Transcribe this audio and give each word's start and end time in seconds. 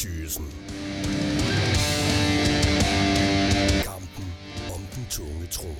Thyssen. 0.00 0.44
Kampen 3.84 4.32
om 4.74 4.80
den 4.94 5.06
tunge 5.10 5.46
trone. 5.50 5.74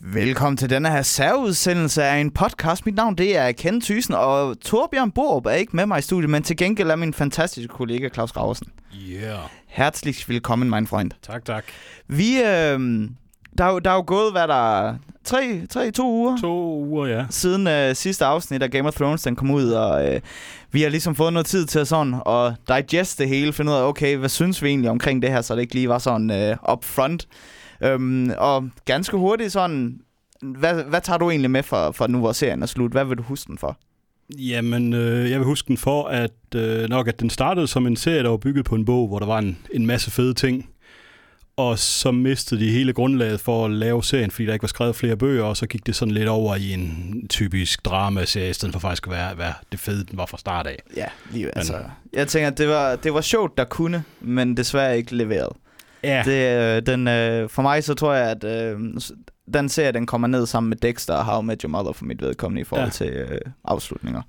Velkommen 0.00 0.56
til 0.56 0.70
denne 0.70 0.90
her 0.90 1.02
særudsendelse 1.02 2.02
af 2.02 2.16
en 2.16 2.30
podcast. 2.30 2.86
Mit 2.86 2.94
navn 2.94 3.14
det 3.14 3.36
er 3.36 3.52
Ken 3.52 3.80
Thyssen, 3.80 4.14
og 4.14 4.60
Torbjørn 4.60 5.10
Borup 5.10 5.46
er 5.46 5.50
ikke 5.50 5.76
med 5.76 5.86
mig 5.86 5.98
i 5.98 6.02
studiet, 6.02 6.30
men 6.30 6.42
til 6.42 6.56
gengæld 6.56 6.90
er 6.90 6.96
min 6.96 7.14
fantastiske 7.14 7.68
kollega 7.68 8.08
Claus 8.08 8.32
Graversen. 8.32 8.66
Yeah. 9.10 9.48
Herzlich 9.66 10.28
willkommen, 10.28 10.70
mein 10.70 10.86
Freund. 10.86 11.10
Tak, 11.22 11.44
tak. 11.44 11.64
Vi, 12.08 12.42
øh, 12.42 13.10
der, 13.58 13.64
er 13.64 13.72
jo, 13.72 13.78
der 13.78 13.90
er 13.90 13.94
jo 13.94 14.04
gået, 14.06 14.32
hvad 14.32 14.48
der 14.48 14.80
er, 14.80 14.94
tre, 15.24 15.66
tre, 15.70 15.90
to 15.90 16.10
uger 16.10 16.36
To 16.36 16.84
uger, 16.84 17.06
ja. 17.06 17.26
siden 17.30 17.66
øh, 17.66 17.94
sidste 17.94 18.24
afsnit 18.24 18.62
af 18.62 18.70
Game 18.70 18.88
of 18.88 18.94
Thrones, 18.94 19.22
den 19.22 19.36
kom 19.36 19.50
ud, 19.50 19.70
og 19.70 20.08
øh, 20.08 20.20
vi 20.72 20.82
har 20.82 20.88
ligesom 20.88 21.14
fået 21.14 21.32
noget 21.32 21.46
tid 21.46 21.66
til 21.66 21.78
at 21.78 21.88
sådan 21.88 22.14
og 22.20 22.54
digest 22.68 23.18
det 23.18 23.28
hele, 23.28 23.52
finde 23.52 23.72
ud 23.72 23.76
af, 23.76 23.82
okay, 23.82 24.16
hvad 24.16 24.28
synes 24.28 24.62
vi 24.62 24.68
egentlig 24.68 24.90
omkring 24.90 25.22
det 25.22 25.30
her, 25.30 25.40
så 25.40 25.54
det 25.54 25.60
ikke 25.60 25.74
lige 25.74 25.88
var 25.88 25.98
sådan 25.98 26.30
øh, 26.30 26.56
up 26.72 26.84
front. 26.84 27.28
Øhm, 27.82 28.32
og 28.38 28.68
ganske 28.84 29.16
hurtigt 29.16 29.52
sådan, 29.52 30.00
hvad, 30.42 30.84
hvad 30.84 31.00
tager 31.00 31.18
du 31.18 31.30
egentlig 31.30 31.50
med 31.50 31.62
for, 31.62 31.92
for 31.92 32.06
nu, 32.06 32.18
hvor 32.18 32.32
serien 32.32 32.62
er 32.62 32.66
slut? 32.66 32.92
Hvad 32.92 33.04
vil 33.04 33.18
du 33.18 33.22
huske 33.22 33.48
den 33.48 33.58
for? 33.58 33.78
Jamen, 34.38 34.92
øh, 34.92 35.30
jeg 35.30 35.38
vil 35.38 35.46
huske 35.46 35.68
den 35.68 35.76
for, 35.76 36.04
at 36.04 36.54
øh, 36.54 36.88
nok 36.88 37.08
at 37.08 37.20
den 37.20 37.30
startede 37.30 37.66
som 37.66 37.86
en 37.86 37.96
serie, 37.96 38.22
der 38.22 38.28
var 38.28 38.36
bygget 38.36 38.64
på 38.64 38.74
en 38.74 38.84
bog, 38.84 39.08
hvor 39.08 39.18
der 39.18 39.26
var 39.26 39.38
en, 39.38 39.58
en 39.74 39.86
masse 39.86 40.10
fede 40.10 40.34
ting. 40.34 40.69
Og 41.60 41.78
så 41.78 42.10
mistede 42.10 42.60
de 42.64 42.70
hele 42.70 42.92
grundlaget 42.92 43.40
for 43.40 43.64
at 43.64 43.70
lave 43.70 44.04
serien, 44.04 44.30
fordi 44.30 44.46
der 44.46 44.52
ikke 44.52 44.62
var 44.62 44.68
skrevet 44.68 44.96
flere 44.96 45.16
bøger, 45.16 45.44
og 45.44 45.56
så 45.56 45.66
gik 45.66 45.86
det 45.86 45.96
sådan 45.96 46.14
lidt 46.14 46.28
over 46.28 46.56
i 46.56 46.72
en 46.72 47.14
typisk 47.28 47.84
dramaserie, 47.84 48.50
i 48.50 48.52
stedet 48.52 48.72
for 48.72 48.80
faktisk 48.80 49.06
at 49.06 49.12
være, 49.12 49.38
være 49.38 49.52
det 49.72 49.80
fede, 49.80 50.04
den 50.10 50.18
var 50.18 50.26
fra 50.26 50.38
start 50.38 50.66
af. 50.66 50.82
Ja, 50.96 51.06
lige 51.32 51.56
altså. 51.58 51.78
Jeg 52.12 52.28
tænker, 52.28 52.50
det 52.50 52.68
var, 52.68 52.96
det 52.96 53.14
var 53.14 53.20
sjovt, 53.20 53.58
der 53.58 53.64
kunne, 53.64 54.04
men 54.20 54.56
desværre 54.56 54.96
ikke 54.96 55.16
leveret. 55.16 55.52
Ja, 56.04 56.22
Det, 56.24 56.76
øh, 56.76 56.82
den, 56.86 57.08
øh, 57.08 57.48
for 57.48 57.62
mig 57.62 57.84
så 57.84 57.94
tror 57.94 58.14
jeg, 58.14 58.30
at 58.30 58.44
øh, 58.44 58.78
den 59.54 59.68
serie, 59.68 59.92
den 59.92 60.06
kommer 60.06 60.28
ned 60.28 60.46
sammen 60.46 60.68
med 60.70 60.76
Dexter 60.76 61.14
og 61.14 61.24
How 61.24 61.42
I 61.42 61.44
Met 61.44 61.62
Your 61.62 61.70
Mother 61.70 61.92
for 61.92 62.04
mit 62.04 62.22
vedkommende 62.22 62.60
i 62.60 62.64
forhold 62.64 62.86
Ja. 62.86 62.90
til 62.90 63.06
øh, 63.08 63.40
afslutninger. 63.64 64.22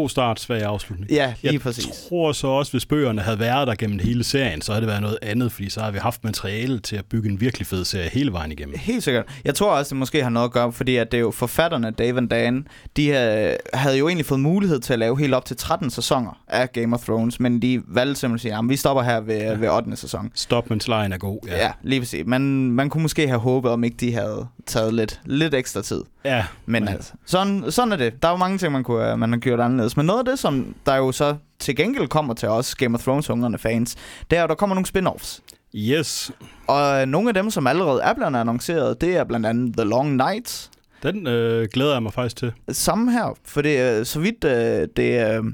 God 0.00 0.08
start, 0.08 0.40
svag 0.40 0.62
afslutning. 0.62 1.10
Ja, 1.10 1.34
lige 1.42 1.52
jeg 1.52 1.60
præcis. 1.60 2.06
tror 2.08 2.32
så 2.32 2.46
også, 2.46 2.72
hvis 2.72 2.86
bøgerne 2.86 3.22
havde 3.22 3.38
været 3.38 3.68
der 3.68 3.74
gennem 3.74 3.98
hele 3.98 4.24
serien, 4.24 4.62
så 4.62 4.72
havde 4.72 4.80
det 4.80 4.88
været 4.88 5.02
noget 5.02 5.18
andet, 5.22 5.52
fordi 5.52 5.68
så 5.70 5.80
har 5.80 5.90
vi 5.90 5.98
haft 5.98 6.24
materiale 6.24 6.78
til 6.78 6.96
at 6.96 7.04
bygge 7.04 7.28
en 7.30 7.40
virkelig 7.40 7.66
fed 7.66 7.84
serie 7.84 8.08
hele 8.08 8.32
vejen 8.32 8.52
igennem. 8.52 8.78
Helt 8.78 9.02
sikkert. 9.02 9.24
Jeg 9.44 9.54
tror 9.54 9.70
også, 9.70 9.88
det 9.88 9.98
måske 9.98 10.22
har 10.22 10.30
noget 10.30 10.44
at 10.44 10.52
gøre, 10.52 10.72
fordi 10.72 10.96
at 10.96 11.12
det 11.12 11.18
er 11.18 11.22
jo 11.22 11.30
forfatterne, 11.30 11.90
Dave 11.90 12.18
and 12.18 12.28
Dan, 12.28 12.68
de 12.96 13.10
havde, 13.10 13.56
havde 13.74 13.98
jo 13.98 14.08
egentlig 14.08 14.26
fået 14.26 14.40
mulighed 14.40 14.80
til 14.80 14.92
at 14.92 14.98
lave 14.98 15.18
helt 15.18 15.34
op 15.34 15.44
til 15.44 15.56
13 15.56 15.90
sæsoner 15.90 16.40
af 16.48 16.72
Game 16.72 16.94
of 16.96 17.04
Thrones, 17.04 17.40
men 17.40 17.62
de 17.62 17.82
valgte 17.88 18.20
simpelthen 18.20 18.52
at 18.52 18.54
sige, 18.54 18.64
at 18.64 18.68
vi 18.68 18.76
stopper 18.76 19.02
her 19.02 19.20
ved, 19.20 19.38
ja. 19.38 19.54
ved 19.54 19.68
8. 19.68 19.96
sæson. 19.96 20.30
Stop, 20.34 20.70
mens 20.70 20.88
lejen 20.88 21.12
er 21.12 21.18
god. 21.18 21.38
Ja, 21.46 21.56
ja 21.56 21.70
lige 21.82 22.00
præcis. 22.00 22.26
Man, 22.26 22.42
man 22.70 22.90
kunne 22.90 23.02
måske 23.02 23.28
have 23.28 23.40
håbet, 23.40 23.70
om 23.70 23.84
ikke 23.84 23.96
de 23.96 24.12
havde 24.12 24.46
taget 24.66 24.94
lidt, 24.94 25.20
lidt 25.24 25.54
ekstra 25.54 25.82
tid. 25.82 26.02
Ja. 26.26 26.44
Men 26.66 26.84
Ja. 26.84 26.90
altså, 26.92 27.12
sådan, 27.26 27.64
sådan 27.72 27.92
er 27.92 27.96
det. 27.96 28.22
Der 28.22 28.28
er 28.28 28.32
jo 28.32 28.38
mange 28.38 28.58
ting, 28.58 28.72
man 28.72 28.84
kunne 28.84 29.12
øh, 29.12 29.18
man 29.18 29.32
har 29.32 29.38
gjort 29.38 29.60
anderledes. 29.60 29.96
Men 29.96 30.06
noget 30.06 30.18
af 30.18 30.24
det, 30.24 30.38
som 30.38 30.74
der 30.86 30.96
jo 30.96 31.12
så 31.12 31.36
til 31.58 31.76
gengæld 31.76 32.08
kommer 32.08 32.34
til 32.34 32.48
os 32.48 32.74
Game 32.74 32.94
of 32.94 33.08
Thrones-hungrende 33.08 33.58
fans, 33.58 33.96
det 34.30 34.38
er, 34.38 34.42
at 34.44 34.48
der 34.48 34.54
kommer 34.54 34.74
nogle 34.74 34.86
spin-offs. 34.86 35.40
Yes, 35.74 36.30
Og 36.66 37.00
øh, 37.00 37.06
nogle 37.06 37.28
af 37.28 37.34
dem, 37.34 37.50
som 37.50 37.66
allerede 37.66 38.02
er 38.02 38.14
blevet 38.14 38.36
annonceret, 38.36 39.00
det 39.00 39.16
er 39.16 39.24
blandt 39.24 39.46
andet 39.46 39.76
The 39.76 39.84
Long 39.84 40.16
Night. 40.16 40.70
den 41.02 41.26
øh, 41.26 41.68
glæder 41.72 41.92
jeg 41.92 42.02
mig 42.02 42.12
faktisk 42.12 42.36
til. 42.36 42.52
Samme 42.70 43.12
her, 43.12 43.34
for 43.44 43.62
det, 43.62 43.98
øh, 43.98 44.06
så 44.06 44.20
vidt 44.20 44.44
øh, 44.44 44.88
det, 44.96 45.36
øh, 45.36 45.44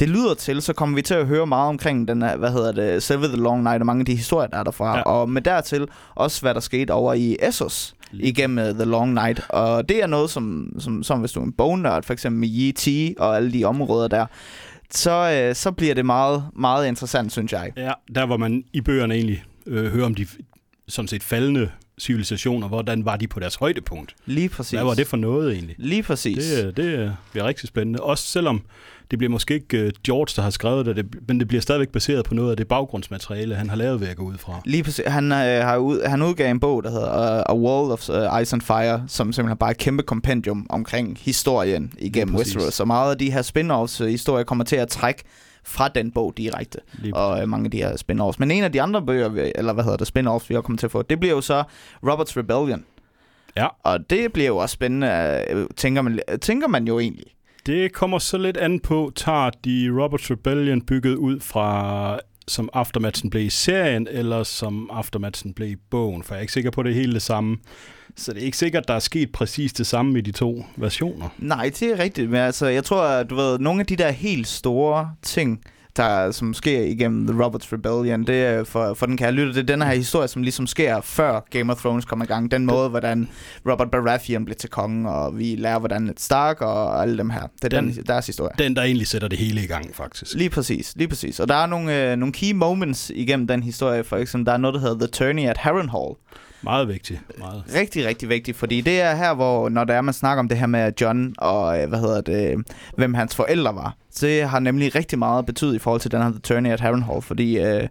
det 0.00 0.08
lyder 0.08 0.34
til, 0.34 0.62
så 0.62 0.72
kommer 0.72 0.94
vi 0.96 1.02
til 1.02 1.14
at 1.14 1.26
høre 1.26 1.46
meget 1.46 1.68
omkring 1.68 2.08
den 2.08 2.22
her, 2.22 2.36
hvad 2.36 2.50
hedder 2.50 2.72
det, 2.72 3.02
selve 3.02 3.26
The 3.26 3.36
Long 3.36 3.62
Night 3.62 3.80
og 3.82 3.86
mange 3.86 4.00
af 4.00 4.06
de 4.06 4.14
historier, 4.14 4.48
der 4.48 4.58
er 4.58 4.62
derfra. 4.64 4.96
Ja. 4.96 5.02
Og 5.02 5.30
med 5.30 5.42
dertil 5.42 5.86
også, 6.14 6.40
hvad 6.40 6.54
der 6.54 6.60
skete 6.60 6.90
over 6.90 7.12
i 7.14 7.36
Essos 7.42 7.94
igennem 8.12 8.68
uh, 8.68 8.74
The 8.74 8.84
Long 8.84 9.14
Night. 9.14 9.40
Og 9.48 9.88
det 9.88 10.02
er 10.02 10.06
noget, 10.06 10.30
som, 10.30 10.72
som, 10.78 11.02
som 11.02 11.20
hvis 11.20 11.32
du 11.32 11.40
er 11.40 11.44
en 11.44 11.52
bognørd, 11.52 12.02
for 12.02 12.12
eksempel 12.12 12.40
med 12.40 12.48
E.T. 12.48 13.14
og 13.18 13.36
alle 13.36 13.52
de 13.52 13.64
områder 13.64 14.08
der, 14.08 14.26
så, 14.90 15.44
øh, 15.48 15.54
så 15.54 15.70
bliver 15.70 15.94
det 15.94 16.06
meget, 16.06 16.44
meget 16.56 16.88
interessant, 16.88 17.32
synes 17.32 17.52
jeg. 17.52 17.72
Ja, 17.76 17.92
der 18.14 18.26
hvor 18.26 18.36
man 18.36 18.64
i 18.72 18.80
bøgerne 18.80 19.14
egentlig 19.14 19.44
øh, 19.66 19.92
hører 19.92 20.06
om 20.06 20.14
de 20.14 20.26
sådan 20.88 21.08
set 21.08 21.22
faldende 21.22 21.70
civilisationer, 22.00 22.68
hvordan 22.68 23.04
var 23.04 23.16
de 23.16 23.28
på 23.28 23.40
deres 23.40 23.54
højdepunkt? 23.54 24.14
Lige 24.26 24.48
præcis. 24.48 24.70
Hvad 24.70 24.84
var 24.84 24.94
det 24.94 25.06
for 25.06 25.16
noget 25.16 25.52
egentlig? 25.52 25.76
Lige 25.78 26.02
præcis. 26.02 26.44
Det, 26.44 26.66
øh, 26.66 26.76
det 26.76 26.84
øh, 26.84 27.10
bliver 27.30 27.46
rigtig 27.46 27.68
spændende. 27.68 28.00
Også 28.00 28.26
selvom 28.26 28.62
det 29.10 29.18
bliver 29.18 29.30
måske 29.30 29.54
ikke 29.54 29.78
øh, 29.78 29.92
George, 30.04 30.32
der 30.36 30.42
har 30.42 30.50
skrevet 30.50 30.86
det, 30.86 31.06
men 31.28 31.40
det 31.40 31.48
bliver 31.48 31.60
stadigvæk 31.60 31.88
baseret 31.88 32.24
på 32.24 32.34
noget 32.34 32.50
af 32.50 32.56
det 32.56 32.68
baggrundsmateriale, 32.68 33.54
han 33.54 33.68
har 33.68 33.76
lavet 33.76 34.00
ved 34.00 34.08
at 34.08 34.16
gå 34.16 34.22
ud 34.22 34.38
fra. 34.38 34.60
Lige 34.64 34.82
præcis. 34.82 35.04
Han, 35.06 35.32
øh, 35.32 35.38
har 35.38 35.76
ud, 35.76 36.02
han 36.06 36.22
udgav 36.22 36.50
en 36.50 36.60
bog, 36.60 36.84
der 36.84 36.90
hedder 36.90 37.36
uh, 37.36 37.56
A 37.56 37.56
Wall 37.56 37.92
of 37.92 38.08
uh, 38.08 38.42
Ice 38.42 38.54
and 38.54 38.62
Fire, 38.62 39.04
som 39.08 39.32
simpelthen 39.32 39.58
bare 39.58 39.70
er 39.70 39.74
et 39.74 39.78
kæmpe 39.78 40.02
kompendium 40.02 40.66
omkring 40.70 41.18
historien 41.20 41.92
igennem. 41.98 42.36
Westeros. 42.36 42.74
Så 42.74 42.84
meget 42.84 43.10
af 43.10 43.18
de 43.18 43.32
her 43.32 43.42
spin-offs 43.42 44.04
uh, 44.04 44.08
historier 44.08 44.44
kommer 44.44 44.64
til 44.64 44.76
at 44.76 44.88
trække 44.88 45.22
fra 45.64 45.88
den 45.88 46.10
bog 46.10 46.34
direkte, 46.36 46.78
Lige 46.98 47.16
og 47.16 47.42
uh, 47.42 47.48
mange 47.48 47.64
af 47.64 47.70
de 47.70 47.76
her 47.76 47.96
spin-offs. 47.96 48.36
Men 48.38 48.50
en 48.50 48.64
af 48.64 48.72
de 48.72 48.82
andre 48.82 49.02
bøger, 49.02 49.50
eller 49.54 49.72
hvad 49.72 49.84
hedder 49.84 49.96
det, 49.96 50.08
spin-offs, 50.08 50.48
vi 50.48 50.54
har 50.54 50.60
kommet 50.60 50.80
til 50.80 50.86
at 50.86 50.90
få, 50.90 51.02
det 51.02 51.20
bliver 51.20 51.34
jo 51.34 51.40
så 51.40 51.62
Robert's 52.06 52.36
Rebellion. 52.36 52.84
Ja. 53.56 53.66
Og 53.82 54.10
det 54.10 54.32
bliver 54.32 54.46
jo 54.46 54.56
også 54.56 54.72
spændende, 54.72 55.44
øh, 55.50 55.66
tænker 55.76 56.02
man, 56.02 56.20
tænker 56.40 56.68
man 56.68 56.86
jo 56.86 56.98
egentlig. 56.98 57.26
Det 57.68 57.92
kommer 57.92 58.18
så 58.18 58.38
lidt 58.38 58.56
an 58.56 58.80
på, 58.80 59.12
tager 59.16 59.50
de 59.64 59.88
Robert's 59.88 60.30
Rebellion 60.30 60.82
bygget 60.82 61.14
ud 61.14 61.40
fra 61.40 62.20
som 62.46 62.68
Aftermatchen 62.72 63.30
blev 63.30 63.42
i 63.42 63.50
serien, 63.50 64.08
eller 64.10 64.42
som 64.42 64.90
Aftermatchen 64.92 65.54
blev 65.54 65.68
i 65.68 65.76
bogen, 65.90 66.22
for 66.22 66.34
jeg 66.34 66.38
er 66.38 66.40
ikke 66.40 66.52
sikker 66.52 66.70
på, 66.70 66.82
det 66.82 66.94
hele 66.94 67.12
det 67.12 67.22
samme. 67.22 67.56
Så 68.16 68.32
det 68.32 68.40
er 68.40 68.44
ikke 68.44 68.56
sikkert, 68.56 68.88
der 68.88 68.94
er 68.94 68.98
sket 68.98 69.32
præcis 69.32 69.72
det 69.72 69.86
samme 69.86 70.18
i 70.18 70.22
de 70.22 70.32
to 70.32 70.64
versioner. 70.76 71.28
Nej, 71.38 71.70
det 71.80 71.82
er 71.82 71.98
rigtigt, 71.98 72.30
men 72.30 72.40
altså, 72.40 72.66
jeg 72.66 72.84
tror, 72.84 73.02
at 73.02 73.30
du 73.30 73.34
ved, 73.34 73.58
nogle 73.58 73.80
af 73.80 73.86
de 73.86 73.96
der 73.96 74.10
helt 74.10 74.46
store 74.46 75.10
ting, 75.22 75.60
der, 75.98 76.30
som 76.30 76.54
sker 76.54 76.80
igennem 76.80 77.26
The 77.26 77.42
Roberts 77.44 77.72
Rebellion, 77.72 78.24
det 78.26 78.44
er 78.44 78.64
for, 78.64 78.94
for 78.94 79.06
den 79.06 79.16
kære 79.16 79.32
lytter, 79.32 79.52
det 79.52 79.60
er 79.70 79.76
den 79.76 79.82
her 79.82 79.94
historie, 79.94 80.28
som 80.28 80.42
ligesom 80.42 80.66
sker 80.66 81.00
før 81.00 81.40
Game 81.50 81.72
of 81.72 81.78
Thrones 81.80 82.04
kommer 82.04 82.24
i 82.24 82.28
gang. 82.28 82.50
Den 82.50 82.66
måde, 82.66 82.88
hvordan 82.88 83.28
Robert 83.70 83.90
Baratheon 83.90 84.44
blev 84.44 84.56
til 84.56 84.70
konge, 84.70 85.10
og 85.10 85.38
vi 85.38 85.54
lærer, 85.58 85.78
hvordan 85.78 86.02
Ned 86.02 86.14
Stark 86.16 86.60
og 86.60 87.02
alle 87.02 87.18
dem 87.18 87.30
her. 87.30 87.40
Det 87.62 87.74
er 87.74 87.80
den, 87.80 87.88
Den- 87.94 88.04
deres 88.06 88.26
historie. 88.26 88.50
Den, 88.58 88.76
der 88.76 88.82
egentlig 88.82 89.06
sætter 89.06 89.28
det 89.28 89.38
hele 89.38 89.62
i 89.64 89.66
gang, 89.66 89.94
faktisk. 89.94 90.34
Lige 90.34 90.50
præcis, 90.50 90.92
lige 90.96 91.08
præcis. 91.08 91.40
Og 91.40 91.48
der 91.48 91.54
er 91.54 91.66
nogle, 91.66 92.10
øh, 92.12 92.16
nogle 92.16 92.32
key 92.32 92.52
moments 92.52 93.10
igennem 93.14 93.46
den 93.46 93.62
historie. 93.62 94.04
For 94.04 94.16
eksempel, 94.16 94.46
der 94.46 94.52
er 94.52 94.56
noget, 94.56 94.74
der 94.74 94.80
hedder 94.80 94.98
The 94.98 95.06
Tourney 95.06 95.46
at 95.48 95.56
Harrenhal. 95.56 96.14
Meget 96.62 96.88
vigtigt. 96.88 97.20
Meget. 97.38 97.62
Rigtig, 97.74 98.06
rigtig 98.06 98.28
vigtigt, 98.28 98.56
fordi 98.56 98.80
det 98.80 99.00
er 99.00 99.14
her, 99.14 99.34
hvor 99.34 99.68
når 99.68 99.84
der 99.84 99.94
er, 99.94 100.00
man 100.00 100.14
snakker 100.14 100.40
om 100.40 100.48
det 100.48 100.58
her 100.58 100.66
med 100.66 100.92
John 101.00 101.34
og, 101.38 101.82
øh, 101.82 101.88
hvad 101.88 101.98
hedder 101.98 102.20
det, 102.20 102.66
hvem 102.96 103.14
hans 103.14 103.34
forældre 103.36 103.74
var. 103.74 103.96
Det 104.20 104.48
har 104.48 104.58
nemlig 104.60 104.94
rigtig 104.94 105.18
meget 105.18 105.46
betydet 105.46 105.74
i 105.74 105.78
forhold 105.78 106.00
til 106.00 106.10
den 106.10 106.22
her 106.22 106.30
The 106.30 106.38
Tourney 106.40 106.70
at 106.70 106.80
Harrenhal, 106.80 107.22
fordi 107.22 107.58
øh, 107.58 107.88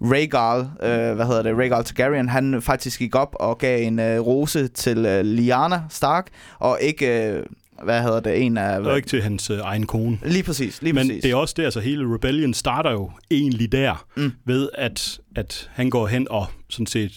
Rhaegal, 0.00 0.60
øh, 0.60 1.14
hvad 1.16 1.26
hedder 1.26 1.42
det, 1.42 1.56
Rhaegal 1.58 1.84
Targaryen, 1.84 2.28
han 2.28 2.62
faktisk 2.62 2.98
gik 2.98 3.14
op 3.14 3.36
og 3.40 3.58
gav 3.58 3.82
en 3.86 3.98
øh, 3.98 4.20
rose 4.20 4.68
til 4.68 5.06
øh, 5.06 5.24
Lyanna 5.24 5.82
Stark, 5.90 6.26
og 6.58 6.78
ikke, 6.82 7.30
øh, 7.30 7.42
hvad 7.84 8.02
hedder 8.02 8.20
det, 8.20 8.42
en 8.42 8.56
af... 8.58 8.78
Og 8.80 8.96
ikke 8.96 9.08
til 9.08 9.22
hans 9.22 9.50
øh, 9.50 9.58
egen 9.62 9.86
kone. 9.86 10.18
Lige 10.24 10.42
præcis, 10.42 10.82
lige 10.82 10.92
Men 10.92 11.06
præcis. 11.08 11.22
det 11.22 11.30
er 11.30 11.36
også 11.36 11.54
der, 11.56 11.70
så 11.70 11.80
hele 11.80 12.14
Rebellion 12.14 12.54
starter 12.54 12.90
jo 12.92 13.10
egentlig 13.30 13.72
der, 13.72 14.04
Mm. 14.16 14.32
ved 14.44 14.68
at, 14.74 15.18
at 15.36 15.70
han 15.74 15.90
går 15.90 16.06
hen 16.06 16.26
og 16.30 16.46
sådan 16.68 16.86
set 16.86 17.12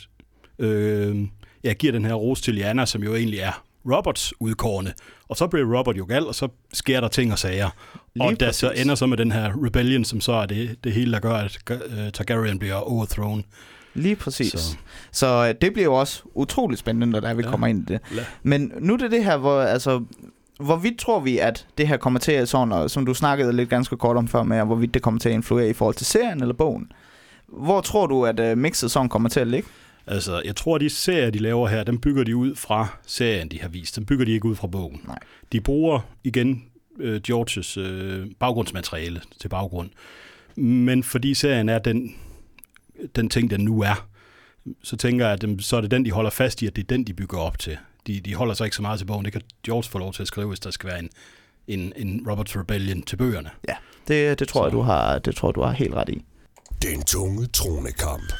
øh, 0.59 1.17
ja, 1.63 1.73
giver 1.73 1.93
den 1.93 2.05
her 2.05 2.13
rose 2.13 2.43
til 2.43 2.53
Lyanna, 2.53 2.85
som 2.85 3.03
jo 3.03 3.15
egentlig 3.15 3.39
er 3.39 3.63
Roberts 3.91 4.33
udkårne. 4.39 4.93
Og 5.29 5.37
så 5.37 5.47
bliver 5.47 5.77
Robert 5.77 5.97
jo 5.97 6.05
gal, 6.09 6.27
og 6.27 6.35
så 6.35 6.47
sker 6.73 7.01
der 7.01 7.07
ting 7.07 7.31
og 7.31 7.39
sager. 7.39 7.69
Lige 8.15 8.27
og 8.27 8.39
der 8.39 8.51
så 8.51 8.71
ender 8.71 8.95
så 8.95 9.05
med 9.05 9.17
den 9.17 9.31
her 9.31 9.65
Rebellion, 9.65 10.03
som 10.05 10.21
så 10.21 10.31
er 10.31 10.45
det, 10.45 10.75
det 10.83 10.93
hele, 10.93 11.11
der 11.11 11.19
gør, 11.19 11.33
at 11.33 11.59
øh, 11.71 12.11
Targaryen 12.13 12.59
bliver 12.59 12.75
overthrown. 12.75 13.43
Lige 13.93 14.15
præcis. 14.15 14.51
Så, 14.51 14.75
Så. 15.11 15.47
øh, 15.47 15.55
det 15.61 15.73
bliver 15.73 15.85
jo 15.85 15.93
også 15.93 16.21
utroligt 16.33 16.79
spændende, 16.79 17.07
når 17.07 17.19
der 17.19 17.33
vi 17.33 17.43
Ja. 17.43 17.49
kommer 17.49 17.67
ind 17.67 17.89
i 17.89 17.93
det. 17.93 17.99
Ja. 18.15 18.21
Men 18.43 18.71
nu 18.79 18.93
er 18.93 18.97
det 18.97 19.11
det 19.11 19.23
her, 19.23 19.37
hvor 19.37 19.61
altså... 19.61 20.03
Hvorvidt 20.59 20.99
tror 20.99 21.19
vi, 21.19 21.37
at 21.37 21.67
det 21.77 21.87
her 21.87 21.97
kommer 21.97 22.19
til 22.19 22.31
at 22.31 22.49
sådan, 22.49 22.71
og 22.71 22.89
som 22.89 23.05
du 23.05 23.13
snakkede 23.13 23.53
lidt 23.53 23.69
ganske 23.69 23.97
kort 23.97 24.17
om 24.17 24.27
før 24.27 24.43
med, 24.43 24.65
hvorvidt 24.65 24.93
det 24.93 25.01
kommer 25.01 25.19
til 25.19 25.29
at 25.29 25.35
influere 25.35 25.69
i 25.69 25.73
forhold 25.73 25.95
til 25.95 26.05
serien 26.05 26.41
eller 26.41 26.53
bogen? 26.53 26.91
Hvor 27.47 27.81
tror 27.81 28.07
du, 28.07 28.25
at 28.25 28.39
uh, 28.51 28.57
mixet 28.57 28.91
sådan 28.91 29.09
kommer 29.09 29.29
til 29.29 29.39
at 29.39 29.47
ligge? 29.47 29.69
Altså, 30.11 30.41
jeg 30.45 30.55
tror, 30.55 30.75
at 30.75 30.81
de 30.81 30.89
serier, 30.89 31.29
de 31.29 31.39
laver 31.39 31.67
her, 31.67 31.83
dem 31.83 31.99
bygger 31.99 32.23
de 32.23 32.35
ud 32.35 32.55
fra 32.55 32.87
serien, 33.05 33.47
de 33.49 33.61
har 33.61 33.67
vist. 33.69 33.95
Dem 33.95 34.05
bygger 34.05 34.25
de 34.25 34.31
ikke 34.31 34.45
ud 34.45 34.55
fra 34.55 34.67
bogen. 34.67 35.01
Nej. 35.07 35.19
De 35.51 35.61
bruger 35.61 35.99
igen 36.23 36.63
øh, 36.99 37.21
Georges 37.21 37.77
øh, 37.77 38.25
baggrundsmateriale 38.39 39.21
til 39.41 39.49
baggrund. 39.49 39.89
Men 40.55 41.03
fordi 41.03 41.33
serien 41.33 41.69
er 41.69 41.79
den, 41.79 42.15
den 43.15 43.29
ting, 43.29 43.49
den 43.49 43.61
nu 43.61 43.81
er, 43.81 44.07
så 44.83 44.97
tænker 44.97 45.25
jeg, 45.25 45.33
at 45.33 45.41
dem, 45.41 45.59
så 45.59 45.77
er 45.77 45.81
det 45.81 45.91
den, 45.91 46.05
de 46.05 46.11
holder 46.11 46.29
fast 46.29 46.61
i, 46.61 46.67
at 46.67 46.75
det 46.75 46.81
er 46.83 46.87
den, 46.87 47.03
de 47.03 47.13
bygger 47.13 47.37
op 47.37 47.59
til. 47.59 47.77
De, 48.07 48.19
de 48.19 48.35
holder 48.35 48.53
sig 48.53 48.65
ikke 48.65 48.75
så 48.75 48.81
meget 48.81 48.99
til 48.99 49.05
bogen. 49.05 49.25
Det 49.25 49.33
kan 49.33 49.41
George 49.65 49.83
få 49.89 49.97
lov 49.99 50.13
til 50.13 50.21
at 50.21 50.27
skrive, 50.27 50.47
hvis 50.47 50.59
der 50.59 50.71
skal 50.71 50.89
være 50.89 50.99
en, 50.99 51.09
en, 51.67 51.93
en 51.95 52.25
Roberts 52.29 52.57
Rebellion 52.57 53.01
til 53.01 53.15
bøgerne. 53.17 53.49
Ja, 53.67 53.75
det, 54.07 54.39
det, 54.39 54.47
tror 54.47 54.65
jeg, 54.65 54.71
Så- 54.71 54.77
du 54.77 54.81
har, 54.81 55.19
det 55.19 55.35
tror 55.35 55.49
jeg, 55.49 55.55
du 55.55 55.61
har 55.61 55.71
helt 55.71 55.93
ret 55.93 56.09
i. 56.09 56.21
Den 56.81 57.03
tunge 57.03 57.47
tronekamp. 57.47 58.33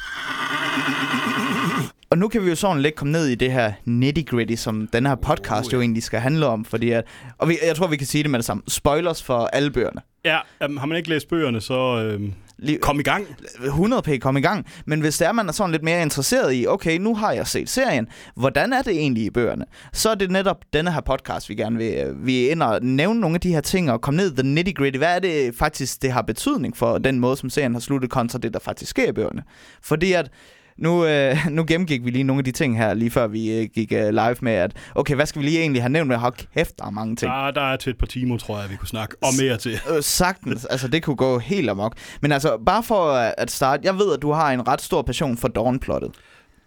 Og 2.10 2.18
nu 2.18 2.28
kan 2.28 2.44
vi 2.44 2.48
jo 2.48 2.54
sådan 2.54 2.82
lidt 2.82 2.94
komme 2.94 3.12
ned 3.12 3.26
i 3.26 3.34
det 3.34 3.52
her 3.52 3.72
nitty-gritty, 3.84 4.54
som 4.56 4.88
den 4.92 5.06
her 5.06 5.14
podcast 5.14 5.72
jo 5.72 5.78
ja. 5.78 5.82
egentlig 5.82 6.02
skal 6.02 6.20
handle 6.20 6.46
om. 6.46 6.64
Fordi 6.64 6.90
at, 6.90 7.04
og 7.38 7.48
vi, 7.48 7.58
jeg 7.66 7.76
tror, 7.76 7.86
vi 7.86 7.96
kan 7.96 8.06
sige 8.06 8.22
det 8.22 8.30
med 8.30 8.38
det 8.38 8.46
samme. 8.46 8.62
Spoilers 8.68 9.22
for 9.22 9.46
alle 9.52 9.70
bøgerne. 9.70 10.00
Ja, 10.24 10.38
um, 10.64 10.76
har 10.76 10.86
man 10.86 10.96
ikke 10.96 11.08
læst 11.08 11.28
bøgerne, 11.28 11.60
så 11.60 12.02
øhm, 12.04 12.22
Lige, 12.22 12.34
kom 12.82 13.00
i 13.00 13.02
gang. 13.02 13.26
100p 13.58 14.18
kom 14.18 14.36
i 14.36 14.40
gang. 14.40 14.66
Men 14.86 15.00
hvis 15.00 15.18
det 15.18 15.26
er, 15.26 15.32
man 15.32 15.48
er 15.48 15.52
sådan 15.52 15.72
lidt 15.72 15.82
mere 15.82 16.02
interesseret 16.02 16.54
i, 16.54 16.66
okay, 16.66 16.98
nu 16.98 17.14
har 17.14 17.32
jeg 17.32 17.46
set 17.46 17.68
serien, 17.68 18.08
hvordan 18.34 18.72
er 18.72 18.82
det 18.82 18.92
egentlig 18.92 19.24
i 19.24 19.30
bøgerne? 19.30 19.64
Så 19.92 20.10
er 20.10 20.14
det 20.14 20.30
netop 20.30 20.56
denne 20.72 20.92
her 20.92 21.00
podcast, 21.00 21.48
vi 21.48 21.54
gerne 21.54 21.76
vil, 21.76 21.94
øh, 21.94 22.26
vi 22.26 22.48
ind 22.48 22.62
og 22.62 22.78
nævne 22.82 23.20
nogle 23.20 23.34
af 23.34 23.40
de 23.40 23.52
her 23.52 23.60
ting 23.60 23.90
og 23.90 24.00
komme 24.00 24.16
ned 24.16 24.32
i 24.32 24.34
the 24.34 24.42
nitty 24.42 24.72
gritty. 24.72 24.98
Hvad 24.98 25.14
er 25.14 25.18
det 25.18 25.54
faktisk, 25.54 26.02
det 26.02 26.12
har 26.12 26.22
betydning 26.22 26.76
for 26.76 26.98
den 26.98 27.20
måde, 27.20 27.36
som 27.36 27.50
serien 27.50 27.72
har 27.72 27.80
sluttet 27.80 28.10
kontra 28.10 28.38
det, 28.38 28.52
der 28.52 28.60
faktisk 28.60 28.90
sker 28.90 29.08
i 29.08 29.12
bøgerne? 29.12 29.42
Fordi 29.82 30.12
at 30.12 30.30
nu, 30.80 31.04
øh, 31.04 31.36
nu 31.50 31.64
gennemgik 31.68 32.04
vi 32.04 32.10
lige 32.10 32.24
nogle 32.24 32.40
af 32.40 32.44
de 32.44 32.52
ting 32.52 32.76
her, 32.76 32.94
lige 32.94 33.10
før 33.10 33.26
vi 33.26 33.52
øh, 33.52 33.68
gik 33.74 33.92
øh, 33.92 34.08
live 34.08 34.36
med, 34.40 34.52
at 34.52 34.76
okay, 34.94 35.14
hvad 35.14 35.26
skal 35.26 35.42
vi 35.42 35.46
lige 35.46 35.60
egentlig 35.60 35.82
have 35.82 35.90
nævnt 35.90 36.08
med? 36.08 36.16
Hold 36.16 36.34
kæft, 36.54 36.78
der 36.78 36.86
er 36.86 36.90
mange 36.90 37.16
ting. 37.16 37.32
Der, 37.32 37.50
der 37.50 37.60
er 37.60 37.76
til 37.76 37.90
et 37.90 37.98
par 37.98 38.06
timer, 38.06 38.38
tror 38.38 38.60
jeg, 38.60 38.70
vi 38.70 38.76
kunne 38.76 38.88
snakke. 38.88 39.16
Og 39.22 39.28
mere 39.40 39.56
til. 39.56 39.72
Øh, 39.96 40.02
sagtens. 40.02 40.64
Altså, 40.64 40.88
det 40.88 41.02
kunne 41.02 41.16
gå 41.16 41.38
helt 41.38 41.70
amok. 41.70 41.96
Men 42.22 42.32
altså, 42.32 42.58
bare 42.66 42.82
for 42.82 43.12
øh, 43.12 43.30
at 43.38 43.50
starte. 43.50 43.82
Jeg 43.84 43.94
ved, 43.94 44.14
at 44.14 44.22
du 44.22 44.32
har 44.32 44.52
en 44.52 44.68
ret 44.68 44.80
stor 44.80 45.02
passion 45.02 45.36
for 45.36 45.48
Dawn-plottet. 45.48 46.10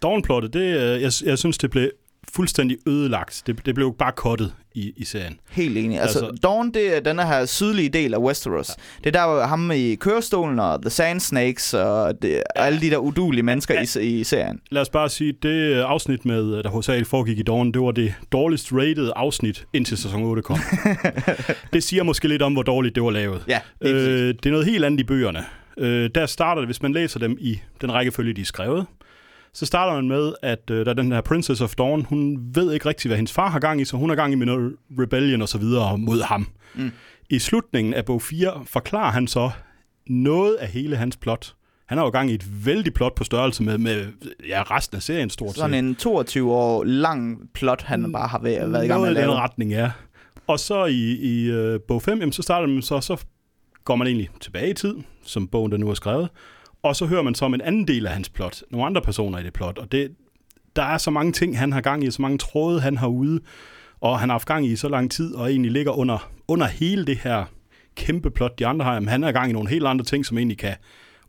Dawnplottet, 0.02 0.52
det, 0.52 0.60
øh, 0.60 1.02
jeg, 1.02 1.12
jeg 1.24 1.38
synes, 1.38 1.58
det 1.58 1.70
blev 1.70 1.90
fuldstændig 2.34 2.76
ødelagt. 2.86 3.42
Det, 3.46 3.66
det 3.66 3.74
blev 3.74 3.94
bare 3.98 4.12
kottet 4.12 4.54
i, 4.74 4.92
i 4.96 5.04
serien. 5.04 5.38
Helt 5.50 5.78
enig. 5.78 6.00
Altså, 6.00 6.18
Altså- 6.18 6.40
Dawn, 6.42 6.70
det 6.70 6.96
er 6.96 7.00
den 7.00 7.18
her 7.18 7.46
sydlige 7.46 7.88
del 7.88 8.14
af 8.14 8.18
Westeros. 8.18 8.66
Det 8.98 9.06
er 9.06 9.10
der, 9.10 9.26
hvor 9.26 9.42
ham 9.42 9.70
i 9.70 9.94
kørestolen 9.94 10.58
og 10.58 10.82
The 10.82 10.90
Sand 10.90 11.20
Snakes 11.20 11.74
og 11.74 12.22
det, 12.22 12.30
ja. 12.30 12.40
alle 12.54 12.80
de 12.80 12.90
der 12.90 12.96
udulige 12.96 13.42
mennesker 13.42 13.98
i, 14.00 14.20
i 14.20 14.24
serien. 14.24 14.60
Lad 14.70 14.82
os 14.82 14.88
bare 14.88 15.08
sige, 15.08 15.32
det 15.42 15.48
øh, 15.48 15.84
afsnit, 15.90 16.24
med, 16.24 16.62
der 16.62 16.68
hovedsageligt 16.68 17.08
foregik 17.10 17.38
i 17.38 17.42
Dawn, 17.42 17.72
det 17.72 17.82
var 17.82 17.90
det 17.90 18.14
dårligst 18.32 18.72
rated 18.72 19.10
afsnit, 19.16 19.66
indtil 19.72 19.96
sæson 19.96 20.22
8 20.22 20.42
kom. 20.42 20.58
det 21.72 21.84
siger 21.84 22.02
måske 22.02 22.28
lidt 22.28 22.42
om, 22.42 22.52
hvor 22.52 22.62
dårligt 22.62 22.94
det 22.94 23.02
var 23.02 23.10
lavet. 23.10 23.44
Ja, 23.48 23.60
præcis. 23.82 23.94
Øh, 23.94 24.28
det 24.34 24.46
er 24.46 24.50
noget 24.50 24.66
helt 24.66 24.84
andet 24.84 25.00
i 25.00 25.04
bøgerne. 25.04 25.44
Øh, 25.78 26.10
der 26.14 26.26
starter 26.26 26.60
det, 26.60 26.68
hvis 26.68 26.82
man 26.82 26.92
læser 26.92 27.18
dem 27.20 27.36
i 27.40 27.60
den 27.80 27.92
rækkefølge, 27.92 28.32
de 28.32 28.40
er 28.40 28.44
skrevet, 28.44 28.86
så 29.54 29.66
starter 29.66 29.94
man 29.94 30.08
med, 30.08 30.32
at 30.42 30.70
øh, 30.70 30.84
der 30.84 30.90
er 30.90 30.94
den 30.94 31.12
her 31.12 31.20
Princess 31.20 31.60
of 31.60 31.74
Dawn, 31.74 32.04
hun 32.04 32.38
ved 32.54 32.72
ikke 32.72 32.88
rigtig, 32.88 33.08
hvad 33.08 33.16
hendes 33.16 33.32
far 33.32 33.50
har 33.50 33.58
gang 33.58 33.80
i, 33.80 33.84
så 33.84 33.96
hun 33.96 34.08
har 34.08 34.16
gang 34.16 34.32
i 34.32 34.36
med 34.36 34.46
noget 34.46 34.76
rebellion 34.98 35.42
og 35.42 35.48
så 35.48 35.58
videre 35.58 35.98
mod 35.98 36.22
ham. 36.22 36.46
Mm. 36.74 36.90
I 37.30 37.38
slutningen 37.38 37.94
af 37.94 38.04
bog 38.04 38.22
4 38.22 38.62
forklarer 38.66 39.12
han 39.12 39.26
så 39.26 39.50
noget 40.06 40.54
af 40.54 40.68
hele 40.68 40.96
hans 40.96 41.16
plot. 41.16 41.54
Han 41.86 41.98
har 41.98 42.04
jo 42.04 42.10
gang 42.10 42.30
i 42.30 42.34
et 42.34 42.66
vældig 42.66 42.94
plot 42.94 43.14
på 43.14 43.24
størrelse 43.24 43.62
med, 43.62 43.78
med 43.78 44.06
ja, 44.48 44.62
resten 44.62 44.96
af 44.96 45.02
serien 45.02 45.30
stort 45.30 45.54
Sådan 45.54 45.70
set. 45.70 45.78
en 45.78 45.94
22 45.94 46.52
år 46.52 46.84
lang 46.84 47.50
plot, 47.54 47.82
han 47.82 48.12
bare 48.12 48.28
har 48.28 48.38
været, 48.38 48.72
været 48.72 48.84
i 48.84 48.88
gang 48.88 49.00
med 49.00 49.10
Noget 49.10 49.22
at 49.22 49.28
lave. 49.28 49.40
retning, 49.40 49.70
ja. 49.70 49.90
Og 50.46 50.60
så 50.60 50.84
i, 50.84 51.12
i 51.12 51.50
øh, 51.50 51.80
bog 51.88 52.02
5, 52.02 52.18
jamen, 52.18 52.32
så 52.32 52.42
starter 52.42 52.66
man 52.68 52.82
så, 52.82 53.00
så 53.00 53.24
går 53.84 53.96
man 53.96 54.06
egentlig 54.06 54.28
tilbage 54.40 54.70
i 54.70 54.74
tid, 54.74 54.94
som 55.22 55.48
bogen 55.48 55.72
der 55.72 55.78
nu 55.78 55.90
er 55.90 55.94
skrevet, 55.94 56.28
og 56.84 56.96
så 56.96 57.06
hører 57.06 57.22
man 57.22 57.34
så 57.34 57.44
om 57.44 57.54
en 57.54 57.60
anden 57.60 57.88
del 57.88 58.06
af 58.06 58.12
hans 58.12 58.28
plot, 58.28 58.62
nogle 58.70 58.86
andre 58.86 59.02
personer 59.02 59.38
i 59.38 59.42
det 59.42 59.52
plot, 59.52 59.78
og 59.78 59.92
det, 59.92 60.10
der 60.76 60.82
er 60.82 60.98
så 60.98 61.10
mange 61.10 61.32
ting, 61.32 61.58
han 61.58 61.72
har 61.72 61.80
gang 61.80 62.04
i, 62.04 62.10
så 62.10 62.22
mange 62.22 62.38
tråde, 62.38 62.80
han 62.80 62.96
har 62.96 63.06
ude, 63.06 63.40
og 64.00 64.20
han 64.20 64.28
har 64.28 64.34
haft 64.34 64.48
gang 64.48 64.66
i 64.66 64.76
så 64.76 64.88
lang 64.88 65.10
tid, 65.10 65.34
og 65.34 65.50
egentlig 65.50 65.70
ligger 65.70 65.92
under, 65.92 66.30
under 66.48 66.66
hele 66.66 67.06
det 67.06 67.16
her 67.16 67.44
kæmpe 67.96 68.30
plot, 68.30 68.58
de 68.58 68.66
andre 68.66 68.84
har. 68.84 68.94
Jamen, 68.94 69.08
han 69.08 69.22
har 69.22 69.32
gang 69.32 69.50
i 69.50 69.52
nogle 69.52 69.68
helt 69.68 69.86
andre 69.86 70.04
ting, 70.04 70.26
som 70.26 70.38
egentlig 70.38 70.58
kan 70.58 70.74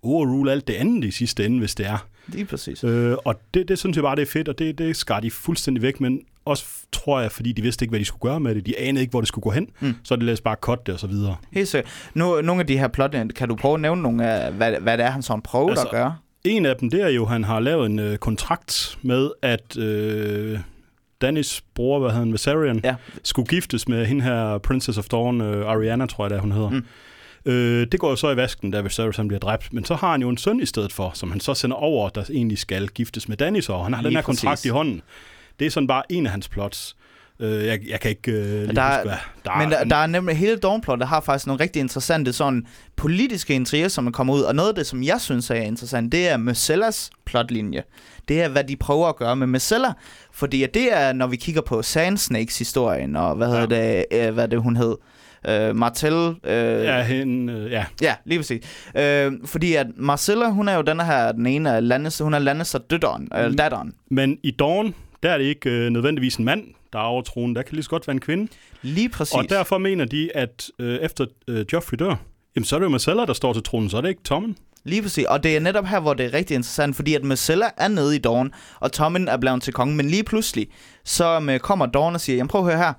overrule 0.04 0.52
alt 0.52 0.68
det 0.68 0.74
andet 0.74 1.04
i 1.04 1.12
sidste 1.12 1.46
ende, 1.46 1.60
hvis 1.60 1.76
det 1.76 1.86
er. 1.86 2.08
Lige 2.28 2.46
præcis. 2.46 2.84
Øh, 2.84 3.16
og 3.26 3.36
det, 3.54 3.68
det 3.68 3.80
synes 3.80 3.98
jeg 3.98 4.04
bare, 4.04 4.16
det 4.16 4.22
er 4.22 4.32
fedt, 4.32 4.50
og 4.50 4.60
det, 4.60 4.78
det 4.78 4.96
skar 4.96 5.20
de 5.20 5.32
fuldstændig 5.32 5.82
væk, 5.82 6.02
men 6.02 6.22
også 6.46 6.66
tror 6.92 7.20
jeg, 7.20 7.32
fordi 7.32 7.52
de 7.52 7.62
vidste 7.62 7.84
ikke, 7.84 7.92
hvad 7.92 8.00
de 8.00 8.06
skulle 8.06 8.22
gøre 8.32 8.40
med 8.40 8.56
det. 8.56 8.66
De 8.66 8.80
anede 8.80 9.02
ikke, 9.02 9.12
hvor 9.12 9.22
det 9.22 9.28
skulle 9.28 9.44
gå 9.44 9.50
hen, 9.52 9.68
Mm. 9.80 9.94
så 10.04 10.16
det 10.16 10.24
læste 10.24 10.44
bare 10.44 10.56
cut 10.62 10.86
det 10.86 10.94
og 10.94 11.00
så 11.00 11.08
videre. 11.08 11.36
Helt 11.52 11.68
sikkert. 11.68 12.10
Nu, 12.14 12.42
nogle 12.42 12.60
af 12.62 12.68
de 12.68 12.78
her 12.78 12.88
plot, 12.88 13.16
kan 13.36 13.50
du 13.50 13.56
prøve 13.56 13.74
at 13.74 13.80
nævne 13.80 14.02
nogle 14.02 14.30
af, 14.32 14.52
hvad, 14.52 14.72
hvad 14.80 14.98
det 14.98 15.06
er, 15.06 15.10
han 15.10 15.22
sådan 15.22 15.42
prøver 15.42 15.70
altså, 15.70 15.86
at 15.86 15.92
gøre? 15.92 16.16
En 16.44 16.66
af 16.66 16.76
dem, 16.76 16.90
det 16.90 17.02
er 17.02 17.10
jo, 17.10 17.26
han 17.26 17.44
har 17.44 17.60
lavet 17.60 17.86
en 17.86 18.00
øh, 18.00 18.18
kontrakt 18.18 18.98
med, 19.02 19.30
at 19.42 19.78
øh, 19.78 20.60
Danis 21.22 21.64
bror, 21.76 22.00
hvad 22.00 22.10
hedder 22.10 22.24
han, 22.24 22.32
Viserion, 22.34 22.82
Ja. 22.84 22.96
skulle 23.24 23.48
giftes 23.48 23.88
med 23.88 24.06
hende 24.06 24.24
her 24.24 24.58
Princess 24.58 24.98
of 24.98 25.06
Dawn, 25.06 25.42
øh, 25.42 25.68
Ariana, 25.68 26.06
tror 26.06 26.24
jeg, 26.26 26.30
det 26.30 26.38
er, 26.38 26.42
hun 26.42 26.52
hedder. 26.52 26.70
Mm. 26.70 26.86
Øh, 27.46 27.88
det 27.92 28.00
går 28.00 28.10
jo 28.10 28.16
så 28.16 28.30
i 28.32 28.36
vasken, 28.36 28.72
da 28.72 28.82
Viserys 28.82 29.18
han 29.18 29.28
bliver 29.28 29.40
dræbt. 29.40 29.74
Men 29.74 29.86
så 29.86 29.96
har 29.96 30.12
han 30.12 30.22
jo 30.22 30.30
en 30.30 30.38
søn 30.38 30.60
i 30.60 30.66
stedet 30.66 30.94
for, 30.94 31.12
som 31.14 31.32
han 31.32 31.40
så 31.40 31.54
sender 31.54 31.76
over, 31.78 32.10
der 32.10 32.24
egentlig 32.34 32.58
skal 32.58 32.88
giftes 32.88 33.28
med 33.30 33.38
Danis, 33.38 33.70
og 33.70 33.84
han 33.84 33.94
har 33.94 34.02
Lige 34.02 34.10
den 34.10 34.16
her 34.18 34.24
præcis. 34.24 34.42
kontrakt 34.42 34.66
i 34.66 34.70
hånden. 34.70 35.02
Det 35.60 35.68
er 35.68 35.72
sådan 35.72 35.88
bare 35.88 36.04
en 36.10 36.26
af 36.26 36.32
hans 36.32 36.50
plots. 36.50 36.96
Øh, 37.40 37.66
jeg, 37.66 37.80
jeg 37.90 38.00
kan 38.00 38.10
ikke 38.12 38.32
øh, 38.32 38.62
lige 38.64 38.76
Der 38.76 38.82
er- 38.82 38.96
huske, 38.98 39.08
hvad. 39.10 39.18
Der 39.46 39.58
Men 39.58 39.72
der, 39.72 39.84
der 39.84 39.96
er 39.96 40.08
nemlig 40.08 40.38
hele 40.38 40.56
Dawnplot, 40.58 41.00
der 41.00 41.06
har 41.06 41.22
faktisk 41.22 41.48
nogle 41.48 41.64
rigtig 41.64 41.80
interessante 41.80 42.34
sådan 42.34 42.66
politiske 42.96 43.54
intriger, 43.54 43.88
som 43.88 44.08
er 44.08 44.12
kommet 44.12 44.34
ud. 44.34 44.42
Og 44.42 44.56
noget 44.56 44.70
af 44.70 44.76
det, 44.76 44.86
som 44.88 45.04
jeg 45.04 45.22
synes 45.22 45.50
er 45.50 45.56
interessant, 45.56 46.12
det 46.12 46.28
er 46.30 46.38
Marcellas 46.38 47.10
plotlinje. 47.26 47.84
Det 48.28 48.42
er, 48.42 48.48
hvad 48.50 48.64
de 48.64 48.76
prøver 48.76 49.08
at 49.08 49.16
gøre 49.16 49.36
med 49.36 49.48
Marcella. 49.48 49.94
Fordi 50.32 50.64
at 50.64 50.74
det 50.74 50.94
er, 50.98 51.14
når 51.14 51.28
vi 51.28 51.36
kigger 51.36 51.62
på 51.62 51.82
Sand 51.82 52.18
Snakes 52.18 52.58
historien, 52.58 53.16
og 53.16 53.36
hvad 53.36 53.48
hedder 53.48 53.66
det, 53.66 54.06
øh, 54.12 54.34
hvad 54.34 54.48
det, 54.48 54.62
hun 54.62 54.76
hed? 54.76 54.96
Øh, 55.50 55.76
Martell. 55.76 56.36
Øh, 56.44 56.84
Ja, 56.84 57.04
hende, 57.04 57.54
øh, 57.54 57.72
ja. 57.72 57.86
Ja, 58.02 58.16
lige 58.26 58.40
præcis. 58.40 58.64
Øh, 58.98 59.32
fordi 59.46 59.74
at 59.76 59.88
Marcella, 59.98 60.50
hun 60.50 60.68
er 60.68 60.76
jo 60.76 60.82
den 60.82 61.00
her, 61.00 61.32
den 61.32 61.46
ene 61.46 61.72
af 61.76 61.88
Lannister, 61.88 62.24
hun 62.24 62.34
er 62.34 62.40
Lannister 62.40 62.80
døtteren, 62.80 63.28
øh, 63.38 63.46
Mm. 63.50 63.58
datteren. 63.58 63.94
Men 64.12 64.38
i 64.44 64.52
Dawn, 64.52 64.96
der 65.24 65.32
er 65.32 65.38
det 65.38 65.46
ikke 65.46 65.70
øh, 65.70 65.90
nødvendigvis 65.90 66.36
en 66.36 66.46
mand, 66.46 66.64
der 66.94 67.00
er 67.00 67.04
over 67.04 67.22
tronen. 67.22 67.56
Der 67.56 67.62
kan 67.62 67.74
lige 67.74 67.84
så 67.84 67.90
godt 67.90 68.08
være 68.08 68.14
en 68.14 68.22
kvinde. 68.22 68.52
Lige 68.82 69.10
præcis. 69.10 69.34
Og 69.34 69.50
derfor 69.50 69.78
mener 69.78 70.06
de, 70.06 70.36
at 70.36 70.70
øh, 70.80 70.96
efter 70.96 71.26
øh, 71.48 71.66
Joffrey 71.74 71.98
dør, 72.00 72.16
jamen, 72.56 72.66
så 72.66 72.76
er 72.76 72.80
det 72.80 72.86
jo 72.86 72.90
Marcella, 72.90 73.26
der 73.26 73.34
står 73.34 73.54
til 73.54 73.64
tronen, 73.64 73.90
så 73.90 73.98
er 73.98 74.02
det 74.02 74.10
ikke 74.10 74.24
Tommen. 74.24 74.58
Lige 74.84 75.02
præcis. 75.02 75.26
Og 75.26 75.44
det 75.44 75.56
er 75.56 75.60
netop 75.60 75.86
her, 75.86 76.00
hvor 76.00 76.14
det 76.14 76.26
er 76.26 76.34
rigtig 76.34 76.56
interessant, 76.56 76.96
fordi 76.96 77.14
at 77.14 77.24
Marcella 77.24 77.66
er 77.78 77.88
nede 77.88 78.16
i 78.16 78.20
Dawn, 78.20 78.52
og 78.80 78.92
Tommen 78.92 79.28
er 79.28 79.38
blevet 79.38 79.62
til 79.62 79.74
kongen, 79.74 79.98
men 79.98 80.10
lige 80.10 80.24
pludselig, 80.24 80.68
så 81.04 81.38
um, 81.38 81.50
kommer 81.60 81.86
Dawn 81.86 82.14
og 82.14 82.22
siger, 82.22 82.36
jamen 82.36 82.48
prøv 82.48 82.62
at 82.62 82.68
høre 82.68 82.78
her, 82.78 82.94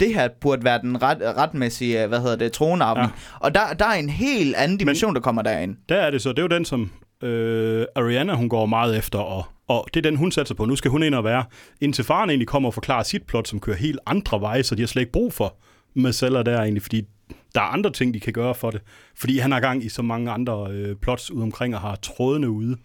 det 0.00 0.14
her 0.14 0.28
burde 0.40 0.64
være 0.64 0.80
den 0.82 1.02
ret, 1.02 1.18
retmæssige, 1.22 2.02
øh, 2.02 2.08
hvad 2.08 2.20
hedder 2.20 2.36
det, 2.36 2.52
tronarving. 2.52 3.06
Ja. 3.06 3.12
Og 3.40 3.54
der, 3.54 3.72
der 3.78 3.84
er 3.84 3.94
en 3.94 4.10
helt 4.10 4.56
anden 4.56 4.78
dimension, 4.78 5.08
men, 5.08 5.14
der 5.14 5.20
kommer 5.20 5.42
derind. 5.42 5.76
Der 5.88 5.96
er 5.96 6.10
det 6.10 6.22
så, 6.22 6.28
det 6.28 6.38
er 6.38 6.42
jo 6.42 6.48
den, 6.48 6.64
som 6.64 6.90
øh, 7.22 7.86
Ariana, 7.94 8.34
hun 8.34 8.48
går 8.48 8.66
meget 8.66 8.98
efter, 8.98 9.18
og, 9.18 9.44
og 9.68 9.88
det 9.94 10.06
er 10.06 10.10
den, 10.10 10.16
hun 10.16 10.32
satser 10.32 10.54
på. 10.54 10.64
Nu 10.64 10.76
skal 10.76 10.90
hun 10.90 11.02
ind 11.02 11.14
og 11.14 11.24
være, 11.24 11.44
indtil 11.80 12.04
faren 12.04 12.30
egentlig 12.30 12.48
kommer 12.48 12.68
og 12.68 12.74
forklarer 12.74 13.02
sit 13.02 13.22
plot, 13.22 13.48
som 13.48 13.60
kører 13.60 13.76
helt 13.76 13.98
andre 14.06 14.40
veje, 14.40 14.62
så 14.62 14.74
de 14.74 14.82
har 14.82 14.86
slet 14.86 15.02
ikke 15.02 15.12
brug 15.12 15.32
for 15.32 15.56
Marcella 15.94 16.42
der 16.42 16.60
egentlig, 16.60 16.82
fordi 16.82 17.02
der 17.54 17.60
er 17.60 17.64
andre 17.64 17.90
ting, 17.90 18.14
de 18.14 18.20
kan 18.20 18.32
gøre 18.32 18.54
for 18.54 18.70
det. 18.70 18.80
Fordi 19.16 19.38
han 19.38 19.52
har 19.52 19.60
gang 19.60 19.84
i 19.84 19.88
så 19.88 20.02
mange 20.02 20.30
andre 20.30 20.70
øh, 20.70 20.96
plots 20.96 21.30
ude 21.30 21.42
omkring 21.42 21.74
og 21.74 21.80
har 21.80 21.96
trådene 21.96 22.50
ude. 22.50 22.76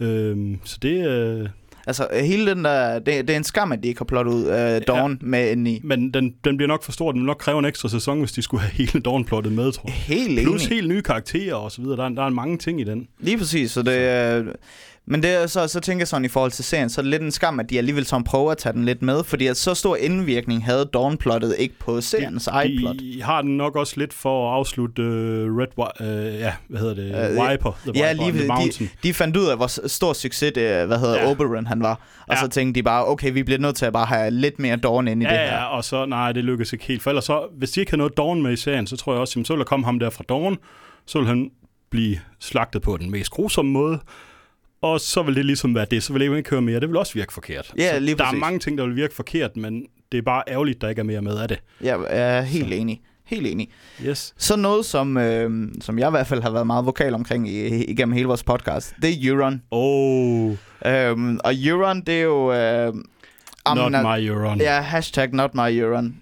Øh, 0.00 0.56
så 0.64 0.78
det, 0.82 1.08
øh, 1.08 1.48
Altså, 1.86 2.08
øh, 2.12 2.24
hele 2.24 2.50
den 2.50 2.64
der, 2.64 2.98
det, 2.98 3.06
det 3.06 3.30
er 3.30 3.36
en 3.36 3.44
skam, 3.44 3.72
at 3.72 3.82
de 3.82 3.88
ikke 3.88 4.00
har 4.00 4.04
plottet 4.04 4.32
ud 4.32 4.46
øh, 4.46 4.80
Dawn 4.86 5.10
ja. 5.10 5.16
med 5.20 5.50
ind 5.52 5.68
i. 5.68 5.80
Men 5.84 6.14
den, 6.14 6.34
den 6.44 6.56
bliver 6.56 6.68
nok 6.68 6.82
for 6.82 6.92
stor. 6.92 7.12
Den 7.12 7.20
vil 7.20 7.26
nok 7.26 7.36
kræve 7.38 7.58
en 7.58 7.64
ekstra 7.64 7.88
sæson, 7.88 8.18
hvis 8.18 8.32
de 8.32 8.42
skulle 8.42 8.60
have 8.60 8.72
hele 8.72 9.00
Dawn-plottet 9.00 9.52
med, 9.52 9.72
tror 9.72 9.88
jeg. 9.88 9.94
Helt 9.94 10.40
Plus 10.40 10.66
enig. 10.66 10.76
helt 10.76 10.88
nye 10.88 11.02
karakterer 11.02 11.54
og 11.54 11.72
så 11.72 11.82
videre. 11.82 11.96
Der 11.96 12.04
er, 12.04 12.08
der 12.08 12.22
er 12.22 12.28
mange 12.28 12.58
ting 12.58 12.80
i 12.80 12.84
den. 12.84 13.08
Lige 13.20 13.38
præcis, 13.38 13.70
så 13.70 13.82
det 13.82 13.98
øh, 14.38 14.46
men 15.08 15.22
det 15.22 15.30
er 15.30 15.46
så, 15.46 15.68
så 15.68 15.80
tænker 15.80 16.00
jeg 16.00 16.08
sådan 16.08 16.24
i 16.24 16.28
forhold 16.28 16.50
til 16.50 16.64
serien, 16.64 16.88
så 16.90 17.00
er 17.00 17.02
det 17.02 17.10
lidt 17.10 17.22
en 17.22 17.30
skam, 17.30 17.60
at 17.60 17.70
de 17.70 17.78
alligevel 17.78 18.06
sådan 18.06 18.24
prøver 18.24 18.50
at 18.52 18.58
tage 18.58 18.72
den 18.72 18.84
lidt 18.84 19.02
med, 19.02 19.24
fordi 19.24 19.46
at 19.46 19.56
så 19.56 19.74
stor 19.74 19.96
indvirkning 19.96 20.64
havde 20.64 20.88
Dawn-plottet 20.92 21.54
ikke 21.58 21.74
på 21.78 22.00
seriens 22.00 22.46
eget 22.46 22.78
plot. 22.78 22.96
De 22.98 23.22
har 23.22 23.42
den 23.42 23.56
nok 23.56 23.76
også 23.76 23.94
lidt 23.96 24.12
for 24.12 24.50
at 24.50 24.54
afslutte 24.56 25.02
uh, 25.02 25.58
Red 25.58 25.66
uh, 26.00 26.40
ja, 26.40 26.52
hvad 26.68 26.80
hedder 26.80 26.94
det? 26.94 27.38
Uh, 27.38 27.50
Viper. 27.50 27.72
The 27.86 27.92
Ja, 27.94 28.12
Viper 28.12 28.24
lige 28.24 28.38
the 28.38 28.46
Mountain. 28.48 28.90
De 29.02 29.14
fandt 29.14 29.36
ud 29.36 29.46
af, 29.46 29.56
hvor 29.56 29.86
stor 29.88 30.12
succes 30.12 30.52
det, 30.52 30.86
hvad 30.86 30.98
hedder. 30.98 31.16
Ja. 31.16 31.30
Oberon 31.30 31.66
han 31.66 31.82
var, 31.82 32.00
og 32.28 32.34
Ja. 32.34 32.40
så 32.40 32.48
tænkte 32.48 32.78
de 32.78 32.82
bare, 32.82 33.06
okay, 33.06 33.32
vi 33.32 33.42
bliver 33.42 33.58
nødt 33.58 33.76
til 33.76 33.86
at 33.86 33.92
bare 33.92 34.06
have 34.06 34.30
lidt 34.30 34.58
mere 34.58 34.76
Dawn 34.76 35.08
ind 35.08 35.22
i 35.22 35.26
Ja, 35.26 35.30
det 35.32 35.38
her. 35.38 35.46
ja, 35.46 35.64
og 35.64 35.84
så, 35.84 36.06
nej, 36.06 36.32
det 36.32 36.44
lykkedes 36.44 36.72
ikke 36.72 36.84
helt. 36.84 37.02
For 37.02 37.10
ellers 37.10 37.24
så, 37.24 37.46
hvis 37.58 37.70
de 37.70 37.80
ikke 37.80 37.92
havde 37.92 37.98
noget 37.98 38.16
Dawn 38.16 38.42
med 38.42 38.52
i 38.52 38.56
serien, 38.56 38.86
så 38.86 38.96
tror 38.96 39.12
jeg 39.12 39.20
også, 39.20 39.32
jamen, 39.36 39.44
så 39.44 39.52
ville 39.52 39.58
der 39.64 39.68
komme 39.68 39.86
ham 39.86 39.98
der 39.98 40.10
fra 40.10 40.24
Dawn, 40.28 40.56
så 41.06 41.18
ville 41.18 41.28
han 41.28 41.50
blive 41.90 42.18
slagtet 42.40 42.82
på 42.82 42.96
den 42.96 43.10
mest 43.10 43.30
grusomme 43.30 43.70
måde, 43.72 43.98
og 44.82 45.00
så 45.00 45.22
vil 45.22 45.36
det 45.36 45.44
ligesom 45.44 45.74
være 45.74 45.86
det, 45.90 46.02
så 46.02 46.12
vil 46.12 46.20
det 46.20 46.36
ikke 46.36 46.42
køre 46.50 46.62
mere. 46.62 46.80
Det 46.80 46.88
vil 46.88 46.96
også 46.96 47.14
virke 47.14 47.32
forkert. 47.32 47.72
Ja, 47.78 47.94
så 47.94 48.00
lige 48.00 48.14
der 48.16 48.24
er 48.24 48.28
præcis. 48.28 48.40
mange 48.40 48.58
ting, 48.58 48.78
der 48.78 48.86
vil 48.86 48.96
virke 48.96 49.14
forkert, 49.14 49.56
men 49.56 49.82
det 50.12 50.18
er 50.18 50.22
bare 50.22 50.42
ærgerligt, 50.48 50.80
der 50.80 50.88
ikke 50.88 51.00
er 51.00 51.04
mere 51.04 51.22
med 51.22 51.38
af 51.38 51.48
det. 51.48 51.58
Ja, 51.82 52.00
jeg 52.00 52.38
er 52.38 52.42
helt 52.42 52.72
enig. 52.72 53.00
Helt 53.26 53.46
enig. 53.46 53.68
Yes. 54.06 54.34
Så 54.38 54.56
noget, 54.56 54.86
som, 54.86 55.16
øh, 55.16 55.68
som 55.80 55.98
jeg 55.98 56.08
i 56.08 56.10
hvert 56.10 56.26
fald 56.26 56.42
har 56.42 56.50
været 56.50 56.66
meget 56.66 56.86
vokal 56.86 57.14
omkring 57.14 57.48
i, 57.48 57.84
igennem 57.84 58.12
hele 58.12 58.26
vores 58.26 58.42
podcast, 58.42 58.94
det 59.02 59.10
er 59.10 59.30
Euron. 59.30 59.62
Oh. 59.70 60.52
Øhm, 60.86 61.40
og 61.44 61.54
Euron, 61.54 62.00
det 62.00 62.14
er 62.18 62.22
jo... 62.22 62.52
Øh, 62.52 62.94
Not 63.74 63.92
Jamen, 63.92 64.02
my 64.02 64.28
Euron. 64.28 64.58
Ja, 64.60 64.80
hashtag 64.80 65.32
not 65.32 65.54
my 65.54 65.80
Euron. 65.80 66.16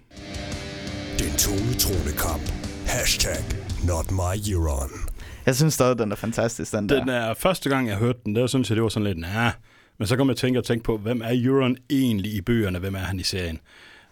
Den 1.18 1.36
tunge 1.38 1.74
tronekamp. 1.74 2.42
Hashtag 2.86 3.44
not 3.86 4.10
my 4.10 4.52
Euron. 4.52 5.03
Jeg 5.46 5.56
synes 5.56 5.74
stadig, 5.74 5.98
den 5.98 6.12
er 6.12 6.16
fantastisk, 6.16 6.72
den, 6.72 6.88
Den 6.88 7.08
der. 7.08 7.14
er 7.14 7.34
første 7.34 7.68
gang, 7.70 7.88
jeg 7.88 7.96
hørte 7.96 8.18
den, 8.24 8.34
der 8.34 8.46
synes 8.46 8.70
jeg, 8.70 8.76
det 8.76 8.82
var 8.82 8.88
sådan 8.88 9.04
lidt, 9.06 9.18
nah. 9.18 9.52
Men 9.98 10.06
så 10.06 10.16
kom 10.16 10.28
jeg 10.28 10.36
tænke 10.36 10.58
og 10.58 10.64
tænke 10.64 10.84
på, 10.84 10.96
hvem 10.98 11.20
er 11.24 11.30
Euron 11.44 11.76
egentlig 11.90 12.34
i 12.34 12.40
bøgerne? 12.40 12.78
Hvem 12.78 12.94
er 12.94 12.98
han 12.98 13.20
i 13.20 13.22
serien? 13.22 13.58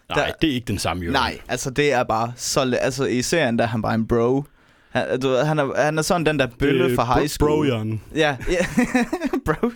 Nej, 0.08 0.26
Der- 0.26 0.32
det 0.40 0.50
er 0.50 0.54
ikke 0.54 0.66
den 0.66 0.78
samme 0.78 1.02
Euron. 1.04 1.12
Nej, 1.12 1.38
altså 1.48 1.70
det 1.70 1.92
er 1.92 2.02
bare 2.04 2.32
så... 2.36 2.76
Altså 2.80 3.04
i 3.04 3.22
serien, 3.22 3.58
der 3.58 3.64
er 3.64 3.68
han 3.68 3.82
bare 3.82 3.94
en 3.94 4.06
bro. 4.08 4.44
Han, 4.90 5.20
du, 5.20 5.34
han, 5.36 5.58
er, 5.58 5.82
han 5.84 5.98
er 5.98 6.02
sådan 6.02 6.26
den 6.26 6.38
der 6.38 6.46
bølle 6.58 6.92
er 6.92 6.94
fra 6.96 7.04
high 7.04 7.16
bro- 7.22 7.26
school. 7.28 7.50
Brojan. 7.50 8.00
Ja, 8.14 8.36
ja. 8.50 8.66
bro. 9.46 9.70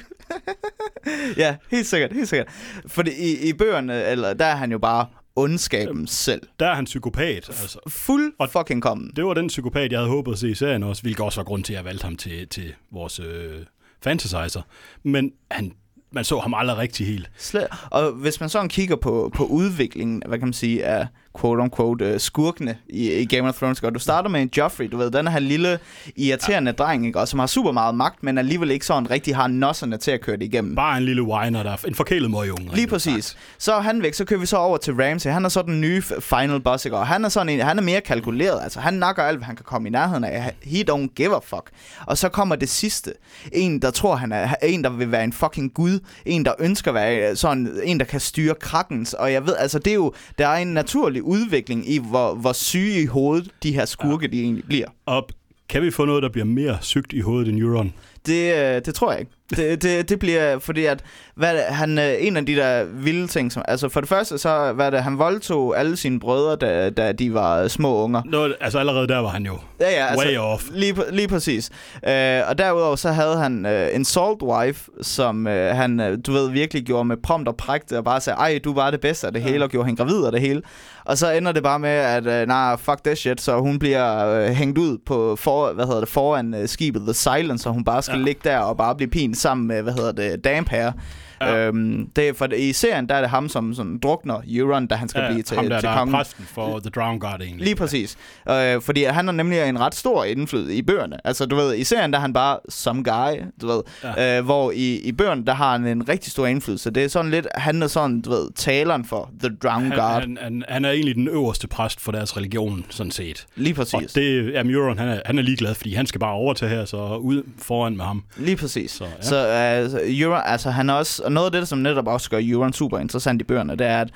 ja, 1.42 1.56
helt 1.70 1.86
sikkert, 1.86 2.12
helt 2.12 2.28
sikkert. 2.28 2.48
Fordi 2.86 3.10
i, 3.10 3.48
i 3.48 3.52
bøgerne, 3.52 4.04
eller, 4.04 4.34
der 4.34 4.44
er 4.44 4.56
han 4.56 4.72
jo 4.72 4.78
bare 4.78 5.06
ondskaben 5.36 6.06
selv. 6.06 6.42
Der 6.60 6.66
er 6.66 6.74
han 6.74 6.84
psykopat. 6.84 7.48
Altså. 7.48 7.78
Fuld 7.88 8.32
Og- 8.38 8.50
fucking 8.50 8.82
kommen. 8.82 9.12
Det 9.16 9.24
var 9.24 9.34
den 9.34 9.46
psykopat, 9.48 9.92
jeg 9.92 9.98
havde 10.00 10.10
håbet 10.10 10.32
at 10.32 10.38
se 10.38 10.50
i 10.50 10.54
serien 10.54 10.82
også, 10.82 11.02
hvilket 11.02 11.24
også 11.24 11.40
var 11.40 11.44
grund 11.44 11.64
til, 11.64 11.72
at 11.72 11.76
jeg 11.76 11.84
valgte 11.84 12.04
ham 12.04 12.16
til, 12.16 12.48
til 12.48 12.74
vores 12.92 13.20
øh, 13.20 13.62
fantasizer. 14.02 14.62
Men 15.02 15.32
han, 15.50 15.72
man 16.12 16.24
så 16.24 16.38
ham 16.38 16.54
aldrig 16.54 16.76
rigtig 16.78 17.06
helt. 17.06 17.30
Slet. 17.38 17.66
Og 17.90 18.12
hvis 18.12 18.40
man 18.40 18.48
sådan 18.48 18.68
kigger 18.68 18.96
på, 18.96 19.30
på 19.34 19.44
udviklingen, 19.44 20.22
hvad 20.26 20.38
kan 20.38 20.48
man 20.48 20.52
sige, 20.52 20.84
af 20.84 21.06
quote-unquote 21.40 22.14
uh, 22.14 22.20
skurkene 22.20 22.76
i, 22.88 23.12
i 23.12 23.24
Game 23.24 23.48
of 23.48 23.54
Thrones, 23.54 23.82
og 23.82 23.94
du 23.94 23.98
starter 23.98 24.28
med 24.28 24.42
en 24.42 24.50
Joffrey, 24.56 24.88
du 24.92 24.96
ved, 24.96 25.10
den 25.10 25.28
her 25.28 25.38
lille 25.38 25.78
irriterende 26.16 26.70
ja. 26.78 26.84
dreng, 26.84 27.06
ikke? 27.06 27.20
Og 27.20 27.28
som 27.28 27.38
har 27.38 27.46
super 27.46 27.72
meget 27.72 27.94
magt, 27.94 28.22
men 28.22 28.38
alligevel 28.38 28.70
ikke 28.70 28.86
sådan 28.86 29.10
rigtig 29.10 29.36
har 29.36 29.46
nosserne 29.46 29.96
til 29.96 30.10
at 30.10 30.20
køre 30.20 30.36
det 30.36 30.44
igennem. 30.44 30.74
Bare 30.74 30.98
en 30.98 31.04
lille 31.04 31.22
whiner, 31.22 31.62
der 31.62 31.70
er 31.70 31.76
en 31.88 31.94
forkælet 31.94 32.30
møgunge. 32.30 32.74
Lige 32.74 32.86
præcis. 32.86 33.36
Så 33.58 33.74
er 33.74 33.80
han 33.80 34.02
væk, 34.02 34.14
så 34.14 34.24
kører 34.24 34.40
vi 34.40 34.46
så 34.46 34.56
over 34.56 34.76
til 34.76 34.94
Ramsey. 34.94 35.30
Han 35.30 35.44
er 35.44 35.48
så 35.48 35.62
den 35.62 35.80
nye 35.80 36.02
final 36.20 36.60
boss, 36.60 36.84
ikke? 36.84 36.96
og 36.96 37.06
han 37.06 37.24
er 37.24 37.28
sådan 37.28 37.48
en, 37.48 37.60
han 37.60 37.78
er 37.78 37.82
mere 37.82 38.00
kalkuleret. 38.00 38.62
Altså, 38.62 38.80
han 38.80 38.94
nakker 38.94 39.22
alt, 39.22 39.38
hvad 39.38 39.46
han 39.46 39.56
kan 39.56 39.64
komme 39.64 39.88
i 39.88 39.90
nærheden 39.90 40.24
af. 40.24 40.54
He 40.62 40.84
don't 40.90 41.14
give 41.14 41.36
a 41.36 41.38
fuck. 41.38 41.70
Og 42.06 42.18
så 42.18 42.28
kommer 42.28 42.56
det 42.56 42.68
sidste. 42.68 43.12
En, 43.52 43.82
der 43.82 43.90
tror, 43.90 44.16
han 44.16 44.32
er 44.32 44.54
en, 44.62 44.84
der 44.84 44.90
vil 44.90 45.12
være 45.12 45.24
en 45.24 45.32
fucking 45.32 45.74
gud. 45.74 46.00
En, 46.26 46.44
der 46.44 46.52
ønsker 46.58 46.90
at 46.90 46.94
være 46.94 47.30
øh, 47.30 47.36
sådan 47.36 47.80
en, 47.84 48.00
der 48.00 48.06
kan 48.06 48.20
styre 48.20 48.54
krakens. 48.54 49.14
Og 49.14 49.32
jeg 49.32 49.46
ved, 49.46 49.56
altså, 49.58 49.78
det 49.78 49.90
er 49.90 49.94
jo, 49.94 50.12
der 50.38 50.48
er 50.48 50.56
en 50.56 50.74
naturlig 50.74 51.22
udvikling 51.26 51.90
i, 51.90 51.98
hvor, 51.98 52.34
hvor 52.34 52.52
syge 52.52 53.02
i 53.02 53.06
hovedet 53.06 53.50
de 53.62 53.72
her 53.72 53.84
skurke, 53.84 54.26
ja. 54.26 54.32
de 54.32 54.42
egentlig 54.42 54.64
bliver. 54.64 54.86
Og 55.06 55.28
kan 55.68 55.82
vi 55.82 55.90
få 55.90 56.04
noget, 56.04 56.22
der 56.22 56.28
bliver 56.28 56.44
mere 56.44 56.78
sygt 56.80 57.12
i 57.12 57.20
hovedet 57.20 57.48
end 57.48 57.58
Euron? 57.58 57.92
Det, 58.26 58.54
øh, 58.54 58.82
det 58.84 58.94
tror 58.94 59.10
jeg 59.10 59.20
ikke. 59.20 59.32
Det, 59.50 59.82
det, 59.82 60.08
det 60.08 60.18
bliver, 60.18 60.58
fordi 60.58 60.84
at, 60.84 61.00
hvad 61.34 61.54
det, 61.54 61.62
han, 61.62 61.98
øh, 61.98 62.14
en 62.20 62.36
af 62.36 62.46
de 62.46 62.56
der 62.56 62.84
vilde 62.84 63.26
ting, 63.26 63.52
som, 63.52 63.62
altså 63.68 63.88
for 63.88 64.00
det 64.00 64.08
første, 64.08 64.38
så 64.38 64.72
hvad 64.72 64.86
er 64.86 64.90
det, 64.90 65.02
han 65.02 65.18
voldtog 65.18 65.78
alle 65.78 65.96
sine 65.96 66.20
brødre, 66.20 66.56
da, 66.56 66.90
da 66.90 67.12
de 67.12 67.34
var 67.34 67.62
øh, 67.62 67.68
små 67.68 68.02
unger. 68.04 68.22
Nå, 68.24 68.48
altså 68.60 68.78
allerede 68.78 69.08
der 69.08 69.18
var 69.18 69.28
han 69.28 69.46
jo 69.46 69.58
Ja, 69.80 69.90
ja, 69.90 70.06
altså, 70.06 70.26
way 70.28 70.36
off. 70.38 70.64
Lige, 70.72 70.94
lige 71.12 71.28
præcis. 71.28 71.70
Øh, 72.08 72.40
og 72.48 72.58
derudover 72.58 72.96
så 72.96 73.10
havde 73.12 73.36
han 73.36 73.66
øh, 73.66 73.88
en 73.94 74.04
salt 74.04 74.42
wife, 74.42 74.90
som 75.02 75.46
øh, 75.46 75.76
han, 75.76 76.00
øh, 76.00 76.18
du 76.26 76.32
ved, 76.32 76.50
virkelig 76.50 76.82
gjorde 76.84 77.04
med 77.04 77.16
prompt 77.16 77.48
og 77.48 77.56
prægte, 77.56 77.98
og 77.98 78.04
bare 78.04 78.20
sagde, 78.20 78.36
ej, 78.36 78.60
du 78.64 78.74
var 78.74 78.90
det 78.90 79.00
bedste 79.00 79.26
af 79.26 79.32
det 79.32 79.42
hele, 79.42 79.64
og 79.64 79.70
gjorde 79.70 79.86
hende 79.86 80.02
gravid 80.02 80.24
af 80.24 80.32
det 80.32 80.40
hele. 80.40 80.62
Og 81.04 81.18
så 81.18 81.30
ender 81.32 81.52
det 81.52 81.62
bare 81.62 81.78
med, 81.78 81.90
at 81.90 82.26
øh, 82.26 82.46
nej, 82.48 82.76
fuck 82.76 83.04
that 83.04 83.18
shit, 83.18 83.40
så 83.40 83.58
hun 83.60 83.78
bliver 83.78 84.26
øh, 84.28 84.48
hængt 84.48 84.78
ud 84.78 84.98
på 85.06 85.36
for, 85.36 85.72
hvad 85.72 85.84
hedder 85.86 86.00
det, 86.00 86.08
foran 86.08 86.54
øh, 86.54 86.68
skibet 86.68 87.02
The 87.02 87.14
Silence, 87.14 87.68
og 87.68 87.72
hun 87.74 87.84
bare 87.84 88.02
skal 88.02 88.12
Ja. 88.14 88.18
ja. 88.18 88.24
ligge 88.24 88.40
der 88.44 88.58
og 88.58 88.76
bare 88.76 88.94
blive 88.94 89.10
pint 89.10 89.35
sammen 89.36 89.66
med, 89.66 89.82
hvad 89.82 89.92
hedder 89.92 90.12
det, 90.12 90.44
Damphair. 90.44 90.92
Ja. 91.40 91.66
Øhm, 91.66 92.10
det 92.16 92.28
er 92.28 92.32
for 92.32 92.48
I 92.56 92.72
serien, 92.72 93.08
der 93.08 93.14
er 93.14 93.20
det 93.20 93.30
ham, 93.30 93.48
som 93.48 93.74
sådan, 93.74 93.98
drukner 93.98 94.40
Euron, 94.48 94.86
da 94.86 94.94
han 94.94 95.08
skal 95.08 95.20
Ja, 95.22 95.30
blive 95.30 95.42
til, 95.42 95.56
ham 95.56 95.68
der, 95.68 95.80
til 95.80 95.86
der 95.86 95.94
er 95.94 95.98
kongen. 95.98 96.14
præsten 96.14 96.44
for 96.54 96.78
The 96.78 96.90
Drown 96.90 97.18
Guard 97.18 97.40
egentlig. 97.42 97.64
Lige 97.64 97.74
præcis. 97.76 98.16
Øh, 98.50 98.82
fordi 98.82 99.04
han 99.04 99.28
er 99.28 99.32
nemlig 99.32 99.62
en 99.68 99.80
ret 99.80 99.94
stor 99.94 100.24
indflydelse 100.24 100.74
i 100.74 100.82
bøgerne. 100.82 101.16
Altså, 101.26 101.46
du 101.46 101.56
ved, 101.56 101.74
i 101.76 101.84
serien, 101.84 102.10
der 102.12 102.16
er 102.18 102.20
han 102.22 102.32
bare 102.32 102.58
some 102.68 103.02
guy, 103.02 103.42
du 103.60 103.66
ved. 103.66 103.82
Ja. 104.04 104.38
Øh, 104.38 104.44
hvor 104.44 104.70
i, 104.70 104.96
i 105.00 105.12
bøgerne, 105.12 105.44
der 105.46 105.54
har 105.54 105.72
han 105.72 105.86
en 105.86 106.08
rigtig 106.08 106.32
stor 106.32 106.46
indflydelse. 106.46 106.90
Det 106.90 107.04
er 107.04 107.08
sådan 107.08 107.30
lidt, 107.30 107.46
han 107.54 107.82
er 107.82 107.86
sådan, 107.86 108.20
du 108.20 108.30
ved, 108.30 108.48
taleren 108.54 109.04
for 109.04 109.30
The 109.40 109.56
Drown 109.62 109.82
Han, 109.82 109.98
Guard. 109.98 110.20
han, 110.20 110.38
han, 110.40 110.62
han 110.68 110.84
er 110.84 110.90
egentlig 110.90 111.14
den 111.14 111.28
øverste 111.28 111.68
præst 111.68 112.00
for 112.00 112.12
deres 112.12 112.36
religion, 112.36 112.84
sådan 112.90 113.10
set. 113.10 113.46
Lige 113.56 113.72
Og 113.72 113.76
præcis. 113.76 114.12
det, 114.12 114.52
jamen, 114.52 114.74
Euron, 114.74 114.98
han 114.98 115.08
er, 115.08 115.20
han 115.24 115.38
er 115.38 115.42
ligeglad, 115.42 115.74
fordi 115.74 115.94
han 115.94 116.06
skal 116.06 116.18
bare 116.20 116.32
overtage 116.32 116.70
her, 116.70 116.84
så 116.84 117.16
ud 117.16 117.42
foran 117.62 117.96
med 117.96 118.04
ham. 118.04 118.24
Lige 118.36 118.56
præcis. 118.56 118.90
Så, 118.90 119.04
ja. 119.04 119.10
så 119.22 119.36
altså, 119.36 120.00
Euron, 120.04 120.40
altså 120.44 120.70
han 120.70 120.90
er 120.90 120.94
også, 120.94 121.22
og 121.26 121.32
noget 121.32 121.46
af 121.54 121.60
det, 121.60 121.68
som 121.68 121.78
netop 121.78 122.06
også 122.08 122.30
gør 122.30 122.38
Euron 122.42 122.72
super 122.72 122.98
interessant 122.98 123.40
i 123.40 123.44
bøgerne, 123.44 123.76
det 123.76 123.86
er, 123.86 124.00
at 124.00 124.10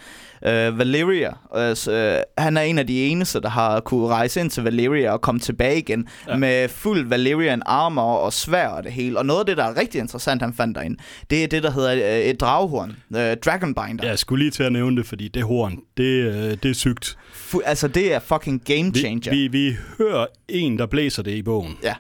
øh, 0.71 0.79
Valyria, 0.79 1.31
øh, 1.57 1.77
øh, 1.91 2.17
han 2.39 2.57
er 2.57 2.61
en 2.63 2.79
af 2.79 2.87
de 2.87 3.03
eneste, 3.07 3.41
der 3.41 3.49
har 3.49 3.81
kunne 3.81 4.07
rejse 4.07 4.41
ind 4.41 4.51
til 4.51 4.63
Valyria 4.63 5.13
og 5.13 5.21
komme 5.21 5.41
tilbage 5.41 5.79
igen 5.79 6.09
Ja. 6.29 6.37
med 6.37 6.69
fuld 6.69 7.09
Valyrian 7.09 7.63
armor 7.67 8.17
og 8.17 8.33
svær 8.33 8.69
og 8.69 8.83
det 8.85 8.93
hele. 8.93 9.19
Og 9.19 9.27
noget 9.27 9.41
af 9.41 9.47
det, 9.47 9.57
der 9.57 9.65
er 9.65 9.77
rigtig 9.81 9.99
interessant, 10.01 10.43
han 10.43 10.55
fandt 10.55 10.77
derinde, 10.77 10.97
det 11.31 11.45
er 11.45 11.49
det, 11.49 11.63
der 11.63 11.71
hedder 11.71 11.93
øh, 12.19 12.25
et 12.25 12.41
dragehorn, 12.41 12.97
øh, 13.17 13.37
Dragonbinder. 13.45 14.07
Jeg 14.09 14.19
skulle 14.19 14.43
lige 14.45 14.51
til 14.51 14.63
at 14.63 14.73
nævne 14.73 14.97
det, 14.97 15.07
fordi 15.07 15.29
det 15.29 15.43
horn, 15.43 15.77
det, 15.97 16.05
øh, 16.05 16.57
det 16.63 16.65
er 16.71 16.75
sygt. 16.75 17.17
Fu- 17.33 17.61
altså, 17.65 17.89
det 17.89 18.15
er 18.15 18.19
fucking 18.19 18.65
game 18.65 18.93
changer. 18.95 19.31
Vi, 19.33 19.49
vi, 19.49 19.69
vi 19.69 19.77
hører 19.99 20.27
en, 20.49 20.79
der 20.79 20.87
blæser 20.87 21.23
det 21.23 21.31
i 21.33 21.43
bogen. 21.43 21.79
Ja. 21.83 21.95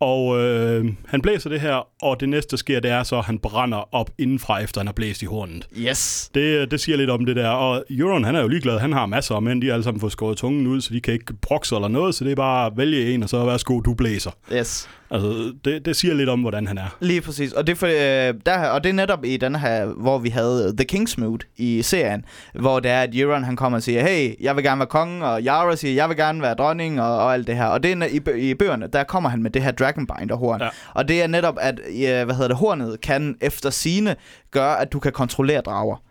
Og 0.00 0.38
øh, 0.40 0.84
han 1.06 1.22
blæser 1.22 1.50
det 1.50 1.60
her, 1.60 1.86
og 2.02 2.20
det 2.20 2.28
næste, 2.28 2.50
der 2.50 2.56
sker, 2.56 2.80
det 2.80 2.90
er 2.90 3.02
så, 3.02 3.18
at 3.18 3.24
han 3.24 3.38
brænder 3.38 3.94
op 3.94 4.10
indenfra, 4.18 4.62
efter 4.62 4.80
han 4.80 4.86
har 4.86 4.92
blæst 4.92 5.22
i 5.22 5.26
hornet. 5.26 5.68
Yes. 5.78 6.30
Det, 6.34 6.70
det 6.70 6.80
siger 6.80 6.96
lidt 6.96 7.10
om 7.10 7.24
det 7.24 7.36
der. 7.36 7.48
Og 7.48 7.84
Euron, 7.90 8.24
han 8.24 8.34
er 8.34 8.40
jo 8.40 8.48
ligeglad. 8.48 8.78
Han 8.78 8.92
har 8.92 9.06
masser 9.06 9.34
af 9.34 9.42
mænd. 9.42 9.62
De 9.62 9.66
har 9.66 9.74
alle 9.74 9.84
sammen 9.84 10.00
fået 10.00 10.12
skåret 10.12 10.36
tungen 10.36 10.66
ud, 10.66 10.80
så 10.80 10.94
de 10.94 11.00
kan 11.00 11.14
ikke 11.14 11.34
brokse 11.42 11.74
eller 11.74 11.88
noget. 11.88 12.14
Så 12.14 12.24
det 12.24 12.30
er 12.30 12.36
bare 12.36 12.66
at 12.66 12.72
vælge 12.76 13.14
en, 13.14 13.22
og 13.22 13.28
så 13.28 13.44
værsgo, 13.44 13.80
du 13.80 13.94
blæser. 13.94 14.30
Yes. 14.52 14.88
Altså, 15.10 15.52
det, 15.64 15.86
det 15.86 15.96
siger 15.96 16.14
lidt 16.14 16.28
om, 16.28 16.40
hvordan 16.40 16.66
han 16.66 16.78
er. 16.78 16.96
Lige 17.00 17.20
præcis. 17.20 17.52
Og 17.52 17.66
det, 17.66 17.72
er 17.72 17.76
for, 17.76 17.86
øh, 17.86 18.34
der, 18.46 18.68
og 18.68 18.84
det 18.84 18.90
er 18.90 18.94
netop 18.94 19.24
i 19.24 19.36
den 19.36 19.54
her, 19.54 19.86
hvor 19.86 20.18
vi 20.18 20.28
havde 20.28 20.76
The 20.76 20.84
Kingsmood 20.84 21.38
i 21.56 21.82
serien, 21.82 22.24
hvor 22.54 22.80
det 22.80 22.90
er, 22.90 23.00
at 23.00 23.10
Euron 23.14 23.44
han 23.44 23.56
kommer 23.56 23.78
og 23.78 23.82
siger, 23.82 24.02
hey, 24.02 24.34
jeg 24.40 24.56
vil 24.56 24.64
gerne 24.64 24.78
være 24.78 24.86
konge, 24.86 25.26
og 25.26 25.42
Yara 25.42 25.76
siger, 25.76 25.94
jeg 25.94 26.08
vil 26.08 26.16
gerne 26.16 26.42
være 26.42 26.54
dronning, 26.54 27.00
og, 27.00 27.18
og 27.18 27.34
alt 27.34 27.46
det 27.46 27.56
her. 27.56 27.66
Og 27.66 27.82
det 27.82 27.92
er, 27.92 28.06
i, 28.36 28.50
i 28.50 28.54
bøgerne, 28.54 28.86
der 28.92 29.04
kommer 29.04 29.30
han 29.30 29.42
med 29.42 29.50
det 29.50 29.62
her 29.62 29.70
Dragonbinder-horn. 29.70 30.60
Ja. 30.60 30.68
Og 30.94 31.08
det 31.08 31.22
er 31.22 31.26
netop, 31.26 31.56
at 31.60 31.80
øh, 31.88 32.24
hvad 32.24 32.34
hedder 32.34 32.48
det, 32.48 32.56
hornet 32.56 33.00
kan 33.00 33.36
efter 33.40 33.70
sine 33.70 34.16
gøre, 34.50 34.80
at 34.80 34.92
du 34.92 34.98
kan 34.98 35.12
kontrollere 35.12 35.60
drager. 35.60 36.02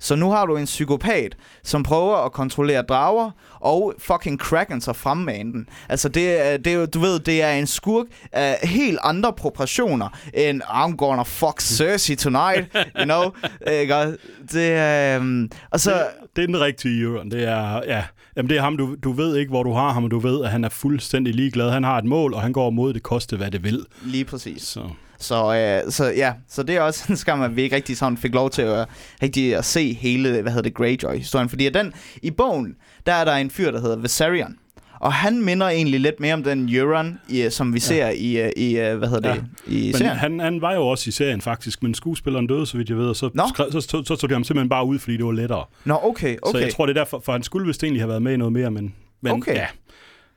Så 0.00 0.16
nu 0.16 0.30
har 0.30 0.46
du 0.46 0.56
en 0.56 0.64
psykopat, 0.64 1.36
som 1.64 1.82
prøver 1.82 2.16
at 2.16 2.32
kontrollere 2.32 2.82
drager, 2.82 3.30
og 3.60 3.94
fucking 3.98 4.40
Kraken 4.40 4.80
så 4.80 4.92
frem 4.92 5.18
med 5.18 5.38
den. 5.38 5.66
Altså, 5.88 6.08
det, 6.08 6.46
er- 6.52 6.56
det 6.56 6.94
du 6.94 7.00
ved, 7.00 7.18
det 7.20 7.42
er 7.42 7.52
en 7.52 7.66
skurk 7.66 8.06
af 8.32 8.58
helt 8.68 8.98
andre 9.02 9.32
proportioner 9.32 10.08
end 10.34 10.62
I'm 10.62 10.96
gonna 10.96 11.22
fuck 11.22 11.60
Cersei 11.60 12.16
tonight, 12.16 12.76
you 12.98 13.04
know? 13.04 13.22
Ikke? 13.80 14.16
Det 14.52 14.70
er... 14.72 15.18
Um, 15.18 15.50
og 15.70 15.80
så... 15.80 15.90
Det, 15.90 16.36
det 16.36 16.42
er 16.42 16.46
den 16.46 16.60
rigtige 16.60 17.02
Euron. 17.02 17.30
Det 17.30 17.44
er, 17.48 17.80
ja, 17.86 18.04
jamen 18.36 18.50
det 18.50 18.56
er 18.58 18.62
ham, 18.62 18.76
du, 18.76 18.96
du 19.04 19.12
ved 19.12 19.36
ikke, 19.36 19.50
hvor 19.50 19.62
du 19.62 19.72
har 19.72 19.92
ham, 19.92 20.04
og 20.04 20.10
du 20.10 20.18
ved, 20.18 20.44
at 20.44 20.50
han 20.50 20.64
er 20.64 20.68
fuldstændig 20.68 21.34
ligeglad. 21.34 21.70
Han 21.70 21.84
har 21.84 21.98
et 21.98 22.04
mål, 22.04 22.34
og 22.34 22.42
han 22.42 22.52
går 22.52 22.70
mod 22.70 22.92
det 22.94 23.02
koste, 23.02 23.36
hvad 23.36 23.50
det 23.50 23.64
vil. 23.64 23.86
Lige 24.04 24.24
præcis. 24.24 24.62
Så. 24.62 24.80
Så, 25.20 25.54
øh, 25.54 25.92
så 25.92 26.04
ja, 26.04 26.32
så 26.48 26.62
det 26.62 26.76
er 26.76 26.80
også 26.80 27.04
en 27.10 27.16
skam, 27.16 27.42
at 27.42 27.56
vi 27.56 27.62
ikke 27.62 27.76
rigtig 27.76 27.96
sådan 27.96 28.18
fik 28.18 28.34
lov 28.34 28.50
til 28.50 28.62
at, 28.62 28.88
rigtig 29.22 29.56
at 29.56 29.64
se 29.64 29.92
hele, 29.92 30.42
hvad 30.42 30.52
hedder 30.52 30.62
det, 30.62 30.74
Greyjoy-historien. 30.74 31.48
Fordi 31.48 31.66
at 31.66 31.74
den, 31.74 31.92
i 32.22 32.30
bogen, 32.30 32.76
der 33.06 33.12
er 33.12 33.24
der 33.24 33.32
en 33.32 33.50
fyr, 33.50 33.70
der 33.70 33.80
hedder 33.80 33.96
Viserion. 33.96 34.56
Og 35.00 35.12
han 35.12 35.42
minder 35.42 35.68
egentlig 35.68 36.00
lidt 36.00 36.20
mere 36.20 36.34
om 36.34 36.42
den 36.42 36.68
Euron, 36.74 37.18
i, 37.28 37.50
som 37.50 37.74
vi 37.74 37.78
ja. 37.78 37.80
ser 37.80 38.08
i, 38.08 38.40
øh, 38.40 38.50
i, 38.56 38.78
øh, 38.78 38.98
hvad 38.98 39.08
hedder 39.08 39.34
det, 39.34 39.44
i 39.66 39.86
Men 39.86 39.94
serien. 39.94 40.16
han, 40.16 40.40
han 40.40 40.60
var 40.60 40.74
jo 40.74 40.88
også 40.88 41.08
i 41.08 41.10
serien 41.10 41.40
faktisk, 41.40 41.82
men 41.82 41.94
skuespilleren 41.94 42.46
døde, 42.46 42.66
så 42.66 42.76
vidt 42.76 42.88
jeg 42.88 42.98
ved, 42.98 43.08
og 43.08 43.16
så, 43.16 43.48
skrev, 43.54 43.72
så, 43.72 43.80
så, 43.80 44.02
så 44.06 44.16
tog 44.16 44.30
de 44.30 44.34
ham 44.34 44.44
simpelthen 44.44 44.68
bare 44.68 44.86
ud, 44.86 44.98
fordi 44.98 45.16
det 45.16 45.26
var 45.26 45.32
lettere. 45.32 45.64
Nå, 45.84 45.98
okay, 46.02 46.36
okay. 46.42 46.58
Så 46.58 46.64
jeg 46.64 46.74
tror, 46.74 46.86
det 46.86 46.96
er 46.96 47.00
derfor, 47.00 47.22
for 47.24 47.32
han 47.32 47.42
skulle 47.42 47.66
vist 47.66 47.84
egentlig 47.84 48.02
have 48.02 48.08
været 48.08 48.22
med 48.22 48.32
i 48.32 48.36
noget 48.36 48.52
mere, 48.52 48.70
men, 48.70 48.94
men 49.20 49.32
Okay. 49.32 49.54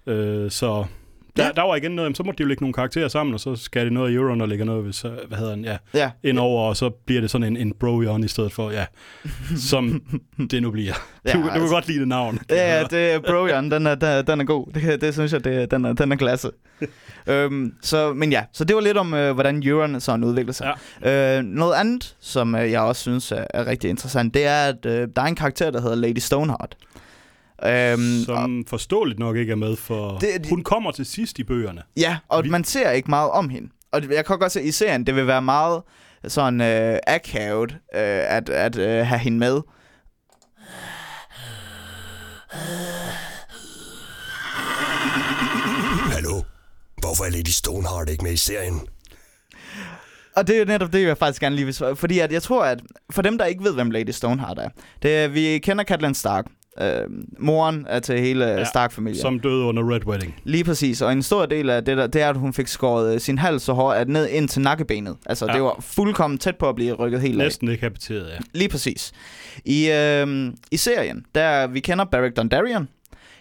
ja. 0.08 0.13
Øh, 0.13 0.52
så 0.52 0.86
der, 1.38 1.44
Ja. 1.46 1.52
der 1.56 1.62
var 1.62 1.75
igen 1.75 1.92
noget, 1.92 2.18
så 2.18 2.24
måtte 2.24 2.38
de 2.38 2.44
jo 2.44 2.48
lægge 2.48 2.63
nogle 2.63 2.74
karakterer 2.74 3.08
sammen, 3.08 3.34
og 3.34 3.40
så 3.40 3.56
skal 3.56 3.86
det 3.86 3.94
noget 3.94 4.12
i 4.12 4.16
Euron, 4.16 4.42
og 4.42 4.48
lægge 4.48 4.66
noget, 4.66 4.84
hvis, 4.84 5.06
øh, 5.06 5.12
hvad 5.28 5.38
hedder 5.38 5.52
han, 5.56 5.66
ja, 5.66 5.78
Ja, 5.94 6.12
indover, 6.24 6.68
og 6.70 6.78
så 6.78 6.90
bliver 6.90 7.22
det 7.22 7.30
sådan 7.32 7.48
en, 7.48 7.58
en 7.58 7.74
bro 7.80 8.02
i 8.02 8.28
stedet 8.28 8.52
for, 8.52 8.72
ja, 8.72 8.86
som 9.70 10.04
det 10.52 10.62
nu 10.62 10.72
bliver. 10.72 10.94
Ja, 11.25 11.32
du, 11.34 11.38
du 11.38 11.44
kan 11.44 11.52
altså. 11.54 11.74
godt 11.74 11.88
lide 11.88 12.00
det 12.00 12.08
navn. 12.08 12.40
ja, 12.50 12.78
ja, 12.78 12.84
det 12.84 13.13
er 13.13 13.20
Brojan, 13.20 13.72
den 13.72 13.88
er, 13.88 13.96
den, 13.96 14.28
den 14.28 14.42
er 14.42 14.44
god. 14.46 14.68
Det, 14.74 15.02
det 15.02 15.13
synes 15.13 15.34
jeg, 15.34 15.44
det, 15.44 15.72
den, 15.72 15.86
er, 15.86 15.94
den 15.94 16.12
er 16.12 16.16
klasse. 16.16 16.52
øhm, 17.28 17.74
så, 17.82 18.13
men 18.13 18.32
ja, 18.32 18.44
så 18.54 18.63
det 18.63 18.75
var 18.75 18.82
lidt 18.82 18.98
om, 18.98 19.13
øh, 19.13 19.34
hvordan 19.34 19.63
Euron 19.68 20.00
sådan 20.02 20.24
udvikler 20.24 20.54
sig. 20.54 20.74
Ja. 21.04 21.38
Øh, 21.38 21.44
noget 21.44 21.75
andet, 21.75 22.16
som 22.20 22.56
øh, 22.56 22.72
jeg 22.72 22.82
også 22.82 23.02
synes 23.02 23.32
er, 23.32 23.46
er 23.54 23.68
rigtig 23.68 23.90
interessant, 23.90 24.34
det 24.34 24.46
er, 24.46 24.66
at 24.66 24.86
øh, 24.86 25.08
der 25.16 25.22
er 25.22 25.25
en 25.25 25.36
karakter, 25.36 25.72
der 25.72 25.82
hedder 25.82 25.96
Lady 25.96 26.18
Stoneheart. 26.18 26.75
Øhm, 27.65 28.24
Som 28.25 28.60
og, 28.60 28.63
forståeligt 28.67 29.20
nok 29.20 29.36
ikke 29.36 29.51
er 29.51 29.55
med, 29.55 29.75
for 29.75 30.17
det, 30.17 30.29
det, 30.38 30.50
hun 30.50 30.63
kommer 30.63 30.91
til 30.91 31.05
sidst 31.05 31.39
i 31.39 31.43
bøgerne. 31.43 31.82
Ja, 31.98 32.17
og 32.29 32.43
Vi... 32.43 32.50
man 32.50 32.63
ser 32.63 32.91
ikke 32.91 33.10
meget 33.10 33.32
om 33.32 33.50
hende. 33.50 33.70
Og 33.91 34.01
jeg 34.12 34.25
kan 34.25 34.39
godt 34.39 34.51
se 34.51 34.63
i 34.63 34.72
serien, 34.72 35.05
det 35.05 35.15
vil 35.15 35.27
være 35.27 35.41
meget 35.41 35.82
sådan 36.27 36.62
øh, 36.62 37.00
akavet 37.08 37.72
øh, 37.72 37.77
at, 38.38 38.50
at 38.50 38.77
øh, 38.77 39.05
have 39.05 39.20
hende 39.20 39.38
med. 39.38 39.62
Hallo? 46.13 46.41
Hvorfor 46.98 47.24
er 47.24 47.29
Lady 47.29 47.50
Stoneheart 47.50 48.10
ikke 48.10 48.24
med 48.24 48.32
i 48.34 48.38
serien? 48.38 48.82
Og 50.36 50.48
det 50.48 50.58
er 50.58 50.65
netop 50.65 50.93
det, 50.93 51.08
jeg 51.08 51.17
faktisk 51.17 51.41
gerne 51.41 51.55
lige 51.55 51.65
vil 51.65 51.74
svare. 51.74 51.96
Fordi 51.96 52.20
at 52.20 52.32
jeg 52.32 52.43
tror, 52.43 52.65
at 52.65 52.82
for 53.12 53.22
dem, 53.22 53.38
der 53.38 53.46
ikke 53.46 53.63
ved, 53.63 53.74
hvem 53.74 53.91
Lady 53.91 54.10
Stoneheart 54.10 54.60
er, 54.60 54.70
det 55.01 55.15
er, 55.17 55.27
vi 55.27 55.60
kender 55.60 55.84
Catelyn 55.84 56.13
Stark. 56.13 56.46
Øh, 56.82 57.01
moren 57.39 57.86
er 57.89 58.00
til 58.00 58.20
hele 58.20 58.46
ja, 58.46 58.63
Stark-familien. 58.63 59.22
Som 59.22 59.39
døde 59.39 59.63
under 59.63 59.94
Red 59.94 60.06
Wedding. 60.06 60.36
Lige 60.44 60.63
præcis. 60.63 61.01
Og 61.01 61.12
en 61.12 61.24
stor 61.24 61.46
del 61.46 61.70
af 61.70 61.86
det, 61.86 61.98
der, 61.98 62.08
det 62.08 62.22
er, 62.22 62.30
at 62.30 62.38
hun 62.38 62.53
fik 62.53 62.68
skåret 62.68 63.13
øh, 63.13 63.20
sin 63.20 63.38
hals 63.38 63.63
så 63.63 63.74
hårdt, 63.74 63.98
at 63.98 64.10
ned 64.10 64.30
ind 64.30 64.48
til 64.48 64.62
nakkebenet. 64.62 65.15
Altså, 65.25 65.46
ja. 65.46 65.53
det 65.53 65.62
var 65.62 65.77
fuldkommen 65.80 66.38
tæt 66.38 66.56
på 66.56 66.70
at 66.70 66.75
blive 66.75 66.94
rykket 66.94 67.22
helt 67.22 67.42
af. 67.42 67.46
Næsten 67.46 67.68
dekapiteret, 67.68 68.30
ja. 68.30 68.38
Lige 68.53 68.70
præcis. 68.70 69.12
I, 69.65 69.92
øh, 69.92 70.51
I 70.72 70.77
serien, 70.77 71.25
der 71.36 71.68
vi 71.68 71.80
kender 71.80 72.06
Beric 72.06 72.34
Dondarrion, 72.34 72.88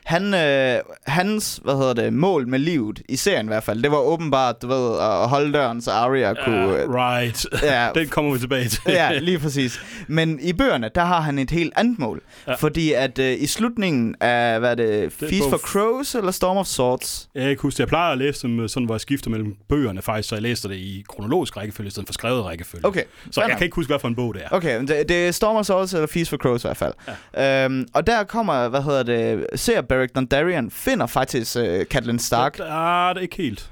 han, 0.05 0.35
øh, 0.35 0.81
hans, 1.07 1.61
hvad 1.65 1.75
hedder 1.75 1.93
det, 1.93 2.13
mål 2.13 2.49
med 2.49 2.59
livet, 2.59 3.03
i 3.09 3.17
serien 3.17 3.47
i 3.47 3.49
hvert 3.49 3.63
fald, 3.65 3.83
det 3.83 3.91
var 3.91 3.99
åbenbart, 3.99 4.63
du 4.63 4.67
ved, 4.67 4.99
at 4.99 5.29
holde 5.29 5.53
døren, 5.53 5.81
så 5.83 5.91
Arya 5.91 6.35
kunne... 6.45 6.89
Uh, 6.89 6.95
right. 6.95 7.47
Ja, 7.63 7.89
Den 7.95 8.09
kommer 8.09 8.33
vi 8.33 8.39
tilbage 8.39 8.69
til. 8.69 8.81
ja, 8.87 9.19
lige 9.19 9.39
præcis. 9.39 9.81
Men 10.09 10.39
i 10.41 10.53
bøgerne, 10.53 10.91
der 10.95 11.05
har 11.05 11.21
han 11.21 11.39
et 11.39 11.51
helt 11.51 11.73
andet 11.77 11.99
mål. 11.99 12.23
Ja. 12.47 12.55
Fordi 12.55 12.93
at 12.93 13.19
øh, 13.19 13.37
i 13.43 13.47
slutningen 13.47 14.15
af, 14.21 14.59
hvad 14.61 14.71
er 14.71 14.75
det, 14.75 15.21
det 15.21 15.29
Feast 15.29 15.51
for 15.51 15.57
Crows 15.59 16.15
eller 16.15 16.31
Storm 16.31 16.57
of 16.57 16.67
Swords? 16.67 17.29
Jeg 17.35 17.41
kan 17.43 17.51
ikke 17.51 17.63
huske, 17.63 17.81
jeg 17.81 17.89
plejer 17.89 18.13
at 18.13 18.19
læse 18.19 18.49
dem 18.49 18.69
sådan, 18.69 18.85
hvor 18.87 18.95
jeg 18.95 19.01
skifter 19.01 19.31
mellem 19.31 19.57
bøgerne 19.69 20.03
faktisk, 20.03 20.29
så 20.29 20.35
jeg 20.35 20.43
læste 20.43 20.69
det 20.69 20.75
i 20.75 21.05
kronologisk 21.09 21.57
rækkefølge, 21.57 21.89
i 21.89 21.91
stedet 21.91 22.09
for 22.09 22.13
skrevet 22.13 22.45
rækkefølge. 22.45 22.87
Okay. 22.87 23.03
Så 23.31 23.41
jeg 23.43 23.57
kan 23.57 23.65
ikke 23.65 23.75
huske, 23.75 23.91
hvad 23.91 23.99
for 23.99 24.09
en 24.09 24.15
bog 24.15 24.35
det 24.35 24.43
er. 24.45 24.49
Okay, 24.51 24.81
det, 24.81 25.09
det 25.09 25.27
er 25.29 25.31
Storm 25.31 25.57
of 25.57 25.65
Swords 25.67 25.95
eller 25.95 26.07
Feast 26.07 26.31
for 26.31 26.37
Crows 26.37 26.65
i 26.65 26.67
hvert 26.67 26.77
fald. 26.77 26.95
Ja. 27.37 27.65
Øhm, 27.65 27.87
og 27.95 28.07
der 28.07 28.25
kommer, 28.25 28.69
hvad 28.69 28.83
hedder 28.83 29.03
det, 29.03 29.47
ser 29.55 29.81
Beric 29.93 30.11
Dondarrion 30.15 30.71
finder 30.71 31.07
faktisk 31.07 31.57
uh, 31.57 31.83
Catelyn 31.85 32.19
Stark. 32.19 32.59
Ja, 32.59 32.65
det 33.09 33.17
er 33.17 33.21
ikke 33.21 33.37
helt. 33.37 33.71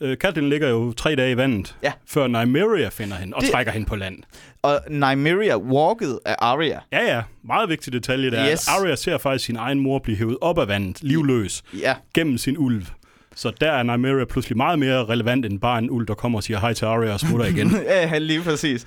Uh, 0.00 0.14
Catelyn 0.14 0.48
ligger 0.48 0.68
jo 0.68 0.92
tre 0.92 1.14
dage 1.14 1.30
i 1.30 1.36
vandet, 1.36 1.76
ja. 1.82 1.92
før 2.06 2.26
Nymeria 2.26 2.88
finder 2.88 3.16
hende 3.16 3.34
og 3.34 3.42
det... 3.42 3.50
trækker 3.50 3.72
hende 3.72 3.86
på 3.86 3.96
land. 3.96 4.18
Og 4.62 4.80
Nymeria 4.90 5.58
walkede 5.58 6.20
af 6.24 6.36
Arya. 6.38 6.80
Ja, 6.92 7.14
ja. 7.16 7.22
Meget 7.44 7.68
vigtig 7.68 7.92
detalje 7.92 8.30
der. 8.30 8.50
Yes. 8.50 8.68
Arya 8.68 8.94
ser 8.94 9.18
faktisk 9.18 9.44
sin 9.44 9.56
egen 9.56 9.80
mor 9.80 9.98
blive 9.98 10.18
hævet 10.18 10.36
op 10.40 10.58
af 10.58 10.68
vandet, 10.68 11.02
livløs, 11.02 11.62
ja. 11.80 11.94
gennem 12.14 12.38
sin 12.38 12.58
ulv. 12.58 12.86
Så 13.34 13.52
der 13.60 13.72
er 13.72 13.82
Nymeria 13.82 14.24
pludselig 14.24 14.56
meget 14.56 14.78
mere 14.78 15.04
relevant 15.04 15.46
end 15.46 15.60
bare 15.60 15.78
en 15.78 15.90
ulv, 15.90 16.06
der 16.06 16.14
kommer 16.14 16.38
og 16.38 16.42
siger 16.42 16.60
hej 16.60 16.72
til 16.72 16.84
Arya 16.84 17.12
og 17.12 17.20
smutter 17.20 17.46
igen. 17.46 17.70
ja, 17.86 18.18
lige 18.18 18.42
præcis. 18.42 18.86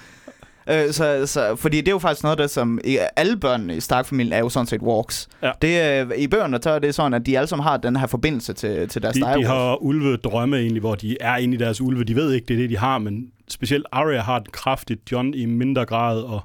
Øh, 0.69 0.91
så, 0.91 1.27
så, 1.27 1.55
fordi 1.55 1.77
det 1.77 1.88
er 1.88 1.91
jo 1.91 1.99
faktisk 1.99 2.23
noget, 2.23 2.38
der 2.38 2.47
som... 2.47 2.79
Alle 3.15 3.38
børn 3.38 3.69
i 3.69 3.79
Stark-familien 3.79 4.33
er 4.33 4.39
jo 4.39 4.49
sådan 4.49 4.67
set 4.67 4.81
walks. 4.81 5.27
Ja. 5.43 5.51
Det, 5.61 6.17
I 6.17 6.27
bøgerne 6.27 6.59
så 6.61 6.69
er 6.69 6.79
det 6.79 6.95
sådan, 6.95 7.13
at 7.13 7.25
de 7.25 7.38
alle 7.38 7.47
sammen 7.47 7.63
har 7.63 7.77
den 7.77 7.95
her 7.95 8.07
forbindelse 8.07 8.53
til, 8.53 8.88
til 8.88 9.01
deres 9.01 9.15
de, 9.15 9.21
de 9.21 9.45
har 9.45 9.83
ulve 9.83 10.17
drømme 10.17 10.57
egentlig, 10.57 10.79
hvor 10.79 10.95
de 10.95 11.17
er 11.21 11.38
inde 11.38 11.53
i 11.55 11.57
deres 11.57 11.81
ulve. 11.81 12.03
De 12.03 12.15
ved 12.15 12.33
ikke, 12.33 12.45
det 12.45 12.53
er 12.53 12.57
det, 12.57 12.69
de 12.69 12.77
har, 12.77 12.97
men 12.97 13.27
specielt 13.47 13.85
Arya 13.91 14.21
har 14.21 14.39
det 14.39 14.51
kraftigt, 14.51 15.11
John 15.11 15.33
i 15.33 15.45
mindre 15.45 15.85
grad, 15.85 16.21
og 16.21 16.41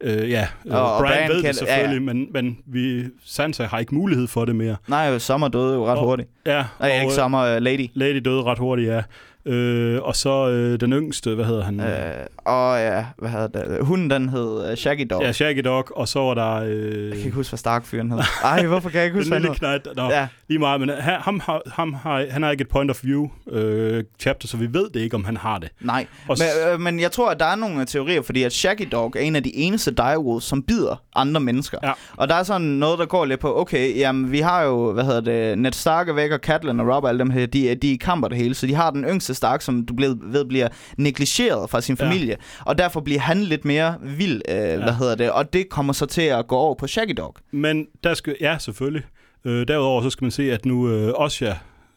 Øh, 0.00 0.30
ja, 0.30 0.46
og, 0.70 0.94
og 0.94 1.00
Brian, 1.00 1.12
Brian 1.16 1.30
ved 1.30 1.42
kan, 1.42 1.48
det 1.48 1.56
selvfølgelig, 1.56 2.00
ja, 2.00 2.06
ja. 2.06 2.14
Men, 2.14 2.26
men 2.32 2.58
vi, 2.66 3.04
Sansa 3.24 3.64
har 3.64 3.78
ikke 3.78 3.94
mulighed 3.94 4.26
for 4.26 4.44
det 4.44 4.56
mere. 4.56 4.76
Nej, 4.88 5.18
Sommer 5.18 5.48
døde 5.48 5.74
jo 5.74 5.86
ret 5.86 5.98
og, 5.98 6.04
hurtigt. 6.04 6.28
Ja. 6.46 6.64
Nej, 6.80 6.90
og, 6.96 7.02
ikke 7.02 7.14
Sommer, 7.14 7.56
uh, 7.56 7.62
Lady. 7.62 7.90
Lady 7.94 8.22
døde 8.24 8.42
ret 8.42 8.58
hurtigt, 8.58 8.88
ja. 8.88 9.02
Øh, 9.46 10.02
og 10.02 10.16
så 10.16 10.48
øh, 10.48 10.80
den 10.80 10.92
yngste, 10.92 11.34
hvad 11.34 11.44
hedder 11.44 11.64
han? 11.64 11.80
Øh, 11.80 12.26
og 12.36 12.78
ja, 12.78 13.04
hvad 13.18 13.30
hedder 13.30 13.46
det? 13.46 13.86
Hunden, 13.86 14.10
den 14.10 14.28
hed 14.28 14.70
uh, 14.70 14.76
Shaggy 14.76 15.06
Dog. 15.10 15.22
Ja, 15.22 15.32
Shaggy 15.32 15.60
Dog, 15.64 15.96
og 15.96 16.08
så 16.08 16.18
var 16.18 16.34
der... 16.34 16.54
Øh... 16.54 17.02
Jeg 17.02 17.10
kan 17.10 17.24
ikke 17.24 17.30
huske, 17.30 17.50
hvad 17.50 17.58
Stark-fyren 17.58 18.10
hed. 18.10 18.20
Ej, 18.44 18.66
hvorfor 18.66 18.90
kan 18.90 18.98
jeg 18.98 19.04
ikke 19.04 19.16
huske, 19.18 19.30
hvad 19.30 19.40
lille 19.40 19.56
knæt, 19.56 19.88
Nå, 19.96 20.10
ja. 20.10 20.26
lige 20.48 20.58
meget, 20.58 20.80
men 20.80 20.88
han, 20.88 21.20
ham, 21.20 21.40
ham 21.66 21.94
har, 21.94 22.26
han 22.30 22.42
har 22.42 22.50
ikke 22.50 22.62
et 22.62 22.68
point 22.68 22.90
of 22.90 23.04
view 23.04 23.28
øh, 23.50 24.04
chapter, 24.20 24.48
så 24.48 24.56
vi 24.56 24.72
ved 24.72 24.90
det 24.94 25.00
ikke, 25.00 25.16
om 25.16 25.24
han 25.24 25.36
har 25.36 25.58
det. 25.58 25.68
Nej, 25.80 26.06
og 26.28 26.36
men, 26.38 26.72
øh, 26.72 26.80
men 26.80 27.00
jeg 27.00 27.12
tror, 27.12 27.30
at 27.30 27.40
der 27.40 27.46
er 27.46 27.56
nogle 27.56 27.84
teorier, 27.84 28.22
fordi 28.22 28.42
at 28.42 28.52
Shaggy 28.52 28.88
Dog 28.92 29.12
er 29.16 29.20
en 29.20 29.36
af 29.36 29.42
de 29.42 29.56
eneste 29.56 29.90
direwolves, 29.90 30.44
som 30.44 30.62
bider 30.62 31.02
andre 31.14 31.40
mennesker. 31.40 31.78
Ja. 31.82 31.92
Og 32.16 32.28
der 32.28 32.34
er 32.34 32.42
sådan 32.42 32.66
noget, 32.66 32.98
der 32.98 33.06
går 33.06 33.24
lidt 33.24 33.40
på, 33.40 33.60
okay, 33.60 33.96
jamen 33.96 34.32
vi 34.32 34.40
har 34.40 34.62
jo, 34.62 34.92
hvad 34.92 35.04
hedder 35.04 35.20
det, 35.20 35.58
Ned 35.58 35.72
Stark 35.72 36.08
er 36.08 36.12
væk, 36.12 36.30
og 36.30 36.38
Catelyn 36.38 36.80
og 36.80 36.94
Rob 36.94 37.04
og 37.04 37.08
alle 37.08 37.18
dem 37.18 37.30
her, 37.30 37.46
de, 37.46 37.74
de 37.74 37.98
kamper 37.98 38.28
det 38.28 38.38
hele, 38.38 38.54
så 38.54 38.66
de 38.66 38.74
har 38.74 38.90
den 38.90 39.04
yngste 39.04 39.33
Stark, 39.34 39.62
som 39.62 39.86
du 39.86 39.94
blev 39.94 40.16
ved 40.22 40.44
bliver 40.44 40.68
negligeret 40.98 41.70
fra 41.70 41.80
sin 41.80 41.96
familie, 41.96 42.28
ja. 42.28 42.62
og 42.66 42.78
derfor 42.78 43.00
bliver 43.00 43.20
han 43.20 43.40
lidt 43.40 43.64
mere 43.64 43.94
vild, 44.02 44.42
øh, 44.48 44.56
ja. 44.56 44.76
hvad 44.76 44.92
hedder 44.92 45.14
det, 45.14 45.30
og 45.30 45.52
det 45.52 45.68
kommer 45.68 45.92
så 45.92 46.06
til 46.06 46.22
at 46.22 46.46
gå 46.46 46.56
over 46.56 46.74
på 46.74 46.86
Shaggy 46.86 47.14
Dog. 47.16 47.36
Men 47.50 47.86
der 48.04 48.14
skal, 48.14 48.36
ja, 48.40 48.58
selvfølgelig. 48.58 49.02
Øh, 49.44 49.68
derudover 49.68 50.02
så 50.02 50.10
skal 50.10 50.24
man 50.24 50.30
se, 50.30 50.52
at 50.52 50.66
nu 50.66 50.88
øh, 50.88 51.12
Osha, 51.16 51.52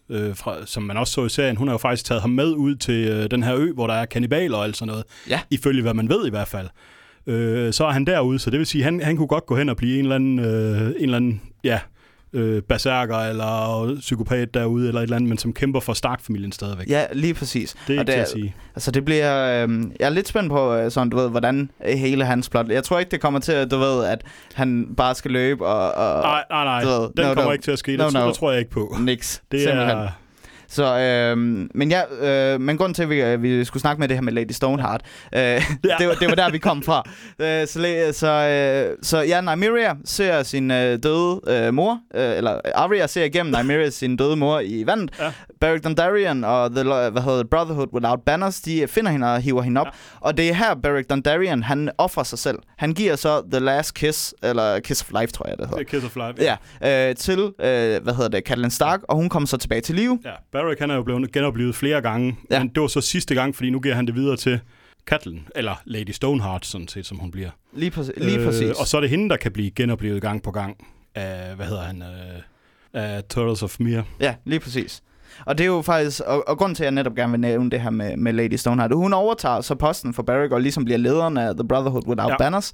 øh, 0.09 0.35
fra, 0.35 0.55
som 0.65 0.83
man 0.83 0.97
også 0.97 1.13
så 1.13 1.25
i 1.25 1.29
serien, 1.29 1.57
hun 1.57 1.67
har 1.67 1.73
jo 1.73 1.77
faktisk 1.77 2.05
taget 2.05 2.21
ham 2.21 2.29
med 2.29 2.53
ud 2.53 2.75
til 2.75 3.07
øh, 3.07 3.31
den 3.31 3.43
her 3.43 3.55
ø, 3.55 3.71
hvor 3.71 3.87
der 3.87 3.93
er 3.93 4.05
kannibaler 4.05 4.57
og 4.57 4.63
alt 4.63 4.77
sådan 4.77 4.87
noget. 4.87 5.03
Ja. 5.29 5.39
Ifølge 5.49 5.81
hvad 5.81 5.93
man 5.93 6.09
ved 6.09 6.27
i 6.27 6.29
hvert 6.29 6.47
fald. 6.47 6.67
Øh, 7.27 7.73
så 7.73 7.85
er 7.85 7.91
han 7.91 8.05
derude, 8.05 8.39
så 8.39 8.49
det 8.49 8.59
vil 8.59 8.67
sige, 8.67 8.81
at 8.81 8.85
han, 8.85 9.01
han 9.01 9.17
kunne 9.17 9.27
godt 9.27 9.45
gå 9.45 9.57
hen 9.57 9.69
og 9.69 9.77
blive 9.77 9.99
en 9.99 10.05
eller 10.05 10.15
anden, 10.15 10.39
øh, 10.39 10.81
en 10.81 10.93
eller 11.03 11.17
anden 11.17 11.41
ja, 11.63 11.79
øh, 12.33 12.61
berserker 12.61 13.17
eller 13.17 13.95
psykopat 13.99 14.53
derude 14.53 14.87
eller 14.87 15.01
et 15.01 15.03
eller 15.03 15.15
andet, 15.15 15.29
men 15.29 15.37
som 15.37 15.53
kæmper 15.53 15.79
for 15.79 15.93
Stark-familien 15.93 16.51
stadigvæk. 16.51 16.87
Ja, 16.89 17.05
lige 17.13 17.33
præcis. 17.33 17.75
Det 17.87 17.95
er 17.95 17.99
ikke 17.99 18.11
det, 18.11 18.13
til 18.13 18.21
at 18.21 18.29
sige. 18.29 18.55
Altså 18.75 18.91
det 18.91 19.05
bliver, 19.05 19.63
øh, 19.67 19.83
jeg 19.99 20.05
er 20.05 20.09
lidt 20.09 20.27
spændt 20.27 20.51
på, 20.51 20.73
øh, 20.73 20.91
sådan, 20.91 21.09
du 21.09 21.17
ved, 21.17 21.29
hvordan 21.29 21.69
hele 21.85 22.25
hans 22.25 22.49
plot. 22.49 22.67
Jeg 22.67 22.83
tror 22.83 22.99
ikke, 22.99 23.11
det 23.11 23.21
kommer 23.21 23.39
til, 23.39 23.51
at 23.51 23.71
du 23.71 23.77
ved, 23.77 24.05
at 24.05 24.21
han 24.53 24.93
bare 24.97 25.15
skal 25.15 25.31
løbe 25.31 25.65
og... 25.67 25.91
og 25.91 26.21
nej, 26.21 26.43
nej, 26.49 26.63
nej. 26.63 26.81
Du 26.83 26.87
ved, 26.87 26.99
Den 27.17 27.25
no, 27.25 27.33
kommer 27.33 27.43
no. 27.43 27.51
ikke 27.51 27.63
til 27.63 27.71
at 27.71 27.79
ske. 27.79 27.97
No, 27.97 28.05
det, 28.05 28.13
no. 28.13 28.27
det 28.27 28.35
tror 28.35 28.51
jeg 28.51 28.59
ikke 28.59 28.71
på. 28.71 28.95
Niks. 28.99 29.43
Det 29.51 29.61
Simpelthen. 29.61 29.97
er 29.97 30.07
så, 30.69 30.99
øh, 30.99 31.37
men 31.75 31.91
ja, 31.91 32.01
øh, 32.53 32.61
men 32.61 32.77
grunden 32.77 32.93
til, 32.93 33.03
at 33.03 33.09
vi, 33.09 33.21
øh, 33.21 33.43
vi 33.43 33.65
skulle 33.65 33.81
snakke 33.81 33.99
med 33.99 34.07
det 34.07 34.17
her 34.17 34.21
med 34.21 34.33
Lady 34.33 34.51
Stoneheart, 34.51 35.01
øh, 35.33 35.39
ja. 35.39 35.61
det, 35.99 36.07
var, 36.07 36.13
det 36.13 36.27
var 36.27 36.35
der, 36.35 36.51
vi 36.51 36.57
kom 36.57 36.83
fra. 36.83 37.03
Øh, 37.39 37.67
så, 37.67 38.09
så, 38.11 38.27
øh, 38.27 38.97
så 39.03 39.21
ja, 39.21 39.41
Nymeria 39.41 39.93
ser 40.05 40.43
sin 40.43 40.71
øh, 40.71 40.99
døde 41.03 41.41
øh, 41.47 41.73
mor, 41.73 41.99
øh, 42.15 42.37
eller 42.37 42.59
Arya 42.75 43.07
ser 43.07 43.23
igennem 43.23 43.55
Nymeria 43.59 43.89
sin 43.89 44.15
døde 44.15 44.35
mor 44.35 44.59
i 44.59 44.83
vandet. 44.87 45.11
Ja. 45.19 45.31
Beric 45.61 45.81
Dondarrion 45.81 46.43
og 46.43 46.71
The 46.71 46.83
hvad 46.83 47.21
hedder 47.21 47.43
Brotherhood 47.51 47.87
Without 47.93 48.19
Banners, 48.25 48.61
de 48.61 48.87
finder 48.87 49.11
hende 49.11 49.33
og 49.33 49.41
hiver 49.41 49.61
hende 49.61 49.81
op. 49.81 49.87
Ja. 49.87 49.91
Og 50.19 50.37
det 50.37 50.49
er 50.49 50.53
her, 50.53 50.75
Beric 50.75 51.05
Dondarrion, 51.09 51.63
han 51.63 51.89
offrer 51.97 52.23
sig 52.23 52.39
selv. 52.39 52.59
Han 52.77 52.93
giver 52.93 53.15
så 53.15 53.43
The 53.51 53.59
Last 53.59 53.93
Kiss, 53.93 54.35
eller 54.43 54.79
Kiss 54.79 55.01
of 55.01 55.21
Life, 55.21 55.31
tror 55.31 55.47
jeg, 55.47 55.57
det 55.57 55.67
hedder. 55.67 55.83
The 55.83 55.85
Kiss 55.85 56.05
of 56.05 56.15
Life, 56.15 56.43
ja. 56.43 56.55
ja 56.81 57.09
øh, 57.09 57.15
til, 57.15 57.39
øh, 57.39 58.03
hvad 58.03 58.13
hedder 58.13 58.29
det, 58.29 58.43
Catelyn 58.43 58.69
Stark, 58.69 58.99
og 59.03 59.15
hun 59.15 59.29
kommer 59.29 59.47
så 59.47 59.57
tilbage 59.57 59.81
til 59.81 59.95
live. 59.95 60.19
Ja, 60.25 60.31
Beric, 60.63 60.79
han 60.79 60.91
er 60.91 60.95
jo 60.95 61.03
blevet 61.03 61.31
genoplevet 61.31 61.75
flere 61.75 62.01
gange, 62.01 62.37
ja. 62.51 62.59
men 62.59 62.67
det 62.69 62.81
var 62.81 62.87
så 62.87 63.01
sidste 63.01 63.35
gang, 63.35 63.55
fordi 63.55 63.69
nu 63.69 63.79
giver 63.79 63.95
han 63.95 64.07
det 64.07 64.15
videre 64.15 64.37
til 64.37 64.59
Catelyn, 65.05 65.39
eller 65.55 65.81
Lady 65.85 66.09
Stoneheart, 66.11 66.65
sådan 66.65 66.87
set, 66.87 67.05
som 67.05 67.17
hun 67.17 67.31
bliver. 67.31 67.49
Lige, 67.73 67.91
præ- 67.95 68.23
lige 68.25 68.39
øh, 68.39 68.45
præcis. 68.45 68.71
Og 68.71 68.87
så 68.87 68.97
er 68.97 69.01
det 69.01 69.09
hende, 69.09 69.29
der 69.29 69.37
kan 69.37 69.51
blive 69.51 69.71
genoplevet 69.71 70.21
gang 70.21 70.43
på 70.43 70.51
gang 70.51 70.87
af, 71.15 71.55
hvad 71.55 71.65
hedder 71.65 71.83
han, 71.83 72.01
øh, 72.01 72.41
af 72.93 73.23
Turtles 73.23 73.63
of 73.63 73.79
Mir. 73.79 74.01
Ja, 74.19 74.35
lige 74.45 74.59
præcis. 74.59 75.03
Og 75.45 75.57
det 75.57 75.63
er 75.63 75.67
jo 75.67 75.81
faktisk, 75.81 76.21
og, 76.21 76.47
og 76.47 76.57
grunden 76.57 76.75
til, 76.75 76.83
at 76.83 76.85
jeg 76.85 76.91
netop 76.91 77.15
gerne 77.15 77.31
vil 77.31 77.39
nævne 77.39 77.69
det 77.69 77.81
her 77.81 77.89
med, 77.89 78.17
med 78.17 78.33
Lady 78.33 78.53
Stoneheart, 78.53 78.93
hun 78.93 79.13
overtager 79.13 79.61
så 79.61 79.75
posten 79.75 80.13
for 80.13 80.23
Barrick 80.23 80.53
og 80.53 80.61
ligesom 80.61 80.85
bliver 80.85 80.97
lederen 80.97 81.37
af 81.37 81.55
The 81.55 81.67
Brotherhood 81.67 82.07
Without 82.07 82.31
ja. 82.31 82.37
Banners. 82.37 82.73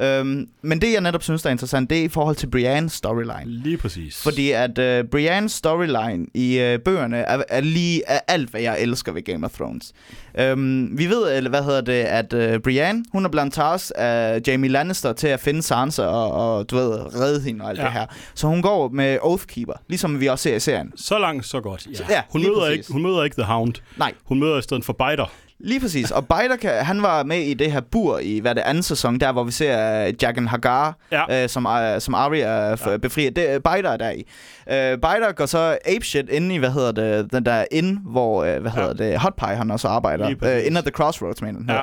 Øhm, 0.00 0.48
men 0.62 0.80
det, 0.80 0.92
jeg 0.92 1.00
netop 1.00 1.22
synes, 1.22 1.42
der 1.42 1.48
er 1.48 1.52
interessant, 1.52 1.90
det 1.90 2.00
er 2.00 2.04
i 2.04 2.08
forhold 2.08 2.36
til 2.36 2.46
Briannes 2.46 2.92
storyline. 2.92 3.44
Lige 3.46 3.76
præcis. 3.76 4.22
Fordi 4.22 4.50
at 4.50 4.78
uh, 4.78 5.08
Briannes 5.10 5.52
storyline 5.52 6.26
i 6.34 6.74
uh, 6.74 6.80
bøgerne 6.80 7.16
er, 7.16 7.42
er 7.48 7.60
lige 7.60 8.02
er 8.06 8.20
alt, 8.28 8.50
hvad 8.50 8.60
jeg 8.60 8.80
elsker 8.80 9.12
ved 9.12 9.22
Game 9.22 9.46
of 9.46 9.52
Thrones. 9.52 9.92
Øhm, 10.38 10.98
vi 10.98 11.06
ved, 11.06 11.36
eller 11.36 11.50
hvad 11.50 11.62
hedder 11.62 11.80
det, 11.80 11.92
at 11.92 12.54
uh, 12.54 12.60
Brienne, 12.60 13.04
hun 13.12 13.24
er 13.24 13.28
blandt 13.28 13.54
taget 13.54 13.90
af 13.90 14.40
Jamie 14.46 14.70
Lannister 14.70 15.12
til 15.12 15.28
at 15.28 15.40
finde 15.40 15.62
Sansa 15.62 16.02
og, 16.02 16.32
og 16.32 16.70
du 16.70 16.76
ved, 16.76 16.90
redde 17.20 17.40
hende 17.40 17.64
og 17.64 17.70
alt 17.70 17.78
ja. 17.78 17.84
det 17.84 17.92
her. 17.92 18.06
Så 18.34 18.46
hun 18.46 18.62
går 18.62 18.88
med 18.88 19.18
Oathkeeper, 19.22 19.72
ligesom 19.88 20.20
vi 20.20 20.26
også 20.26 20.42
ser 20.42 20.56
i 20.56 20.60
serien. 20.60 20.92
Så 20.96 21.18
langt, 21.18 21.46
så 21.46 21.60
godt, 21.60 21.86
ja. 21.86 22.14
ja 22.14 22.22
hun, 22.30 22.42
møder 22.42 22.68
ikke, 22.68 22.92
hun 22.92 23.02
møder 23.02 23.24
ikke 23.24 23.36
The 23.36 23.44
Hound. 23.44 23.74
Nej. 23.96 24.12
Hun 24.24 24.40
møder 24.40 24.58
i 24.58 24.62
stedet 24.62 24.84
for 24.84 24.92
Biter. 24.92 25.32
Lige 25.64 25.80
præcis. 25.80 26.10
Og 26.10 26.26
kan, 26.60 26.70
han 26.84 27.02
var 27.02 27.22
med 27.22 27.38
i 27.38 27.54
det 27.54 27.72
her 27.72 27.80
bur 27.80 28.18
i 28.18 28.38
hvad 28.38 28.54
det 28.54 28.60
anden 28.60 28.82
sæson, 28.82 29.20
der 29.20 29.32
hvor 29.32 29.44
vi 29.44 29.52
ser 29.52 30.06
uh, 30.06 30.22
Jaqen 30.22 30.48
Hagar, 30.48 30.98
ja. 31.12 31.44
uh, 31.44 31.50
som, 31.50 31.66
uh, 31.66 31.72
som 31.98 32.14
Arya 32.14 32.72
uh, 32.72 32.78
ja. 32.86 32.96
befrier. 32.96 33.30
Det, 33.30 33.48
uh, 33.48 33.54
Biter 33.54 33.90
er 33.90 33.96
der 33.96 34.10
i. 34.10 34.24
Uh, 34.66 35.00
Biter 35.00 35.32
går 35.32 35.46
så 35.46 35.78
apeshit 35.96 36.28
inde 36.28 36.54
i, 36.54 36.58
hvad 36.58 36.70
hedder 36.70 36.92
det, 36.92 37.32
den 37.32 37.44
der 37.46 37.64
ind, 37.70 37.98
hvor, 38.04 38.54
uh, 38.54 38.62
hvad 38.62 38.70
hedder 38.70 39.04
ja. 39.04 39.10
det, 39.10 39.20
Hot 39.20 39.34
Pie, 39.38 39.56
han 39.56 39.70
også 39.70 39.88
arbejder. 39.88 40.26
Uh, 40.26 40.66
in 40.66 40.76
at 40.76 40.84
the 40.84 40.90
Crossroads, 40.90 41.42
mener 41.42 41.74
ja. 41.74 41.80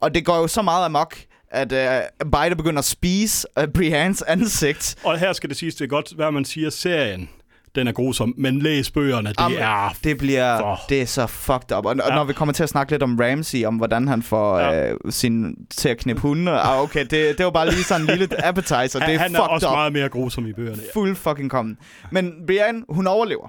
Og 0.00 0.14
det 0.14 0.24
går 0.24 0.36
jo 0.36 0.46
så 0.46 0.62
meget 0.62 0.84
amok, 0.84 1.16
at 1.50 1.72
uh, 1.72 2.30
Biter 2.30 2.54
begynder 2.56 2.78
at 2.78 2.84
spise 2.84 3.46
uh, 3.60 3.64
Briannes 3.74 4.22
ansigt. 4.22 4.96
Og 5.04 5.18
her 5.18 5.32
skal 5.32 5.48
det 5.48 5.56
siges, 5.56 5.74
det 5.74 5.84
er 5.84 5.88
godt, 5.88 6.12
hvad 6.16 6.30
man 6.30 6.44
siger, 6.44 6.70
serien 6.70 7.28
den 7.74 7.88
er 7.88 7.92
grusom, 7.92 8.34
men 8.36 8.58
læs 8.58 8.90
bøgerne, 8.90 9.28
det 9.28 9.40
Jamen, 9.40 9.58
er... 9.58 9.96
Det 10.04 10.18
bliver... 10.18 10.58
For... 10.58 10.80
Det 10.88 11.02
er 11.02 11.06
så 11.06 11.26
fucked 11.26 11.76
up. 11.76 11.86
Og, 11.86 11.96
ja. 11.96 12.14
når 12.14 12.24
vi 12.24 12.32
kommer 12.32 12.52
til 12.52 12.62
at 12.62 12.68
snakke 12.68 12.92
lidt 12.92 13.02
om 13.02 13.18
Ramsey, 13.20 13.64
om 13.64 13.76
hvordan 13.76 14.08
han 14.08 14.22
får 14.22 14.58
ja. 14.58 14.90
øh, 14.90 14.96
sin... 15.10 15.54
til 15.76 15.88
at 15.88 15.96
knippe 15.96 16.22
hunde, 16.22 16.52
ah, 16.52 16.82
okay, 16.82 17.00
det, 17.00 17.38
det 17.38 17.44
var 17.44 17.50
bare 17.50 17.70
lige 17.70 17.84
sådan 17.84 18.10
en 18.10 18.18
lille 18.18 18.44
appetizer. 18.48 19.00
Han, 19.00 19.08
det 19.08 19.14
er 19.14 19.18
han 19.18 19.36
er 19.36 19.40
også 19.40 19.68
up. 19.68 19.74
meget 19.74 19.92
mere 19.92 20.08
grusom 20.08 20.46
i 20.46 20.52
bøgerne. 20.52 20.82
Ja. 20.82 21.00
Full 21.00 21.16
fucking 21.16 21.50
kommen. 21.50 21.78
Men 22.10 22.32
Brian, 22.46 22.84
hun 22.88 23.06
overlever. 23.06 23.48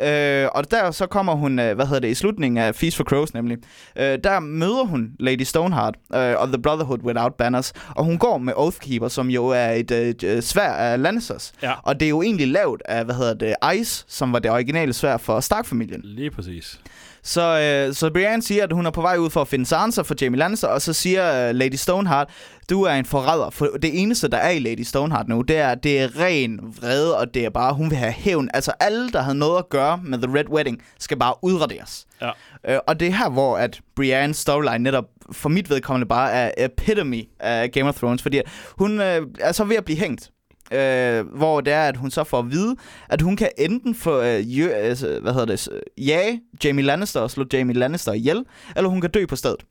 Ja. 0.00 0.44
Øh, 0.44 0.50
og 0.54 0.70
der 0.70 0.90
så 0.90 1.06
kommer 1.06 1.34
hun, 1.34 1.58
øh, 1.58 1.74
hvad 1.74 1.86
hedder 1.86 2.00
det, 2.00 2.08
i 2.08 2.14
slutningen 2.14 2.58
af 2.58 2.74
Feast 2.74 2.96
for 2.96 3.04
Crows 3.04 3.34
nemlig. 3.34 3.58
Øh, 3.96 4.18
der 4.24 4.40
møder 4.40 4.84
hun 4.84 5.10
Lady 5.20 5.42
Stoneheart 5.42 5.94
øh, 6.14 6.34
og 6.38 6.48
The 6.48 6.62
Brotherhood 6.62 6.98
Without 7.02 7.34
Banners. 7.34 7.72
Og 7.96 8.04
hun 8.04 8.18
går 8.18 8.38
med 8.38 8.52
Oathkeeper, 8.56 9.08
som 9.08 9.30
jo 9.30 9.46
er 9.46 9.70
et 9.70 10.22
øh, 10.24 10.42
svær 10.42 10.70
af 10.70 11.02
Lannisters. 11.02 11.52
Ja. 11.62 11.72
Og 11.82 12.00
det 12.00 12.06
er 12.06 12.10
jo 12.10 12.22
egentlig 12.22 12.48
lavet 12.48 12.82
af, 12.84 13.04
hvad 13.04 13.14
hedder 13.14 13.34
det, 13.34 13.54
Ice, 13.74 14.04
som 14.08 14.32
var 14.32 14.38
det 14.38 14.50
originale 14.50 14.92
svær 14.92 15.16
for 15.16 15.40
Stark-familien. 15.40 16.00
Lige 16.04 16.30
præcis. 16.30 16.80
Så, 17.26 17.60
øh, 17.60 17.94
så 17.94 18.10
Brienne 18.10 18.42
siger, 18.42 18.64
at 18.64 18.72
hun 18.72 18.86
er 18.86 18.90
på 18.90 19.00
vej 19.00 19.16
ud 19.16 19.30
for 19.30 19.40
at 19.40 19.48
finde 19.48 19.66
Sansa 19.66 20.02
for 20.02 20.14
Jamie 20.20 20.38
Lannister, 20.38 20.68
og 20.68 20.82
så 20.82 20.92
siger 20.92 21.48
øh, 21.48 21.54
Lady 21.54 21.74
Stoneheart, 21.74 22.28
du 22.70 22.82
er 22.82 22.92
en 22.92 23.04
forræder. 23.04 23.50
For 23.50 23.66
det 23.66 24.02
eneste, 24.02 24.28
der 24.28 24.36
er 24.36 24.50
i 24.50 24.58
Lady 24.58 24.82
Stoneheart 24.82 25.28
nu, 25.28 25.42
det 25.42 25.56
er, 25.56 25.74
det 25.74 26.00
er 26.00 26.20
ren 26.20 26.60
vrede, 26.80 27.18
og 27.18 27.34
det 27.34 27.44
er 27.44 27.50
bare, 27.50 27.74
hun 27.74 27.90
vil 27.90 27.98
have 27.98 28.12
hævn. 28.12 28.48
Altså 28.54 28.72
alle, 28.80 29.10
der 29.10 29.22
havde 29.22 29.38
noget 29.38 29.58
at 29.58 29.68
gøre 29.68 30.00
med 30.04 30.18
The 30.18 30.38
Red 30.38 30.48
Wedding, 30.50 30.82
skal 30.98 31.18
bare 31.18 31.34
udraderes. 31.42 32.06
Ja. 32.22 32.30
Øh, 32.68 32.78
og 32.86 33.00
det 33.00 33.08
er 33.08 33.12
her, 33.12 33.30
hvor 33.30 33.58
at 33.58 33.80
Briennes 33.96 34.36
storyline 34.36 34.78
netop 34.78 35.04
for 35.32 35.48
mit 35.48 35.70
vedkommende 35.70 36.06
bare 36.08 36.32
er 36.32 36.50
epitome 36.58 37.22
af 37.40 37.70
Game 37.70 37.88
of 37.88 37.94
Thrones, 37.94 38.22
fordi 38.22 38.40
hun 38.78 39.00
øh, 39.00 39.26
er 39.40 39.52
så 39.52 39.64
ved 39.64 39.76
at 39.76 39.84
blive 39.84 39.98
hængt. 39.98 40.30
Øh, 40.72 41.26
hvor 41.26 41.60
det 41.60 41.72
er, 41.72 41.88
at 41.88 41.96
hun 41.96 42.10
så 42.10 42.24
får 42.24 42.38
at 42.38 42.50
vide, 42.50 42.76
at 43.08 43.22
hun 43.22 43.36
kan 43.36 43.48
enten 43.58 43.94
få, 43.94 44.22
øh, 44.22 44.58
jø, 44.58 44.70
altså, 44.70 45.18
hvad 45.22 45.32
hedder 45.32 45.46
det, 45.46 45.68
ja, 45.98 46.38
Jamie 46.64 46.84
Lannister 46.84 47.20
og 47.20 47.30
slå 47.30 47.44
Jamie 47.52 47.74
Lannister 47.76 48.12
ihjel, 48.12 48.44
eller 48.76 48.90
hun 48.90 49.00
kan 49.00 49.10
dø 49.10 49.26
på 49.26 49.36
stedet. 49.36 49.64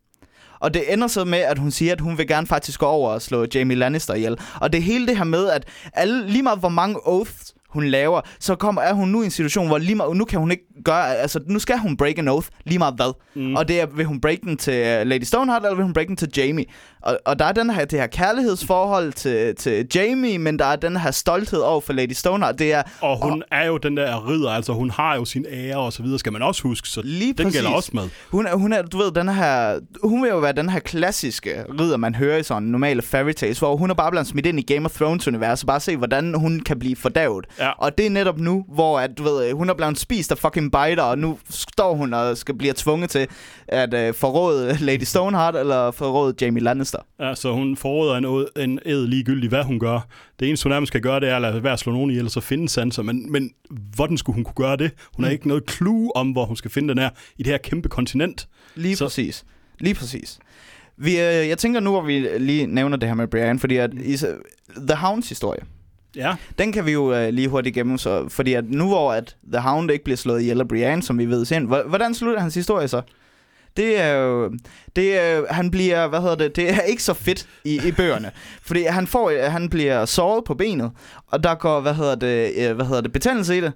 Og 0.66 0.74
det 0.74 0.94
ender 0.94 1.08
så 1.08 1.26
med, 1.26 1.40
at 1.40 1.58
hun 1.58 1.72
siger, 1.72 1.92
at 1.92 2.02
hun 2.02 2.18
vil 2.18 2.28
gerne 2.28 2.48
faktisk 2.48 2.80
gå 2.80 2.86
over 2.86 3.10
og 3.10 3.22
slå 3.22 3.46
Jamie 3.56 3.78
Lannister 3.78 4.14
ihjel. 4.14 4.38
Og 4.62 4.74
det 4.74 4.84
hele 4.84 5.08
det 5.08 5.18
her 5.18 5.24
med, 5.24 5.50
at 5.50 5.68
alle, 5.94 6.28
lige 6.28 6.44
meget 6.44 6.60
hvor 6.60 6.70
mange 6.70 7.08
oaths 7.08 7.54
hun 7.70 7.86
laver, 7.86 8.22
så 8.40 8.56
kommer, 8.56 8.82
er 8.82 8.94
hun 8.94 9.10
nu 9.10 9.22
i 9.22 9.26
en 9.26 9.32
situation, 9.32 9.68
hvor 9.68 9.78
lige 9.78 9.96
meget, 9.96 10.18
nu 10.18 10.26
kan 10.26 10.40
hun 10.40 10.52
ikke 10.52 10.64
gøre, 10.86 11.16
altså 11.16 11.40
nu 11.48 11.60
skal 11.60 11.78
hun 11.78 11.98
break 11.98 12.18
an 12.18 12.28
oath, 12.28 12.48
lige 12.64 12.80
meget 12.80 12.96
hvad. 12.96 13.14
Mm. 13.36 13.56
Og 13.56 13.68
det 13.68 13.82
er, 13.82 13.86
vil 13.86 14.06
hun 14.06 14.22
break 14.22 14.42
den 14.42 14.58
til 14.58 14.74
øh, 14.74 15.08
Lady 15.08 15.24
Stoneheart, 15.24 15.64
eller 15.64 15.76
vil 15.76 15.84
hun 15.84 15.94
break 15.94 16.08
den 16.08 16.18
til 16.18 16.30
Jamie? 16.38 16.66
Og, 17.06 17.20
og 17.26 17.40
der 17.40 17.46
er 17.46 17.52
den 17.52 17.70
her, 17.70 17.86
det 17.86 18.00
her 18.00 18.08
kærlighedsforhold 18.08 19.14
til, 19.14 19.56
til 19.56 19.88
Jamie, 19.96 20.38
men 20.38 20.60
der 20.60 20.66
er 20.66 20.76
den 20.76 20.98
her 20.98 21.12
stolthed 21.12 21.60
over 21.60 21.82
for 21.82 21.94
Lady 21.94 22.12
Stoneheart. 22.12 22.60
Det 22.60 22.74
er, 22.74 22.84
og 23.02 23.24
hun 23.24 23.42
og, 23.42 23.48
er 23.52 23.66
jo 23.66 23.78
den 23.78 23.98
der 23.98 24.30
ridder, 24.30 24.50
altså 24.50 24.74
hun 24.74 24.90
har 24.90 25.16
jo 25.16 25.26
sin 25.26 25.46
ære 25.52 25.78
og 25.78 25.94
så 25.94 26.04
videre, 26.04 26.20
skal 26.20 26.34
man 26.34 26.42
også 26.42 26.62
huske, 26.64 26.90
så 26.90 27.02
lige 27.04 27.34
den 27.34 27.46
præcis. 27.46 27.62
gælder 27.62 27.76
også 27.76 27.90
med. 27.94 28.04
Hun 28.32 28.48
er, 28.48 28.56
hun 28.56 28.74
er, 28.74 28.82
du 28.82 28.98
ved, 28.98 29.12
den 29.12 29.30
her, 29.30 29.80
hun 30.04 30.22
vil 30.22 30.30
jo 30.30 30.38
være 30.38 30.52
den 30.52 30.70
her 30.70 30.80
klassiske 30.80 31.64
ridder, 31.80 31.98
man 31.98 32.16
hører 32.16 32.38
i 32.38 32.44
sådan 32.44 32.64
normale 32.64 33.02
fairy 33.02 33.32
tales, 33.32 33.60
hvor 33.60 33.76
hun 33.76 33.90
er 33.90 33.94
bare 33.94 34.12
blevet 34.12 34.28
smidt 34.28 34.46
ind 34.46 34.60
i 34.60 34.74
Game 34.74 34.86
of 34.86 35.02
Thrones-universet, 35.02 35.68
bare 35.68 35.80
se, 35.80 35.98
hvordan 35.98 36.34
hun 36.34 36.60
kan 36.60 36.80
blive 36.80 36.96
fordavet. 36.96 37.46
Ja. 37.60 37.70
Og 37.70 37.98
det 37.98 38.06
er 38.06 38.10
netop 38.10 38.38
nu, 38.38 38.66
hvor 38.74 39.00
at, 39.00 39.18
du 39.18 39.24
ved, 39.24 39.54
hun 39.54 39.70
er 39.70 39.74
blevet 39.74 40.00
spist 40.00 40.32
af 40.32 40.38
fucking 40.38 40.72
biter, 40.72 41.04
og 41.04 41.18
nu 41.18 41.38
står 41.50 41.94
hun 41.94 42.14
og 42.14 42.38
skal 42.38 42.58
blive 42.58 42.74
tvunget 42.78 43.10
til 43.10 43.28
at 43.68 44.10
uh, 44.10 44.16
forråde 44.16 44.78
Lady 44.82 45.04
Stoneheart, 45.04 45.56
eller 45.56 45.92
forråde 45.92 46.34
Jamie 46.42 46.64
Lannister. 46.64 46.95
Ja, 47.20 47.36
så 47.36 47.54
hun 47.54 47.78
forråder 47.78 48.16
en, 48.16 48.48
en 48.70 48.80
æd 48.86 49.08
ligegyldigt, 49.08 49.52
hvad 49.52 49.64
hun 49.64 49.80
gør. 49.80 50.08
Det 50.40 50.48
eneste, 50.48 50.64
hun 50.64 50.72
nærmest 50.72 50.88
skal 50.88 51.02
gøre, 51.02 51.20
det 51.20 51.30
er 51.30 51.36
at 51.36 51.42
lade 51.42 51.64
være 51.64 51.74
at 51.74 51.80
slå 51.80 51.94
nogen 51.94 52.12
ihjel, 52.12 52.30
så 52.30 52.42
finde 52.42 52.70
Sansa. 52.70 53.02
Men, 53.02 53.32
men 53.32 53.52
hvordan 53.96 54.18
skulle 54.18 54.34
hun 54.34 54.44
kunne 54.44 54.66
gøre 54.66 54.78
det? 54.78 54.92
Hun 55.16 55.24
har 55.24 55.30
mm. 55.30 55.34
ikke 55.34 55.48
noget 55.48 55.64
clue 55.72 56.16
om, 56.16 56.32
hvor 56.32 56.46
hun 56.46 56.56
skal 56.56 56.72
finde 56.72 56.90
den 56.90 56.98
her 56.98 57.10
i 57.38 57.44
det 57.44 57.52
her 57.52 57.58
kæmpe 57.58 57.90
kontinent. 57.90 58.48
Lige 58.76 58.96
så. 58.96 59.06
præcis. 59.06 59.46
Lige 59.80 59.96
præcis. 59.96 60.40
Vi, 60.98 61.12
øh, 61.12 61.48
jeg 61.48 61.58
tænker 61.58 61.80
nu, 61.80 61.92
hvor 61.92 62.02
vi 62.02 62.28
lige 62.38 62.68
nævner 62.68 62.98
det 62.98 63.10
her 63.10 63.16
med 63.16 63.28
Brian, 63.28 63.60
fordi 63.60 63.76
at 63.76 63.94
i, 63.94 64.18
The 64.88 64.96
Hounds 64.96 65.30
historie, 65.30 65.62
Ja. 66.16 66.36
Den 66.60 66.72
kan 66.72 66.86
vi 66.86 66.92
jo 66.92 67.14
øh, 67.14 67.30
lige 67.30 67.48
hurtigt 67.48 67.76
igennem, 67.76 67.98
så, 67.98 68.30
fordi 68.30 68.54
at 68.54 68.70
nu 68.70 68.88
hvor 68.88 69.14
at 69.14 69.36
The 69.52 69.62
Hound 69.62 69.92
ikke 69.92 70.04
bliver 70.04 70.18
slået 70.18 70.42
ihjel 70.42 70.60
af 70.60 70.68
Brian, 70.68 71.02
som 71.02 71.20
vi 71.20 71.26
ved 71.26 71.46
sind, 71.46 71.68
hvordan 71.68 72.14
slutter 72.14 72.42
hans 72.42 72.56
historie 72.56 72.88
så? 72.88 73.02
Det 73.78 74.00
er 74.00 74.14
jo, 74.14 74.52
det 74.96 75.20
er, 75.20 75.54
han 75.54 75.72
bliver, 75.72 76.08
hvad 76.08 76.22
hedder 76.22 76.36
det, 76.36 76.56
det 76.56 76.70
er 76.70 76.82
ikke 76.82 77.04
så 77.04 77.14
fedt 77.14 77.48
i, 77.64 77.88
i 77.88 77.92
bøgerne. 77.92 78.32
fordi 78.68 78.84
han 78.84 79.08
får, 79.08 79.50
han 79.50 79.70
bliver 79.70 80.06
såret 80.06 80.44
på 80.44 80.54
benet, 80.54 80.92
og 81.28 81.44
der 81.44 81.56
går, 81.56 81.80
hvad 81.80 81.94
hedder 81.94 82.16
det, 82.16 82.52
øh, 82.58 82.76
hvad 82.76 82.86
hedder 82.86 83.02
det, 83.02 83.12
betændelse 83.12 83.58
i 83.58 83.62
det. 83.62 83.74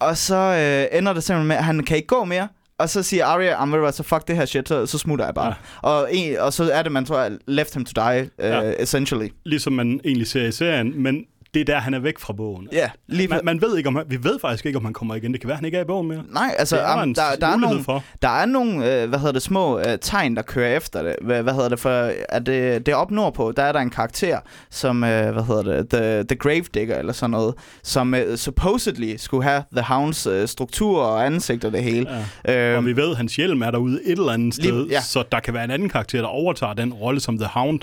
Og 0.00 0.16
så 0.16 0.36
øh, 0.36 0.98
ender 0.98 1.12
det 1.12 1.22
simpelthen 1.22 1.48
med, 1.48 1.56
at 1.56 1.64
han 1.64 1.84
kan 1.84 1.96
ikke 1.96 2.08
gå 2.08 2.24
mere, 2.24 2.48
og 2.78 2.88
så 2.88 3.02
siger 3.02 3.26
Arya, 3.26 3.64
I'm 3.64 3.90
så 3.90 4.02
fuck 4.02 4.28
det 4.28 4.36
her 4.36 4.44
shit, 4.44 4.68
så, 4.68 4.86
så 4.86 4.98
smutter 4.98 5.24
jeg 5.24 5.34
bare. 5.34 5.54
Ja. 5.82 5.88
Og, 5.88 6.14
en, 6.14 6.38
og 6.38 6.52
så 6.52 6.70
er 6.72 6.82
det, 6.82 6.92
man 6.92 7.04
tror, 7.04 7.30
left 7.46 7.74
him 7.74 7.84
to 7.84 7.92
die, 7.94 8.30
uh, 8.38 8.44
ja. 8.44 8.72
essentially. 8.78 9.28
Ligesom 9.44 9.72
man 9.72 10.00
egentlig 10.04 10.26
ser 10.26 10.46
i 10.46 10.52
serien, 10.52 11.02
men 11.02 11.24
det 11.54 11.60
er 11.60 11.64
der, 11.64 11.78
han 11.78 11.94
er 11.94 11.98
væk 11.98 12.18
fra 12.18 12.32
bogen. 12.32 12.68
Ja, 12.72 12.90
lige 13.06 13.28
man, 13.28 13.40
man 13.44 13.60
ved 13.60 13.76
ikke, 13.76 13.88
om 13.88 13.96
han, 13.96 14.04
vi 14.08 14.24
ved 14.24 14.38
faktisk 14.40 14.66
ikke, 14.66 14.78
om 14.78 14.84
han 14.84 14.94
kommer 14.94 15.14
igen. 15.14 15.32
Det 15.32 15.40
kan 15.40 15.48
være, 15.48 15.56
han 15.56 15.64
ikke 15.64 15.78
er 15.78 15.82
i 15.82 15.84
bogen 15.84 16.08
mere. 16.08 16.22
Nej, 16.30 16.54
altså, 16.58 16.76
det 16.76 16.84
er 16.84 17.02
um, 17.02 17.14
der, 17.14 17.22
der, 17.40 17.46
er 17.46 17.56
nogle, 17.56 17.84
for. 17.84 18.04
der 18.22 18.28
er 18.28 18.46
nogle, 18.46 19.02
øh, 19.02 19.08
hvad 19.08 19.18
hedder 19.18 19.32
det, 19.32 19.42
små 19.42 19.78
øh, 19.78 19.98
tegn, 20.00 20.36
der 20.36 20.42
kører 20.42 20.76
efter 20.76 21.02
det. 21.02 21.16
Hvad, 21.22 21.42
hvad 21.42 21.52
hedder 21.54 21.68
det, 21.68 21.78
for 21.78 22.12
at 22.28 22.46
det, 22.46 22.86
det 22.86 22.94
op 22.94 23.10
nordpå, 23.10 23.52
der 23.56 23.62
er 23.62 23.72
der 23.72 23.80
en 23.80 23.90
karakter, 23.90 24.40
som, 24.70 25.04
øh, 25.04 25.32
hvad 25.32 25.42
hedder 25.42 25.62
det, 25.62 25.88
The, 25.88 26.22
the 26.22 26.36
Gravedigger 26.36 26.98
eller 26.98 27.12
sådan 27.12 27.30
noget, 27.30 27.54
som 27.82 28.14
øh, 28.14 28.36
supposedly 28.36 29.16
skulle 29.16 29.44
have 29.44 29.62
The 29.72 29.82
Hounds 29.82 30.26
øh, 30.26 30.48
struktur 30.48 31.02
og 31.02 31.26
ansigt 31.26 31.64
og 31.64 31.72
det 31.72 31.82
hele. 31.82 32.24
Ja. 32.46 32.70
Øhm, 32.70 32.78
og 32.78 32.86
vi 32.86 32.96
ved, 32.96 33.10
at 33.10 33.16
hans 33.16 33.36
hjelm 33.36 33.62
er 33.62 33.70
derude 33.70 34.00
et 34.04 34.18
eller 34.18 34.32
andet 34.32 34.54
sted, 34.54 34.72
lige, 34.72 34.86
ja. 34.90 35.00
så 35.00 35.24
der 35.32 35.40
kan 35.40 35.54
være 35.54 35.64
en 35.64 35.70
anden 35.70 35.88
karakter, 35.88 36.20
der 36.20 36.28
overtager 36.28 36.74
den 36.74 36.92
rolle 36.92 37.20
som 37.20 37.38
The 37.38 37.48
Hound, 37.48 37.80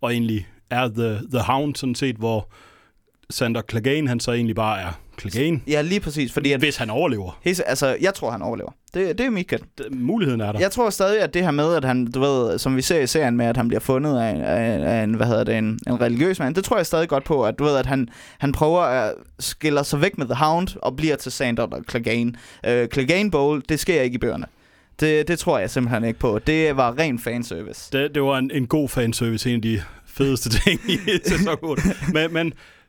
og 0.00 0.12
egentlig 0.12 0.46
er 0.70 0.88
The, 0.88 1.20
the 1.32 1.40
Hound 1.40 1.74
sådan 1.74 1.94
set, 1.94 2.16
hvor 2.16 2.48
Sander 3.32 3.62
Clegane, 3.70 4.08
han 4.08 4.20
så 4.20 4.32
egentlig 4.32 4.56
bare 4.56 4.80
er 4.80 4.92
Clegane. 5.20 5.60
Ja, 5.66 5.82
lige 5.82 6.00
præcis. 6.00 6.32
Fordi 6.32 6.52
at, 6.52 6.60
Hvis 6.60 6.76
han 6.76 6.90
overlever. 6.90 7.38
Hes, 7.44 7.60
altså, 7.60 7.96
jeg 8.00 8.14
tror, 8.14 8.30
han 8.30 8.42
overlever. 8.42 8.70
Det, 8.94 9.18
det 9.18 9.26
er 9.26 9.30
mit 9.30 9.48
gæt. 9.48 9.62
Muligheden 9.90 10.40
er 10.40 10.52
der. 10.52 10.60
Jeg 10.60 10.70
tror 10.70 10.90
stadig, 10.90 11.20
at 11.20 11.34
det 11.34 11.42
her 11.42 11.50
med, 11.50 11.74
at 11.74 11.84
han, 11.84 12.10
du 12.12 12.20
ved, 12.20 12.58
som 12.58 12.76
vi 12.76 12.82
ser 12.82 13.00
i 13.00 13.06
serien 13.06 13.36
med, 13.36 13.46
at 13.46 13.56
han 13.56 13.68
bliver 13.68 13.80
fundet 13.80 14.20
af, 14.20 14.34
af, 14.44 14.98
af 14.98 15.04
en, 15.04 15.14
hvad 15.14 15.26
hedder 15.26 15.44
det, 15.44 15.58
en, 15.58 15.78
en 15.86 16.00
religiøs 16.00 16.38
mand, 16.38 16.54
det 16.54 16.64
tror 16.64 16.76
jeg 16.76 16.86
stadig 16.86 17.08
godt 17.08 17.24
på, 17.24 17.44
at 17.44 17.58
du 17.58 17.64
ved, 17.64 17.76
at 17.76 17.86
han, 17.86 18.08
han 18.38 18.52
prøver 18.52 18.80
at 18.80 19.14
skille 19.38 19.84
sig 19.84 20.00
væk 20.00 20.18
med 20.18 20.26
The 20.26 20.34
Hound 20.34 20.68
og 20.82 20.96
bliver 20.96 21.16
til 21.16 21.32
Sander 21.32 21.62
og 21.62 21.84
Clegane. 21.90 22.32
Uh, 22.68 22.86
Clegane 22.92 23.30
Bowl, 23.30 23.62
det 23.68 23.80
sker 23.80 24.02
ikke 24.02 24.14
i 24.14 24.18
bøgerne. 24.18 24.46
Det, 25.00 25.28
det 25.28 25.38
tror 25.38 25.58
jeg 25.58 25.70
simpelthen 25.70 26.04
ikke 26.04 26.20
på. 26.20 26.38
Det 26.38 26.76
var 26.76 26.98
ren 26.98 27.18
fanservice. 27.18 27.88
Det, 27.92 28.14
det 28.14 28.22
var 28.22 28.38
en, 28.38 28.50
en 28.54 28.66
god 28.66 28.88
fanservice, 28.88 29.50
en 29.50 29.56
af 29.56 29.62
de 29.62 29.82
fedeste 30.06 30.50
ting 30.50 30.80
i 30.88 30.98
sæson 31.28 31.58
men, 32.12 32.32
men 32.32 32.46
Mm, 32.46 32.81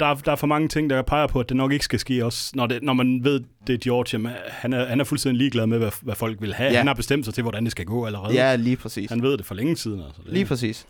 der 0.00 0.06
er, 0.06 0.14
der 0.14 0.32
er 0.32 0.36
for 0.36 0.46
mange 0.46 0.68
ting, 0.68 0.90
der 0.90 1.02
peger 1.02 1.26
på, 1.26 1.40
at 1.40 1.48
det 1.48 1.56
nok 1.56 1.72
ikke 1.72 1.84
skal 1.84 1.98
ske 1.98 2.24
også, 2.24 2.52
når, 2.54 2.66
det, 2.66 2.82
når 2.82 2.92
man 2.92 3.24
ved, 3.24 3.40
det 3.66 3.74
er 3.74 3.78
George, 3.78 4.36
han, 4.48 4.72
er, 4.72 4.86
han 4.86 5.00
er 5.00 5.04
fuldstændig 5.04 5.38
ligeglad 5.38 5.66
med, 5.66 5.78
hvad, 5.78 5.90
hvad 6.02 6.14
folk 6.14 6.40
vil 6.40 6.54
have. 6.54 6.70
Ja. 6.70 6.78
Han 6.78 6.86
har 6.86 6.94
bestemt 6.94 7.24
sig 7.24 7.34
til, 7.34 7.42
hvordan 7.42 7.64
det 7.64 7.72
skal 7.72 7.84
gå 7.84 8.06
allerede. 8.06 8.34
Ja, 8.34 8.54
lige 8.54 8.76
præcis. 8.76 9.10
Han 9.10 9.22
ved 9.22 9.38
det 9.38 9.46
for 9.46 9.54
længe 9.54 9.76
siden. 9.76 10.00
Altså. 10.00 10.20
Lige 10.26 10.44
præcis. 10.44 10.86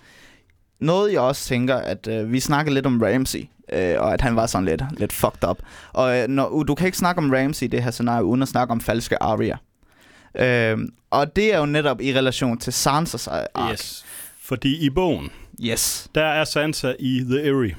Noget, 0.80 1.12
jeg 1.12 1.20
også 1.20 1.48
tænker, 1.48 1.76
at 1.76 2.06
øh, 2.06 2.32
vi 2.32 2.40
snakker 2.40 2.72
lidt 2.72 2.86
om 2.86 3.02
Ramsey, 3.02 3.44
øh, 3.72 3.94
og 3.98 4.14
at 4.14 4.20
han 4.20 4.36
var 4.36 4.46
sådan 4.46 4.64
lidt, 4.64 4.82
lidt 4.98 5.12
fucked 5.12 5.48
up. 5.48 5.58
Og 5.92 6.18
øh, 6.18 6.28
når, 6.28 6.62
du 6.62 6.74
kan 6.74 6.86
ikke 6.86 6.98
snakke 6.98 7.18
om 7.18 7.30
Ramsey 7.30 7.66
i 7.66 7.70
det 7.70 7.82
her 7.82 7.90
scenarie, 7.90 8.24
uden 8.24 8.42
at 8.42 8.48
snakke 8.48 8.72
om 8.72 8.80
falske 8.80 9.22
Arya. 9.22 9.56
Øh, 10.34 10.78
og 11.10 11.36
det 11.36 11.54
er 11.54 11.58
jo 11.58 11.66
netop 11.66 12.00
i 12.00 12.14
relation 12.14 12.58
til 12.58 12.72
Sansas 12.72 13.26
ark. 13.26 13.72
Yes, 13.72 14.04
fordi 14.40 14.86
i 14.86 14.90
bogen, 14.90 15.30
yes. 15.64 16.08
der 16.14 16.24
er 16.24 16.44
Sansa 16.44 16.92
i 16.98 17.24
The 17.30 17.46
Eyrie. 17.46 17.74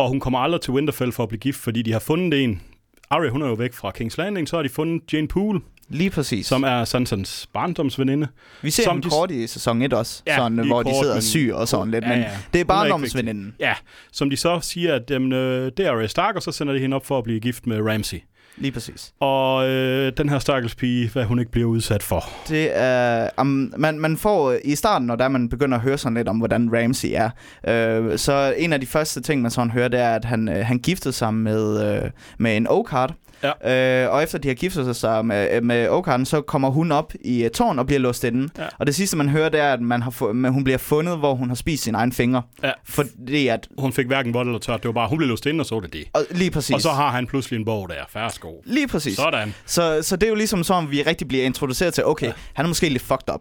Og 0.00 0.08
hun 0.08 0.20
kommer 0.20 0.38
aldrig 0.38 0.60
til 0.60 0.72
Winterfell 0.72 1.12
for 1.12 1.22
at 1.22 1.28
blive 1.28 1.40
gift, 1.40 1.58
fordi 1.58 1.82
de 1.82 1.92
har 1.92 1.98
fundet 1.98 2.44
en. 2.44 2.62
Arya, 3.10 3.30
hun 3.30 3.42
er 3.42 3.46
jo 3.46 3.54
væk 3.54 3.72
fra 3.72 3.92
King's 4.00 4.14
Landing, 4.18 4.48
så 4.48 4.56
har 4.56 4.62
de 4.62 4.68
fundet 4.68 5.12
Jane 5.12 5.28
Poole. 5.28 5.60
Lige 5.88 6.10
præcis. 6.10 6.46
Som 6.46 6.62
er 6.62 6.84
Sansans 6.84 7.48
barndomsveninde. 7.52 8.28
Vi 8.62 8.70
ser 8.70 8.92
dem 8.92 9.02
de... 9.02 9.08
kort 9.08 9.30
i 9.30 9.46
sæson 9.46 9.82
1 9.82 9.92
også, 9.92 10.22
ja, 10.26 10.36
sådan, 10.36 10.66
hvor 10.66 10.82
kort, 10.82 10.86
de 10.86 10.98
sidder 11.00 11.14
men... 11.14 11.22
syg 11.22 11.50
og 11.54 11.68
sådan 11.68 11.90
lidt, 11.90 12.04
ja, 12.04 12.08
men 12.08 12.18
ja. 12.18 12.30
det 12.52 12.60
er 12.60 12.64
barndomsveninden. 12.64 13.54
Ja, 13.60 13.74
som 14.12 14.30
de 14.30 14.36
så 14.36 14.60
siger, 14.60 14.94
at 14.94 15.10
jamen, 15.10 15.32
øh, 15.32 15.72
det 15.76 15.86
er 15.86 15.92
Arya 15.92 16.06
Stark, 16.06 16.36
og 16.36 16.42
så 16.42 16.52
sender 16.52 16.72
de 16.72 16.80
hende 16.80 16.96
op 16.96 17.06
for 17.06 17.18
at 17.18 17.24
blive 17.24 17.40
gift 17.40 17.66
med 17.66 17.80
Ramsay. 17.80 18.18
Lige 18.56 18.72
præcis. 18.72 19.12
Og 19.20 19.68
øh, 19.68 20.12
den 20.16 20.28
her 20.28 20.38
stakkels 20.38 20.74
pige, 20.74 21.10
hvad 21.10 21.24
hun 21.24 21.38
ikke 21.38 21.50
bliver 21.50 21.68
udsat 21.68 22.02
for. 22.02 22.24
Det 22.48 22.78
er... 22.78 23.28
Um, 23.40 23.74
man, 23.76 23.98
man 23.98 24.16
får 24.16 24.56
i 24.64 24.74
starten, 24.74 25.06
når 25.06 25.16
der 25.16 25.28
man 25.28 25.48
begynder 25.48 25.76
at 25.78 25.82
høre 25.82 25.98
sådan 25.98 26.16
lidt 26.16 26.28
om, 26.28 26.38
hvordan 26.38 26.70
Ramsey 26.72 27.08
er, 27.14 27.30
øh, 27.68 28.18
så 28.18 28.54
en 28.56 28.72
af 28.72 28.80
de 28.80 28.86
første 28.86 29.20
ting, 29.20 29.42
man 29.42 29.50
sådan 29.50 29.70
hører, 29.70 29.88
det 29.88 30.00
er, 30.00 30.14
at 30.14 30.24
han, 30.24 30.48
øh, 30.48 30.66
han 30.66 30.78
giftede 30.78 31.12
sig 31.12 31.34
med, 31.34 31.94
øh, 31.94 32.10
med 32.38 32.56
en 32.56 32.66
Oakheart, 32.68 33.14
Ja. 33.42 34.04
Øh, 34.04 34.12
og 34.14 34.22
efter 34.22 34.38
de 34.38 34.48
har 34.48 34.54
giftet 34.54 34.96
sig 34.96 35.26
med, 35.26 35.60
med 35.60 35.88
Oakhart, 35.88 36.28
så 36.28 36.40
kommer 36.40 36.70
hun 36.70 36.92
op 36.92 37.12
i 37.24 37.44
et 37.44 37.52
tårn 37.52 37.78
og 37.78 37.86
bliver 37.86 38.00
låst 38.00 38.24
inde. 38.24 38.48
Ja. 38.58 38.66
Og 38.78 38.86
det 38.86 38.94
sidste, 38.94 39.16
man 39.16 39.28
hører, 39.28 39.48
det 39.48 39.60
er, 39.60 39.72
at 39.72 39.80
man 39.80 40.02
har 40.02 40.10
få, 40.10 40.32
hun 40.32 40.64
bliver 40.64 40.78
fundet, 40.78 41.18
hvor 41.18 41.34
hun 41.34 41.48
har 41.48 41.54
spist 41.54 41.82
sin 41.82 41.94
egen 41.94 42.12
fingre. 42.12 42.42
Ja. 42.62 42.72
Fordi 42.84 43.46
at... 43.46 43.68
Hun 43.78 43.92
fik 43.92 44.06
hverken 44.06 44.34
vold 44.34 44.48
eller 44.48 44.58
tørt. 44.58 44.82
Det 44.82 44.88
var 44.88 44.92
bare, 44.92 45.08
hun 45.08 45.18
blev 45.18 45.28
låst 45.28 45.46
inde, 45.46 45.62
og 45.62 45.66
så 45.66 45.80
det 45.80 45.92
det. 45.92 46.04
Og, 46.12 46.22
lige 46.30 46.50
præcis. 46.50 46.74
Og 46.74 46.80
så 46.80 46.90
har 46.90 47.10
han 47.10 47.26
pludselig 47.26 47.58
en 47.58 47.64
bog 47.64 47.88
der. 47.88 47.94
Færsko. 48.08 48.62
Lige 48.66 48.88
præcis. 48.88 49.16
Sådan. 49.16 49.54
Så, 49.66 49.98
så 50.02 50.16
det 50.16 50.26
er 50.26 50.30
jo 50.30 50.34
ligesom 50.34 50.64
sådan, 50.64 50.90
vi 50.90 51.02
rigtig 51.02 51.28
bliver 51.28 51.44
introduceret 51.44 51.94
til, 51.94 52.04
okay, 52.04 52.26
ja. 52.26 52.32
han 52.54 52.64
er 52.64 52.68
måske 52.68 52.88
lidt 52.88 53.02
fucked 53.02 53.34
up. 53.34 53.40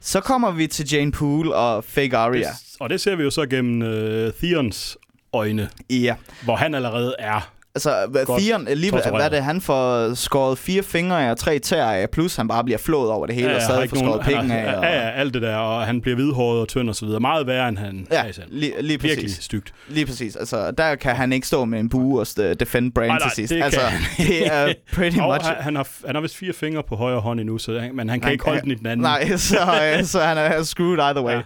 Så 0.00 0.20
kommer 0.20 0.50
vi 0.50 0.66
til 0.66 0.92
Jane 0.92 1.12
Poole 1.12 1.54
og 1.54 1.84
Fake 1.84 2.16
Arya. 2.16 2.38
Det, 2.38 2.48
og 2.80 2.90
det 2.90 3.00
ser 3.00 3.16
vi 3.16 3.22
jo 3.22 3.30
så 3.30 3.46
gennem 3.46 3.82
uh, 3.82 4.32
Theons 4.32 4.96
øjne. 5.32 5.68
Ja. 5.90 6.14
Hvor 6.42 6.56
han 6.56 6.74
allerede 6.74 7.14
er 7.18 7.52
Altså, 7.74 8.24
Godt 8.26 8.42
alligevel, 8.68 8.90
tortureret. 9.02 9.16
hvad 9.16 9.24
er 9.24 9.28
det, 9.28 9.44
han 9.44 9.60
får 9.60 10.14
skåret 10.14 10.58
fire 10.58 10.82
fingre 10.82 11.26
af 11.26 11.30
og 11.30 11.38
tre 11.38 11.58
tæer 11.58 11.84
af, 11.84 12.10
plus 12.10 12.36
han 12.36 12.48
bare 12.48 12.64
bliver 12.64 12.78
flået 12.78 13.10
over 13.10 13.26
det 13.26 13.34
hele, 13.34 13.48
og 13.48 13.54
har 13.54 13.60
stadig 13.60 13.90
får 13.90 13.96
skåret 13.96 14.20
penge 14.20 14.58
af. 14.58 14.76
Og, 14.76 14.84
Ja, 14.84 14.90
ja, 15.00 15.10
alt 15.10 15.34
det 15.34 15.42
der, 15.42 15.56
og 15.56 15.86
han 15.86 16.00
bliver 16.00 16.14
hvidhåret 16.14 16.60
og 16.60 16.68
tynd 16.68 16.88
og 16.88 16.94
så 16.96 17.04
videre. 17.06 17.20
Meget 17.20 17.46
værre, 17.46 17.68
end 17.68 17.78
han 17.78 18.06
ja 18.10 18.24
er 18.24 18.32
lige, 18.48 18.72
lige 18.80 19.00
Virkelig 19.02 19.24
præcis. 19.24 19.44
stygt. 19.44 19.72
Lige 19.88 20.06
præcis. 20.06 20.36
Altså, 20.36 20.70
der 20.70 20.94
kan 20.94 21.16
han 21.16 21.32
ikke 21.32 21.46
stå 21.46 21.64
med 21.64 21.80
en 21.80 21.88
bue 21.88 22.20
og 22.20 22.26
defend 22.60 22.92
Brain 22.92 23.08
Nej, 23.08 23.18
til 23.18 23.26
nej, 23.26 23.34
sidst. 23.34 23.52
det 23.52 23.62
altså, 23.62 23.80
det 24.18 24.46
er 24.54 24.72
pretty 24.94 25.18
Og 25.18 25.26
much... 25.34 25.46
han, 25.46 25.56
han, 25.62 25.76
har, 25.76 25.88
han 26.06 26.14
har 26.14 26.22
vist 26.22 26.36
fire 26.36 26.52
fingre 26.52 26.82
på 26.88 26.96
højre 26.96 27.20
hånd 27.20 27.40
endnu, 27.40 27.58
så, 27.58 27.78
han- 27.80 27.96
men 27.96 28.08
han 28.08 28.20
kan 28.20 28.24
Han 28.24 28.32
ikke 28.32 28.44
holde 28.44 28.60
den 28.60 28.70
i 28.70 28.74
den 28.74 28.86
anden. 28.86 29.02
Nej, 29.02 29.36
så, 29.36 29.58
øh, 29.98 30.04
så 30.12 30.20
han 30.20 30.38
er 30.38 30.62
screwed 30.62 30.98
either 30.98 31.22
way. 31.22 31.32
Ja. 31.32 31.40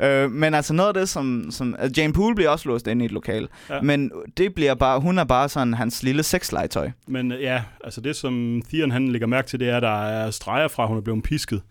Ja. 0.00 0.22
Øh, 0.22 0.30
men 0.30 0.54
altså 0.54 0.72
noget 0.74 0.88
af 0.88 0.94
det, 0.94 1.08
som... 1.08 1.46
som 1.50 1.76
altså 1.78 2.00
Jane 2.00 2.12
Poole 2.12 2.34
bliver 2.34 2.50
også 2.50 2.68
låst 2.68 2.86
inde 2.86 3.04
i 3.04 3.06
et 3.06 3.12
lokal. 3.12 3.48
Ja. 3.70 3.74
Ja. 3.74 3.80
Men 3.80 4.10
det 4.36 4.54
bliver 4.54 4.74
bare... 4.74 5.00
Hun 5.00 5.18
er 5.18 5.24
bare 5.24 5.48
sådan 5.48 5.74
hans 5.76 6.02
lille 6.02 6.22
sexlegetøj. 6.22 6.90
Men 7.06 7.32
øh, 7.32 7.42
ja, 7.42 7.62
altså 7.84 8.00
det 8.00 8.16
som 8.16 8.62
Theon 8.68 8.90
han 8.90 9.08
lægger 9.08 9.26
mærke 9.26 9.48
til, 9.48 9.60
det 9.60 9.68
er, 9.68 9.76
at 9.76 9.82
der 9.82 10.06
er 10.06 10.30
streger 10.30 10.68
fra, 10.68 10.82
at 10.82 10.88
hun 10.88 10.96
er 10.96 11.00
blevet 11.00 11.22
pisket. 11.22 11.62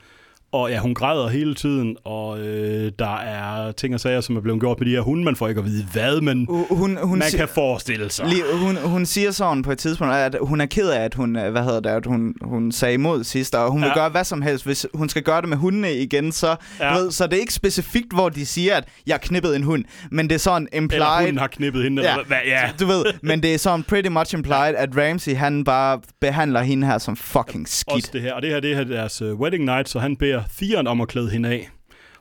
Og 0.56 0.70
ja, 0.72 0.80
hun 0.80 0.94
græder 0.94 1.28
hele 1.28 1.56
tiden, 1.56 1.98
og 2.04 2.40
øh, 2.40 2.92
der 3.00 3.16
er 3.18 3.72
ting 3.72 3.94
og 3.94 4.00
sager, 4.00 4.22
som 4.22 4.38
er 4.38 4.42
blevet 4.42 4.60
gjort 4.60 4.80
med 4.80 4.86
de 4.88 4.92
her 4.92 5.02
hunde. 5.02 5.24
Man 5.24 5.36
får 5.36 5.48
ikke 5.48 5.60
at 5.60 5.66
vide 5.66 5.86
hvad, 5.94 6.22
men 6.22 6.46
Hun, 6.50 6.66
hun, 6.70 6.98
hun, 7.04 7.20
man 7.20 7.28
kan 7.38 7.48
forestille 7.48 8.12
sig. 8.12 8.26
Lige, 8.28 8.44
hun, 8.54 8.76
hun 8.78 9.06
siger 9.06 9.32
sådan 9.32 9.64
på 9.64 9.72
et 9.72 9.78
tidspunkt, 9.78 10.14
at 10.14 10.36
hun 10.42 10.62
er 10.62 10.66
ked 10.66 10.90
af, 10.90 11.04
at 11.04 11.14
hun, 11.14 11.36
øh, 11.36 11.52
hvad 11.52 11.64
hedder 11.64 11.80
det, 11.80 11.90
at 11.90 12.06
hun, 12.06 12.34
hun 12.42 12.72
sagde 12.72 12.94
imod 12.94 13.24
sidst, 13.24 13.56
og 13.56 13.72
hun 13.72 13.82
vil 13.82 13.88
Ja. 13.88 13.94
gøre 13.94 14.10
hvad 14.10 14.24
som 14.24 14.42
helst. 14.42 14.66
Hvis 14.66 14.88
hun 14.94 15.10
skal 15.10 15.22
gøre 15.24 15.42
det 15.42 15.50
med 15.50 15.58
hundene 15.58 15.94
igen, 15.94 16.32
så, 16.32 16.56
Ja. 16.80 16.98
ved, 16.98 17.12
så 17.12 17.28
det 17.28 17.34
er 17.34 17.40
ikke 17.40 17.54
specifikt, 17.54 18.14
hvor 18.14 18.30
de 18.30 18.46
siger, 18.46 18.76
at 18.76 18.84
jeg 19.08 19.22
knippede 19.22 19.56
en 19.56 19.64
hund, 19.64 19.84
men 20.12 20.28
det 20.30 20.36
er 20.36 20.40
sådan 20.40 20.68
Eller 20.72 20.82
implied, 20.84 21.04
hunden 21.20 21.38
har 21.38 21.48
knippet 21.48 21.84
hende. 21.84 22.02
Ja. 22.04 22.12
Eller, 22.12 22.26
hvad, 22.26 22.38
ja. 22.46 22.62
du 22.80 22.86
ved, 22.86 23.06
men 23.22 23.44
det 23.44 23.54
er 23.54 23.58
sådan 23.58 23.84
pretty 23.84 24.10
much 24.10 24.34
implied, 24.36 24.76
at 24.78 24.90
Ramsey, 24.98 25.36
han 25.36 25.64
bare 25.64 26.00
behandler 26.22 26.62
hende 26.62 26.88
her 26.88 26.98
som 26.98 27.16
fucking 27.16 27.62
Også 27.64 27.76
skidt. 27.90 28.14
det 28.14 28.22
her. 28.22 28.34
Og 28.34 28.42
det 28.42 28.50
her, 28.50 28.60
det 28.60 28.76
her 28.76 28.82
er 28.82 28.88
deres 28.88 29.22
uh, 29.22 29.40
wedding 29.40 29.66
night, 29.66 29.90
så 29.90 30.00
han 30.00 30.16
beder 30.16 30.42
Theon 30.58 30.88
om 30.88 31.02
at 31.02 31.08
klæde 31.08 31.30
hende 31.30 31.50
af. 31.50 31.70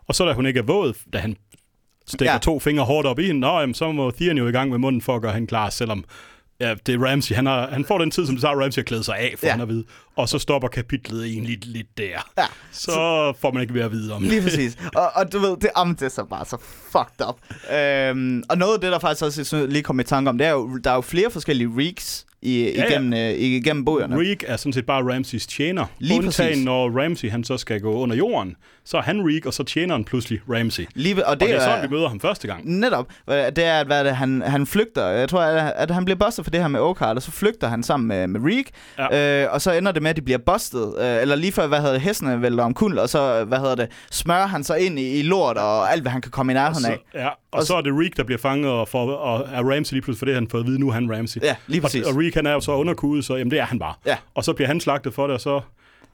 Og 0.09 0.15
så 0.15 0.27
da 0.27 0.33
hun 0.33 0.47
ikke 0.47 0.59
er 0.59 0.65
våd, 0.65 0.95
da 1.13 1.19
han 1.19 1.37
stikker 2.07 2.33
ja. 2.33 2.39
To 2.39 2.59
fingre 2.59 2.85
hårdt 2.85 3.07
op 3.07 3.19
i 3.19 3.27
hende, 3.27 3.41
nå, 3.41 3.61
jamen, 3.61 3.75
så 3.75 3.93
må 3.93 4.11
Theon 4.11 4.39
jo 4.39 4.49
i 4.49 4.53
gang 4.53 4.71
med 4.71 4.79
munden 4.79 5.03
for 5.03 5.17
at 5.17 5.23
gøre 5.23 5.33
hende 5.33 5.47
klar, 5.47 5.71
selvom 5.71 6.05
ja, 6.61 6.75
det 6.87 6.95
er 6.95 6.99
Ramsey. 6.99 7.35
Han, 7.35 7.47
har, 7.47 7.71
han 7.71 7.85
får 7.85 7.99
den 7.99 8.11
tid, 8.11 8.27
som 8.27 8.35
det 8.35 8.43
tager 8.43 8.63
Ramsey 8.63 8.81
at 8.81 8.87
klæde 8.87 9.05
sig 9.05 9.19
af, 9.19 9.35
for 9.39 9.47
ja. 9.47 9.53
Han 9.53 9.61
at 9.61 9.69
vide. 9.69 9.85
Og 10.17 10.29
så 10.29 10.39
stopper 10.39 10.69
kapitlet 10.69 11.27
egentlig 11.27 11.59
lidt 11.65 11.99
der. 11.99 12.33
Ja. 12.39 12.45
Så 12.73 12.93
får 13.41 13.53
man 13.53 13.63
ikke 13.63 13.75
mere 13.75 13.85
at 13.85 13.93
vide 13.93 14.13
om 14.13 14.23
Lige 14.23 14.43
præcis. 14.43 14.77
Og, 14.95 15.11
og 15.15 15.33
du 15.33 15.39
ved, 15.39 15.57
det, 15.57 15.71
jamen, 15.79 15.95
det 15.95 16.03
er 16.03 16.09
så 16.09 16.25
bare 16.25 16.45
så 16.45 16.57
fucked 16.93 17.29
up. 17.29 17.37
Øhm, 17.75 18.43
og 18.49 18.59
noget 18.59 18.75
af 18.75 18.81
det, 18.81 18.93
der 18.93 18.99
faktisk 18.99 19.25
også 19.25 19.67
lige 19.67 19.83
kom 19.83 20.01
i 20.01 20.05
tanke 20.05 20.29
om, 20.29 20.39
det 20.39 20.47
er 20.47 20.51
jo, 20.51 20.77
der 20.77 20.91
er 20.91 20.95
jo 20.95 21.01
flere 21.01 21.31
forskellige 21.31 21.71
reeks 21.77 22.27
i, 22.45 22.63
Ja, 22.65 22.71
ja. 22.77 22.87
igennem, 22.89 23.13
øh, 23.13 23.31
igennem 23.31 23.85
bøgerne. 23.85 24.17
Reek 24.21 24.45
er 24.47 24.57
sådan 24.57 24.73
set 24.73 24.87
bare 24.87 25.15
Ramseys 25.15 25.47
tjener. 25.47 25.87
Lige 25.99 26.19
Undtagen, 26.19 26.51
præcis. 26.51 26.65
når 26.65 27.03
Ramsey 27.03 27.31
han 27.31 27.45
så 27.45 27.57
skal 27.57 27.81
gå 27.81 27.93
under 27.95 28.17
jorden, 28.17 28.57
så 28.85 28.97
er 28.97 29.03
han 29.03 29.21
Reek, 29.29 29.47
og 29.47 29.55
så 29.55 29.63
tjener 29.65 29.95
han 29.95 30.05
pludselig 30.05 30.41
Ramsey. 30.51 30.87
Lige, 30.95 31.27
og 31.27 31.31
Og 31.31 31.41
det, 31.41 31.49
det 31.49 31.57
er 31.57 31.61
sådan, 31.61 31.91
vi 31.91 31.95
møder 31.97 32.09
ham 32.09 32.21
første 32.21 32.47
gang. 32.47 32.71
Netop. 32.79 33.07
Det 33.29 33.59
er, 33.65 33.81
at 33.81 33.87
hvad 33.87 34.05
det, 34.05 34.17
han, 34.17 34.43
han 34.47 34.67
flygter. 34.67 35.07
Jeg 35.07 35.29
tror, 35.29 35.41
at, 35.41 35.73
at 35.77 35.91
han 35.91 36.05
bliver 36.05 36.19
bustet 36.19 36.45
for 36.45 36.51
det 36.51 36.61
her 36.61 36.69
med 36.69 36.81
Oakheart, 36.81 37.17
og 37.17 37.23
så 37.23 37.31
flygter 37.31 37.69
han 37.69 37.83
sammen 37.83 38.09
med, 38.09 38.27
med 38.27 38.41
Reek. 38.45 38.71
Ja. 38.99 39.43
Øh, 39.45 39.53
og 39.53 39.61
så 39.61 39.73
ender 39.73 39.93
det 39.93 40.03
med, 40.03 40.11
at 40.11 40.17
de 40.17 40.23
bliver 40.23 40.39
bustet. 40.39 40.95
Øh, 41.01 41.23
eller 41.23 41.35
lige 41.37 41.53
før, 41.53 41.67
hvad 41.67 41.79
hedder 41.79 41.93
det, 41.93 42.01
hestene 42.03 42.43
vælter 42.43 42.65
om 42.65 42.75
kul, 42.75 42.99
og 42.99 43.09
så, 43.09 43.45
hvad 43.45 43.59
hedder 43.59 43.75
det, 43.75 43.89
smører 44.11 44.47
han 44.47 44.65
sig 44.65 44.81
ind 44.81 44.99
i, 44.99 45.19
i 45.19 45.23
lort 45.23 45.57
og 45.57 45.93
alt, 45.93 46.03
hvad 46.03 46.13
han 46.13 46.21
kan 46.21 46.31
komme 46.31 46.53
i 46.53 46.55
nærheden 46.55 46.83
så, 46.83 46.89
af. 46.89 46.99
ja, 47.15 47.29
og, 47.29 47.35
Og 47.53 47.63
så 47.63 47.75
er 47.75 47.81
det 47.81 47.93
Reek, 47.93 48.17
der 48.17 48.23
bliver 48.25 48.39
fanget, 48.39 48.71
og, 48.71 48.89
for, 48.89 49.13
og 49.13 49.49
er 49.53 49.63
Ramsey 49.75 49.93
lige 49.95 50.03
pludselig, 50.03 50.19
for 50.19 50.27
det 50.27 50.35
han 50.35 50.49
fået 50.51 50.61
at 50.61 50.67
vide, 50.67 50.81
nu 50.81 50.89
er 50.89 50.93
han 50.93 51.13
Ramsey. 51.17 51.41
Ja, 51.43 51.55
lige 51.67 51.81
præcis. 51.81 52.07
Og, 52.07 52.13
og 52.15 52.21
Reek, 52.21 52.34
han 52.35 52.47
er 52.47 52.53
jo 52.53 52.61
så 52.61 52.73
underkudet, 52.73 53.25
så 53.25 53.37
jamen, 53.37 53.51
det 53.51 53.59
er 53.61 53.65
han 53.65 53.79
bare. 53.79 53.95
Ja. 54.07 54.17
Og 54.35 54.45
så 54.45 54.53
bliver 54.53 54.69
han 54.69 54.81
slagtet 54.81 55.15
for 55.15 55.27
det, 55.27 55.35
og 55.35 55.41
så, 55.41 55.61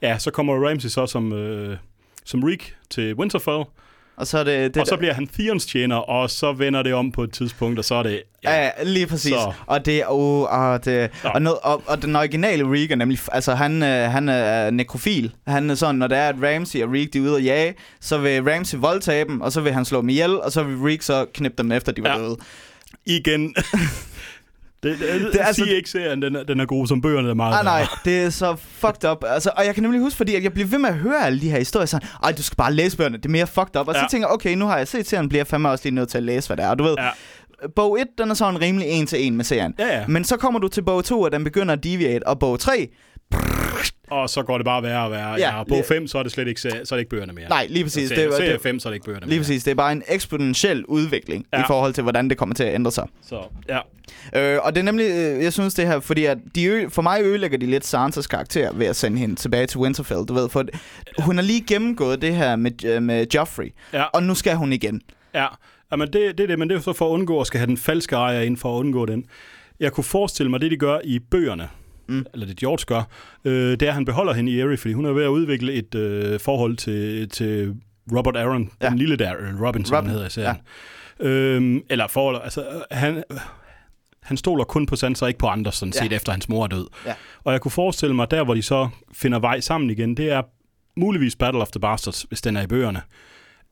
ja, 0.01 0.17
så 0.17 0.31
kommer 0.31 0.67
Ramsey 0.67 0.89
så 0.89 1.05
som, 1.05 1.33
øh, 1.33 1.77
som 2.25 2.43
Reek 2.43 2.75
til 2.89 3.15
Winterfell, 3.15 3.63
Og 4.15 4.27
så 4.27 4.37
er 4.37 4.43
det... 4.43 4.73
det 4.73 4.81
og 4.81 4.87
så 4.87 4.97
bliver 4.97 5.13
han 5.13 5.27
Theons 5.27 5.65
tjener, 5.65 5.95
og 5.95 6.29
så 6.29 6.53
vender 6.53 6.83
det 6.83 6.93
om 6.93 7.11
på 7.11 7.23
et 7.23 7.31
tidspunkt, 7.33 7.79
og 7.79 7.85
så 7.85 7.95
er 7.95 8.03
det... 8.03 8.21
Ja, 8.43 8.63
ja 8.63 8.69
lige 8.83 9.07
præcis. 9.07 9.31
Så. 9.31 9.53
Og 9.65 9.85
det 9.85 10.03
oh, 10.07 10.41
og 10.41 10.85
det 10.85 11.09
Nå. 11.23 11.29
og, 11.29 11.41
noget, 11.41 11.59
og, 11.63 11.83
og 11.87 12.01
den 12.01 12.15
originale 12.15 12.63
Reek 12.71 12.91
er 12.91 12.95
nemlig 12.95 13.19
altså 13.31 13.55
han 13.55 13.83
øh, 13.83 14.11
han 14.11 14.29
er 14.29 14.69
nekrofil. 14.69 15.31
Han 15.47 15.69
er 15.69 15.75
sådan 15.75 15.95
når 15.95 16.07
det 16.07 16.17
er 16.17 16.27
at 16.29 16.35
Ramsey 16.43 16.83
og 16.83 16.91
Reek 16.93 17.13
de 17.13 17.17
er 17.17 17.21
ude 17.21 17.37
at 17.37 17.43
jage, 17.45 17.75
så 17.99 18.17
vil 18.17 18.43
Ramsey 18.43 18.77
voldtage 18.77 19.25
dem, 19.25 19.41
og 19.41 19.51
så 19.51 19.61
vil 19.61 19.73
han 19.73 19.85
slå 19.85 20.01
dem 20.01 20.09
ihjel, 20.09 20.41
og 20.41 20.51
så 20.51 20.63
vil 20.63 20.77
Reek 20.77 21.01
så 21.01 21.25
knippe 21.33 21.63
dem 21.63 21.71
efter 21.71 21.91
de 21.91 22.03
var 22.03 22.09
Ja. 22.09 22.17
døde. 22.17 22.37
Igen... 23.05 23.55
Det, 24.83 24.99
det, 24.99 25.21
det, 25.21 25.33
Det 25.33 25.41
er 25.41 25.45
altså- 25.45 25.65
ikke 25.65 25.89
serien, 25.89 26.21
den 26.21 26.35
er, 26.35 26.43
den 26.43 26.59
er 26.59 26.65
god, 26.65 26.87
som 26.87 27.01
bøgerne 27.01 27.29
er 27.29 27.33
meget 27.33 27.59
Ah, 27.59 27.65
nej, 27.65 27.87
det 28.05 28.21
er 28.23 28.29
så 28.29 28.55
fucked 28.55 29.09
up. 29.11 29.23
Altså, 29.27 29.51
og 29.57 29.65
jeg 29.65 29.73
kan 29.73 29.83
nemlig 29.83 30.01
huske, 30.01 30.17
fordi 30.17 30.35
at 30.35 30.43
jeg 30.43 30.53
bliver 30.53 30.67
ved 30.67 30.77
med 30.79 30.89
at 30.89 30.95
høre 30.95 31.25
alle 31.25 31.41
de 31.41 31.49
her 31.49 31.57
historier 31.57 31.85
sådan, 31.85 32.07
ej, 32.23 32.31
du 32.31 32.43
skal 32.43 32.55
bare 32.55 32.73
læse 32.73 32.97
bøgerne, 32.97 33.17
det 33.17 33.25
er 33.25 33.29
mere 33.29 33.47
fucked 33.47 33.79
up. 33.79 33.87
Og 33.87 33.93
ja. 33.95 33.99
Så 33.99 34.07
tænker 34.11 34.27
jeg, 34.27 34.33
okay, 34.33 34.55
nu 34.55 34.65
har 34.65 34.77
jeg 34.77 34.87
set 34.87 35.07
serien, 35.07 35.29
bliver 35.29 35.39
jeg 35.39 35.47
fandme 35.47 35.69
også 35.69 35.85
lige 35.85 35.95
nødt 35.95 36.09
til 36.09 36.17
at 36.17 36.23
læse, 36.23 36.47
hvad 36.49 36.57
det 36.57 36.65
er. 36.65 36.75
Du 36.75 36.83
ved, 36.83 36.95
Ja. 36.99 37.09
bog 37.75 37.99
1, 38.01 38.07
den 38.17 38.29
er 38.29 38.33
sådan 38.33 38.61
rimelig 38.61 38.87
en 38.87 39.07
til 39.07 39.27
en 39.27 39.37
med 39.37 39.45
serien. 39.45 39.73
Ja, 39.79 39.99
ja. 39.99 40.07
Men 40.07 40.23
så 40.23 40.37
kommer 40.37 40.59
du 40.59 40.67
til 40.67 40.81
bog 40.83 41.05
2, 41.05 41.21
og 41.21 41.31
den 41.31 41.43
begynder 41.43 41.73
at 41.73 41.83
deviate, 41.83 42.27
og 42.27 42.39
bog 42.39 42.59
3, 42.59 42.87
Og 44.11 44.29
så 44.29 44.43
går 44.43 44.57
det 44.57 44.65
bare 44.65 44.83
værre 44.83 45.05
og 45.05 45.11
værre. 45.11 45.31
Ja, 45.31 45.57
Ja, 45.57 45.63
bog 45.63 45.77
lige- 45.77 45.87
5, 45.87 46.07
så 46.07 46.17
er 46.17 46.23
det 46.23 46.31
slet 46.31 46.47
ikke, 46.47 46.61
så 46.61 46.67
er 46.69 46.83
det 46.83 46.97
ikke 46.99 47.09
bøgerne 47.09 47.33
mere. 47.33 47.49
nej, 47.49 47.67
lige 47.69 47.83
præcis. 47.85 48.09
Serie, 48.09 48.25
det, 48.27 48.33
serie 48.33 48.59
5, 48.59 48.79
så 48.79 48.89
er 48.89 48.91
det 48.91 48.95
ikke 48.95 49.05
bøgerne 49.05 49.25
Lige 49.25 49.29
mere. 49.35 49.39
præcis, 49.39 49.63
det 49.63 49.71
er 49.71 49.75
bare 49.75 49.91
en 49.91 50.03
eksponentiel 50.07 50.85
udvikling 50.85 51.45
ja. 51.53 51.59
I 51.61 51.63
forhold 51.67 51.93
til, 51.93 52.01
hvordan 52.03 52.29
det 52.29 52.37
kommer 52.37 52.55
til 52.55 52.63
at 52.63 52.75
ændre 52.75 52.91
sig. 52.91 53.07
Så, 53.21 53.39
ja. 53.69 53.79
Øh, 54.35 54.59
og 54.63 54.75
det 54.75 54.79
er 54.81 54.85
nemlig, 54.85 55.05
øh, 55.05 55.43
jeg 55.43 55.53
synes 55.53 55.73
det 55.73 55.87
her, 55.87 55.99
fordi 55.99 56.25
at 56.25 56.37
de 56.55 56.85
for 56.89 57.01
mig 57.01 57.21
ødelægger 57.23 57.57
de 57.57 57.65
lidt 57.65 57.85
Sansas 57.85 58.27
karakter 58.27 58.73
ved 58.73 58.85
at 58.87 58.95
sende 58.95 59.17
hende 59.17 59.35
tilbage 59.35 59.67
til 59.67 59.79
Winterfell, 59.79 60.25
du 60.25 60.33
ved, 60.33 60.49
for 60.49 60.65
hun 61.19 61.35
har 61.35 61.43
lige 61.43 61.61
gennemgået 61.67 62.21
det 62.21 62.35
her 62.35 62.55
med, 62.55 62.85
øh, 62.85 63.03
med 63.03 63.25
Joffrey, 63.35 63.73
Ja. 63.93 64.03
og 64.03 64.23
nu 64.23 64.35
skal 64.35 64.55
hun 64.55 64.73
igen. 64.73 65.01
Ja, 65.35 65.45
Jamen, 65.91 66.07
det, 66.13 66.37
det 66.37 66.43
er 66.43 66.47
det, 66.47 66.59
men 66.59 66.69
det 66.69 66.75
er 66.77 66.81
så 66.81 66.93
for 66.93 67.05
at 67.05 67.09
undgå 67.11 67.41
at 67.41 67.47
skal 67.47 67.57
have 67.59 67.67
den 67.67 67.77
falske 67.77 68.15
ejer 68.15 68.41
ind 68.41 68.57
for 68.57 68.75
at 68.75 68.79
undgå 68.79 69.05
den. 69.05 69.25
Jeg 69.79 69.91
kunne 69.91 70.03
forestille 70.03 70.49
mig, 70.49 70.61
det 70.61 70.71
de 70.71 70.77
gør 70.77 70.99
i 71.03 71.19
bøgerne, 71.19 71.69
Mm. 72.11 72.25
eller 72.33 72.45
det 72.47 72.57
George 72.57 72.83
gør, 72.87 73.03
øh, 73.45 73.71
det 73.71 73.81
er, 73.81 73.87
at 73.87 73.93
han 73.93 74.05
beholder 74.05 74.33
hende 74.33 74.51
i 74.51 74.59
Erie, 74.59 74.77
fordi 74.77 74.93
hun 74.93 75.05
er 75.05 75.11
ved 75.11 75.23
at 75.23 75.27
udvikle 75.27 75.73
et 75.73 75.95
øh, 75.95 76.39
forhold 76.39 76.77
til, 76.77 77.29
til 77.29 77.75
Robert 78.15 78.37
Aaron, 78.37 78.69
Ja. 78.81 78.89
den 78.89 78.97
lille 78.97 79.15
der, 79.15 79.33
øh, 79.39 79.61
Robin, 79.61 79.85
som 79.85 79.95
Robin, 79.95 80.09
hedder 80.11 80.27
i 80.27 80.29
serien. 80.29 80.55
Ja. 81.19 81.25
Øhm, 81.25 81.81
eller 81.89 82.07
forhold, 82.07 82.41
altså, 82.43 82.61
øh, 82.61 82.81
han, 82.91 83.17
øh, 83.17 83.37
han 84.23 84.37
stoler 84.37 84.63
kun 84.63 84.85
på 84.85 84.95
Sansa, 84.95 85.25
ikke 85.25 85.39
på 85.39 85.47
andre, 85.47 85.71
sådan 85.71 85.93
Ja. 85.95 86.03
set, 86.03 86.13
efter 86.13 86.31
hans 86.31 86.49
mor 86.49 86.63
er 86.63 86.67
død. 86.67 86.87
Ja. 87.05 87.13
Og 87.43 87.53
jeg 87.53 87.61
kunne 87.61 87.71
forestille 87.71 88.15
mig, 88.15 88.31
der 88.31 88.43
hvor 88.43 88.53
de 88.53 88.61
så 88.61 88.89
finder 89.13 89.39
vej 89.39 89.59
sammen 89.59 89.89
igen, 89.89 90.17
det 90.17 90.31
er 90.31 90.41
muligvis 90.99 91.35
Battle 91.35 91.61
of 91.61 91.71
the 91.71 91.79
Bastards, 91.79 92.21
hvis 92.21 92.41
den 92.41 92.57
er 92.57 92.61
i 92.61 92.67
bøgerne. 92.67 93.01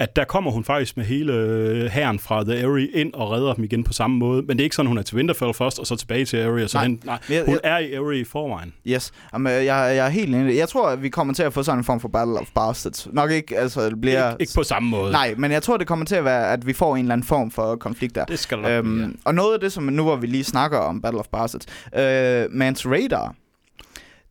At 0.02 0.16
der 0.16 0.24
kommer 0.24 0.52
hun 0.52 0.64
faktisk 0.64 0.98
med 0.98 1.06
hele 1.06 1.34
øh, 1.34 1.86
hæren 1.90 2.20
fra 2.20 2.44
The 2.44 2.54
Aerie 2.56 2.88
ind 2.88 3.14
og 3.14 3.32
redder 3.32 3.54
dem 3.54 3.64
igen 3.64 3.84
på 3.84 3.94
samme 3.94 4.18
måde. 4.18 4.42
Men 4.42 4.58
det 4.58 4.60
er 4.60 4.64
ikke 4.64 4.76
sådan, 4.76 4.88
hun 4.88 4.98
er 4.98 5.02
til 5.02 5.16
Winterfell 5.18 5.54
først, 5.54 5.80
og 5.80 5.88
så 5.88 5.96
tilbage 5.96 6.26
til 6.26 6.38
Aerie. 6.38 6.68
Så 6.68 6.78
Nej. 6.78 6.88
nej, 6.88 6.98
nej, 7.30 7.44
hun 7.46 7.54
jeg- 7.64 7.72
er 7.74 7.78
i 7.78 7.94
Aerie 7.94 8.20
i 8.20 8.24
forvejen. 8.24 8.74
Yes, 8.88 9.12
Jamen, 9.34 9.54
jeg, 9.54 9.66
jeg 9.68 9.98
er 9.98 10.10
helt 10.10 10.36
enig. 10.36 10.58
Jeg 10.58 10.70
tror, 10.70 10.90
at 10.90 11.04
vi 11.04 11.10
kommer 11.10 11.34
til 11.34 11.44
at 11.44 11.54
få 11.54 11.64
sådan 11.64 11.80
en 11.80 11.84
form 11.84 12.00
for 12.00 12.08
Battle 12.08 12.40
of 12.40 12.48
Bastards. 12.56 13.08
Nok 13.14 13.32
ikke, 13.32 13.58
altså 13.58 13.90
det 13.90 14.02
bliver... 14.02 14.32
Ikke, 14.32 14.42
ikke 14.42 14.54
på 14.56 14.64
samme 14.64 14.90
måde. 14.90 15.12
Nej, 15.12 15.34
men 15.38 15.52
jeg 15.52 15.64
tror, 15.64 15.78
det 15.78 15.88
kommer 15.88 16.06
til 16.06 16.16
at 16.16 16.26
være, 16.26 16.54
at 16.54 16.68
vi 16.68 16.74
får 16.74 16.96
en 16.96 17.02
eller 17.02 17.14
anden 17.14 17.28
form 17.28 17.52
for 17.52 17.76
konflikt 17.76 18.16
der. 18.16 18.26
Det 18.26 18.40
skal 18.40 18.58
der 18.58 18.64
nok 18.64 18.72
ja. 18.72 18.78
Øhm, 18.78 19.20
og 19.26 19.36
noget 19.36 19.54
af 19.54 19.60
det, 19.60 19.72
som 19.72 19.84
nu 19.84 20.04
hvor 20.04 20.16
vi 20.16 20.28
lige 20.28 20.44
snakker 20.44 20.78
om 20.78 21.02
Battle 21.02 21.20
of 21.20 21.26
Bastards, 21.32 21.66
øh, 21.96 22.46
Mans 22.52 22.86
Radar, 22.88 23.36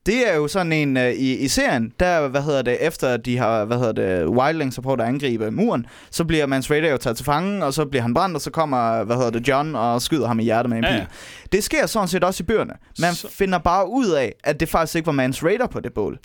det 0.09 0.31
er 0.33 0.37
jo 0.37 0.49
sådan 0.49 0.73
en 0.73 0.97
øh, 0.97 1.13
i, 1.13 1.37
i 1.37 1.49
serien, 1.49 1.93
der, 2.01 2.29
hvad 2.29 2.43
hedder 2.43 2.63
det, 2.63 2.77
efter 2.87 3.17
de 3.17 3.39
har, 3.39 3.65
hvad 3.65 3.79
hedder 3.79 3.93
det, 3.93 4.29
Wildlings 4.29 4.77
har 4.77 4.83
prøvet 4.83 5.01
at 5.01 5.07
angribe 5.07 5.51
muren, 5.51 5.87
så 6.11 6.25
bliver 6.25 6.47
Mans 6.47 6.71
Radar 6.71 6.89
jo 6.89 6.97
taget 6.97 7.17
til 7.17 7.25
fange, 7.27 7.65
og 7.65 7.75
så 7.75 7.85
bliver 7.85 8.03
han 8.03 8.15
brændt, 8.15 8.35
og 8.37 8.41
så 8.41 8.51
kommer, 8.51 9.05
hvad 9.05 9.17
hedder 9.17 9.31
det, 9.31 9.49
John 9.49 9.75
og 9.75 10.03
skyder 10.03 10.27
ham 10.27 10.41
i 10.41 10.43
hjertet 10.43 10.71
med 10.71 10.79
en 10.79 10.85
pil. 10.85 10.95
ja. 10.95 11.07
Det 11.53 11.65
sker 11.65 11.87
sådan 11.87 12.09
set 12.09 12.25
også 12.25 12.43
i 12.43 12.47
bøgerne. 12.47 12.73
Man 13.01 13.15
Så- 13.15 13.29
finder 13.31 13.59
bare 13.59 13.91
ud 13.91 14.07
af, 14.11 14.33
at 14.45 14.61
det 14.61 14.69
faktisk 14.69 14.97
ikke 14.97 15.07
var 15.07 15.13
Mans 15.13 15.45
Radar 15.45 15.67
på 15.67 15.81
det 15.81 15.93
bål. 15.95 16.19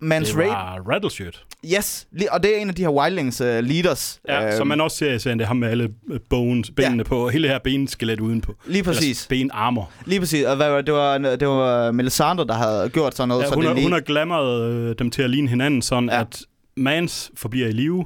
Mans 0.00 0.28
Det 0.28 0.36
var 0.38 0.80
Rattleshirt. 0.90 1.44
yes, 1.74 2.06
og 2.30 2.42
det 2.42 2.56
er 2.56 2.60
en 2.60 2.68
af 2.68 2.74
de 2.74 2.82
her 2.82 2.88
Wildlings 2.88 3.40
uh, 3.40 3.46
leaders. 3.46 4.20
Ja, 4.28 4.46
øhm, 4.46 4.56
som 4.56 4.66
man 4.66 4.80
også 4.80 4.96
ser 4.96 5.12
i 5.12 5.18
serien, 5.18 5.38
det 5.38 5.44
er 5.44 5.48
ham 5.48 5.56
med 5.56 5.68
alle 5.68 5.88
øh, 6.10 6.20
bones, 6.30 6.70
benene 6.70 6.96
Ja. 7.02 7.08
på, 7.08 7.28
hele 7.28 7.42
det 7.42 7.50
her 7.50 7.58
benskelet 7.64 8.20
udenpå. 8.20 8.54
Lige 8.66 8.82
præcis. 8.82 9.26
Eller 9.30 9.44
benarmor. 9.44 9.90
Lige 10.06 10.20
præcis, 10.20 10.44
og 10.44 10.56
hvad, 10.56 10.82
det? 10.82 10.94
var, 10.94 11.18
det 11.18 11.48
var 11.48 11.90
Melisandre, 11.92 12.46
der 12.46 12.54
havde 12.54 12.88
gjort 12.88 13.14
sådan 13.16 13.28
noget. 13.28 13.42
Ja, 13.42 13.48
så 13.48 13.54
hun, 13.54 13.62
det 13.62 13.68
har, 13.68 13.74
lige... 13.74 13.84
hun 13.84 13.92
har 13.92 14.00
glammeret 14.00 14.72
øh, 14.72 14.94
dem 14.98 15.10
til 15.10 15.22
at 15.22 15.30
ligne 15.30 15.48
hinanden, 15.48 15.82
sådan 15.82 16.08
ja. 16.08 16.20
at 16.20 16.42
Mans 16.76 17.30
forbliver 17.36 17.68
i 17.68 17.72
live, 17.72 18.04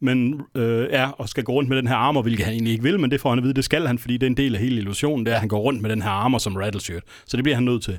men 0.00 0.40
øh, 0.54 0.86
er 0.90 1.06
og 1.08 1.28
skal 1.28 1.44
gå 1.44 1.52
rundt 1.52 1.68
med 1.68 1.76
den 1.76 1.86
her 1.86 1.94
armor, 1.94 2.22
hvilket 2.22 2.44
han 2.44 2.54
egentlig 2.54 2.72
ikke 2.72 2.82
vil, 2.82 3.00
men 3.00 3.10
det 3.10 3.20
får 3.20 3.28
han 3.30 3.38
at 3.38 3.42
vide, 3.42 3.54
det 3.54 3.64
skal 3.64 3.86
han, 3.86 3.98
fordi 3.98 4.14
det 4.14 4.22
er 4.22 4.26
en 4.30 4.36
del 4.36 4.54
af 4.54 4.60
hele 4.60 4.76
illusionen, 4.76 5.26
det 5.26 5.30
er, 5.32 5.34
at 5.36 5.40
han 5.40 5.48
går 5.48 5.58
rundt 5.60 5.82
med 5.82 5.90
den 5.90 6.02
her 6.02 6.10
armor 6.10 6.38
som 6.38 6.56
Rattleshirt. 6.56 7.02
Så 7.26 7.36
det 7.36 7.44
bliver 7.44 7.56
han 7.56 7.64
nødt 7.64 7.82
til. 7.82 7.98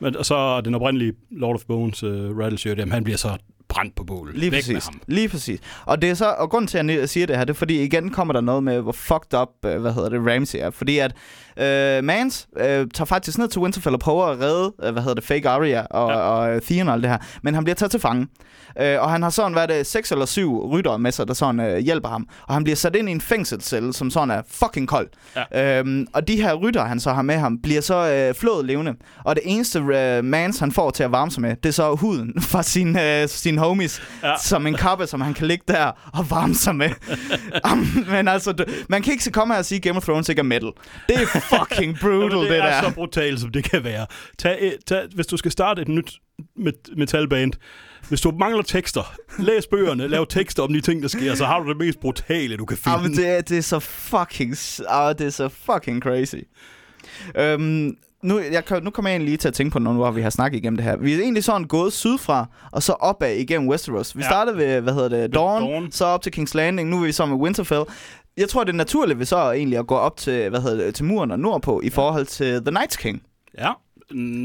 Men, 0.00 0.16
og 0.16 0.26
så 0.26 0.60
den 0.60 0.74
oprindelige 0.74 1.12
Lord 1.30 1.54
of 1.54 1.64
Bones 1.64 2.02
uh, 2.02 2.38
Rattleshirt, 2.38 2.78
jamen, 2.78 2.92
han 2.92 3.04
bliver 3.04 3.16
så 3.16 3.38
brændt 3.68 3.94
på 3.96 4.04
bålet. 4.04 4.34
Lige 4.36 4.52
Væk 4.52 4.58
præcis. 4.58 4.72
med 4.72 4.82
ham. 4.82 5.00
Lige 5.06 5.28
præcis. 5.28 5.60
Og 5.86 6.02
det 6.02 6.10
er 6.10 6.14
så 6.14 6.34
og 6.38 6.50
grunden 6.50 6.68
til 6.68 6.78
at 6.78 6.86
jeg 7.00 7.08
siger 7.08 7.26
det 7.26 7.36
her, 7.36 7.44
det 7.44 7.52
er 7.52 7.58
fordi 7.58 7.82
igen 7.82 8.10
kommer 8.10 8.34
der 8.34 8.40
noget 8.40 8.62
med 8.64 8.80
hvor 8.80 8.92
fucked 8.92 9.34
up, 9.40 9.48
øh, 9.64 9.80
hvad 9.80 9.92
hedder 9.92 10.08
det, 10.08 10.20
Ramsey 10.34 10.58
er, 10.58 10.70
fordi 10.70 10.98
at 10.98 11.12
øh, 11.56 12.04
Mans 12.04 12.48
øh, 12.56 12.66
tager 12.94 13.04
faktisk 13.04 13.38
ned 13.38 13.48
til 13.48 13.60
Winterfell 13.60 13.94
og 13.94 14.00
prøver 14.00 14.24
at 14.26 14.40
redde, 14.40 14.72
øh, 14.82 14.92
hvad 14.92 15.02
hedder 15.02 15.14
det, 15.14 15.24
fake 15.24 15.48
Arya 15.48 15.86
og, 15.90 16.10
Ja. 16.10 16.18
ja. 16.18 16.24
og 16.24 16.54
øh, 16.54 16.62
Theon 16.62 16.88
og 16.88 16.94
alt 16.94 17.02
det 17.02 17.10
her, 17.10 17.18
men 17.42 17.54
han 17.54 17.64
bliver 17.64 17.74
taget 17.74 17.90
til 17.90 18.00
fange. 18.00 18.26
Øh, 18.80 19.00
og 19.02 19.10
han 19.10 19.22
har 19.22 19.30
sådan, 19.30 19.52
hvad 19.52 19.68
det, 19.68 19.86
seks 19.86 20.12
eller 20.12 20.26
syv 20.26 20.66
ryttere 20.70 20.98
med 20.98 21.12
sig, 21.12 21.28
der 21.28 21.34
sådan 21.34 21.60
øh, 21.60 21.78
hjælper 21.78 22.08
ham. 22.08 22.28
Og 22.48 22.54
han 22.54 22.64
bliver 22.64 22.76
sat 22.76 22.96
ind 22.96 23.08
i 23.08 23.12
en 23.12 23.20
fængselscelle, 23.20 23.92
som 23.92 24.10
sådan 24.10 24.30
er 24.30 24.42
fucking 24.50 24.88
kold. 24.88 25.08
Ja. 25.52 25.78
Øhm, 25.80 26.06
og 26.12 26.28
de 26.28 26.42
her 26.42 26.54
ryttere, 26.54 26.88
han 26.88 27.00
så 27.00 27.12
har 27.12 27.22
med 27.22 27.34
ham, 27.34 27.58
bliver 27.62 27.80
så 27.80 28.12
øh, 28.12 28.34
flået 28.34 28.64
levende. 28.66 28.94
Og 29.24 29.34
det 29.34 29.42
eneste 29.46 29.78
øh, 29.78 30.24
mans, 30.24 30.58
han 30.58 30.72
får 30.72 30.90
til 30.90 31.02
at 31.02 31.12
varme 31.12 31.30
sig 31.30 31.42
med, 31.42 31.56
det 31.56 31.68
er 31.68 31.72
så 31.72 31.94
huden 31.94 32.40
fra 32.50 32.62
sine, 32.62 33.22
øh, 33.22 33.28
sine 33.56 33.66
homies. 33.66 34.02
Ja. 34.22 34.34
Som 34.42 34.66
en 34.66 34.74
kappe, 34.74 35.06
som 35.06 35.20
han 35.20 35.34
kan 35.34 35.46
ligge 35.46 35.64
der 35.68 35.92
og 36.12 36.30
varme 36.30 36.54
sig 36.54 36.76
med. 36.76 36.90
Men 38.12 38.28
altså, 38.28 38.52
du- 38.52 38.64
man 38.88 39.02
kan 39.02 39.12
ikke 39.12 39.24
så 39.24 39.30
komme 39.30 39.54
her 39.54 39.58
og 39.58 39.64
sige, 39.64 39.80
Game 39.80 39.96
of 39.96 40.04
Thrones 40.04 40.28
ikke 40.28 40.40
er 40.40 40.44
metal. 40.44 40.70
Det 41.08 41.16
er 41.16 41.26
fucking 41.58 41.98
brutal, 42.00 42.18
Jamen, 42.30 42.42
det, 42.42 42.50
det, 42.50 42.58
er 42.58 42.80
der. 42.80 42.88
så 42.88 42.94
brutalt, 42.94 43.40
som 43.40 43.50
det 43.52 43.64
kan 43.70 43.84
være. 43.84 44.06
Tag, 44.38 44.58
et- 44.60 44.78
tag, 44.86 45.02
hvis 45.14 45.26
du 45.26 45.36
skal 45.36 45.50
starte 45.50 45.82
et 45.82 45.88
nyt 45.88 46.12
met- 46.58 46.94
metalband, 46.96 47.52
hvis 48.08 48.20
du 48.20 48.30
mangler 48.30 48.62
tekster, 48.62 49.14
læs 49.38 49.66
bøgerne, 49.66 50.08
lav 50.08 50.26
tekster 50.26 50.62
om 50.62 50.72
de 50.72 50.80
ting, 50.80 51.02
der 51.02 51.08
sker, 51.08 51.34
så 51.34 51.44
har 51.46 51.60
du 51.60 51.68
det 51.68 51.76
mest 51.76 52.00
brutale, 52.00 52.56
du 52.56 52.64
kan 52.64 52.76
finde. 52.76 52.96
Ja, 52.96 53.02
men 53.02 53.16
det, 53.16 53.28
er, 53.28 53.40
det 53.40 53.58
er 53.58 53.62
så 53.62 53.78
fucking... 53.80 54.56
Ah, 54.88 55.14
det 55.18 55.26
er 55.26 55.30
så 55.30 55.48
fucking 55.48 56.02
crazy. 56.02 56.36
Øhm, 57.36 57.96
nu, 58.26 58.38
jeg, 58.38 58.62
nu 58.82 58.90
kommer 58.90 59.08
jeg 59.10 59.14
egentlig 59.14 59.28
lige 59.28 59.36
til 59.36 59.48
at 59.48 59.54
tænke 59.54 59.72
på 59.72 59.78
noget, 59.78 59.96
nu 59.96 60.02
hvor 60.02 60.10
vi 60.10 60.20
har 60.22 60.30
snakket 60.30 60.58
igennem 60.58 60.76
det 60.76 60.84
her. 60.84 60.96
Vi 60.96 61.14
er 61.14 61.18
egentlig 61.20 61.44
sådan 61.44 61.64
gået 61.66 61.92
sydfra, 61.92 62.46
og 62.72 62.82
så 62.82 62.92
opad 62.92 63.34
igennem 63.34 63.68
Westeros. 63.68 64.16
Vi 64.16 64.22
Ja. 64.22 64.28
startede 64.28 64.56
ved, 64.56 64.80
hvad 64.80 64.94
hedder 64.94 65.08
det, 65.08 65.34
Dawn, 65.34 65.62
Dawn. 65.62 65.92
så 65.92 66.04
op 66.04 66.22
til 66.22 66.32
King's 66.36 66.50
Landing, 66.54 66.88
nu 66.88 66.96
er 67.02 67.06
vi 67.06 67.12
så 67.12 67.26
med 67.26 67.36
Winterfell. 67.36 67.84
Jeg 68.36 68.48
tror, 68.48 68.64
det 68.64 68.72
er 68.72 68.76
naturligt 68.76 69.18
ved 69.18 69.26
så 69.26 69.50
egentlig 69.52 69.78
at 69.78 69.86
gå 69.86 69.94
op 69.94 70.16
til, 70.16 70.48
hvad 70.50 70.60
hedder 70.60 70.84
det, 70.84 70.94
til 70.94 71.04
muren 71.04 71.30
og 71.30 71.38
nordpå, 71.38 71.80
i 71.84 71.90
forhold 71.90 72.26
til 72.26 72.64
The 72.64 72.78
Night's 72.78 72.96
King. 72.96 73.22
Ja, 73.58 73.70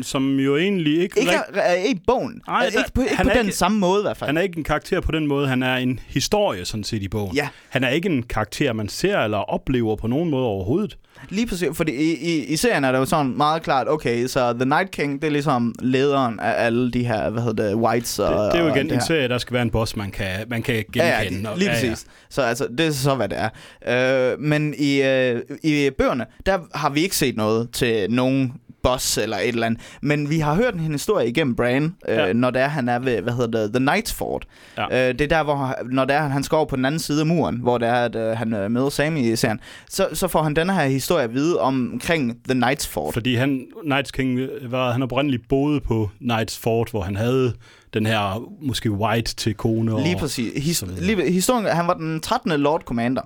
som 0.04 0.40
jo 0.40 0.58
egentlig 0.58 1.02
ikke... 1.02 1.20
Ikke, 1.20 1.32
er, 1.54 1.62
er 1.62 1.76
i 1.86 2.00
bogen. 2.08 2.42
Nej, 2.48 2.60
der- 2.74 2.80
ikke 2.80 2.92
på, 2.96 3.02
ikke 3.02 3.16
han 3.16 3.26
på 3.26 3.30
er 3.30 3.34
den 3.36 3.46
ikke- 3.46 3.58
samme 3.58 3.80
måde 3.80 4.02
i 4.02 4.04
hvert 4.04 4.18
fald. 4.18 4.28
Han 4.28 4.38
er 4.38 4.42
ikke 4.42 4.58
en 4.58 4.64
karakter 4.64 5.02
på 5.02 5.12
den 5.12 5.28
måde, 5.28 5.48
han 5.48 5.64
er 5.64 5.76
en 5.76 6.00
historie 6.08 6.66
sådan 6.66 6.84
set 6.84 7.04
i 7.04 7.08
bogen. 7.08 7.36
Ja. 7.36 7.48
Han 7.70 7.84
er 7.84 7.90
ikke 7.90 8.10
en 8.10 8.24
karakter, 8.24 8.74
man 8.74 8.90
ser 8.90 9.20
eller 9.20 9.38
oplever 9.38 9.96
på 9.96 10.08
nogen 10.08 10.30
måde 10.30 10.46
overhovedet. 10.46 10.98
Lige 11.30 11.48
præcis, 11.48 11.68
fordi 11.74 11.92
i, 11.92 12.16
i, 12.16 12.46
i 12.46 12.56
serien 12.56 12.84
er 12.84 12.92
det 12.92 13.00
jo 13.00 13.06
sådan 13.06 13.38
meget 13.38 13.64
klart, 13.64 13.88
okay, 13.90 14.28
så 14.28 14.54
The 14.54 14.66
Night 14.66 14.92
King, 14.92 15.22
det 15.22 15.28
er 15.28 15.32
ligesom 15.32 15.76
lederen 15.80 16.40
af 16.40 16.66
alle 16.66 16.92
de 16.92 17.04
her, 17.06 17.30
hvad 17.30 17.44
hedder 17.44 17.68
det, 17.68 17.76
whites 17.76 18.20
og 18.20 18.44
Det, 18.46 18.52
det 18.54 18.60
er 18.60 18.64
jo 18.66 18.70
igen 18.76 18.86
en 18.86 18.92
her. 18.92 19.00
serie, 19.00 19.28
der 19.28 19.38
skal 19.38 19.54
være 19.54 19.62
en 19.64 19.70
boss, 19.70 19.96
man 19.96 20.12
kan, 20.12 20.26
man 20.48 20.62
kan 20.64 20.76
Ja, 20.76 20.82
genkende. 20.82 21.42
ja, 21.44 21.50
og- 21.52 21.58
lige 21.58 21.70
ja, 21.72 21.76
ja. 21.76 21.90
præcis. 21.92 22.06
Så 22.30 22.42
altså, 22.42 22.68
det 22.78 22.86
er 22.88 22.92
så, 22.92 23.16
hvad 23.16 23.30
det 23.30 23.38
er. 23.86 24.32
Øh, 24.34 24.40
men 24.40 24.74
i, 24.78 25.02
øh, 25.02 25.42
i 25.64 25.90
bøgerne, 25.98 26.26
der 26.46 26.60
har 26.76 26.90
vi 26.90 27.02
ikke 27.02 27.16
set 27.16 27.38
noget 27.38 27.70
til 27.72 28.08
nogen 28.12 28.54
boss 28.84 29.18
eller 29.18 29.38
et 29.38 29.48
eller 29.48 29.66
andet. 29.68 29.82
Men 30.02 30.30
vi 30.30 30.40
har 30.40 30.56
hørt 30.56 30.74
en 30.74 30.80
historie 30.92 31.28
igennem 31.30 31.56
Bran, 31.56 31.96
øh, 32.08 32.16
Ja. 32.18 32.34
når 32.34 32.50
det 32.52 32.62
er, 32.62 32.68
han 32.68 32.90
er 32.90 33.00
ved, 33.00 33.22
hvad 33.22 33.34
hedder 33.34 33.62
det, 33.68 33.74
The 33.74 33.86
Night's 33.92 34.14
Fort. 34.16 34.46
Ja. 34.78 35.10
Øh, 35.10 35.14
det 35.14 35.22
er 35.22 35.28
der, 35.28 35.44
hvor 35.44 35.76
når 35.92 36.06
det 36.06 36.16
er, 36.16 36.22
han 36.28 36.44
skal 36.44 36.56
over 36.56 36.66
på 36.66 36.76
den 36.76 36.86
anden 36.86 37.00
side 37.00 37.20
af 37.20 37.26
muren, 37.28 37.56
hvor 37.62 37.78
det 37.78 37.88
er, 37.88 37.94
at 38.06 38.16
øh, 38.16 38.38
han 38.38 38.54
øh, 38.54 38.72
møder 38.72 38.90
Sami 38.90 39.32
i 39.32 39.36
serien, 39.36 39.60
så, 39.90 40.08
så 40.14 40.28
får 40.28 40.42
han 40.44 40.54
denne 40.56 40.74
her 40.74 40.86
historie 40.86 41.24
at 41.24 41.34
vide 41.34 41.60
omkring 41.60 42.38
The 42.50 42.60
Night's 42.66 42.88
Fort. 42.90 43.14
Fordi 43.14 43.36
han, 43.36 43.66
Knights 43.84 44.12
King 44.12 44.40
var, 44.70 44.92
han 44.92 45.04
oprindeligt 45.04 45.44
boede 45.50 45.80
på 45.82 46.10
Knights 46.20 46.58
Fort, 46.58 46.90
hvor 46.92 47.02
han 47.02 47.16
havde 47.16 47.54
den 47.94 48.06
her 48.06 48.44
måske 48.62 48.92
white 48.92 49.36
til 49.36 49.54
kone. 49.54 49.94
Og, 49.96 50.02
Lige 50.02 50.18
præcis. 50.18 50.64
His, 50.64 50.84
lige, 50.98 51.32
historien, 51.32 51.66
han 51.66 51.88
var 51.88 51.94
den 51.94 52.22
13. 52.22 52.52
Lord 52.52 52.82
Commander. 52.82 53.22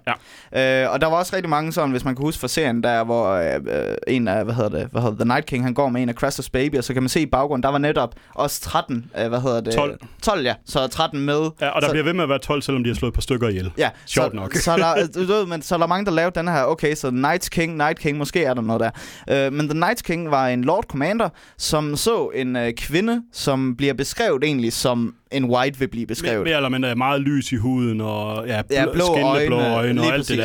Ja. 0.53 0.83
Øh, 0.83 0.93
og 0.93 1.01
der 1.01 1.07
var 1.07 1.15
også 1.15 1.35
rigtig 1.35 1.49
mange 1.49 1.73
sådan, 1.73 1.91
hvis 1.91 2.05
man 2.05 2.15
kan 2.15 2.25
huske 2.25 2.39
fra 2.39 2.47
serien, 2.47 2.83
der 2.83 3.03
hvor 3.03 3.29
øh, 3.29 3.89
øh, 3.89 3.95
en 4.07 4.27
af, 4.27 4.43
hvad 4.43 4.53
hedder 4.53 4.69
det, 4.69 4.87
hvad 4.91 5.01
hedder 5.01 5.15
The 5.15 5.25
Night 5.25 5.45
King, 5.45 5.63
han 5.63 5.73
går 5.73 5.89
med 5.89 6.01
en 6.01 6.09
af 6.09 6.15
Crassus 6.15 6.49
Baby, 6.49 6.75
og 6.75 6.83
så 6.83 6.93
kan 6.93 7.03
man 7.03 7.09
se 7.09 7.21
i 7.21 7.25
baggrunden, 7.25 7.63
der 7.63 7.69
var 7.69 7.77
netop 7.77 8.15
også 8.33 8.61
13, 8.61 9.11
øh, 9.19 9.27
hvad 9.27 9.41
hedder 9.41 9.61
det? 9.61 9.73
12. 9.73 9.99
12, 10.21 10.45
ja. 10.45 10.53
Så 10.65 10.87
13 10.87 11.19
med. 11.19 11.49
Ja, 11.61 11.69
og 11.69 11.81
der 11.81 11.87
så, 11.87 11.91
bliver 11.91 12.03
ved 12.03 12.13
med 12.13 12.23
at 12.23 12.29
være 12.29 12.39
12, 12.39 12.61
selvom 12.61 12.83
de 12.83 12.89
har 12.89 12.95
slået 12.95 13.11
et 13.11 13.13
par 13.13 13.21
stykker 13.21 13.49
ihjel. 13.49 13.71
Ja, 13.77 13.89
Sjovt 14.05 14.31
så, 14.31 14.35
nok. 14.35 14.53
så, 14.53 14.71
er 14.71 14.77
der, 14.77 15.07
du 15.15 15.19
ved, 15.19 15.45
men, 15.45 15.61
så 15.61 15.75
er 15.75 15.79
der 15.79 15.87
mange, 15.87 16.05
der 16.05 16.11
lavede 16.11 16.39
den 16.39 16.47
her, 16.47 16.63
okay, 16.63 16.95
så 16.95 17.11
Night 17.11 17.49
King, 17.49 17.77
Night 17.77 17.99
King, 17.99 18.17
måske 18.17 18.43
er 18.43 18.53
der 18.53 18.61
noget 18.61 18.79
der. 19.27 19.45
Øh, 19.47 19.53
men 19.53 19.69
The 19.69 19.79
Night 19.79 20.03
King 20.03 20.31
var 20.31 20.47
en 20.47 20.63
Lord 20.63 20.83
Commander, 20.83 21.29
som 21.57 21.95
så 21.95 22.31
en 22.35 22.55
øh, 22.55 22.73
kvinde, 22.73 23.21
som 23.33 23.75
bliver 23.75 23.93
beskrevet 23.93 24.43
egentlig 24.55 24.73
som 24.73 25.15
en 25.31 25.45
white 25.45 25.79
vil 25.79 25.87
blive 25.87 26.01
Mere, 26.01 26.07
beskrevet. 26.07 26.43
mere 26.43 26.55
eller 26.55 26.69
mindre 26.69 26.95
meget 26.95 27.21
lys 27.21 27.51
i 27.51 27.55
huden, 27.55 28.01
og 28.01 28.47
ja, 28.47 28.59
bl- 28.61 28.65
Ja, 28.71 28.85
blå 28.93 29.05
skinnende 29.05 29.45
blå 29.47 29.55
øjne, 29.59 29.75
øjne 29.75 30.01
og 30.01 30.07
alt 30.07 30.13
det 30.13 30.19
præcis. 30.19 30.37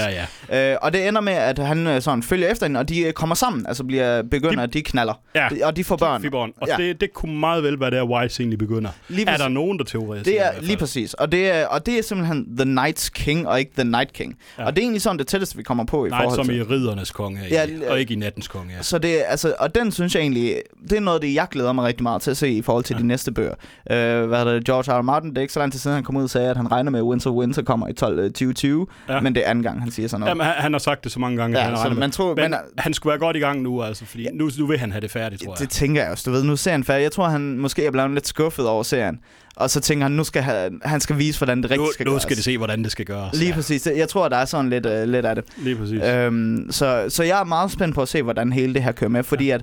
der, 0.48 0.58
ja. 0.58 0.72
Øh, 0.72 0.78
og 0.82 0.92
det 0.92 1.08
ender 1.08 1.20
med, 1.20 1.32
at 1.32 1.58
han 1.58 1.86
øh, 1.86 2.02
sådan 2.02 2.22
følger 2.22 2.48
efter 2.48 2.66
hende, 2.66 2.80
og 2.80 2.88
de 2.88 3.00
øh, 3.00 3.12
kommer 3.12 3.34
sammen, 3.34 3.66
altså 3.66 3.84
bliver 3.84 4.22
begynder, 4.22 4.66
de, 4.66 4.72
de 4.72 4.82
knaller. 4.82 5.14
Ja. 5.34 5.48
De, 5.50 5.60
og 5.64 5.76
de 5.76 5.84
får 5.84 5.96
børn. 5.96 6.22
Fiberen. 6.22 6.52
Og 6.60 6.68
Ja. 6.68 6.76
det, 6.76 7.00
det 7.00 7.12
kunne 7.14 7.38
meget 7.38 7.62
vel 7.64 7.80
være 7.80 7.90
der, 7.90 8.04
White 8.04 8.42
egentlig 8.42 8.58
begynder. 8.58 8.90
Lige 9.08 9.28
er 9.28 9.36
der 9.36 9.48
nogen, 9.48 9.78
der 9.78 9.84
teoretiserer? 9.84 10.50
Det 10.52 10.58
er 10.60 10.62
lige 10.62 10.76
præcis. 10.76 11.14
Og 11.14 11.32
det 11.32 11.50
er, 11.50 11.66
og 11.66 11.86
det 11.86 11.98
er 11.98 12.02
simpelthen 12.02 12.56
The 12.58 12.74
Night's 12.80 13.08
King, 13.14 13.48
og 13.48 13.58
ikke 13.58 13.72
The 13.78 13.84
Night 13.90 14.12
King. 14.12 14.36
Ja. 14.58 14.64
Og 14.64 14.72
det 14.76 14.78
er 14.82 14.84
egentlig 14.84 15.02
sådan 15.02 15.18
det 15.18 15.26
tætteste, 15.26 15.56
vi 15.56 15.62
kommer 15.62 15.84
på 15.84 16.06
i 16.06 16.08
Nej, 16.08 16.22
forhold 16.22 16.36
som 16.38 16.46
til. 16.46 16.56
i 16.56 16.62
riddernes 16.62 17.10
konge, 17.10 17.40
Ja, 17.50 17.66
og 17.88 18.00
ikke 18.00 18.12
i 18.14 18.16
nattens 18.16 18.48
konge. 18.48 18.72
Ja. 18.76 18.82
Så 18.82 18.98
det, 18.98 19.22
altså, 19.26 19.54
og 19.58 19.74
den 19.74 19.92
synes 19.92 20.14
jeg 20.14 20.20
egentlig, 20.20 20.56
det 20.90 20.96
er 20.96 21.00
noget 21.00 21.22
det, 21.22 21.34
jeg 21.34 21.46
glæder 21.50 21.72
mig 21.72 21.84
rigtig 21.84 22.02
meget 22.02 22.22
til 22.22 22.30
at 22.30 22.36
se 22.36 22.48
i 22.50 22.62
forhold 22.62 22.84
til 22.84 22.94
ja. 22.94 23.00
de 23.02 23.06
næste 23.06 23.32
bøger. 23.32 23.54
Øh, 23.90 24.26
hvad 24.26 24.40
er 24.40 24.44
det, 24.44 24.66
George 24.82 24.98
R. 24.98 24.98
R. 24.98 25.02
Martin, 25.02 25.30
det 25.30 25.38
er 25.38 25.42
ikke 25.42 25.52
så 25.54 25.60
lang 25.60 25.72
tid 25.72 25.80
siden, 25.80 25.94
han 25.94 26.04
kom 26.04 26.16
ud 26.16 26.22
og 26.22 26.30
sagde, 26.30 26.50
at 26.50 26.56
han 26.56 26.72
regner 26.72 26.90
med, 26.90 26.98
at 27.00 27.04
Winter 27.04 27.30
Winter 27.30 27.62
kommer 27.62 27.88
i 27.88 27.92
12, 27.92 28.18
øh, 28.18 28.24
2020, 28.24 28.86
Ja. 29.08 29.14
ja. 29.14 29.20
men 29.20 29.34
det 29.34 29.46
er 29.46 29.50
anden 29.50 29.62
gang, 29.64 29.80
han 29.82 29.90
siger 29.90 30.08
sådan 30.08 30.20
noget. 30.20 30.30
Jamen, 30.30 30.46
han, 30.46 30.54
han 30.58 30.72
har 30.72 30.78
sagt 30.78 31.04
det 31.04 31.12
så 31.12 31.20
mange 31.20 31.36
gange, 31.36 31.58
Ja, 31.58 31.64
han 31.64 31.76
så 31.76 31.82
regner 31.82 31.96
man 31.96 32.10
tror- 32.10 32.34
men, 32.34 32.50
men- 32.50 32.60
han 32.78 32.94
skulle 32.94 33.10
være 33.10 33.18
godt 33.18 33.36
i 33.36 33.40
gang 33.40 33.62
nu, 33.62 33.82
altså, 33.82 34.04
fordi 34.04 34.28
nu, 34.34 34.50
nu 34.58 34.66
vil 34.66 34.78
han 34.78 34.92
have 34.92 35.00
det 35.00 35.10
færdigt, 35.10 35.42
tror 35.42 35.52
jeg. 35.52 35.58
Det 35.58 35.70
tænker 35.70 36.02
jeg 36.02 36.10
også. 36.10 36.22
Du 36.26 36.30
ved, 36.36 36.44
nu 36.44 36.56
ser 36.56 36.70
han 36.70 36.84
færdig. 36.84 37.02
Jeg 37.02 37.12
tror, 37.12 37.28
han 37.28 37.58
måske 37.58 37.86
er 37.86 37.90
blevet 37.90 38.10
lidt 38.10 38.26
skuffet 38.26 38.66
over 38.68 38.82
serien. 38.82 39.18
Og 39.56 39.70
så 39.70 39.80
tænker 39.80 40.04
han, 40.04 40.12
nu 40.12 40.24
skal 40.24 40.42
han, 40.42 40.80
han 40.84 41.00
skal 41.00 41.18
vise, 41.18 41.38
hvordan 41.38 41.62
det 41.62 41.70
rigtigt 41.70 41.86
nu, 41.86 41.92
skal 41.92 42.06
nu 42.06 42.10
gøres. 42.12 42.22
skal 42.22 42.36
de 42.36 42.42
se, 42.42 42.58
hvordan 42.58 42.82
det 42.82 42.92
skal 42.92 43.04
gøres. 43.04 43.34
Lige 43.38 43.48
ja. 43.48 43.54
præcis. 43.54 43.88
Jeg 43.96 44.08
tror, 44.08 44.28
der 44.28 44.36
er 44.36 44.44
sådan 44.44 44.70
lidt, 44.70 44.86
uh, 44.86 44.92
lidt 45.02 45.26
af 45.26 45.34
det. 45.34 45.44
Lige 45.58 45.76
præcis. 45.76 46.02
Øhm, 46.02 46.66
så, 46.70 47.04
så 47.08 47.22
jeg 47.22 47.40
er 47.40 47.44
meget 47.44 47.70
spændt 47.70 47.94
på 47.94 48.02
at 48.02 48.08
se, 48.08 48.22
hvordan 48.22 48.52
hele 48.52 48.74
det 48.74 48.82
her 48.82 48.92
kører 48.92 49.10
med. 49.10 49.22
Fordi 49.22 49.50
at, 49.50 49.62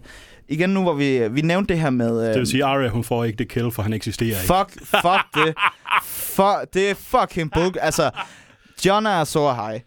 igen 0.50 0.70
nu, 0.70 0.82
hvor 0.82 0.94
vi, 0.94 1.28
vi 1.28 1.42
nævnte 1.42 1.74
det 1.74 1.82
her 1.82 1.90
med... 1.90 2.22
Øh, 2.22 2.30
det 2.30 2.40
vil 2.40 2.48
sige, 2.48 2.66
Arya, 2.66 2.90
hun 2.90 3.04
får 3.04 3.24
ikke 3.24 3.38
det 3.38 3.50
kill, 3.50 3.72
for 3.72 3.82
han 3.84 3.94
eksisterer 3.94 4.42
ikke. 4.42 4.54
Fuck, 4.54 4.86
fuck 4.88 5.46
det. 5.46 5.56
Fuck, 6.04 6.74
det 6.74 6.90
er 6.90 6.94
fucking 6.96 7.52
book. 7.52 7.78
Altså, 7.82 8.12
John 8.86 9.06
er 9.06 9.24
så 9.24 9.54
high. 9.54 9.82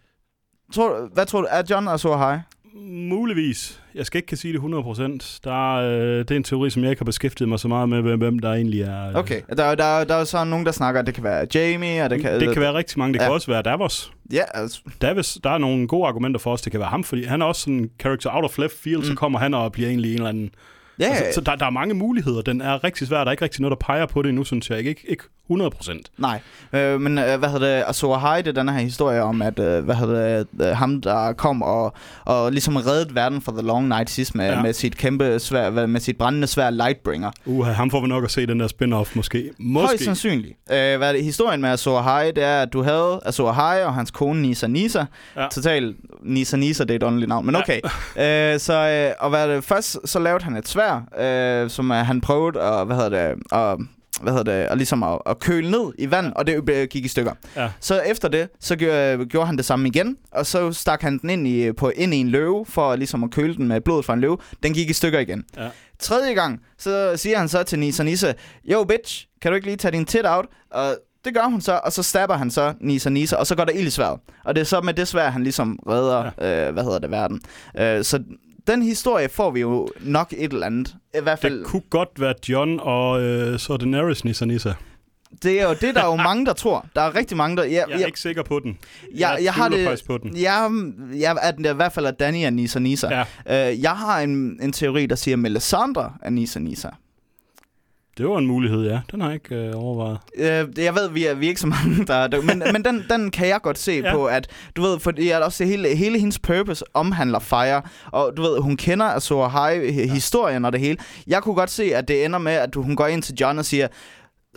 Tror, 0.73 1.09
hvad 1.14 1.27
tror 1.27 1.40
du? 1.40 1.46
Er 1.51 1.62
John 1.70 1.87
er 1.87 1.96
så 1.96 2.16
high? 2.16 2.40
Muligvis. 2.75 3.81
Jeg 3.95 4.07
skal 4.07 4.19
ikke 4.19 4.27
kan 4.27 4.37
sige 4.37 4.53
det 4.53 4.61
100%. 4.61 5.41
Der 5.45 5.77
er, 5.79 5.99
øh, 6.01 6.19
det 6.19 6.31
er 6.31 6.37
en 6.37 6.45
teori, 6.45 6.71
som 6.71 6.83
jeg 6.83 6.91
ikke 6.91 7.01
har 7.01 7.05
beskæftiget 7.05 7.49
mig 7.49 7.59
så 7.61 7.69
meget 7.69 7.89
med, 7.89 8.01
hvem, 8.03 8.19
hvem 8.19 8.39
der 8.39 8.53
egentlig 8.53 8.81
er. 8.83 9.09
øh, 9.09 9.15
Okay. 9.15 9.41
Der, 9.57 9.75
der, 9.75 10.05
der 10.05 10.15
er 10.15 10.25
så 10.25 10.45
nogen, 10.45 10.67
der 10.67 10.73
snakker, 10.73 11.01
at 11.01 11.07
det 11.07 11.15
kan 11.15 11.25
være 11.25 11.47
Jamie, 11.55 12.03
og 12.05 12.11
det 12.11 12.21
kan... 12.21 12.41
Det 12.41 12.53
kan 12.53 12.63
være 12.63 12.75
rigtig 12.75 12.99
mange. 12.99 13.13
Det 13.13 13.21
kan 13.21 13.29
Ja. 13.29 13.35
også 13.35 13.47
være 13.51 13.63
Davos. 13.63 14.13
Ja, 14.33 14.43
altså, 14.55 14.81
Davis, 15.03 15.39
der 15.45 15.51
er 15.51 15.59
nogle 15.59 15.87
gode 15.89 16.07
argumenter 16.09 16.41
for 16.41 16.53
os, 16.53 16.63
det 16.63 16.71
kan 16.73 16.81
være 16.81 16.89
ham, 16.89 17.05
fordi 17.05 17.25
han 17.25 17.43
er 17.43 17.47
også 17.47 17.61
sådan 17.61 17.75
en 17.75 17.91
character 18.01 18.31
out 18.35 18.45
of 18.45 18.59
left 18.59 18.79
field, 18.83 18.99
mm. 18.99 19.05
så 19.05 19.13
Mm. 19.13 19.17
kommer 19.17 19.39
han 19.39 19.55
og 19.55 19.73
bliver 19.73 19.89
egentlig 19.89 20.11
en 20.11 20.17
eller 20.17 20.29
anden... 20.29 20.51
ja, 20.99 21.05
Altså, 21.09 21.25
så 21.35 21.41
der, 21.41 21.57
der 21.57 21.67
er 21.67 21.71
mange 21.71 21.95
muligheder. 21.95 22.43
Den 22.43 22.61
er 22.61 22.85
rigtig 22.85 23.07
svær. 23.07 23.19
Der 23.19 23.25
er 23.27 23.31
ikke 23.31 23.45
rigtig 23.45 23.61
noget, 23.61 23.71
der 23.71 23.87
peger 23.87 24.07
på 24.07 24.23
det 24.23 24.29
endnu, 24.29 24.45
synes 24.45 24.71
jeg. 24.71 24.79
Ikke, 24.79 25.05
ikke 25.09 25.25
100 25.51 25.70
procent. 25.70 26.11
Nej, 26.18 26.40
øh, 26.72 27.01
men 27.01 27.18
øh, 27.18 27.38
hvad 27.38 27.48
hedder 27.48 27.76
det, 27.76 27.84
Azor 27.88 28.16
er 28.16 28.42
den 28.53 28.68
her 28.68 28.78
historie 28.80 29.22
om, 29.22 29.42
at 29.42 29.59
øh, 29.59 29.84
hvad 29.84 29.94
hedder 29.94 30.38
det, 30.38 30.46
øh, 30.61 30.76
ham, 30.76 31.01
der 31.01 31.32
kom 31.32 31.62
og, 31.62 31.92
og 32.24 32.53
ligesom 32.53 32.76
reddede 32.76 33.14
verden 33.14 33.42
fra 33.42 33.53
The 33.53 33.62
Long 33.62 33.88
Night 33.88 34.11
sidst 34.11 34.34
med, 34.34 34.46
Ja. 34.46 34.62
med 34.62 34.72
sit 34.72 34.96
kæmpe 34.96 35.38
svær, 35.38 35.86
med 35.86 36.01
sit 36.01 36.18
brændende 36.18 36.46
svær 36.46 36.70
Lightbringer. 36.70 37.30
Uh, 37.46 37.66
ham 37.66 37.90
får 37.90 38.01
vi 38.01 38.07
nok 38.09 38.24
at 38.24 38.30
se 38.30 38.46
den 38.46 38.61
der 38.61 38.68
spin-off, 38.68 39.12
måske. 39.16 39.51
Måske. 39.59 39.86
Højst 39.86 40.05
sandsynligt. 40.05 40.53
Øh, 40.70 40.76
hvad 40.98 41.09
er 41.09 41.12
det, 41.12 41.24
historien 41.24 41.61
med 41.61 41.70
Azor 41.70 41.98
Ahai, 41.98 42.30
det 42.32 42.44
er, 42.44 42.62
at 42.62 42.72
du 42.72 42.82
havde 42.82 43.20
Azor 43.26 43.48
Ahai 43.51 43.82
og 43.84 43.94
hans 43.94 44.11
kone 44.11 44.42
Nisa 44.42 44.66
Nisa. 44.66 45.05
Ja. 45.36 45.46
Total 45.53 45.94
Nisa 46.22 46.57
Nisa, 46.57 46.84
det 46.84 46.90
er 46.90 46.96
et 46.96 47.03
underligt 47.03 47.28
navn, 47.28 47.46
men 47.46 47.57
okay. 47.57 47.80
Ja. 48.16 48.53
øh, 48.55 48.61
så, 48.61 48.74
øh, 48.74 49.12
og 49.20 49.30
hvad 49.30 49.48
er 49.48 49.55
det, 49.55 49.64
først 49.64 49.96
så 50.05 50.18
lavede 50.18 50.44
han 50.44 50.57
et 50.57 50.68
svær, 50.68 51.03
øh, 51.64 51.70
som 51.70 51.90
øh, 51.90 51.96
han 52.07 52.20
prøvede 52.20 52.61
at, 52.61 52.86
hvad 52.86 52.96
hedder 52.96 53.09
det, 53.34 53.42
at, 53.53 53.76
hvad 54.23 54.33
hedder 54.33 54.53
det, 54.53 54.66
at 54.66 54.77
ligesom 54.77 55.03
at, 55.03 55.18
at 55.27 55.39
køle 55.39 55.71
ned 55.71 55.93
i 55.99 56.11
vand, 56.11 56.33
og 56.37 56.47
det 56.47 56.89
gik 56.91 57.05
i 57.05 57.09
stykker. 57.09 57.33
Ja. 57.57 57.71
Så 57.81 58.01
efter 58.01 58.29
det, 58.29 58.49
så 58.61 58.77
gjorde, 58.77 59.27
gjorde 59.27 59.47
han 59.47 59.57
det 59.57 59.64
samme 59.64 59.89
igen, 59.89 60.16
og 60.33 60.47
så 60.47 60.73
stak 60.73 61.03
han 61.03 61.18
den 61.18 61.31
ind 61.31 61.49
i, 61.49 61.73
på, 61.73 61.93
ind 61.97 62.14
i 62.14 62.16
en 62.16 62.29
løve, 62.29 62.66
for 62.68 62.97
ligesom 62.97 63.25
at 63.25 63.31
køle 63.31 63.57
den 63.57 63.68
med 63.68 63.81
blodet 63.81 64.05
fra 64.05 64.14
en 64.14 64.21
løve. 64.21 64.39
Den 64.62 64.75
gik 64.75 64.91
i 64.91 64.93
stykker 64.93 65.18
igen. 65.18 65.45
Ja. 65.57 65.68
Tredje 65.99 66.35
gang, 66.35 66.61
så 66.79 67.16
siger 67.16 67.39
han 67.39 67.49
så 67.49 67.62
til 67.62 67.79
Nisa 67.79 68.03
Nisa, 68.03 68.33
Yo 68.71 68.85
bitch, 68.85 69.27
kan 69.43 69.51
du 69.51 69.55
ikke 69.55 69.66
lige 69.66 69.77
tage 69.77 69.93
din 69.93 70.05
tit 70.05 70.27
out? 70.27 70.45
Og 70.71 70.97
det 71.25 71.35
gør 71.35 71.45
hun 71.45 71.61
så, 71.61 71.81
og 71.85 71.93
så 71.93 72.03
stabber 72.03 72.37
han 72.37 72.51
så 72.51 72.75
Nisa 72.81 73.11
Nisa, 73.11 73.37
og 73.37 73.47
så 73.47 73.55
går 73.55 73.64
der 73.64 73.73
ild 73.73 73.87
i 73.87 73.91
sværet. 73.91 74.21
Og 74.45 74.55
det 74.55 74.61
er 74.61 74.64
så 74.64 74.81
med 74.81 74.95
det 74.95 75.09
svær, 75.09 75.31
han 75.31 75.43
ligesom 75.43 75.79
redder, 75.89 76.31
ja. 76.41 76.66
øh, 76.68 76.73
hvad 76.73 76.85
hedder 76.85 76.99
det, 76.99 77.11
verden. 77.11 77.41
Øh, 77.79 78.05
så 78.05 78.23
den 78.67 78.83
historie 78.83 79.29
får 79.29 79.51
vi 79.51 79.61
jo 79.61 79.89
nok 80.01 80.35
et 80.37 80.53
eller 80.53 80.67
andet. 80.67 80.95
I 81.15 81.21
hvert 81.23 81.39
fald, 81.39 81.59
Det 81.59 81.67
kunne 81.67 81.83
godt 81.91 82.09
være 82.21 82.35
John 82.49 82.81
og 82.83 83.23
øh, 83.23 83.59
så 83.59 83.77
Daenerys 83.77 84.25
Nissa 84.25 84.45
Nissa. 84.45 84.73
Det 85.43 85.61
er 85.61 85.65
jo 85.69 85.75
det, 85.81 85.95
der 85.95 86.01
er 86.03 86.07
jo 86.07 86.17
mange, 86.31 86.47
der 86.47 86.53
tror. 86.53 86.87
Der 86.95 87.01
er 87.03 87.15
rigtig 87.15 87.37
mange, 87.37 87.57
der... 87.57 87.63
Jeg, 87.65 87.85
Jeg 87.89 88.01
er 88.01 88.07
ikke 88.07 88.21
sikker 88.21 88.43
på 88.43 88.59
den. 88.61 88.79
jeg, 89.15 89.39
jeg 89.43 89.53
har 89.53 89.69
tvivler 89.69 89.91
det... 89.91 90.05
på 90.07 90.19
den. 90.19 90.37
Jeg, 90.37 90.71
jeg 91.21 91.37
er 91.43 91.51
den 91.51 91.65
der, 91.65 91.73
i 91.73 91.77
hvert 91.77 91.93
fald 91.93 92.07
er 92.07 92.11
Danny 92.11 92.47
og 92.47 92.53
Nisa 92.53 92.79
Nisa. 92.79 93.09
Ja, 93.47 93.71
Uh, 93.71 93.83
jeg 93.83 93.91
har 93.97 94.21
en, 94.21 94.59
en 94.63 94.73
teori, 94.73 95.07
der 95.07 95.17
siger, 95.17 95.35
at 95.35 95.39
Melisandre 95.39 96.13
er 96.23 96.31
Nisa 96.31 96.59
Nisa. 96.59 96.89
Det 98.21 98.29
var 98.29 98.39
en 98.39 98.47
mulighed, 98.47 98.85
ja. 98.85 99.01
Den 99.12 99.21
har 99.21 99.29
jeg 99.29 99.35
ikke 99.35 99.55
øh, 99.55 99.73
overvejet. 99.75 100.18
Uh, 100.39 100.85
jeg 100.85 100.95
ved, 100.95 101.11
vi 101.11 101.27
er, 101.27 101.35
vi 101.35 101.47
er 101.47 101.49
ikke 101.49 101.61
så 101.61 101.66
mange, 101.66 102.05
der... 102.07 102.27
der 102.27 102.43
men 102.43 102.62
men 102.73 102.85
den, 102.85 103.05
den 103.11 103.31
kan 103.31 103.49
jeg 103.49 103.61
godt 103.62 103.79
se 103.79 103.93
Ja. 103.93 104.09
ja. 104.09 104.14
på, 104.14 104.25
at 104.27 104.49
du 104.77 104.83
ved, 104.83 104.99
fordi 105.01 105.29
at 105.29 105.43
også 105.43 105.64
hele, 105.64 105.97
hele 105.97 106.18
hendes 106.18 106.39
purpose 106.39 106.85
omhandler 106.95 107.39
Fire, 107.39 107.83
og 108.07 108.33
du 108.37 108.43
ved, 108.43 108.61
hun 108.61 108.77
kender 108.77 109.07
Azor 109.07 109.49
High-historien 109.49 110.64
og 110.64 110.73
det 110.73 110.81
hele. 110.81 110.97
Jeg 111.27 111.43
kunne 111.43 111.55
godt 111.55 111.71
se, 111.71 111.95
at 111.95 112.09
det 112.09 112.25
ender 112.25 112.39
med, 112.39 112.53
at 112.53 112.75
hun 112.75 112.97
går 112.97 113.07
ind 113.07 113.23
til 113.23 113.35
John 113.41 113.59
og 113.59 113.64
siger, 113.64 113.89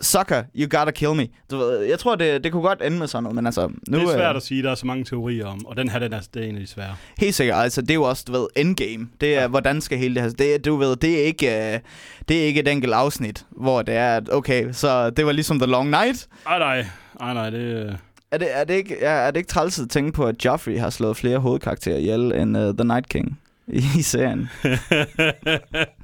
Sucker, 0.00 0.42
you 0.56 0.78
gotta 0.78 0.90
kill 0.90 1.14
me. 1.14 1.26
Du 1.50 1.56
ved, 1.56 1.80
jeg 1.80 1.98
tror, 1.98 2.14
det, 2.14 2.44
det 2.44 2.52
kunne 2.52 2.62
godt 2.62 2.82
ende 2.82 2.98
med 2.98 3.06
sådan 3.06 3.22
noget, 3.22 3.34
men 3.36 3.46
altså... 3.46 3.66
Nu, 3.88 3.98
det 3.98 4.04
er 4.06 4.12
svært 4.12 4.30
øh, 4.30 4.36
at 4.36 4.42
sige, 4.42 4.62
der 4.62 4.70
er 4.70 4.74
så 4.74 4.86
mange 4.86 5.04
teorier 5.04 5.46
om, 5.46 5.66
og 5.66 5.76
den 5.76 5.88
her, 5.88 5.98
den 5.98 6.12
er, 6.12 6.20
det 6.34 6.44
er 6.44 6.48
en 6.48 6.54
af 6.54 6.60
de 6.60 6.66
svære. 6.66 6.96
Helt 7.18 7.34
sikkert, 7.34 7.56
altså 7.62 7.80
det 7.80 7.90
er 7.90 7.94
jo 7.94 8.02
også, 8.02 8.24
du 8.26 8.32
ved, 8.32 8.46
endgame. 8.56 9.08
Det 9.20 9.36
er, 9.36 9.40
ja. 9.40 9.46
hvordan 9.46 9.80
skal 9.80 9.98
hele 9.98 10.14
det 10.14 10.22
her... 10.22 10.30
Det, 10.30 10.54
er- 10.54 10.58
du 10.58 10.76
ved, 10.76 10.96
det 10.96 11.20
er 11.20 11.24
ikke, 11.24 11.74
øh, 11.74 11.80
det 12.28 12.42
er 12.42 12.46
ikke 12.46 12.60
et 12.60 12.68
enkelt 12.68 12.92
afsnit, 12.92 13.46
hvor 13.50 13.82
det 13.82 13.94
er, 13.94 14.16
at 14.16 14.32
okay, 14.32 14.72
så 14.72 15.10
det 15.10 15.26
var 15.26 15.32
ligesom 15.32 15.58
The 15.58 15.66
Long 15.70 15.90
Night. 15.90 16.28
Ej, 16.46 16.58
nej. 16.58 16.86
Ej, 17.20 17.34
nej, 17.34 17.50
det... 17.50 17.58
øh, 17.86 17.92
Er 18.30 18.38
det, 18.38 18.48
er 18.60 18.64
det 18.64 18.74
ikke, 18.74 18.96
ja, 19.00 19.10
er 19.10 19.30
det 19.30 19.36
ikke 19.40 19.48
træls 19.48 19.78
at 19.80 19.90
tænke 19.90 20.12
på, 20.12 20.24
at 20.26 20.44
Joffrey 20.44 20.78
har 20.78 20.90
slået 20.90 21.16
flere 21.16 21.38
hovedkarakterer 21.38 21.96
ihjel 21.98 22.20
end 22.32 22.56
uh, 22.58 22.62
The 22.76 22.84
Night 22.84 23.08
King 23.08 23.40
i, 23.68 23.82
i 23.98 24.02
serien? 24.02 24.48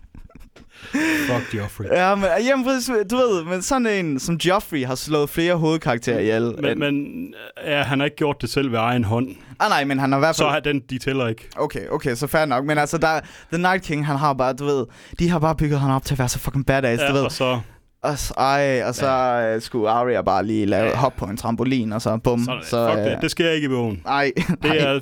Fuck 1.26 1.54
Joffrey. 1.54 1.86
ja, 1.92 2.14
men 2.14 2.26
jamen, 2.46 2.64
du 3.10 3.16
ved, 3.16 3.44
men 3.44 3.62
sådan 3.62 3.86
en 3.86 4.18
som 4.20 4.34
Joffrey 4.36 4.84
har 4.86 4.94
slået 4.94 5.30
flere 5.30 5.54
hovedkarakterer 5.54 6.18
ihjel. 6.18 6.54
Men, 6.62 6.64
end, 6.64 6.78
men 6.78 7.34
ja, 7.66 7.82
han 7.82 7.98
har 8.00 8.04
ikke 8.04 8.16
gjort 8.16 8.36
det 8.40 8.50
selv 8.50 8.72
ved 8.72 8.78
egen 8.78 9.04
hånd. 9.04 9.28
ah, 9.60 9.68
nej, 9.70 9.84
men 9.84 9.98
han 9.98 10.12
har 10.12 10.18
i 10.18 10.20
hvert 10.20 10.36
Så 10.36 10.42
fald... 10.42 10.50
har 10.52 10.60
den, 10.60 10.80
de 10.90 10.98
tæller 10.98 11.28
ikke. 11.28 11.48
Okay, 11.56 11.88
okay, 11.90 12.14
så 12.14 12.26
fair 12.26 12.44
nok. 12.44 12.64
Men 12.64 12.78
altså, 12.78 12.98
der, 12.98 13.20
The 13.52 13.62
Night 13.62 13.84
King, 13.84 14.06
han 14.06 14.16
har 14.16 14.32
bare, 14.32 14.52
du 14.52 14.64
ved, 14.64 14.86
de 15.18 15.28
har 15.30 15.38
bare 15.38 15.54
bygget 15.56 15.80
ham 15.80 15.90
op 15.90 16.04
til 16.04 16.14
at 16.14 16.18
være 16.18 16.28
så 16.28 16.38
fucking 16.38 16.66
badass, 16.66 17.02
Ja, 17.02 17.08
du 17.08 17.12
ved. 17.12 17.22
og 17.22 17.32
så... 17.32 17.60
Og, 18.02 18.18
s- 18.18 18.30
ej, 18.30 18.82
og 18.86 18.94
så 18.94 19.06
ja. 19.10 19.58
skulle 19.58 19.90
Arya 19.90 20.22
bare 20.22 20.46
lige 20.46 20.66
lave 20.66 20.88
Ja. 20.88 20.96
hop 20.96 21.12
på 21.16 21.24
en 21.24 21.36
trampolin, 21.36 21.92
og 21.92 22.02
så 22.02 22.16
bum. 22.16 22.44
Sådan, 22.44 22.62
så, 22.64 22.88
fuck 22.88 22.98
øh, 22.98 23.04
det. 23.04 23.18
Det 23.22 23.30
sker 23.30 23.50
ikke 23.50 23.64
i 23.64 23.68
bogen. 23.68 24.02
Ej, 24.06 24.32
Det 24.62 24.82
er, 24.82 25.00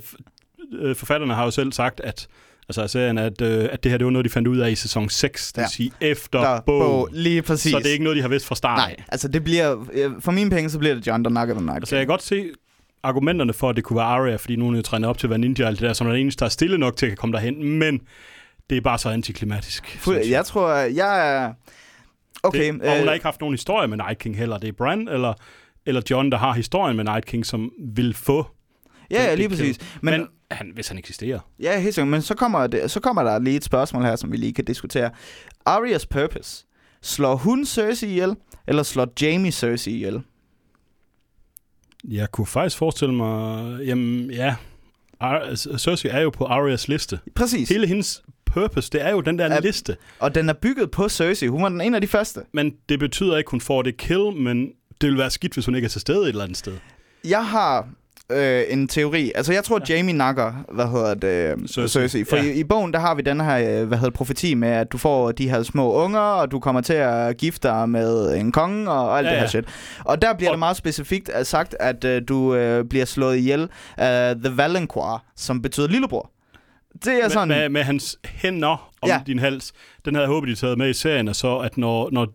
øh, 0.81 0.97
forfatterne 0.97 1.35
har 1.35 1.45
jo 1.45 1.51
selv 1.51 1.73
sagt, 1.73 2.01
at 2.05 2.27
altså 2.69 2.83
af 2.83 2.91
serien, 2.91 3.19
at, 3.19 3.41
øh, 3.41 3.69
at 3.73 3.83
det 3.85 3.91
her 3.91 3.99
det 3.99 4.05
var 4.05 4.11
noget, 4.11 4.25
de 4.25 4.31
fandt 4.31 4.49
ud 4.49 4.59
af 4.59 4.71
i 4.71 4.75
sæson 4.75 5.09
6, 5.09 5.53
det 5.53 5.57
vil 5.61 5.63
Ja. 5.63 5.69
sige 5.69 5.93
efter 6.01 6.41
der, 6.41 6.61
bogen. 6.61 6.83
bog, 6.87 7.09
lige 7.13 7.43
præcis. 7.43 7.73
Så 7.73 7.79
det 7.79 7.87
er 7.87 7.93
ikke 7.93 8.05
noget, 8.05 8.17
de 8.17 8.23
har 8.23 8.29
vidst 8.29 8.47
fra 8.47 8.55
start. 8.55 8.79
Nej, 8.79 8.97
altså 9.09 9.29
det 9.29 9.45
bliver, 9.45 9.85
øh, 9.93 10.11
for 10.21 10.33
mine 10.33 10.51
penge, 10.51 10.71
så 10.71 10.79
bliver 10.79 10.95
det 10.95 11.07
John, 11.07 11.25
der 11.25 11.31
nakker 11.31 11.55
The 11.55 11.65
Night 11.65 11.77
Altså 11.77 11.97
jeg 11.97 12.01
kan 12.07 12.09
godt 12.13 12.23
se 12.23 12.51
argumenterne 13.03 13.53
for, 13.53 13.71
at 13.71 13.77
det 13.77 13.85
kunne 13.85 13.97
være 13.97 14.07
Arya, 14.07 14.37
fordi 14.37 14.57
nogen 14.57 14.77
er 14.77 14.83
trænet 14.83 15.09
op 15.11 15.19
til 15.19 15.27
at 15.27 15.31
være 15.31 15.39
ninja 15.39 15.65
og 15.65 15.69
alt 15.69 15.81
det 15.81 15.87
der, 15.87 15.93
som 15.93 16.07
den 16.07 16.17
eneste, 16.17 16.41
der 16.41 16.45
er 16.47 16.51
stille 16.51 16.79
nok 16.79 16.97
til 16.97 17.07
at 17.07 17.19
komme 17.19 17.33
derhen, 17.33 17.65
men 17.79 18.01
det 18.71 18.77
er 18.77 18.81
bare 18.81 18.99
så 18.99 19.09
antiklimatisk. 19.09 19.99
synes 20.03 20.27
Fu- 20.27 20.31
jeg. 20.31 20.45
tror, 20.45 20.73
jeg 20.75 21.35
er... 21.45 21.53
Okay, 22.43 22.73
det, 22.73 22.83
og 22.83 22.99
hun 22.99 23.07
har 23.07 23.15
ikke 23.15 23.25
haft 23.27 23.41
nogen 23.41 23.53
historie 23.53 23.89
med 23.89 23.97
Night 23.97 24.19
King 24.19 24.37
heller. 24.37 24.59
Det 24.59 24.69
er 24.69 24.73
Bran 24.73 25.09
eller, 25.09 25.33
eller 25.87 26.03
John, 26.11 26.31
der 26.33 26.39
har 26.39 26.53
historien 26.53 26.97
med 26.97 27.05
Night 27.05 27.27
King, 27.27 27.47
som 27.47 27.71
vil 27.95 28.15
få 28.15 28.47
ja, 29.11 29.25
ja, 29.25 29.35
lige 29.35 29.49
præcis. 29.49 29.79
Men, 30.01 30.13
men 30.21 30.29
han, 30.51 30.71
hvis 30.75 30.89
han 30.89 30.99
eksisterer. 30.99 31.41
ja, 31.61 31.81
helt 31.81 31.95
sikkert. 31.95 32.09
Men 32.09 32.23
så 32.23 32.35
kommer, 32.35 32.67
det, 32.67 32.91
så 32.91 33.01
kommer 33.01 33.23
der 33.23 33.39
lige 33.39 33.57
et 33.57 33.65
spørgsmål 33.65 34.03
her, 34.03 34.17
som 34.17 34.33
vi 34.33 34.37
lige 34.37 34.53
kan 34.53 34.65
diskutere. 34.65 35.11
Arias 35.67 36.07
purpose. 36.07 36.65
Slår 37.03 37.35
hun 37.37 37.65
Cersei 37.67 38.09
ihjel, 38.11 38.35
eller 38.67 38.83
slår 38.83 39.09
Jamie 39.23 39.53
Cersei 39.53 39.95
ihjel? 39.95 40.23
Jeg 42.09 42.31
kunne 42.33 42.47
faktisk 42.47 42.77
forestille 42.77 43.15
mig, 43.15 43.81
jamen 43.85 44.31
ja, 44.31 44.57
Ar- 45.21 45.55
Cersei 45.79 46.11
er 46.11 46.21
jo 46.21 46.31
på 46.31 46.45
Arias 46.45 46.89
liste. 46.89 47.19
Præcis. 47.35 47.69
Hele 47.69 47.87
hendes 47.87 48.23
purpose, 48.45 48.91
det 48.91 49.03
er 49.03 49.11
jo 49.11 49.21
den 49.21 49.39
der 49.39 49.47
Ja. 49.55 49.61
liste. 49.61 49.97
Og 50.19 50.35
den 50.35 50.49
er 50.49 50.53
bygget 50.53 50.91
på 50.91 51.09
Cersei. 51.09 51.49
Hun 51.49 51.63
var 51.63 51.69
den 51.69 51.81
en 51.81 51.95
af 51.95 52.01
de 52.01 52.07
første. 52.07 52.41
Men 52.53 52.75
det 52.89 52.99
betyder 52.99 53.37
ikke, 53.37 53.51
hun 53.51 53.61
får 53.61 53.83
det 53.83 53.97
kill, 53.97 54.33
men 54.37 54.73
det 55.01 55.09
vil 55.11 55.19
være 55.19 55.31
skidt, 55.31 55.55
hvis 55.55 55.67
hun 55.67 55.75
ikke 55.75 55.87
er 55.87 55.91
til 55.91 56.01
stede 56.01 56.23
et 56.23 56.29
eller 56.29 56.45
andet 56.45 56.57
sted. 56.57 56.77
Jeg 57.25 57.47
har 57.47 57.89
øh, 58.33 58.63
en 58.69 58.89
teori. 58.89 59.33
Altså, 59.35 59.53
jeg 59.53 59.65
tror, 59.65 59.81
ja. 59.89 59.95
Jamie 59.95 60.15
nakker, 60.15 60.53
hvad 60.73 60.87
hedder 60.87 61.15
det, 61.15 61.55
Cersei. 61.71 61.89
Cersei. 61.89 62.03
Cersei. 62.09 62.25
For 62.25 62.37
Ja. 62.37 62.43
i, 62.43 62.61
i 62.61 62.65
bogen, 62.65 62.93
der 62.93 62.99
har 62.99 63.15
vi 63.15 63.23
den 63.23 63.41
her, 63.41 63.81
øh, 63.81 63.89
hvad 63.89 63.99
hedder 63.99 64.11
det, 64.11 64.15
profeti 64.15 64.55
med, 64.55 64.69
at 64.69 64.93
du 64.93 64.99
får 64.99 65.33
de 65.33 65.51
her 65.51 65.63
små 65.63 65.93
unger, 66.05 66.21
og 66.21 66.51
du 66.51 66.61
kommer 66.61 66.81
til 66.81 66.93
at 66.93 67.37
gifte 67.37 67.69
dig 67.69 67.89
med 67.89 68.35
en 68.37 68.53
konge, 68.53 68.91
og 68.91 69.19
alt 69.19 69.27
Ja, 69.27 69.31
det 69.31 69.39
her 69.39 69.45
ja. 69.45 69.49
shit. 69.51 69.65
Og 70.05 70.23
der 70.23 70.35
bliver 70.35 70.51
Og- 70.51 70.55
det 70.55 70.59
meget 70.59 70.77
specifikt 70.77 71.31
øh, 71.39 71.45
sagt, 71.45 71.77
at 71.81 72.05
øh, 72.05 72.23
du 72.29 72.55
øh, 72.55 72.85
bliver 72.85 73.05
slået 73.05 73.37
ihjel 73.37 73.69
af 73.97 74.37
The 74.37 74.57
Valenquar, 74.57 75.25
som 75.37 75.63
betyder 75.63 75.89
lillebror. 75.89 76.31
Det 77.05 77.13
er 77.13 77.23
Med, 77.23 77.31
sådan... 77.31 77.49
med, 77.49 77.69
med 77.69 77.83
hans 77.83 78.19
hænder 78.25 78.91
om. 79.03 79.09
Ja. 79.09 79.21
din 79.27 79.39
hals. 79.39 79.73
Den 80.05 80.15
havde 80.15 80.23
jeg 80.27 80.35
håbet, 80.35 80.49
de 80.49 80.55
taget 80.55 80.79
med 80.79 80.89
i 80.91 80.93
serien, 80.93 81.29
og 81.29 81.37
så 81.37 81.57
at 81.59 81.79
når, 81.79 82.09
når 82.13 82.27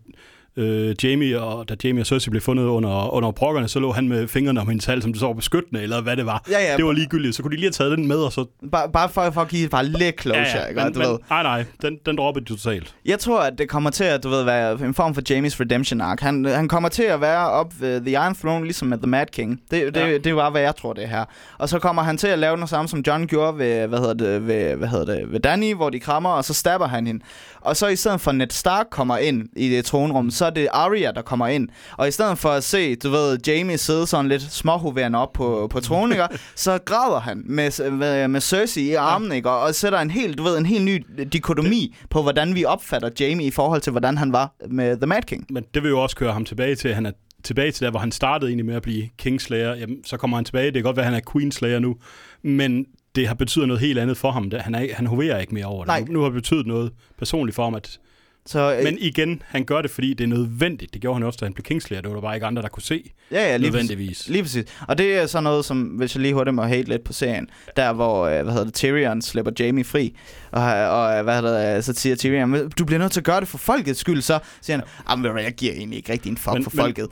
øh, 0.57 0.95
Jamie 1.03 1.41
og 1.41 1.69
da 1.69 1.75
Jamie 1.83 2.01
og 2.01 2.05
Cersei 2.07 2.29
blev 2.29 2.41
fundet 2.41 2.63
under, 2.63 3.13
under 3.13 3.31
brokkerne, 3.31 3.67
så 3.67 3.79
lå 3.79 3.91
han 3.91 4.07
med 4.07 4.27
fingrene 4.27 4.61
om 4.61 4.67
hendes 4.67 4.85
hals, 4.85 5.03
som 5.03 5.13
det 5.13 5.19
så 5.19 5.25
var 5.25 5.33
beskyttende, 5.33 5.81
eller 5.81 6.01
hvad 6.01 6.17
det 6.17 6.25
var. 6.25 6.43
Ja, 6.51 6.59
ja, 6.71 6.77
Det 6.77 6.85
var 6.85 6.91
ligegyldigt. 6.91 7.35
Så 7.35 7.41
kunne 7.41 7.51
de 7.51 7.55
lige 7.55 7.65
have 7.65 7.71
taget 7.71 7.97
den 7.97 8.07
med, 8.07 8.15
og 8.17 8.31
så... 8.31 8.45
bare, 8.71 8.89
bare 8.89 9.09
for, 9.09 9.31
for 9.31 9.41
at 9.41 9.47
give 9.47 9.69
bare 9.69 9.85
lidt 9.85 10.21
closure, 10.21 10.69
ikke? 10.69 10.81
men, 10.83 10.93
du 10.93 10.99
men, 10.99 11.07
ved. 11.07 11.17
nej, 11.29 11.43
nej, 11.43 11.65
den, 11.81 11.97
den 12.05 12.17
droppede 12.17 12.45
de 12.45 12.49
totalt. 12.49 12.95
Jeg 13.05 13.19
tror, 13.19 13.39
at 13.41 13.53
det 13.57 13.69
kommer 13.69 13.89
til 13.89 14.03
at 14.03 14.23
du 14.23 14.29
ved, 14.29 14.43
være 14.43 14.85
en 14.85 14.93
form 14.93 15.13
for 15.15 15.21
Jamies 15.29 15.59
redemption 15.59 16.01
arc. 16.01 16.19
Han, 16.21 16.45
han 16.45 16.67
kommer 16.67 16.89
til 16.89 17.03
at 17.03 17.21
være 17.21 17.49
op 17.49 17.73
ved 17.79 18.01
The 18.01 18.11
Iron 18.11 18.35
Throne, 18.35 18.65
ligesom 18.65 18.87
med 18.87 18.97
The 18.97 19.07
Mad 19.07 19.25
King. 19.25 19.61
Det, 19.71 19.95
det, 19.95 20.01
Ja. 20.01 20.07
ja. 20.07 20.17
det 20.17 20.35
var, 20.35 20.49
hvad 20.49 20.61
jeg 20.61 20.75
tror, 20.75 20.93
det 20.93 21.03
er 21.03 21.07
her. 21.07 21.25
Og 21.57 21.69
så 21.69 21.79
kommer 21.79 22.01
han 22.03 22.17
til 22.17 22.27
at 22.27 22.39
lave 22.39 22.57
noget 22.57 22.69
samme, 22.69 22.89
som 22.89 23.03
John 23.07 23.27
gjorde 23.27 23.57
ved, 23.57 23.87
hvad 23.87 23.99
hedder 23.99 24.13
det, 24.13 24.47
ved, 24.47 24.75
hvad 24.75 24.87
hedder 24.87 25.05
det, 25.15 25.31
ved 25.31 25.39
Danny, 25.39 25.73
hvor 25.75 25.89
de 25.89 25.99
krammer, 25.99 26.29
og 26.29 26.45
så 26.45 26.53
stabber 26.53 26.87
han 26.87 27.07
hende. 27.07 27.23
Og 27.61 27.77
så 27.77 27.87
i 27.87 27.95
stedet 27.95 28.21
for, 28.21 28.31
Ned 28.31 28.47
Stark 28.49 28.85
kommer 28.91 29.17
ind 29.17 29.49
i 29.55 29.69
det 29.69 29.85
tronrum, 29.85 30.31
så 30.31 30.42
er 30.45 30.49
det 30.49 30.67
Arya, 30.71 31.11
der 31.11 31.21
kommer 31.21 31.47
ind. 31.47 31.69
Og 31.97 32.07
i 32.07 32.11
stedet 32.11 32.37
for 32.37 32.49
at 32.49 32.63
se, 32.63 32.95
du 32.95 33.09
ved, 33.09 33.37
Jamie 33.47 33.77
sidde 33.77 34.07
sådan 34.07 34.27
lidt 34.29 34.41
småhoverende 34.41 35.19
op 35.19 35.33
på, 35.33 35.67
på 35.71 35.79
tronen, 35.79 36.11
ikke? 36.11 36.23
så 36.55 36.77
græder 36.85 37.19
han 37.19 37.43
med, 37.45 37.91
med, 37.91 38.27
med 38.27 38.41
Cersei 38.41 38.83
i 38.83 38.93
armen, 38.93 39.31
ikke? 39.31 39.49
Og, 39.49 39.59
og 39.61 39.75
sætter 39.75 39.99
en 39.99 40.11
helt, 40.11 40.37
du 40.37 40.43
ved, 40.43 40.57
en 40.57 40.65
helt 40.65 40.85
ny 40.85 41.05
dikotomi 41.33 41.95
på, 42.09 42.21
hvordan 42.21 42.55
vi 42.55 42.65
opfatter 42.65 43.09
Jamie 43.19 43.47
i 43.47 43.51
forhold 43.51 43.81
til, 43.81 43.91
hvordan 43.91 44.17
han 44.17 44.33
var 44.33 44.53
med 44.69 44.97
The 44.97 45.05
Mad 45.07 45.21
King. 45.21 45.45
Men 45.49 45.63
det 45.73 45.83
vil 45.83 45.89
jo 45.89 45.99
også 46.01 46.15
køre 46.15 46.33
ham 46.33 46.45
tilbage 46.45 46.75
til, 46.75 46.87
at 46.87 46.95
han 46.95 47.05
er 47.05 47.11
tilbage 47.43 47.71
til 47.71 47.85
der, 47.85 47.91
hvor 47.91 47.99
han 47.99 48.11
startede 48.11 48.49
egentlig 48.49 48.65
med 48.65 48.75
at 48.75 48.81
blive 48.81 49.09
Kingslayer. 49.17 49.75
Jamen, 49.75 49.97
så 50.05 50.17
kommer 50.17 50.37
han 50.37 50.45
tilbage. 50.45 50.65
Det 50.65 50.73
kan 50.73 50.83
godt 50.83 50.95
være, 50.97 51.05
at 51.05 51.11
han 51.11 51.21
er 51.25 51.31
Queenslayer 51.31 51.79
nu, 51.79 51.95
men 52.43 52.85
det 53.15 53.27
har 53.27 53.33
betydet 53.35 53.67
noget 53.67 53.81
helt 53.81 53.99
andet 53.99 54.17
for 54.17 54.31
ham. 54.31 54.49
Det- 54.49 54.61
Han, 54.61 54.75
er, 54.75 54.87
han 54.93 55.05
hoverer 55.07 55.39
ikke 55.39 55.53
mere 55.53 55.65
over 55.65 55.79
det. 55.83 55.87
Nej. 55.87 55.99
Nu, 56.07 56.13
nu 56.13 56.19
har 56.19 56.25
det 56.25 56.33
betydet 56.33 56.67
noget 56.67 56.91
personligt 57.19 57.55
for 57.55 57.63
ham, 57.63 57.75
at 57.75 57.99
Så, 58.45 58.75
øh, 58.77 58.83
Men 58.83 58.97
igen, 58.99 59.41
han 59.45 59.63
gør 59.65 59.81
det, 59.81 59.91
fordi 59.91 60.13
det 60.13 60.23
er 60.23 60.27
nødvendigt. 60.27 60.93
Det 60.93 61.01
gjorde 61.01 61.15
han 61.15 61.23
også, 61.23 61.37
da 61.39 61.45
han 61.45 61.53
blev 61.53 61.63
Kingslayer. 61.63 62.01
Det 62.01 62.09
var 62.09 62.15
der 62.15 62.21
bare 62.21 62.35
ikke 62.35 62.45
andre, 62.45 62.61
der 62.61 62.67
kunne 62.69 62.83
se 62.83 63.11
ja, 63.31 63.35
ja, 63.51 63.57
lige 63.57 63.71
præcis. 63.71 63.89
nødvendigvis. 63.89 64.29
Lige 64.29 64.43
præcis. 64.43 64.65
Og 64.87 64.97
det 64.97 65.17
er 65.17 65.25
sådan 65.25 65.43
noget, 65.43 65.65
som, 65.65 65.81
hvis 65.81 66.15
jeg 66.15 66.21
lige 66.21 66.33
hurtigt 66.33 66.55
må 66.55 66.63
hate 66.63 66.89
lidt 66.89 67.03
på 67.03 67.13
serien, 67.13 67.47
der 67.77 67.93
hvor, 67.93 68.25
øh, 68.25 68.43
hvad 68.43 68.53
hedder 68.53 68.65
det, 68.65 68.73
Tyrion 68.73 69.21
slipper 69.21 69.51
Jamie 69.59 69.83
fri, 69.83 70.15
og, 70.51 70.61
og 70.89 71.23
hvad 71.23 71.35
hedder 71.41 71.75
det, 71.75 71.85
så 71.85 71.93
siger 71.93 72.15
Tyrion, 72.15 72.49
"Men 72.49 72.69
du 72.79 72.85
bliver 72.85 72.99
nødt 72.99 73.11
til 73.11 73.19
at 73.19 73.23
gøre 73.25 73.39
det 73.39 73.47
for 73.47 73.57
folkets 73.57 73.99
skyld, 73.99 74.21
så 74.21 74.39
siger 74.61 74.77
han, 74.77 74.85
"Jamen, 75.09 75.31
hvad, 75.31 75.43
jeg 75.43 75.53
giver 75.53 75.73
egentlig 75.73 75.97
ikke 75.97 76.11
rigtig 76.13 76.29
en 76.29 76.37
fuck 76.37 76.53
Men- 76.53 76.63
for 76.63 76.71
men- 76.73 76.79
folket. 76.83 77.07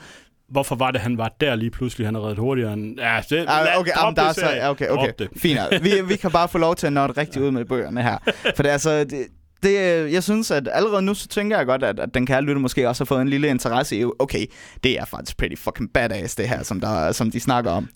Hvorfor 0.49 0.75
var 0.75 0.91
det, 0.91 1.01
han 1.01 1.17
var 1.17 1.35
der 1.41 1.55
lige 1.55 1.71
pludselig? 1.71 2.07
Han 2.07 2.15
er 2.15 2.23
reddet 2.23 2.37
hurtigere 2.37 2.73
end... 2.73 2.99
Ja, 2.99 3.19
det, 3.29 3.45
Ah, 3.47 3.79
okay, 3.79 3.91
jamen, 3.97 4.15
der 4.15 4.21
er 4.21 4.33
så, 4.33 4.59
okay, 4.63 4.87
okay. 4.89 5.11
Fint. 5.37 5.59
Vi, 5.81 5.91
vi 6.07 6.15
kan 6.15 6.31
bare 6.31 6.47
få 6.49 6.57
lov 6.57 6.75
til 6.75 6.87
at 6.87 6.93
nå 6.93 7.07
det 7.07 7.17
rigtig 7.17 7.41
ud 7.41 7.51
med 7.51 7.65
bøgerne 7.65 8.01
her. 8.03 8.17
For 8.55 8.63
det 8.63 8.69
er 8.69 8.73
altså, 8.73 9.03
det, 9.03 9.27
det, 9.63 9.79
øh, 9.79 10.13
jeg 10.13 10.23
synes, 10.23 10.51
at 10.51 10.69
allerede 10.71 11.01
nu, 11.01 11.13
så 11.13 11.27
tænker 11.27 11.57
jeg 11.57 11.65
godt, 11.65 11.83
at, 11.83 11.99
at 11.99 12.13
den 12.13 12.25
kære 12.25 12.41
lytter 12.41 12.61
måske 12.61 12.89
også 12.89 13.03
har 13.03 13.05
fået 13.05 13.21
en 13.21 13.29
lille 13.29 13.47
interesse 13.47 13.97
i, 13.97 14.05
okay, 14.19 14.45
det 14.83 14.99
er 14.99 15.05
faktisk 15.05 15.37
pretty 15.37 15.55
fucking 15.55 15.93
badass, 15.93 16.35
det 16.35 16.49
her, 16.49 16.63
som, 16.63 16.79
der, 16.79 17.11
som 17.11 17.31
de 17.31 17.39
snakker 17.39 17.71
om. 17.71 17.87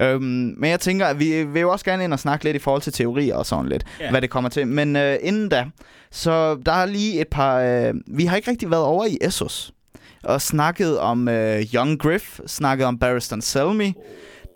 Øhm, 0.00 0.54
men 0.58 0.70
jeg 0.70 0.80
tænker, 0.80 1.06
at 1.06 1.20
vi 1.20 1.44
vil 1.44 1.60
jo 1.60 1.70
også 1.70 1.84
gerne 1.84 2.04
ind 2.04 2.12
og 2.12 2.18
snakke 2.18 2.44
lidt 2.44 2.56
i 2.56 2.58
forhold 2.58 2.82
til 2.82 2.92
teorier 2.92 3.36
og 3.36 3.46
sådan 3.46 3.68
lidt, 3.68 3.84
yeah. 4.00 4.10
hvad 4.10 4.20
det 4.20 4.30
kommer 4.30 4.50
til. 4.50 4.66
Men 4.66 4.96
øh, 4.96 5.16
inden 5.22 5.48
da, 5.48 5.66
så 6.10 6.54
der 6.66 6.72
er 6.72 6.86
lige 6.86 7.20
et 7.20 7.28
par... 7.28 7.60
Øh, 7.60 7.94
vi 8.06 8.24
har 8.24 8.36
ikke 8.36 8.50
rigtig 8.50 8.70
været 8.70 8.84
over 8.84 9.04
i 9.04 9.18
Essos 9.20 9.72
og 10.22 10.42
snakket 10.42 10.98
om 10.98 11.28
øh, 11.28 11.62
Young 11.74 11.98
Griff, 11.98 12.40
snakket 12.46 12.86
om 12.86 12.98
Barristan 12.98 13.42
Selmy. 13.42 13.92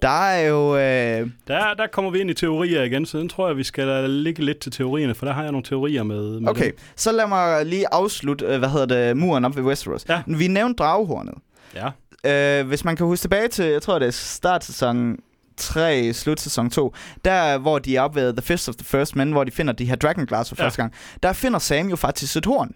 Der 0.03 0.09
er 0.29 0.47
jo... 0.49 0.77
Øh, 0.77 1.31
Der, 1.49 1.75
der 1.75 1.87
kommer 1.93 2.11
vi 2.11 2.19
ind 2.21 2.31
i 2.31 2.35
teorier 2.35 2.83
igen, 2.83 3.07
så 3.07 3.19
den 3.19 3.29
tror 3.29 3.49
jeg, 3.49 3.57
vi 3.57 3.63
skal 3.65 3.87
lade 3.87 4.09
ligge 4.09 4.45
lidt 4.45 4.59
til 4.61 4.73
teorierne, 4.73 5.15
for 5.15 5.27
der 5.27 5.33
har 5.33 5.43
jeg 5.43 5.53
nogle 5.53 5.65
teorier 5.65 6.03
med. 6.03 6.41
med 6.41 6.51
Okay, 6.51 6.65
dem. 6.67 6.79
så 6.97 7.13
lad 7.13 7.27
mig 7.27 7.67
lige 7.67 7.85
afslutte, 7.95 8.45
øh, 8.47 8.59
hvad 8.59 8.69
hedder 8.69 8.87
det, 8.87 9.17
muren 9.17 9.45
op 9.45 9.57
ved 9.57 9.63
Westeros. 9.63 10.05
Ja. 10.09 10.23
Vi 10.27 10.49
nævnte 10.49 10.83
dragehornet. 10.83 11.35
Ja. 11.75 12.61
Øh, 12.61 12.67
hvis 12.67 12.85
man 12.85 12.97
kan 12.97 13.07
huske 13.07 13.23
tilbage 13.23 13.49
til, 13.49 13.65
jeg 13.65 13.83
tror 13.83 13.99
det 13.99 14.07
er 14.09 14.13
startsæson 14.13 15.17
3, 15.57 16.13
slutsæson 16.13 16.71
2, 16.71 16.95
der 17.25 17.59
hvor 17.59 17.79
de 17.79 17.97
er 17.97 18.01
oppe 18.01 18.21
ved 18.21 18.33
The 18.33 18.43
Fist 18.43 18.69
of 18.69 18.75
the 18.77 18.85
First 18.85 19.17
Men, 19.17 19.33
hvor 19.33 19.45
de 19.45 19.51
finder 19.51 19.73
de 19.73 19.85
her 19.85 19.97
Dragonglass 19.97 20.49
for 20.51 20.57
Ja. 20.59 20.65
første 20.65 20.83
gang, 20.83 20.93
der 21.23 21.33
finder 21.33 21.59
Sam 21.59 21.89
jo 21.89 21.97
faktisk 21.97 22.37
et 22.37 22.47
horn. 22.47 22.75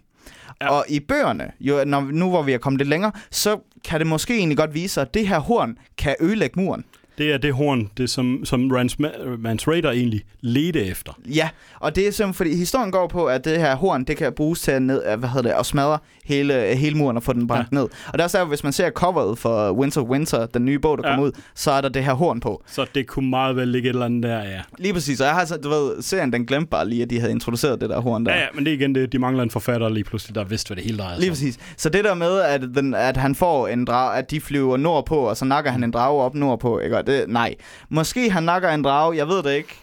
Ja. 0.63 0.69
Og 0.71 0.85
i 0.89 1.01
bøgerne, 1.01 1.51
jo, 1.61 1.85
når, 1.85 2.01
nu 2.01 2.31
hvor 2.31 2.43
vi 2.43 2.53
er 2.53 2.59
kommet 2.59 2.79
lidt 2.79 2.89
længere, 2.89 3.13
så 3.31 3.59
kan 3.85 3.99
det 4.01 4.07
måske 4.07 4.37
egentlig 4.37 4.59
godt 4.59 4.75
vise 4.75 4.95
sig, 4.95 5.01
at 5.01 5.15
det 5.15 5.29
her 5.29 5.39
horn 5.39 5.79
kan 5.99 6.15
ødelægge 6.21 6.61
muren. 6.61 6.85
Det 7.21 7.33
er 7.33 7.39
det 7.39 7.53
horn, 7.55 7.91
det 7.97 8.11
som, 8.11 8.45
som 8.45 8.71
Rance, 8.71 8.97
Mance 9.39 9.71
Raider 9.71 9.91
egentlig 9.91 10.23
ledte 10.41 10.85
efter. 10.87 11.13
Ja, 11.35 11.49
og 11.81 11.97
det 11.97 12.07
er 12.07 12.11
simpelthen, 12.13 12.35
fordi 12.35 12.57
historien 12.57 12.91
går 12.93 13.07
på, 13.09 13.27
at 13.27 13.45
det 13.45 13.59
her 13.59 13.77
horn, 13.77 14.05
det 14.05 14.17
kan 14.17 14.33
bruges 14.33 14.61
til 14.61 14.71
at, 14.71 14.83
ned, 14.83 15.17
hvad 15.17 15.29
hedder 15.29 15.51
det, 15.51 15.59
at 15.59 15.67
smadre 15.67 15.99
hele, 16.25 16.55
hele 16.77 16.97
muren 16.97 17.17
og 17.17 17.23
få 17.23 17.33
den 17.33 17.47
brændt 17.47 17.69
ja. 17.73 17.77
ned. 17.77 17.87
Og 18.13 18.19
der 18.19 18.25
er 18.25 18.29
så, 18.29 18.45
hvis 18.45 18.65
man 18.65 18.73
ser 18.73 18.91
coveret 18.91 19.39
for 19.39 19.73
Winter 19.73 20.01
Winter, 20.01 20.47
den 20.47 20.65
nye 20.65 20.79
bog, 20.79 20.99
der 20.99 21.05
Ja. 21.09 21.11
kommer 21.11 21.27
ud, 21.27 21.33
så 21.55 21.71
er 21.71 21.81
der 21.81 21.89
det 21.89 22.05
her 22.05 22.13
horn 22.13 22.41
på. 22.41 22.63
Så 22.67 22.87
det 22.95 23.07
kunne 23.07 23.31
meget 23.31 23.57
vel 23.57 23.69
ligge 23.69 23.89
et 23.89 23.93
eller 23.95 24.07
andet 24.07 24.23
der, 24.23 24.39
ja. 24.39 24.61
Lige 24.79 24.93
præcis, 24.95 25.21
og 25.21 25.27
jeg 25.27 25.35
har 25.35 25.45
så, 25.45 25.57
du 25.57 25.69
ved, 25.69 26.03
serien 26.03 26.33
den 26.33 26.47
glemte 26.47 26.69
bare 26.71 26.89
lige, 26.89 27.03
at 27.03 27.11
de 27.11 27.21
havde 27.21 27.33
introduceret 27.33 27.81
det 27.81 27.91
der 27.91 28.01
horn 28.01 28.27
der. 28.27 28.33
Ja, 28.33 28.39
ja, 28.41 28.47
men 28.55 28.65
det 28.65 28.71
er 28.71 28.75
igen 28.75 28.95
det, 28.95 29.13
de 29.13 29.19
mangler 29.19 29.43
en 29.43 29.51
forfatter 29.51 29.89
lige 29.89 30.05
pludselig, 30.05 30.35
der 30.35 30.45
vidste, 30.45 30.69
hvad 30.69 30.77
det 30.77 30.85
hele 30.85 30.99
drejede 30.99 31.21
Lige 31.21 31.31
præcis. 31.31 31.59
Så 31.77 31.89
det 31.89 32.05
der 32.05 32.15
med, 32.15 32.41
at, 32.41 32.61
den, 32.61 32.95
at 32.95 33.17
han 33.17 33.35
får 33.35 33.69
en 33.69 33.85
drage, 33.85 34.19
at 34.19 34.31
de 34.31 34.41
flyver 34.41 34.77
nordpå, 34.77 35.17
og 35.17 35.37
så 35.37 35.45
nakker 35.45 35.71
han 35.71 35.85
en 35.85 35.91
drage 35.91 36.23
op 36.23 36.35
nordpå, 36.35 36.79
ikke? 36.79 37.10
Det, 37.11 37.29
nej. 37.29 37.55
Måske 37.89 38.31
han 38.31 38.43
nakker 38.43 38.69
en 38.71 38.85
drage, 38.85 39.17
jeg 39.17 39.29
ved 39.29 39.43
det 39.43 39.53
ikke. 39.55 39.81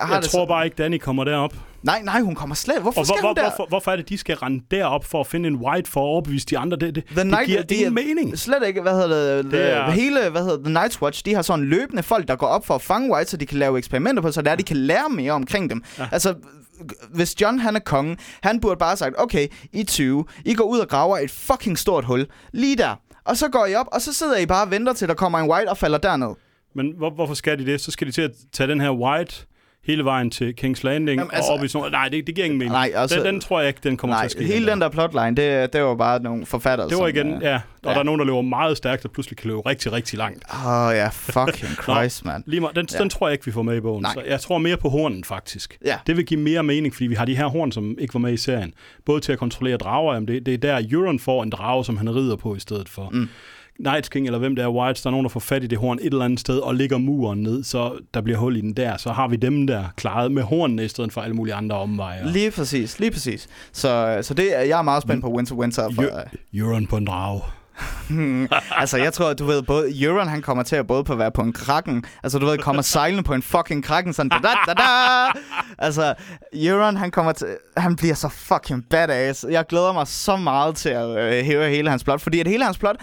har 0.00 0.14
Jeg 0.14 0.22
det 0.22 0.30
tror 0.30 0.44
så... 0.44 0.48
bare 0.48 0.64
ikke, 0.64 0.74
Danny 0.82 0.98
kommer 0.98 1.24
derop. 1.24 1.54
Nej, 1.82 2.02
nej, 2.04 2.20
hun 2.20 2.34
kommer 2.34 2.54
slet. 2.54 2.82
Hvorfor 2.82 3.00
Og 3.00 3.06
skal 3.06 3.20
hvor, 3.20 3.28
hun 3.28 3.36
der? 3.36 3.42
hvorfor, 3.42 3.66
hvorfor 3.68 3.90
er 3.90 3.96
det, 3.96 4.08
de 4.08 4.18
skal 4.18 4.36
rende 4.36 4.64
derop 4.70 5.04
for 5.04 5.20
at 5.20 5.26
finde 5.26 5.48
en 5.48 5.56
white 5.56 5.90
for 5.90 6.00
at 6.00 6.04
overbevise 6.04 6.46
de 6.46 6.58
andre? 6.58 6.76
Det, 6.76 6.94
det, 6.94 7.04
The 7.06 7.20
det 7.24 7.26
Night- 7.34 7.46
giver 7.46 7.62
de 7.62 7.74
ingen 7.74 7.94
mening. 7.94 8.38
Slet 8.38 8.66
ikke, 8.66 8.80
hvad 8.82 8.92
hedder 8.92 9.36
det, 9.36 9.44
det 9.44 9.52
Det 9.52 9.72
er- 9.72 9.90
hele, 9.90 10.30
hvad 10.30 10.42
hedder 10.42 10.64
The 10.64 10.78
Night's 10.78 11.02
Watch, 11.02 11.24
de 11.24 11.34
har 11.34 11.42
sådan 11.42 11.64
løbende 11.64 12.02
folk, 12.02 12.28
der 12.28 12.36
går 12.36 12.46
op 12.46 12.66
for 12.66 12.74
at 12.74 12.82
fange 12.82 13.14
White, 13.14 13.30
så 13.30 13.36
de 13.36 13.46
kan 13.46 13.58
lave 13.58 13.78
eksperimenter 13.78 14.22
på, 14.22 14.32
så 14.32 14.42
der 14.42 14.54
de 14.54 14.62
kan 14.62 14.76
lære 14.76 15.08
mere 15.10 15.32
omkring 15.32 15.70
dem. 15.70 15.82
Ja. 15.98 16.08
Altså, 16.12 16.34
hvis 17.14 17.40
John 17.40 17.58
han 17.58 17.76
er 17.76 17.80
kongen, 17.80 18.18
han 18.42 18.60
burde 18.60 18.76
bare 18.78 18.88
have 18.90 18.96
sagt, 18.96 19.14
okay, 19.18 19.46
I 19.72 19.82
20, 19.84 20.24
I 20.44 20.54
går 20.54 20.64
ud 20.64 20.78
og 20.78 20.88
graver 20.88 21.18
et 21.18 21.30
fucking 21.30 21.78
stort 21.78 22.04
hul, 22.04 22.26
lige 22.52 22.76
der. 22.76 22.94
Og 23.24 23.36
så 23.36 23.48
går 23.48 23.66
I 23.66 23.74
op, 23.74 23.86
og 23.92 24.00
så 24.02 24.12
sidder 24.12 24.36
I 24.36 24.46
bare 24.46 24.64
og 24.64 24.70
venter 24.70 24.92
til, 24.92 25.08
der 25.08 25.14
kommer 25.14 25.38
en 25.38 25.50
White 25.50 25.68
og 25.70 25.78
falder 25.78 25.98
derned. 25.98 26.28
Men 26.76 26.92
hvor, 26.96 27.10
hvorfor 27.10 27.34
skal 27.34 27.58
de 27.58 27.66
det? 27.66 27.80
Så 27.80 27.90
skal 27.90 28.06
de 28.06 28.12
til 28.12 28.22
at 28.22 28.30
tage 28.52 28.68
den 28.68 28.80
her 28.80 28.90
white 28.90 29.34
hele 29.84 30.04
vejen 30.04 30.30
til 30.30 30.54
King's 30.60 30.80
Landing 30.82 31.18
Jamen, 31.18 31.30
altså- 31.32 31.50
og 31.52 31.58
op 31.58 31.64
i 31.64 31.68
sådan 31.68 31.78
noget. 31.78 31.92
Nej, 31.92 32.08
det, 32.08 32.26
det 32.26 32.34
giver 32.34 32.44
ingen 32.44 32.58
mening. 32.58 32.72
Nej, 32.72 32.90
altså- 32.94 33.16
den, 33.16 33.26
den 33.26 33.40
tror 33.40 33.60
jeg 33.60 33.68
ikke, 33.68 33.80
den 33.82 33.96
kommer 33.96 34.16
til 34.16 34.18
Nej, 34.18 34.24
at 34.24 34.30
ske. 34.30 34.44
hele 34.44 34.70
den 34.70 34.80
der 34.80 34.88
plotline, 34.88 35.36
det, 35.36 35.72
det 35.72 35.82
var 35.82 35.94
bare 35.94 36.22
nogle 36.22 36.46
forfattere, 36.46 36.88
Det 36.88 36.98
var 36.98 37.06
igen, 37.06 37.26
ja. 37.42 37.54
Og 37.54 37.60
ja. 37.84 37.90
der 37.90 37.98
er 37.98 38.02
nogen, 38.02 38.18
der 38.18 38.24
løber 38.26 38.40
meget 38.42 38.76
stærkt, 38.76 39.04
og 39.04 39.10
pludselig 39.10 39.38
kan 39.38 39.48
løbe 39.48 39.60
rigtig, 39.60 39.92
rigtig 39.92 40.18
langt. 40.18 40.44
Åh 40.54 40.66
oh, 40.66 40.94
ja, 40.94 41.08
fucking 41.08 41.72
Christ, 41.84 42.24
mand. 42.24 42.44
Lige 42.46 42.60
meget, 42.60 42.76
den, 42.76 42.86
Ja. 42.92 42.96
ja. 42.98 43.02
den 43.02 43.10
tror 43.10 43.28
jeg 43.28 43.32
ikke, 43.32 43.44
vi 43.44 43.52
får 43.52 43.62
med 43.62 43.76
i 43.76 43.80
bogen. 43.80 44.02
Nej. 44.02 44.12
Så 44.14 44.20
jeg 44.28 44.40
tror 44.40 44.58
mere 44.58 44.76
på 44.76 44.88
hornen, 44.88 45.24
faktisk. 45.24 45.78
Ja. 45.84 45.96
Det 46.06 46.16
vil 46.16 46.26
give 46.26 46.40
mere 46.40 46.62
mening, 46.62 46.94
fordi 46.94 47.06
vi 47.06 47.14
har 47.14 47.24
de 47.24 47.36
her 47.36 47.46
horn, 47.46 47.72
som 47.72 47.96
ikke 47.98 48.14
var 48.14 48.20
med 48.20 48.32
i 48.32 48.36
serien. 48.36 48.72
Både 49.04 49.20
til 49.20 49.32
at 49.32 49.38
kontrollere 49.38 49.76
drager, 49.76 50.14
jamen 50.14 50.28
det, 50.28 50.46
det 50.46 50.54
er 50.54 50.58
der, 50.58 50.82
Euron 50.90 51.18
får 51.18 51.42
en 51.42 51.50
drage, 51.50 51.84
som 51.84 51.96
han 51.96 52.14
rider 52.16 52.36
på 52.36 52.54
i 52.54 52.60
stedet 52.60 52.88
for. 52.88 53.08
Mm. 53.12 53.28
Night 53.78 54.10
King, 54.10 54.26
eller 54.26 54.38
hvem 54.38 54.56
det 54.56 54.62
er, 54.62 54.68
Whites, 54.68 55.02
der 55.02 55.08
er 55.08 55.10
nogen, 55.10 55.24
der 55.24 55.28
får 55.30 55.40
fat 55.40 55.64
i 55.64 55.66
det 55.66 55.78
horn 55.78 55.98
et 55.98 56.06
eller 56.06 56.24
andet 56.24 56.40
sted, 56.40 56.58
og 56.58 56.74
ligger 56.74 56.98
muren 56.98 57.42
ned, 57.42 57.64
så 57.64 57.92
der 58.14 58.20
bliver 58.20 58.38
hul 58.38 58.56
i 58.56 58.60
den 58.60 58.72
der. 58.72 58.96
Så 58.96 59.10
har 59.12 59.28
vi 59.28 59.36
dem 59.36 59.66
der 59.66 59.84
klaret 59.96 60.32
med 60.32 60.42
hornene, 60.42 60.84
i 60.84 60.88
stedet 60.88 61.12
for 61.12 61.20
alle 61.20 61.36
mulige 61.36 61.54
andre 61.54 61.76
omveje. 61.76 62.26
Lige 62.32 62.50
præcis, 62.50 62.98
lige 63.00 63.10
præcis. 63.10 63.48
Så, 63.72 64.18
så 64.22 64.34
det, 64.34 64.50
jeg 64.50 64.78
er 64.78 64.82
meget 64.82 65.02
spændt 65.02 65.22
på 65.24 65.30
Winter 65.30 65.54
Winter. 65.54 65.90
For, 65.94 66.02
Eu- 66.02 66.58
Euron 66.58 66.86
på 66.86 66.96
en 66.96 67.04
drage. 67.06 67.42
altså, 68.80 68.96
jeg 68.96 69.12
tror, 69.12 69.32
du 69.32 69.44
ved, 69.44 69.62
både 69.62 70.02
Euron, 70.04 70.28
han 70.28 70.42
kommer 70.42 70.62
til 70.62 70.76
at 70.76 70.86
både 70.86 71.04
på 71.04 71.12
at 71.12 71.18
være 71.18 71.30
på 71.30 71.42
en 71.42 71.52
kraken. 71.52 72.04
Altså, 72.22 72.38
du 72.38 72.46
ved, 72.46 72.58
kommer 72.58 72.82
sejlende 72.82 73.22
på 73.22 73.34
en 73.34 73.42
fucking 73.42 73.84
kraken, 73.84 74.12
sådan 74.12 74.28
da, 74.30 74.36
da, 74.42 74.48
da, 74.66 74.72
da. 74.72 74.82
Altså, 75.78 76.14
Euron, 76.52 76.96
han 76.96 77.10
kommer 77.10 77.32
til, 77.32 77.46
han 77.76 77.96
bliver 77.96 78.14
så 78.14 78.28
fucking 78.28 78.84
badass. 78.90 79.46
Jeg 79.50 79.66
glæder 79.66 79.92
mig 79.92 80.06
så 80.06 80.36
meget 80.36 80.76
til 80.76 80.88
at 80.88 81.18
øh, 81.18 81.44
hæve 81.44 81.68
hele 81.68 81.90
hans 81.90 82.04
plot, 82.04 82.20
fordi 82.20 82.40
at 82.40 82.46
hele 82.46 82.64
hans 82.64 82.78
plot, 82.78 82.96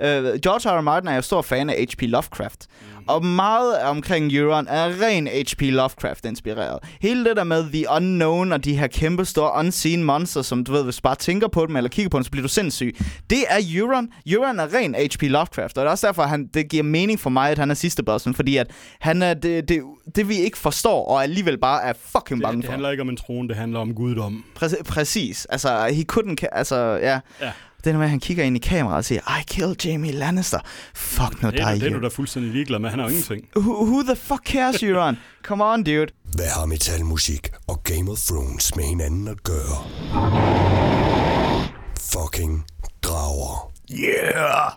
øh, 0.00 0.40
George 0.40 0.70
R. 0.70 0.78
R. 0.78 0.80
Martin 0.80 1.08
er 1.08 1.14
jo 1.14 1.22
stor 1.22 1.42
fan 1.42 1.70
af 1.70 1.86
H.P. 1.90 2.02
Lovecraft. 2.02 2.66
Mm. 2.80 3.04
Og 3.08 3.24
meget 3.24 3.82
omkring 3.82 4.32
Euron 4.32 4.66
er 4.68 5.02
ren 5.02 5.26
H.P. 5.26 5.60
Lovecraft-inspireret. 5.62 6.78
Hele 7.00 7.24
det 7.24 7.36
der 7.36 7.44
med 7.44 7.70
The 7.72 7.84
Unknown 7.96 8.52
og 8.52 8.64
de 8.64 8.76
her 8.76 8.86
kæmpe 8.86 9.24
store 9.24 9.52
unseen 9.58 10.04
monster, 10.04 10.42
som 10.42 10.64
du 10.64 10.72
ved, 10.72 10.84
hvis 10.84 10.96
du 10.96 11.00
bare 11.02 11.14
tænker 11.14 11.48
på 11.48 11.66
dem 11.66 11.76
eller 11.76 11.90
kigger 11.90 12.08
på 12.10 12.16
dem, 12.16 12.24
så 12.24 12.30
bliver 12.30 12.42
du 12.42 12.48
sindssyg. 12.48 12.96
Det 13.30 13.38
er 13.48 13.58
Euron. 13.74 14.08
Euron 14.26 14.58
er 14.60 14.74
ren 14.74 14.94
H.P. 14.94 15.22
Lovecraft, 15.22 15.78
og 15.78 15.82
det 15.82 15.86
er 15.86 15.90
også 15.90 16.06
derfor, 16.06 16.22
at 16.22 16.28
han, 16.28 16.46
det 16.54 16.68
giver 16.70 16.82
mening 16.82 17.20
for 17.20 17.30
mig, 17.30 17.50
at 17.50 17.58
han 17.58 17.70
er 17.70 17.74
sidste 17.74 18.02
bossen, 18.02 18.34
fordi 18.34 18.56
at 18.56 18.66
han 19.00 19.22
er 19.22 19.34
det, 19.34 19.68
det, 19.68 19.80
det, 20.16 20.28
vi 20.28 20.34
ikke 20.36 20.58
forstår, 20.58 21.06
og 21.08 21.22
alligevel 21.22 21.58
bare 21.58 21.82
er 21.82 21.92
fucking 21.92 22.42
bange 22.42 22.56
Det, 22.56 22.62
det 22.62 22.66
for. 22.66 22.72
handler 22.72 22.90
ikke 22.90 23.00
om 23.00 23.08
en 23.08 23.16
trone, 23.16 23.48
det 23.48 23.56
handler 23.56 23.80
om 23.80 23.94
guddom. 23.94 24.44
Præ- 24.62 24.82
præcis. 24.82 25.44
Altså, 25.44 25.86
he 25.92 26.04
couldn't... 26.12 26.34
Altså, 26.52 26.76
ja. 26.76 27.20
Ja. 27.40 27.50
Det 27.84 27.94
med, 27.94 28.02
at 28.04 28.10
han 28.10 28.20
kigger 28.20 28.44
ind 28.44 28.56
i 28.56 28.58
kameraet 28.58 28.96
og 28.98 29.04
siger, 29.04 29.20
I 29.40 29.42
killed 29.46 29.76
Jamie 29.84 30.12
Lannister. 30.12 30.58
Fuck 30.94 31.42
er- 31.42 31.50
dig, 31.50 31.80
det 31.80 31.86
er 31.88 31.92
du 31.96 32.02
da 32.02 32.08
fuldstændig 32.08 32.52
ligeglad 32.52 32.78
med. 32.78 32.90
Han 32.90 32.98
har 32.98 33.06
jo 33.06 33.10
ingenting. 33.10 33.44
Who, 33.56 33.84
who 33.84 34.02
the 34.02 34.16
fuck 34.16 34.44
cares, 34.44 34.82
Euron? 34.82 35.16
Come 35.42 35.64
on, 35.64 35.82
dude. 35.84 36.06
Hvad 36.34 36.46
har 36.48 36.66
metalmusik 36.66 37.48
og 37.68 37.82
Game 37.84 38.10
of 38.10 38.18
Thrones 38.18 38.76
med 38.76 38.84
hinanden 38.84 39.28
at 39.28 39.42
gøre? 39.42 39.76
Fucking 42.00 42.64
drager. 43.02 43.72
Yeah! 43.92 44.72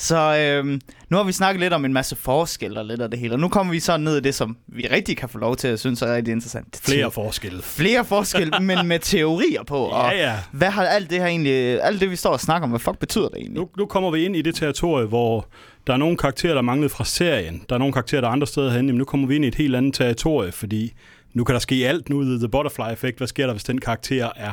Så 0.00 0.36
øhm, 0.36 0.80
nu 1.08 1.16
har 1.16 1.24
vi 1.24 1.32
snakket 1.32 1.60
lidt 1.60 1.72
om 1.72 1.84
en 1.84 1.92
masse 1.92 2.16
forskel 2.16 2.78
og 2.78 2.84
lidt 2.84 3.00
af 3.00 3.10
det 3.10 3.18
hele, 3.18 3.34
og 3.34 3.40
nu 3.40 3.48
kommer 3.48 3.72
vi 3.72 3.80
så 3.80 3.96
ned 3.96 4.16
i 4.16 4.20
det, 4.20 4.34
som 4.34 4.56
vi 4.66 4.86
rigtig 4.92 5.16
kan 5.16 5.28
få 5.28 5.38
lov 5.38 5.56
til 5.56 5.68
at 5.68 5.80
synes 5.80 6.02
er 6.02 6.14
rigtig 6.14 6.32
interessant. 6.32 6.80
Flere 6.82 7.10
forskelle. 7.10 7.62
Flere 7.62 8.04
forskel, 8.14 8.62
men 8.62 8.86
med 8.86 8.98
teorier 8.98 9.62
på. 9.62 9.76
Og 9.76 10.10
Ja, 10.12 10.18
ja. 10.30 10.36
hvad 10.52 10.70
har 10.70 10.84
alt 10.84 11.10
det 11.10 11.18
her 11.18 11.26
egentlig, 11.26 11.82
alt 11.82 12.00
det 12.00 12.10
vi 12.10 12.16
står 12.16 12.30
og 12.30 12.40
snakker 12.40 12.64
om, 12.64 12.70
hvad 12.70 12.80
fuck 12.80 12.98
betyder 12.98 13.28
det 13.28 13.36
egentlig? 13.36 13.54
Nu, 13.60 13.68
nu 13.78 13.86
kommer 13.86 14.10
vi 14.10 14.24
ind 14.24 14.36
i 14.36 14.42
det 14.42 14.54
territorie, 14.54 15.06
hvor 15.06 15.48
der 15.86 15.92
er 15.92 15.96
nogle 15.96 16.16
karakterer, 16.16 16.54
der 16.54 16.62
manglede 16.62 16.88
fra 16.88 17.04
serien. 17.04 17.62
Der 17.68 17.74
er 17.74 17.78
nogle 17.78 17.92
karakterer, 17.92 18.20
der 18.20 18.28
er 18.28 18.32
andre 18.32 18.46
steder 18.46 18.70
hen. 18.70 18.86
Jamen, 18.86 18.98
nu 18.98 19.04
kommer 19.04 19.26
vi 19.26 19.36
ind 19.36 19.44
i 19.44 19.48
et 19.48 19.54
helt 19.54 19.76
andet 19.76 19.94
territorie, 19.94 20.52
fordi 20.52 20.92
nu 21.34 21.44
kan 21.44 21.52
der 21.52 21.58
ske 21.58 21.74
alt 21.88 22.08
nu 22.08 22.22
i 22.22 22.38
The 22.38 22.48
Butterfly 22.48 22.92
Effect. 22.92 23.16
Hvad 23.16 23.28
sker 23.28 23.46
der, 23.46 23.52
hvis 23.52 23.64
den 23.64 23.80
karakter 23.80 24.28
er 24.36 24.52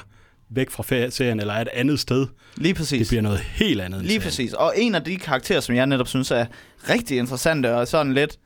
væk 0.49 0.69
fra 0.69 1.09
serien, 1.09 1.39
eller 1.39 1.53
er 1.53 1.61
et 1.61 1.69
andet 1.73 1.99
sted? 1.99 2.27
Lige 2.57 2.73
præcis. 2.73 2.99
Det 2.99 3.07
bliver 3.07 3.21
noget 3.21 3.39
helt 3.39 3.81
andet. 3.81 4.05
Lige 4.05 4.19
præcis. 4.19 4.53
Og 4.53 4.73
en 4.77 4.95
af 4.95 5.03
de 5.03 5.17
karakterer, 5.17 5.59
som 5.59 5.75
jeg 5.75 5.87
netop 5.87 6.07
synes 6.07 6.31
er 6.31 6.45
rigtig 6.89 7.17
interessante, 7.17 7.75
og 7.75 7.87
sådan 7.87 8.13
lidt, 8.13 8.37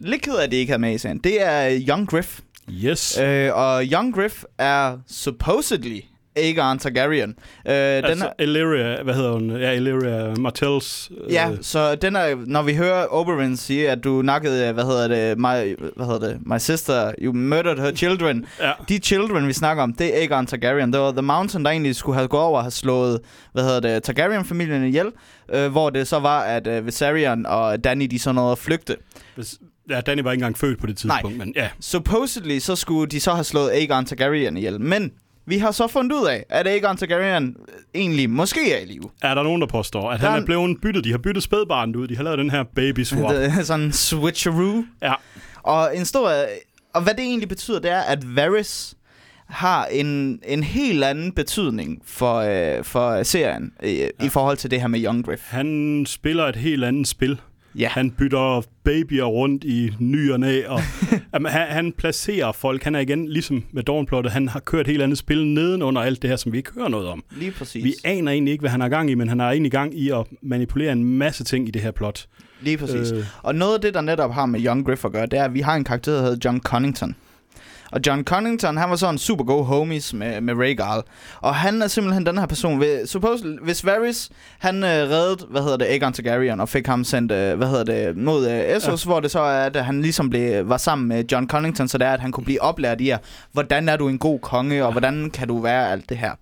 lidt 0.00 0.22
ked 0.22 0.34
af, 0.34 0.42
at 0.44 0.50
de 0.50 0.56
ikke 0.56 0.70
har 0.70 0.78
med 0.78 0.94
i 0.94 0.98
serien, 0.98 1.18
det 1.18 1.42
er 1.42 1.80
Young 1.88 2.08
Griff. 2.08 2.40
Yes. 2.70 3.18
Øh, 3.18 3.54
og 3.54 3.84
Young 3.84 4.14
Griff 4.14 4.44
er 4.58 4.98
supposedly 5.08 6.00
Aegon 6.36 6.78
Targaryen. 6.78 7.34
Øh, 7.66 7.74
den 7.74 8.04
altså, 8.04 8.26
er, 8.38 8.42
Illyria, 8.42 9.02
hvad 9.02 9.14
hedder 9.14 9.32
hun? 9.32 9.50
Ja, 9.50 9.72
Illyria 9.72 10.34
Martells. 10.38 11.10
øh, 11.24 11.32
ja, 11.32 11.50
så 11.60 11.94
den 11.94 12.16
er, 12.16 12.36
når 12.46 12.62
vi 12.62 12.74
hører 12.74 13.06
Oberyn 13.06 13.56
sige, 13.56 13.90
at 13.90 14.04
du 14.04 14.22
nakkede, 14.22 14.72
hvad 14.72 14.84
hedder 14.84 15.08
det, 15.08 15.38
my, 15.38 15.76
hvad 15.96 16.06
hedder 16.06 16.28
det, 16.28 16.38
my 16.46 16.58
sister, 16.58 17.12
you 17.22 17.32
murdered 17.32 17.78
her 17.78 17.94
children. 17.94 18.46
ja. 18.60 18.72
De 18.88 18.98
children, 18.98 19.48
vi 19.48 19.52
snakker 19.52 19.82
om, 19.82 19.92
det 19.92 20.14
er 20.16 20.20
Aegon 20.20 20.46
Targaryen. 20.46 20.92
Det 20.92 21.00
var 21.00 21.12
The 21.12 21.22
Mountain, 21.22 21.64
der 21.64 21.70
egentlig 21.70 21.96
skulle 21.96 22.16
have 22.16 22.28
gået 22.28 22.42
over 22.42 22.58
og 22.58 22.64
have 22.64 22.70
slået, 22.70 23.20
hvad 23.52 23.64
hedder 23.64 23.80
det, 23.80 24.02
Targaryen-familien 24.02 24.84
ihjel. 24.84 25.06
Øh, 25.52 25.70
hvor 25.70 25.90
det 25.90 26.08
så 26.08 26.18
var, 26.18 26.40
at 26.40 26.66
øh, 26.66 26.86
Viserion 26.86 27.46
og 27.46 27.84
Dany, 27.84 28.06
de 28.10 28.18
så 28.18 28.32
nåede 28.32 28.52
at 28.52 28.58
flygte. 28.58 28.96
Hvis, 29.34 29.58
ja, 29.90 30.00
Danny 30.00 30.22
var 30.22 30.32
ikke 30.32 30.40
engang 30.40 30.58
født 30.58 30.80
på 30.80 30.86
det 30.86 30.96
tidspunkt, 30.96 31.36
men 31.38 31.52
ja. 31.56 31.68
Supposedly, 31.80 32.58
så 32.58 32.76
skulle 32.76 33.10
de 33.10 33.20
så 33.20 33.32
have 33.32 33.44
slået 33.44 33.70
Aegon 33.70 34.04
Targaryen 34.04 34.56
ihjel. 34.56 34.80
Men 34.80 35.12
vi 35.48 35.58
har 35.58 35.70
så 35.70 35.86
fundet 35.86 36.16
ud 36.16 36.26
af, 36.26 36.44
at 36.48 36.66
Aegon 36.66 36.96
Targaryen 36.96 37.56
egentlig 37.94 38.30
måske 38.30 38.72
er 38.72 38.78
i 38.82 38.84
live. 38.84 39.10
Er 39.22 39.34
der 39.34 39.42
nogen, 39.42 39.60
der 39.60 39.66
påstår, 39.66 40.10
at 40.10 40.20
Der 40.20 40.30
han 40.30 40.42
er 40.42 40.46
blevet 40.46 40.80
byttet? 40.80 41.04
De 41.04 41.10
har 41.10 41.18
byttet 41.18 41.42
spædbarnet 41.42 41.96
ud. 41.96 42.08
De 42.08 42.16
har 42.16 42.22
lavet 42.22 42.38
den 42.38 42.50
her 42.50 42.62
baby 42.62 43.04
swap. 43.10 43.34
Sådan 43.62 43.84
en 43.84 43.92
switcheroo. 43.92 44.84
Ja. 45.02 45.14
Og 45.62 45.96
en 45.96 46.04
stor... 46.04 46.32
Og 46.94 47.02
hvad 47.02 47.14
det 47.14 47.24
egentlig 47.24 47.48
betyder, 47.48 47.80
det 47.80 47.90
er, 47.90 48.00
at 48.00 48.36
Varys 48.36 48.94
har 49.46 49.86
en, 49.86 50.40
en 50.46 50.62
helt 50.62 51.04
anden 51.04 51.32
betydning 51.32 52.02
for, 52.04 52.34
øh, 52.36 52.84
for 52.84 53.22
serien 53.22 53.72
øh, 53.82 53.96
ja. 53.96 54.08
i 54.20 54.28
forhold 54.28 54.56
til 54.56 54.70
det 54.70 54.80
her 54.80 54.88
med 54.88 55.04
Young 55.04 55.24
Griff. 55.24 55.42
Han 55.50 56.04
spiller 56.06 56.44
et 56.44 56.56
helt 56.56 56.84
andet 56.84 57.08
spil. 57.08 57.40
Ja, 57.74 57.88
Han 57.88 58.10
bytter 58.10 58.62
babyer 58.84 59.24
rundt 59.24 59.64
i 59.64 59.90
ny 59.98 60.32
og 60.32 60.40
næ, 60.40 60.62
og 60.68 60.80
jamen, 61.34 61.52
han, 61.52 61.66
han 61.68 61.92
placerer 61.92 62.52
folk. 62.52 62.82
Han 62.84 62.94
er 62.94 63.00
igen, 63.00 63.28
ligesom 63.28 63.64
med 63.72 63.82
Dawnplottet, 63.82 64.32
han 64.32 64.48
har 64.48 64.60
kørt 64.60 64.80
et 64.80 64.86
helt 64.86 65.02
andet 65.02 65.18
spil 65.18 65.46
nedenunder 65.46 66.02
alt 66.02 66.22
det 66.22 66.30
her, 66.30 66.36
som 66.36 66.52
vi 66.52 66.58
ikke 66.58 66.70
hører 66.74 66.88
noget 66.88 67.08
om. 67.08 67.24
lige 67.36 67.50
præcis. 67.50 67.84
Vi 67.84 67.94
aner 68.04 68.32
egentlig 68.32 68.52
ikke, 68.52 68.62
hvad 68.62 68.70
han 68.70 68.80
har 68.80 68.88
gang 68.88 69.10
i, 69.10 69.14
men 69.14 69.28
han 69.28 69.40
er 69.40 69.44
egentlig 69.44 69.72
gang 69.72 69.98
i 69.98 70.10
at 70.10 70.26
manipulere 70.42 70.92
en 70.92 71.04
masse 71.04 71.44
ting 71.44 71.68
i 71.68 71.70
det 71.70 71.82
her 71.82 71.90
plot. 71.90 72.26
Lige 72.60 72.76
præcis. 72.78 73.12
Øh. 73.12 73.24
Og 73.42 73.54
noget 73.54 73.74
af 73.74 73.80
det, 73.80 73.94
der 73.94 74.00
netop 74.00 74.32
har 74.32 74.46
med 74.46 74.64
Young 74.66 74.86
Griff 74.86 75.04
at 75.04 75.12
gøre, 75.12 75.26
det 75.26 75.38
er, 75.38 75.44
at 75.44 75.54
vi 75.54 75.60
har 75.60 75.74
en 75.74 75.84
karakter, 75.84 76.12
der 76.12 76.22
hedder 76.22 76.36
John 76.44 76.60
Connington. 76.60 77.14
Og 77.92 78.00
John 78.06 78.24
Connington, 78.24 78.76
han 78.76 78.90
var 78.90 78.96
sådan 78.96 79.14
en 79.14 79.18
super 79.18 79.44
god 79.44 79.64
homies 79.64 80.14
med, 80.14 80.40
med 80.40 80.54
Rhaegal. 80.54 81.02
Og 81.40 81.54
han 81.54 81.82
er 81.82 81.86
simpelthen 81.86 82.26
den 82.26 82.38
her 82.38 82.46
person. 82.46 82.82
Suppose, 83.06 83.58
hvis 83.62 83.86
Varys, 83.86 84.30
han 84.58 84.84
øh, 84.84 84.90
reddede, 84.90 85.46
hvad 85.50 85.62
hedder 85.62 85.76
det, 85.76 85.84
Aegon 85.84 86.12
Targaryen, 86.12 86.60
og 86.60 86.68
fik 86.68 86.86
ham 86.86 87.04
sendt, 87.04 87.32
øh, 87.32 87.56
hvad 87.56 87.68
hedder 87.68 87.84
det, 87.84 88.16
mod 88.16 88.48
øh, 88.48 88.76
Essos, 88.76 89.04
ja. 89.04 89.08
hvor 89.08 89.20
det 89.20 89.30
så 89.30 89.40
er, 89.40 89.66
at 89.66 89.84
han 89.84 90.02
ligesom 90.02 90.30
blev, 90.30 90.68
var 90.68 90.76
sammen 90.76 91.08
med 91.08 91.24
John 91.32 91.48
Connington, 91.48 91.88
så 91.88 91.98
det 91.98 92.06
er, 92.06 92.12
at 92.12 92.20
han 92.20 92.32
kunne 92.32 92.44
blive 92.44 92.62
oplært 92.62 93.00
i, 93.00 93.10
at, 93.10 93.20
hvordan 93.52 93.88
er 93.88 93.96
du 93.96 94.08
en 94.08 94.18
god 94.18 94.38
konge, 94.38 94.84
og 94.84 94.92
hvordan 94.92 95.30
kan 95.30 95.48
du 95.48 95.60
være 95.60 95.92
alt 95.92 96.08
det 96.08 96.16
her. 96.18 96.32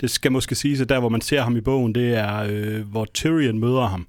Det 0.00 0.10
skal 0.10 0.32
måske 0.32 0.54
siges, 0.54 0.80
at 0.80 0.88
der, 0.88 1.00
hvor 1.00 1.08
man 1.08 1.20
ser 1.20 1.42
ham 1.42 1.56
i 1.56 1.60
bogen, 1.60 1.94
det 1.94 2.14
er, 2.14 2.46
øh, 2.48 2.90
hvor 2.90 3.04
Tyrion 3.04 3.58
møder 3.58 3.86
ham, 3.86 4.06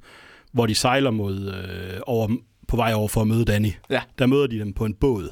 hvor 0.51 0.65
de 0.65 0.75
sejler 0.75 1.11
mod, 1.11 1.53
øh, 1.53 1.99
over, 2.07 2.27
på 2.67 2.75
vej 2.75 2.93
over 2.93 3.07
for 3.07 3.21
at 3.21 3.27
møde 3.27 3.45
Danny. 3.45 3.71
Ja. 3.89 4.01
Der 4.19 4.25
møder 4.25 4.47
de 4.47 4.59
dem 4.59 4.73
på 4.73 4.85
en 4.85 4.93
båd. 4.93 5.29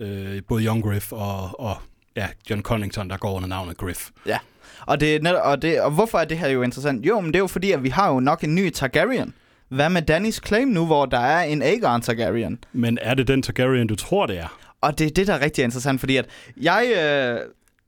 Øh, 0.00 0.42
både 0.48 0.64
Young 0.64 0.84
Griff 0.84 1.12
og, 1.12 1.60
og 1.60 1.76
ja, 2.16 2.28
John 2.50 2.62
Connington, 2.62 3.10
der 3.10 3.16
går 3.16 3.32
under 3.32 3.48
navnet 3.48 3.76
Griff. 3.76 4.08
Ja. 4.26 4.38
Og, 4.86 5.00
det, 5.00 5.26
er 5.26 5.38
og, 5.38 5.62
det, 5.62 5.80
og 5.80 5.90
hvorfor 5.90 6.18
er 6.18 6.24
det 6.24 6.38
her 6.38 6.48
jo 6.48 6.62
interessant? 6.62 7.06
Jo, 7.06 7.20
men 7.20 7.26
det 7.26 7.36
er 7.36 7.42
jo 7.42 7.46
fordi, 7.46 7.72
at 7.72 7.82
vi 7.82 7.88
har 7.88 8.12
jo 8.12 8.20
nok 8.20 8.44
en 8.44 8.54
ny 8.54 8.70
Targaryen. 8.70 9.34
Hvad 9.68 9.90
med 9.90 10.02
Dannys 10.02 10.40
claim 10.46 10.68
nu, 10.68 10.86
hvor 10.86 11.06
der 11.06 11.18
er 11.18 11.42
en 11.42 11.62
Aegon 11.62 12.02
Targaryen? 12.02 12.64
Men 12.72 12.98
er 13.02 13.14
det 13.14 13.28
den 13.28 13.42
Targaryen, 13.42 13.86
du 13.86 13.96
tror, 13.96 14.26
det 14.26 14.38
er? 14.38 14.58
Og 14.80 14.98
det 14.98 15.06
er 15.06 15.10
det, 15.10 15.26
der 15.26 15.34
er 15.34 15.40
rigtig 15.40 15.64
interessant, 15.64 16.00
fordi 16.00 16.16
at 16.16 16.26
jeg... 16.56 16.86
Øh, 16.96 17.40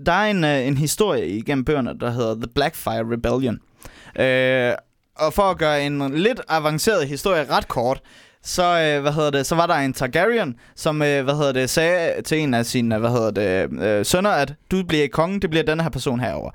der 0.06 0.12
er 0.12 0.30
en, 0.30 0.44
øh, 0.44 0.66
en 0.66 0.76
historie 0.76 1.28
igennem 1.28 1.64
bøgerne, 1.64 1.98
der 2.00 2.10
hedder 2.10 2.34
The 2.34 2.46
Blackfire 2.54 3.04
Rebellion. 3.12 3.60
Øh, 4.18 4.74
og 5.14 5.32
for 5.32 5.42
at 5.42 5.58
gøre 5.58 5.86
en 5.86 6.14
lidt 6.14 6.40
avanceret 6.48 7.08
historie 7.08 7.44
ret 7.50 7.68
kort, 7.68 8.00
så, 8.44 8.62
øh, 8.62 9.02
hvad 9.02 9.12
hedder 9.12 9.30
det, 9.30 9.46
så 9.46 9.54
var 9.54 9.66
der 9.66 9.74
en 9.74 9.92
Targaryen, 9.92 10.54
som 10.76 11.02
øh, 11.02 11.24
hvad 11.24 11.34
hedder 11.34 11.52
det, 11.52 11.70
sagde 11.70 12.22
til 12.22 12.38
en 12.38 12.54
af 12.54 12.66
sine 12.66 12.98
hvad 12.98 13.10
hedder 13.10 13.30
det, 13.30 13.82
øh, 13.82 14.06
sønner, 14.06 14.30
at 14.30 14.54
du 14.70 14.82
bliver 14.88 15.02
ikke 15.02 15.12
konge, 15.12 15.40
det 15.40 15.50
bliver 15.50 15.64
den 15.64 15.80
her 15.80 15.88
person 15.88 16.20
herover. 16.20 16.50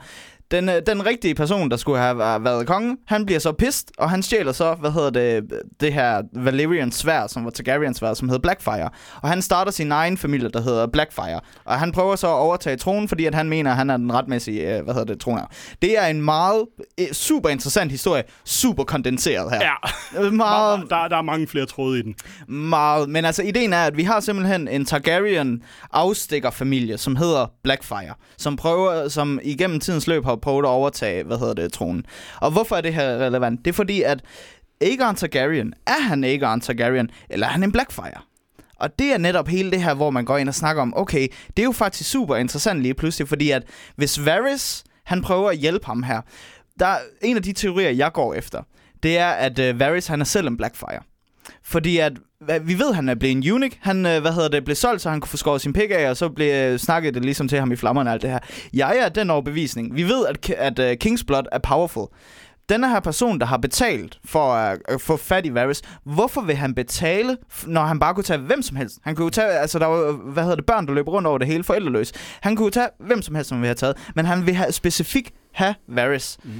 Den, 0.51 0.69
øh, 0.69 0.75
den 0.87 1.05
rigtige 1.05 1.35
person, 1.35 1.71
der 1.71 1.77
skulle 1.77 1.99
have 1.99 2.17
væ- 2.17 2.43
været 2.43 2.67
konge, 2.67 2.97
han 3.07 3.25
bliver 3.25 3.39
så 3.39 3.51
pissed, 3.51 3.87
og 3.97 4.09
han 4.09 4.23
stjæler 4.23 4.51
så, 4.51 4.73
hvad 4.73 4.91
hedder 4.91 5.09
det, 5.09 5.43
det 5.79 5.93
her 5.93 6.21
Valerian 6.33 6.91
svær, 6.91 7.27
som 7.27 7.45
var 7.45 7.51
Targaryens 7.51 7.97
svær, 7.97 8.13
som 8.13 8.29
hed 8.29 8.39
Blackfire. 8.39 8.89
Og 9.21 9.29
han 9.29 9.41
starter 9.41 9.71
sin 9.71 9.91
egen 9.91 10.17
familie, 10.17 10.49
der 10.49 10.61
hedder 10.61 10.87
Blackfire. 10.87 11.39
Og 11.65 11.79
han 11.79 11.91
prøver 11.91 12.15
så 12.15 12.27
at 12.27 12.33
overtage 12.33 12.77
tronen, 12.77 13.07
fordi 13.07 13.25
at 13.25 13.35
han 13.35 13.49
mener, 13.49 13.71
at 13.71 13.77
han 13.77 13.89
er 13.89 13.97
den 13.97 14.13
retmæssige, 14.13 14.77
øh, 14.77 14.83
hvad 14.83 14.93
hedder 14.93 15.13
det, 15.13 15.21
troner. 15.21 15.43
Det 15.81 15.97
er 15.97 16.05
en 16.05 16.21
meget 16.21 16.65
øh, 16.99 17.07
super 17.11 17.49
interessant 17.49 17.91
historie, 17.91 18.23
super 18.45 18.83
kondenseret 18.83 19.51
her. 19.51 19.61
Ja, 19.61 20.29
Meget, 20.29 20.83
der, 20.89 21.07
der 21.07 21.17
er 21.17 21.21
mange 21.21 21.47
flere 21.47 21.65
tråde 21.65 21.99
i 21.99 22.01
den. 22.01 22.15
meget. 22.47 23.09
Men 23.09 23.25
altså, 23.25 23.43
ideen 23.43 23.73
er, 23.73 23.83
at 23.83 23.97
vi 23.97 24.03
har 24.03 24.19
simpelthen 24.19 24.67
en 24.67 24.85
Targaryen 24.85 25.61
afstikkerfamilie, 25.93 26.97
som 26.97 27.15
hedder 27.15 27.45
Blackfire, 27.63 28.13
som 28.37 28.55
prøver, 28.55 29.07
som 29.07 29.39
igennem 29.43 29.79
tidens 29.79 30.07
løb 30.07 30.25
har 30.25 30.36
prøvet 30.37 30.63
at 30.63 30.69
overtage, 30.69 31.23
hvad 31.23 31.37
hedder 31.37 31.53
det, 31.53 31.73
tronen. 31.73 32.05
Og 32.41 32.51
hvorfor 32.51 32.75
er 32.75 32.81
det 32.81 32.93
her 32.93 33.17
relevant? 33.17 33.65
Det 33.65 33.71
er 33.71 33.75
fordi, 33.75 34.01
at 34.01 34.21
Aegon 34.81 35.15
Targaryen, 35.15 35.73
er 35.87 36.01
han 36.01 36.23
Aegon 36.23 36.61
Targaryen, 36.61 37.09
eller 37.29 37.47
er 37.47 37.51
han 37.51 37.63
en 37.63 37.71
Blackfire? 37.71 38.21
Og 38.79 38.99
det 38.99 39.13
er 39.13 39.17
netop 39.17 39.47
hele 39.47 39.71
det 39.71 39.83
her, 39.83 39.93
hvor 39.93 40.09
man 40.09 40.25
går 40.25 40.37
ind 40.37 40.49
og 40.49 40.55
snakker 40.55 40.81
om, 40.81 40.93
okay, 40.97 41.27
det 41.57 41.59
er 41.59 41.65
jo 41.65 41.71
faktisk 41.71 42.09
super 42.09 42.35
interessant 42.35 42.81
lige 42.81 42.93
pludselig, 42.93 43.27
fordi 43.27 43.51
at 43.51 43.63
hvis 43.95 44.25
Varys, 44.25 44.83
han 45.03 45.21
prøver 45.21 45.49
at 45.49 45.57
hjælpe 45.57 45.85
ham 45.85 46.03
her, 46.03 46.21
der 46.79 46.85
er 46.85 46.99
en 47.21 47.35
af 47.35 47.43
de 47.43 47.53
teorier, 47.53 47.89
jeg 47.89 48.11
går 48.13 48.33
efter, 48.33 48.63
det 49.03 49.17
er, 49.17 49.29
at 49.29 49.59
øh, 49.59 49.79
Varys, 49.79 50.07
han 50.07 50.21
er 50.21 50.25
selv 50.25 50.47
en 50.47 50.57
Blackfire. 50.57 50.99
Fordi 51.63 51.97
at, 51.97 52.13
hvad- 52.45 52.59
vi 52.59 52.79
ved, 52.79 52.93
han 52.93 53.09
er 53.09 53.15
blevet 53.15 53.35
en 53.37 53.43
eunuch. 53.47 53.77
Han, 53.81 54.05
øh, 54.05 54.21
hvad 54.21 54.31
hedder 54.31 54.49
det, 54.49 54.63
blev 54.65 54.75
solgt, 54.75 55.01
så 55.01 55.09
han 55.09 55.19
kunne 55.19 55.29
få 55.29 55.37
skåret 55.37 55.61
sin 55.61 55.73
pik 55.73 55.91
af, 55.91 56.09
og 56.09 56.17
så 56.17 56.29
blev 56.29 56.53
øh, 56.53 56.79
snakket 56.79 57.13
det 57.13 57.23
ligesom 57.25 57.47
til 57.47 57.59
ham 57.59 57.71
i 57.71 57.75
flammerne 57.75 58.09
og 58.09 58.13
alt 58.13 58.21
det 58.21 58.29
her. 58.29 58.39
Jeg 58.73 58.97
er 58.97 59.09
den 59.09 59.29
overbevisning. 59.29 59.95
Vi 59.95 60.03
ved, 60.03 60.25
at, 60.27 60.49
at 60.49 60.79
uh, 60.79 60.85
King's 61.05 61.23
Blood 61.27 61.43
er 61.51 61.59
powerful. 61.59 62.07
Den 62.69 62.83
her 62.83 62.99
person, 62.99 63.39
der 63.39 63.45
har 63.45 63.57
betalt 63.57 64.19
for 64.25 64.53
at 64.53 64.77
øh, 64.91 64.99
få 64.99 65.17
fat 65.17 65.45
i 65.45 65.53
Varys, 65.53 65.81
hvorfor 66.05 66.41
vil 66.41 66.55
han 66.55 66.73
betale, 66.75 67.37
når 67.67 67.81
han 67.85 67.99
bare 67.99 68.13
kunne 68.13 68.23
tage 68.23 68.39
hvem 68.39 68.61
som 68.61 68.77
helst? 68.77 68.97
Han 69.03 69.15
kunne 69.15 69.23
jo 69.23 69.29
tage, 69.29 69.47
altså 69.51 69.79
der 69.79 69.85
var, 69.85 70.07
øh, 70.09 70.15
hvad 70.15 70.43
hedder 70.43 70.55
det, 70.55 70.65
børn, 70.65 70.87
der 70.87 70.93
løber 70.93 71.11
rundt 71.11 71.27
over 71.27 71.37
det 71.37 71.47
hele, 71.47 71.63
forældreløs. 71.63 72.11
Han 72.41 72.55
kunne 72.55 72.65
jo 72.65 72.69
tage 72.69 72.87
hvem 72.99 73.21
som 73.21 73.35
helst, 73.35 73.49
som 73.49 73.61
vi 73.61 73.67
har 73.67 73.73
taget, 73.73 73.97
men 74.15 74.25
han 74.25 74.45
vil 74.45 74.53
have 74.55 74.71
specifikt 74.71 75.31
have 75.53 75.75
Varys. 75.87 76.37
Mm. 76.43 76.51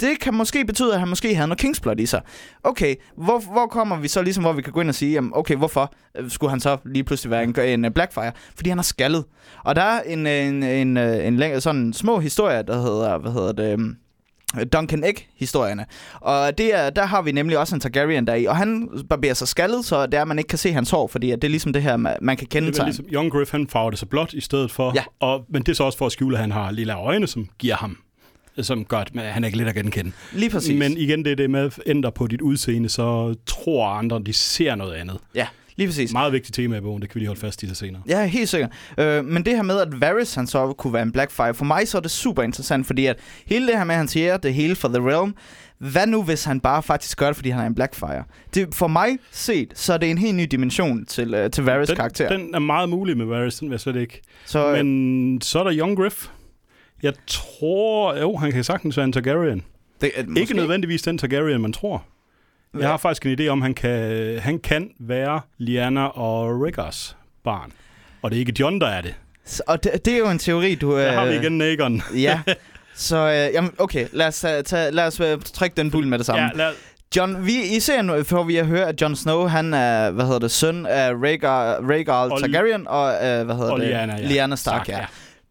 Det 0.00 0.20
kan 0.20 0.34
måske 0.34 0.64
betyde, 0.64 0.92
at 0.94 1.00
han 1.00 1.08
måske 1.08 1.34
havde 1.34 1.48
noget 1.48 1.64
King's 1.64 1.80
Blood 1.82 2.00
i 2.00 2.06
sig. 2.06 2.20
Okay, 2.64 2.94
hvor, 3.16 3.38
hvor 3.52 3.66
kommer 3.66 3.96
vi 3.96 4.08
så 4.08 4.22
ligesom, 4.22 4.44
hvor 4.44 4.52
vi 4.52 4.62
kan 4.62 4.72
gå 4.72 4.80
ind 4.80 4.88
og 4.88 4.94
sige, 4.94 5.12
jamen, 5.12 5.32
okay, 5.34 5.56
hvorfor 5.56 5.94
øh, 6.18 6.30
skulle 6.30 6.50
han 6.50 6.60
så 6.60 6.76
lige 6.84 7.04
pludselig 7.04 7.30
være 7.30 7.44
en, 7.44 7.60
en 7.60 7.84
øh, 7.84 7.90
Blackfire? 7.90 8.32
Fordi 8.56 8.68
han 8.70 8.78
er 8.78 8.82
skaldet. 8.82 9.24
Og 9.64 9.76
der 9.76 9.82
er 9.82 10.02
en, 10.02 10.26
en, 10.26 10.62
en, 10.62 10.96
øh, 10.96 11.26
en, 11.26 11.36
længere, 11.36 11.60
sådan 11.60 11.92
små 11.92 12.18
historie, 12.18 12.62
der 12.62 12.80
hedder, 12.80 13.18
hvad 13.18 13.32
hedder 13.32 13.52
det, 13.52 13.72
øhm, 13.72 13.96
Duncan 14.72 15.04
Egg-historierne. 15.04 15.86
Og 16.20 16.58
det 16.58 16.74
er, 16.74 16.90
der 16.90 17.06
har 17.06 17.22
vi 17.22 17.32
nemlig 17.32 17.58
også 17.58 17.74
en 17.74 17.80
Targaryen 17.80 18.26
der 18.26 18.34
i, 18.34 18.44
og 18.44 18.56
han 18.56 18.88
barberer 19.08 19.34
sig 19.34 19.48
skaldet, 19.48 19.84
så 19.84 20.06
det 20.06 20.14
er, 20.14 20.22
at 20.22 20.28
man 20.28 20.38
ikke 20.38 20.48
kan 20.48 20.58
se 20.58 20.72
hans 20.72 20.90
hår, 20.90 21.06
fordi 21.06 21.30
at 21.30 21.42
det 21.42 21.48
er 21.48 21.50
ligesom 21.50 21.72
det 21.72 21.82
her, 21.82 21.96
man 21.96 22.36
kan 22.36 22.46
kende 22.46 22.68
vel 22.68 22.84
ligesom, 22.84 23.06
Young 23.12 23.32
Griff, 23.32 23.52
han 23.52 23.68
farver 23.68 23.90
det 23.90 23.98
så 23.98 24.06
blåt 24.06 24.32
i 24.32 24.40
stedet 24.40 24.70
for. 24.70 24.92
Ja. 24.94 25.04
Og, 25.20 25.44
men 25.48 25.62
det 25.62 25.68
er 25.68 25.74
så 25.74 25.84
også 25.84 25.98
for 25.98 26.06
at 26.06 26.12
skjule, 26.12 26.36
at 26.36 26.40
han 26.40 26.52
har 26.52 26.70
lille 26.70 26.94
øjne, 26.94 27.26
som 27.26 27.48
giver 27.58 27.76
ham 27.76 27.98
som 28.62 28.84
gør, 28.84 28.96
at 28.98 29.10
han 29.14 29.44
er 29.44 29.48
ikke 29.48 29.58
lidt 29.58 29.68
at 29.68 29.74
genkende. 29.74 30.12
Lige 30.32 30.50
præcis. 30.50 30.78
Men 30.78 30.96
igen, 30.96 31.24
det 31.24 31.32
er 31.32 31.36
det 31.36 31.50
med 31.50 31.60
at 31.60 31.78
ændre 31.86 32.12
på 32.12 32.26
dit 32.26 32.40
udseende, 32.40 32.88
så 32.88 33.34
tror 33.46 33.86
andre, 33.88 34.22
de 34.26 34.32
ser 34.32 34.74
noget 34.74 34.94
andet. 34.94 35.18
Ja, 35.34 35.46
lige 35.76 35.88
præcis. 35.88 36.12
Meget 36.12 36.32
vigtigt 36.32 36.54
tema 36.54 36.76
i 36.76 36.80
bogen, 36.80 37.02
det 37.02 37.10
kan 37.10 37.14
vi 37.14 37.20
lige 37.20 37.28
holde 37.28 37.40
fast 37.40 37.62
i 37.62 37.66
til 37.66 37.76
senere. 37.76 38.02
Ja, 38.08 38.26
helt 38.26 38.48
sikkert. 38.48 38.70
Øh, 38.98 39.24
men 39.24 39.44
det 39.44 39.54
her 39.56 39.62
med, 39.62 39.80
at 39.80 40.00
Varys 40.00 40.34
han 40.34 40.46
så 40.46 40.72
kunne 40.72 40.92
være 40.92 41.02
en 41.02 41.12
Blackfire, 41.12 41.54
for 41.54 41.64
mig 41.64 41.88
så 41.88 41.98
er 41.98 42.02
det 42.02 42.10
super 42.10 42.42
interessant, 42.42 42.86
fordi 42.86 43.06
at 43.06 43.16
hele 43.46 43.66
det 43.66 43.76
her 43.76 43.84
med, 43.84 43.94
at 43.94 43.98
han 43.98 44.08
siger, 44.08 44.36
det 44.36 44.54
hele 44.54 44.76
for 44.76 44.88
The 44.88 45.10
Realm, 45.10 45.34
hvad 45.78 46.06
nu, 46.06 46.22
hvis 46.22 46.44
han 46.44 46.60
bare 46.60 46.82
faktisk 46.82 47.18
gør 47.18 47.26
det, 47.26 47.36
fordi 47.36 47.50
han 47.50 47.60
er 47.62 47.66
en 47.66 47.74
Blackfire? 47.74 48.24
Det, 48.54 48.74
for 48.74 48.86
mig 48.86 49.18
set, 49.30 49.72
så 49.74 49.92
er 49.92 49.96
det 49.98 50.10
en 50.10 50.18
helt 50.18 50.36
ny 50.36 50.42
dimension 50.50 51.04
til, 51.06 51.34
uh, 51.44 51.50
til 51.50 51.64
Varys 51.64 51.86
Den, 51.88 51.96
karakter. 51.96 52.28
den 52.28 52.54
er 52.54 52.58
meget 52.58 52.88
mulig 52.88 53.16
med 53.16 53.26
Varys, 53.26 53.58
den 53.58 53.68
vil 53.68 53.72
jeg 53.72 53.80
slet 53.80 53.96
ikke. 53.96 54.20
så, 54.44 54.72
Men, 54.72 54.86
Men 55.30 55.40
så 55.40 55.58
er 55.58 55.64
der 55.64 55.78
Young 55.78 55.96
Griff. 55.96 56.28
Jeg 57.02 57.12
tror, 57.26 58.16
jo, 58.16 58.36
han 58.36 58.52
kan 58.52 58.64
sagtens 58.64 58.96
være 58.96 59.04
en 59.04 59.12
Targaryen. 59.12 59.64
det, 60.00 60.10
er, 60.14 60.24
Måske. 60.26 60.40
Ikke 60.40 60.54
nødvendigvis 60.54 61.02
den 61.02 61.18
Targaryen, 61.18 61.62
man 61.62 61.72
tror. 61.72 62.04
Jeg 62.78 62.88
har 62.88 62.96
faktisk 62.96 63.26
en 63.26 63.40
idé 63.40 63.48
om, 63.48 63.62
han 63.62 63.74
kan, 63.74 64.38
han 64.38 64.58
kan 64.58 64.90
være 65.00 65.40
Lyanna 65.58 66.04
og 66.04 66.62
Rhaegars 66.62 67.16
barn. 67.44 67.72
Og 68.22 68.30
det 68.30 68.36
er 68.36 68.40
ikke 68.40 68.54
John, 68.60 68.80
der 68.80 68.86
er 68.86 69.00
det. 69.00 69.14
Så, 69.44 69.62
og 69.66 69.84
det, 69.84 70.04
det 70.04 70.14
er 70.14 70.18
jo 70.18 70.30
en 70.30 70.38
teori, 70.38 70.74
du... 70.74 70.98
Der 70.98 71.08
øh, 71.08 71.14
har 71.14 71.26
vi 71.26 71.34
igen 71.34 71.60
Aegon. 71.60 72.02
Ja. 72.14 72.40
Så 72.94 73.16
øh, 73.16 73.54
jamen, 73.54 73.72
okay, 73.78 74.06
lad 74.12 74.26
os, 74.26 74.40
tage, 74.40 74.62
tage, 74.62 74.90
lad 74.90 75.06
os 75.06 75.20
øh, 75.20 75.38
trække 75.40 75.76
den 75.76 75.90
bull 75.90 76.06
med 76.06 76.18
det 76.18 76.26
samme. 76.26 76.42
Ja, 76.42 76.50
lad, 76.54 76.72
John, 77.16 77.46
vi, 77.46 77.76
I 77.76 77.80
serien 77.80 78.24
får 78.24 78.44
vi 78.44 78.56
at 78.56 78.66
høre, 78.66 78.88
at 78.88 79.02
Jon 79.02 79.16
Snow, 79.16 79.46
han 79.46 79.74
er, 79.74 80.10
hvad 80.10 80.24
hedder 80.24 80.38
det, 80.38 80.50
søn 80.50 80.86
af 80.86 81.12
Rhaegar, 81.12 81.80
Rhaegar 81.90 82.28
Targaryen 82.28 82.88
og, 82.88 83.12
øh, 83.12 83.44
hvad 83.44 83.56
hedder 83.56 83.72
og 83.72 83.80
det, 83.80 83.88
Lyanna, 83.88 84.16
ja. 84.16 84.28
Lyanna 84.28 84.56
Stark, 84.56 84.84
Stark, 84.84 84.88
ja. 84.88 84.98
ja. 84.98 85.06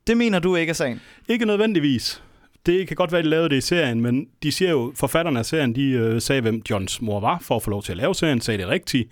Det 0.07 0.17
mener 0.17 0.39
du 0.39 0.55
ikke 0.55 0.69
er 0.69 0.73
sagen? 0.73 1.01
Ikke 1.27 1.45
nødvendigvis. 1.45 2.23
Det 2.65 2.87
kan 2.87 2.95
godt 2.95 3.11
være, 3.11 3.19
at 3.19 3.25
de 3.25 3.29
lavede 3.29 3.49
det 3.49 3.57
i 3.57 3.61
serien, 3.61 4.01
men 4.01 4.27
de 4.43 4.51
siger 4.51 4.71
jo, 4.71 4.93
forfatterne 4.95 5.39
af 5.39 5.45
serien, 5.45 5.75
de 5.75 5.89
øh, 5.89 6.21
sagde, 6.21 6.41
hvem 6.41 6.61
Johns 6.69 7.01
mor 7.01 7.19
var, 7.19 7.39
for 7.41 7.55
at 7.55 7.63
få 7.63 7.69
lov 7.69 7.83
til 7.83 7.91
at 7.91 7.97
lave 7.97 8.15
serien, 8.15 8.41
sagde 8.41 8.57
det 8.57 8.67
rigtigt. 8.67 9.09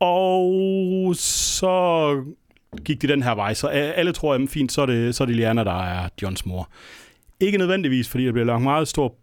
Og 0.00 1.16
så 1.16 2.24
gik 2.84 3.02
de 3.02 3.08
den 3.08 3.22
her 3.22 3.34
vej, 3.34 3.54
så 3.54 3.66
alle 3.66 4.12
tror, 4.12 4.34
at 4.34 4.48
fint, 4.48 4.72
så 4.72 4.82
er 4.82 4.86
det, 4.86 5.14
så 5.14 5.24
er 5.24 5.26
det 5.26 5.36
Lyanna, 5.36 5.64
der 5.64 5.82
er 5.82 6.08
Johns 6.22 6.46
mor. 6.46 6.68
Ikke 7.40 7.58
nødvendigvis, 7.58 8.08
fordi 8.08 8.24
der 8.24 8.32
bliver 8.32 8.46
lagt 8.46 8.62
meget 8.62 8.88
stor 8.88 9.14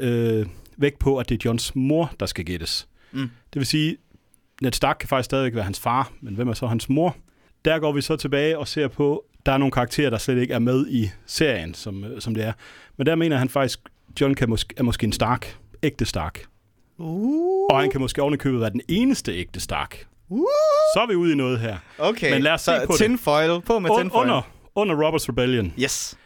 øh, 0.00 0.46
vægt 0.76 0.98
på, 0.98 1.18
at 1.18 1.28
det 1.28 1.34
er 1.34 1.42
Johns 1.44 1.74
mor, 1.74 2.12
der 2.20 2.26
skal 2.26 2.44
gættes. 2.44 2.88
Mm. 3.12 3.30
Det 3.52 3.60
vil 3.60 3.66
sige, 3.66 3.96
Ned 4.62 4.72
Stark 4.72 4.96
kan 5.00 5.08
faktisk 5.08 5.24
stadigvæk 5.24 5.54
være 5.54 5.64
hans 5.64 5.80
far, 5.80 6.12
men 6.20 6.34
hvem 6.34 6.48
er 6.48 6.52
så 6.52 6.66
hans 6.66 6.88
mor? 6.88 7.16
Der 7.64 7.78
går 7.78 7.92
vi 7.92 8.00
så 8.00 8.16
tilbage 8.16 8.58
og 8.58 8.68
ser 8.68 8.88
på, 8.88 9.24
der 9.46 9.52
er 9.52 9.56
nogle 9.58 9.72
karakterer, 9.72 10.10
der 10.10 10.18
slet 10.18 10.38
ikke 10.38 10.54
er 10.54 10.58
med 10.58 10.86
i 10.88 11.10
serien, 11.26 11.74
som, 11.74 12.04
øh, 12.04 12.20
som 12.20 12.34
det 12.34 12.44
er. 12.44 12.52
Men 12.96 13.06
der 13.06 13.14
mener 13.14 13.36
han 13.36 13.48
faktisk, 13.48 13.80
John 14.20 14.34
kan 14.34 14.48
måske, 14.48 14.74
er 14.76 14.82
måske 14.82 15.04
en 15.04 15.12
Stark. 15.12 15.56
Ægte 15.82 16.04
Stark. 16.04 16.40
Uh, 16.98 17.66
Og 17.70 17.80
han 17.80 17.90
kan 17.90 18.00
måske 18.00 18.22
ovenikøbet 18.22 18.60
være 18.60 18.70
den 18.70 18.80
eneste 18.88 19.32
ægte 19.32 19.60
Stark. 19.60 20.06
uh, 20.28 20.38
Så 20.94 21.00
er 21.00 21.06
vi 21.06 21.14
ude 21.14 21.32
i 21.32 21.36
noget 21.36 21.58
her. 21.60 21.76
okay. 21.98 22.32
Men 22.32 22.42
lad 22.42 22.52
os 22.52 22.60
se 22.60 22.64
så 22.64 22.86
på 22.86 22.92
det. 22.92 22.98
tinfoil, 23.00 23.60
på 23.60 23.78
med 23.78 23.90
tinfoil. 24.00 24.22
under, 24.22 24.42
under 24.74 25.06
Roberts 25.06 25.28
Rebellion. 25.28 25.72
Yes. 25.82 26.16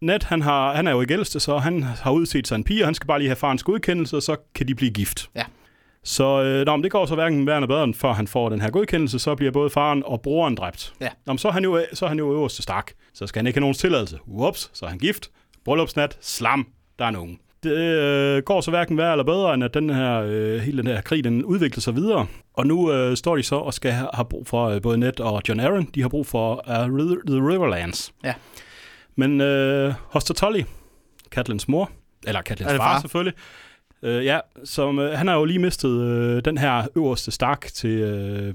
Ned, 0.00 0.18
han, 0.24 0.42
har, 0.42 0.74
han 0.74 0.86
er 0.86 0.90
jo 0.92 1.00
ikke 1.00 1.14
ældste, 1.14 1.40
så 1.40 1.58
han 1.58 1.82
har 1.82 2.10
udset 2.10 2.46
sig 2.48 2.56
en 2.56 2.64
pige, 2.64 2.82
og 2.82 2.86
han 2.86 2.94
skal 2.94 3.06
bare 3.06 3.18
lige 3.18 3.28
have 3.28 3.36
farens 3.36 3.62
godkendelse, 3.62 4.16
og 4.16 4.22
så 4.22 4.36
kan 4.54 4.68
de 4.68 4.74
blive 4.74 4.90
gift. 4.90 5.30
Ja. 5.34 5.44
Så 6.04 6.42
øh, 6.42 6.66
nå, 6.66 6.76
men 6.76 6.82
det 6.82 6.90
går 6.90 7.06
så 7.06 7.14
hverken 7.14 7.46
værende 7.46 7.68
bedre, 7.68 7.94
før 7.94 8.12
han 8.12 8.26
får 8.26 8.48
den 8.48 8.60
her 8.60 8.70
godkendelse, 8.70 9.18
så 9.18 9.34
bliver 9.34 9.52
både 9.52 9.70
faren 9.70 10.02
og 10.06 10.20
broren 10.22 10.54
dræbt. 10.54 10.92
Ja. 11.00 11.08
Nå, 11.26 11.32
men 11.32 11.38
så 11.38 11.48
er 11.48 11.52
han 11.52 11.64
jo, 11.64 11.84
så 11.92 12.04
er 12.04 12.08
han 12.08 12.18
jo 12.18 12.32
øverste 12.32 12.62
Stark. 12.62 12.92
Så 13.14 13.26
skal 13.26 13.38
han 13.38 13.46
ikke 13.46 13.56
have 13.56 13.60
nogen 13.60 13.74
tilladelse. 13.74 14.18
Ups, 14.26 14.70
så 14.72 14.84
er 14.84 14.88
han 14.90 14.98
gift. 14.98 15.30
Bryllupsnat, 15.64 16.18
slam, 16.20 16.66
der 16.98 17.04
er 17.04 17.10
nogen. 17.10 17.38
Det 17.62 17.72
øh, 17.72 18.42
går 18.42 18.60
så 18.60 18.70
hverken 18.70 18.96
værre 18.96 19.12
eller 19.12 19.24
bedre, 19.24 19.54
end 19.54 19.64
at 19.64 19.74
den 19.74 19.90
her, 19.90 20.22
øh, 20.26 20.60
hele 20.60 20.78
den 20.78 20.86
her 20.86 21.00
krig, 21.00 21.24
den 21.24 21.44
udvikler 21.44 21.80
sig 21.80 21.96
videre. 21.96 22.26
Og 22.54 22.66
nu 22.66 22.92
øh, 22.92 23.16
står 23.16 23.36
de 23.36 23.42
så 23.42 23.56
og 23.56 23.74
skal 23.74 23.92
have, 23.92 24.08
have 24.14 24.24
brug 24.24 24.46
for, 24.46 24.68
øh, 24.68 24.82
både 24.82 24.98
Ned 24.98 25.20
og 25.20 25.42
John 25.48 25.60
Aaron, 25.60 25.84
de 25.94 26.02
har 26.02 26.08
brug 26.08 26.26
for 26.26 26.54
uh, 26.54 26.74
The 27.26 27.48
Riverlands. 27.48 28.12
Ja. 28.24 28.34
Men 29.16 29.40
øh, 29.40 29.94
Hoster 30.10 30.34
Tully, 30.34 30.62
Katlins 31.30 31.68
mor, 31.68 31.90
eller 32.26 32.42
Katlins 32.42 32.72
far, 32.72 32.78
far? 32.78 33.00
selvfølgelig, 33.00 33.34
øh, 34.02 34.24
ja, 34.24 34.40
som, 34.64 34.98
øh, 34.98 35.18
han 35.18 35.28
har 35.28 35.34
jo 35.34 35.44
lige 35.44 35.58
mistet 35.58 36.00
øh, 36.00 36.44
den 36.44 36.58
her 36.58 36.86
øverste 36.96 37.30
Stark 37.30 37.60
til... 37.74 37.90
Øh, 37.90 38.54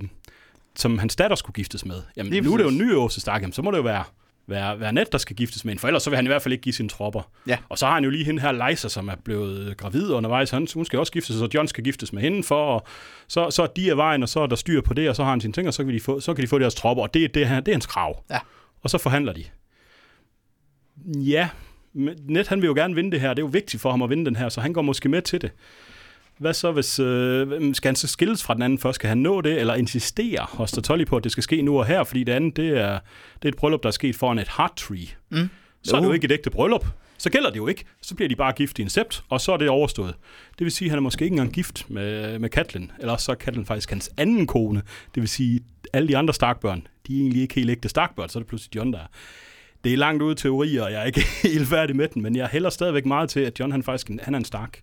som 0.76 0.98
hans 1.00 1.16
datter 1.16 1.36
skulle 1.36 1.54
giftes 1.54 1.86
med. 1.86 2.02
Jamen, 2.18 2.32
Lige 2.32 2.42
nu 2.42 2.54
er 2.54 2.58
det 2.58 2.64
jo 2.64 2.70
en 2.70 2.78
ny 2.78 2.92
øverste 2.92 3.22
Stark, 3.22 3.42
jamen, 3.42 3.54
så 3.54 3.62
må 3.62 3.72
det 3.72 3.78
jo 3.78 3.84
være 3.84 4.04
være, 4.48 4.80
være 4.80 4.94
net, 4.94 5.12
der 5.12 5.18
skal 5.18 5.36
giftes 5.36 5.66
med 5.66 5.72
hende, 5.72 5.80
for 5.80 5.88
ellers 5.88 6.04
så 6.04 6.10
vil 6.10 6.16
han 6.16 6.26
i 6.26 6.28
hvert 6.28 6.42
fald 6.42 6.52
ikke 6.52 6.62
give 6.62 6.74
sine 6.74 6.90
tropper. 6.90 7.32
Ja. 7.48 7.58
Og 7.70 7.78
så 7.78 7.86
har 7.86 7.94
han 7.94 8.04
jo 8.04 8.10
lige 8.10 8.26
hende 8.26 8.42
her, 8.42 8.70
Liza, 8.70 8.90
som 8.90 9.08
er 9.08 9.16
blevet 9.16 9.78
gravid 9.78 10.12
undervejs. 10.12 10.50
Han, 10.50 10.68
hun 10.74 10.86
skal 10.86 11.00
også 11.00 11.12
giftes, 11.12 11.36
så 11.36 11.50
John 11.54 11.68
skal 11.68 11.84
giftes 11.84 12.14
med 12.14 12.22
hende, 12.22 12.44
for 12.44 12.56
og 12.56 12.88
så, 13.28 13.50
så 13.52 13.64
er 13.64 13.68
de 13.68 13.92
af 13.92 13.98
vejen, 13.98 14.24
og 14.24 14.30
så 14.30 14.40
er 14.40 14.48
der 14.48 14.56
styr 14.56 14.82
på 14.82 14.94
det, 14.94 15.10
og 15.10 15.16
så 15.16 15.24
har 15.24 15.30
han 15.30 15.42
sine 15.42 15.54
ting, 15.54 15.68
og 15.68 15.74
så 15.74 15.84
kan 15.84 15.94
de 15.94 16.00
få, 16.00 16.20
så 16.20 16.34
kan 16.34 16.44
de 16.44 16.48
få 16.48 16.60
deres 16.60 16.76
tropper, 16.76 17.04
og 17.04 17.14
det, 17.14 17.24
er 17.24 17.28
det, 17.28 17.48
her, 17.48 17.60
det 17.60 17.72
er 17.72 17.76
hans 17.76 17.86
krav. 17.86 18.24
Ja. 18.30 18.40
Og 18.82 18.90
så 18.90 18.98
forhandler 18.98 19.34
de. 19.34 19.44
Ja, 21.06 21.50
Net 22.30 22.48
han 22.48 22.62
vil 22.62 22.68
jo 22.68 22.74
gerne 22.74 22.96
vinde 22.96 23.12
det 23.12 23.22
her. 23.22 23.30
Det 23.30 23.40
er 23.42 23.46
jo 23.46 23.50
vigtigt 23.54 23.82
for 23.82 23.92
ham 23.92 24.02
at 24.02 24.10
vinde 24.10 24.26
den 24.26 24.36
her, 24.36 24.50
så 24.50 24.62
han 24.62 24.74
går 24.74 24.82
måske 24.82 25.10
med 25.10 25.22
til 25.22 25.42
det. 25.42 25.52
Hvad 26.38 26.54
så, 26.54 26.72
hvis 26.72 27.00
øh, 27.00 27.76
skal 27.76 27.90
han 27.90 27.96
så 27.96 28.08
skilles 28.08 28.44
fra 28.44 28.54
den 28.54 28.62
anden 28.62 28.80
først? 28.80 28.96
Skal 28.96 29.08
han 29.08 29.18
nå 29.18 29.42
det, 29.42 29.60
eller 29.60 29.76
insistere 29.76 30.46
hos 30.50 30.72
Tolly 30.72 31.06
på, 31.06 31.18
at 31.18 31.24
det 31.24 31.32
skal 31.32 31.44
ske 31.44 31.62
nu 31.62 31.80
og 31.80 31.86
her? 31.86 32.04
Fordi 32.04 32.24
det 32.24 32.32
andet, 32.34 32.58
det 32.58 32.70
er, 32.70 33.00
det 33.36 33.46
er 33.46 33.50
et 33.50 33.56
bryllup, 33.56 33.84
der 33.84 33.88
er 33.88 33.92
sket 33.92 34.16
foran 34.16 34.40
et 34.40 34.50
heart 34.58 34.76
tree. 34.76 35.08
Mm. 35.30 35.50
Så 35.84 35.96
er 35.96 36.00
det 36.00 36.06
jo 36.06 36.10
Uh. 36.10 36.16
ikke 36.16 36.26
et 36.26 36.32
ægte 36.32 36.50
bryllup. 36.50 36.86
Så 37.18 37.30
gælder 37.30 37.50
det 37.50 37.58
jo 37.58 37.68
ikke. 37.68 37.86
Så 38.02 38.16
bliver 38.16 38.30
de 38.30 38.36
bare 38.36 38.54
gift 38.54 38.80
i 38.80 38.82
en 38.82 38.90
sept, 38.90 39.24
og 39.30 39.42
så 39.42 39.52
er 39.52 39.58
det 39.58 39.70
overstået. 39.70 40.16
Det 40.60 40.66
vil 40.66 40.72
sige, 40.72 40.86
at 40.86 40.90
han 40.90 40.98
er 40.98 41.02
måske 41.02 41.24
ikke 41.24 41.34
engang 41.34 41.54
gift 41.54 41.90
med, 41.90 42.40
med 42.40 42.50
Katlin. 42.50 42.92
Eller 43.00 43.18
så 43.18 43.32
er 43.32 43.36
Katlin 43.36 43.66
faktisk 43.66 43.90
hans 43.90 44.12
anden 44.18 44.48
kone. 44.48 44.82
Det 45.16 45.22
vil 45.22 45.30
sige, 45.30 45.60
alle 45.94 46.08
de 46.08 46.18
andre 46.18 46.34
Starkbørn, 46.34 46.88
de 47.08 47.16
er 47.16 47.22
egentlig 47.22 47.42
ikke 47.42 47.56
helt 47.56 47.70
ægte 47.70 47.90
Starkbørn, 47.90 48.30
så 48.30 48.40
er 48.40 48.42
det 48.42 48.48
pludselig 48.48 48.76
John, 48.76 48.94
der 48.94 49.00
er. 49.00 49.08
Det 49.88 49.94
er 49.94 49.98
langt 49.98 50.24
ude 50.24 50.36
teorier, 50.36 50.84
og 50.84 50.92
jeg 50.92 51.02
er 51.02 51.06
ikke 51.06 51.22
helt 51.44 51.68
færdig 51.68 51.96
med 51.96 52.08
den, 52.08 52.22
men 52.22 52.36
jeg 52.36 52.48
hælder 52.48 52.70
stadigvæk 52.70 53.06
meget 53.06 53.30
til, 53.30 53.40
at 53.40 53.60
John 53.60 53.72
han 53.72 53.84
faktisk 53.84 54.10
han 54.22 54.34
er 54.34 54.38
en 54.38 54.46
Stark. 54.46 54.82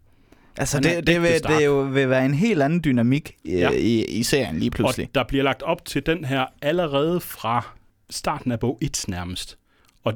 Altså, 0.56 0.76
Han 0.76 0.84
er 0.84 0.94
det, 0.94 1.06
det, 1.06 1.22
vil, 1.22 1.30
det 1.58 1.64
jo 1.64 1.80
vil 1.80 2.10
være 2.10 2.24
en 2.24 2.34
helt 2.34 2.62
anden 2.62 2.84
dynamik 2.84 3.36
i, 3.44 3.50
Ja. 3.52 3.58
ja. 3.58 3.70
i, 3.70 4.04
i 4.04 4.22
serien 4.22 4.58
lige 4.58 4.70
pludselig. 4.70 5.06
Og 5.08 5.14
der 5.14 5.24
bliver 5.24 5.44
lagt 5.44 5.62
op 5.62 5.84
til 5.84 6.06
den 6.06 6.24
her 6.24 6.46
allerede 6.62 7.20
fra 7.20 7.74
starten 8.10 8.52
af 8.52 8.60
bog 8.60 8.78
1 8.80 9.04
nærmest. 9.08 9.58
Og 10.04 10.14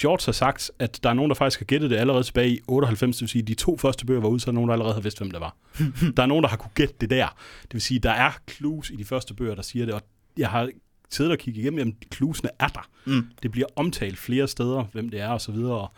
George 0.00 0.22
har 0.24 0.32
sagt, 0.32 0.70
at 0.78 1.00
der 1.02 1.10
er 1.10 1.14
nogen, 1.14 1.28
der 1.28 1.34
faktisk 1.34 1.60
har 1.60 1.64
gættet 1.66 1.90
det 1.90 1.96
allerede 1.96 2.22
tilbage 2.22 2.50
i 2.50 2.60
98, 2.68 3.16
det 3.16 3.20
vil 3.20 3.28
sige, 3.28 3.42
at 3.42 3.48
de 3.48 3.54
to 3.54 3.76
første 3.76 4.06
bøger 4.06 4.20
var 4.20 4.28
ude, 4.28 4.40
så 4.40 4.44
er 4.50 4.52
der 4.52 4.54
nogen, 4.54 4.68
der 4.68 4.72
allerede 4.72 4.94
har 4.94 5.00
vidst, 5.00 5.18
hvem 5.18 5.30
det 5.30 5.40
var. 5.40 5.56
der 6.16 6.22
er 6.22 6.26
nogen, 6.26 6.42
der 6.42 6.48
har 6.48 6.56
kunne 6.56 6.70
gætte 6.74 6.94
det 7.00 7.10
der. 7.10 7.26
Det 7.62 7.72
vil 7.72 7.82
sige, 7.82 8.00
der 8.00 8.10
er 8.10 8.30
clues 8.50 8.90
i 8.90 8.96
de 8.96 9.04
første 9.04 9.34
bøger, 9.34 9.54
der 9.54 9.62
siger 9.62 9.84
det, 9.86 9.94
og 9.94 10.02
jeg 10.38 10.48
har 10.48 10.70
siddet 11.10 11.32
og 11.32 11.38
kigget 11.38 11.60
igennem, 11.62 11.78
jamen 11.78 11.96
cluesene 12.14 12.50
er 12.58 12.68
der. 12.68 12.88
Mm. 13.04 13.26
Det 13.42 13.50
bliver 13.50 13.66
omtalt 13.76 14.18
flere 14.18 14.48
steder, 14.48 14.84
hvem 14.92 15.08
det 15.08 15.20
er 15.20 15.28
og 15.28 15.40
så 15.40 15.52
videre. 15.52 15.88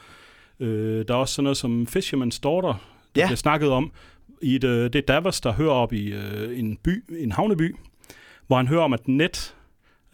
Øh, 0.60 1.04
der 1.08 1.14
er 1.14 1.18
også 1.18 1.34
sådan 1.34 1.44
noget 1.44 1.56
som 1.56 1.86
Fisherman's 1.96 2.40
Daughter, 2.42 2.68
der 3.14 3.20
Ja. 3.20 3.26
bliver 3.26 3.36
snakket 3.36 3.68
om. 3.70 3.92
I 4.42 4.54
et, 4.54 4.64
øh, 4.64 4.84
det 4.84 4.94
er 4.96 5.02
Davos, 5.02 5.40
der 5.40 5.52
hører 5.52 5.72
op 5.72 5.92
i 5.92 6.12
øh, 6.12 6.58
en 6.58 6.76
by, 6.76 7.04
en 7.18 7.32
havneby, 7.32 7.76
hvor 8.46 8.56
han 8.56 8.68
hører 8.68 8.82
om, 8.82 8.92
at 8.92 9.08
Net, 9.08 9.54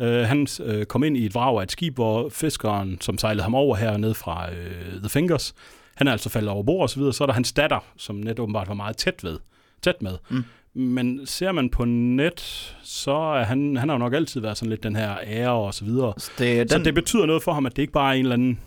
øh, 0.01 0.19
han 0.21 0.47
øh, 0.65 0.87
kom 0.87 1.05
ind 1.05 1.17
i 1.17 1.27
et 1.27 1.35
vrag 1.35 1.59
af 1.59 1.63
et 1.63 1.73
skib, 1.73 1.95
hvor 1.95 2.29
fiskeren, 2.29 3.01
som 3.01 3.19
sejlede 3.19 3.43
ham 3.43 3.55
over 3.55 3.77
her 3.77 3.97
ned 3.97 4.15
fra 4.15 4.53
øh, 4.53 5.01
The 5.01 5.09
Fingers, 5.09 5.55
han 5.95 6.07
er 6.09 6.13
altså 6.13 6.29
faldet 6.29 6.51
over 6.51 6.63
bord 6.63 6.83
og 6.83 6.91
så 6.91 6.97
videre. 6.97 7.13
Så 7.13 7.25
er 7.25 7.27
der 7.27 7.35
hans 7.35 7.53
datter, 7.53 7.79
som 7.97 8.17
Net 8.17 8.39
åbenbart 8.39 8.69
var 8.69 8.75
meget 8.75 8.97
tæt 8.97 9.25
ved, 9.25 9.39
tæt 9.83 10.03
med. 10.03 10.19
Mm. 10.31 10.45
Men 10.79 11.27
ser 11.27 11.53
man 11.53 11.71
på 11.71 11.85
net, 11.85 12.41
så 12.83 13.13
er 13.13 13.45
han, 13.45 13.77
han 13.77 13.89
har 13.89 13.95
jo 13.97 13.99
nok 13.99 14.15
altid 14.15 14.41
været 14.41 14.57
sådan 14.57 14.71
lidt 14.71 14.83
den 14.83 14.97
her 14.97 15.17
ære 15.27 15.51
og 15.53 15.75
så 15.75 15.85
videre. 15.85 16.13
Så 16.19 16.31
det, 16.39 16.59
Den... 16.59 16.69
Så 16.69 16.79
det 16.79 16.95
betyder 16.95 17.27
noget 17.27 17.43
for 17.43 17.53
ham, 17.53 17.67
at 17.67 17.77
det 17.77 17.83
ikke 17.83 17.93
bare 17.93 18.11
er 18.15 18.19
en 18.19 18.25
eller 18.25 18.35
anden 18.35 18.59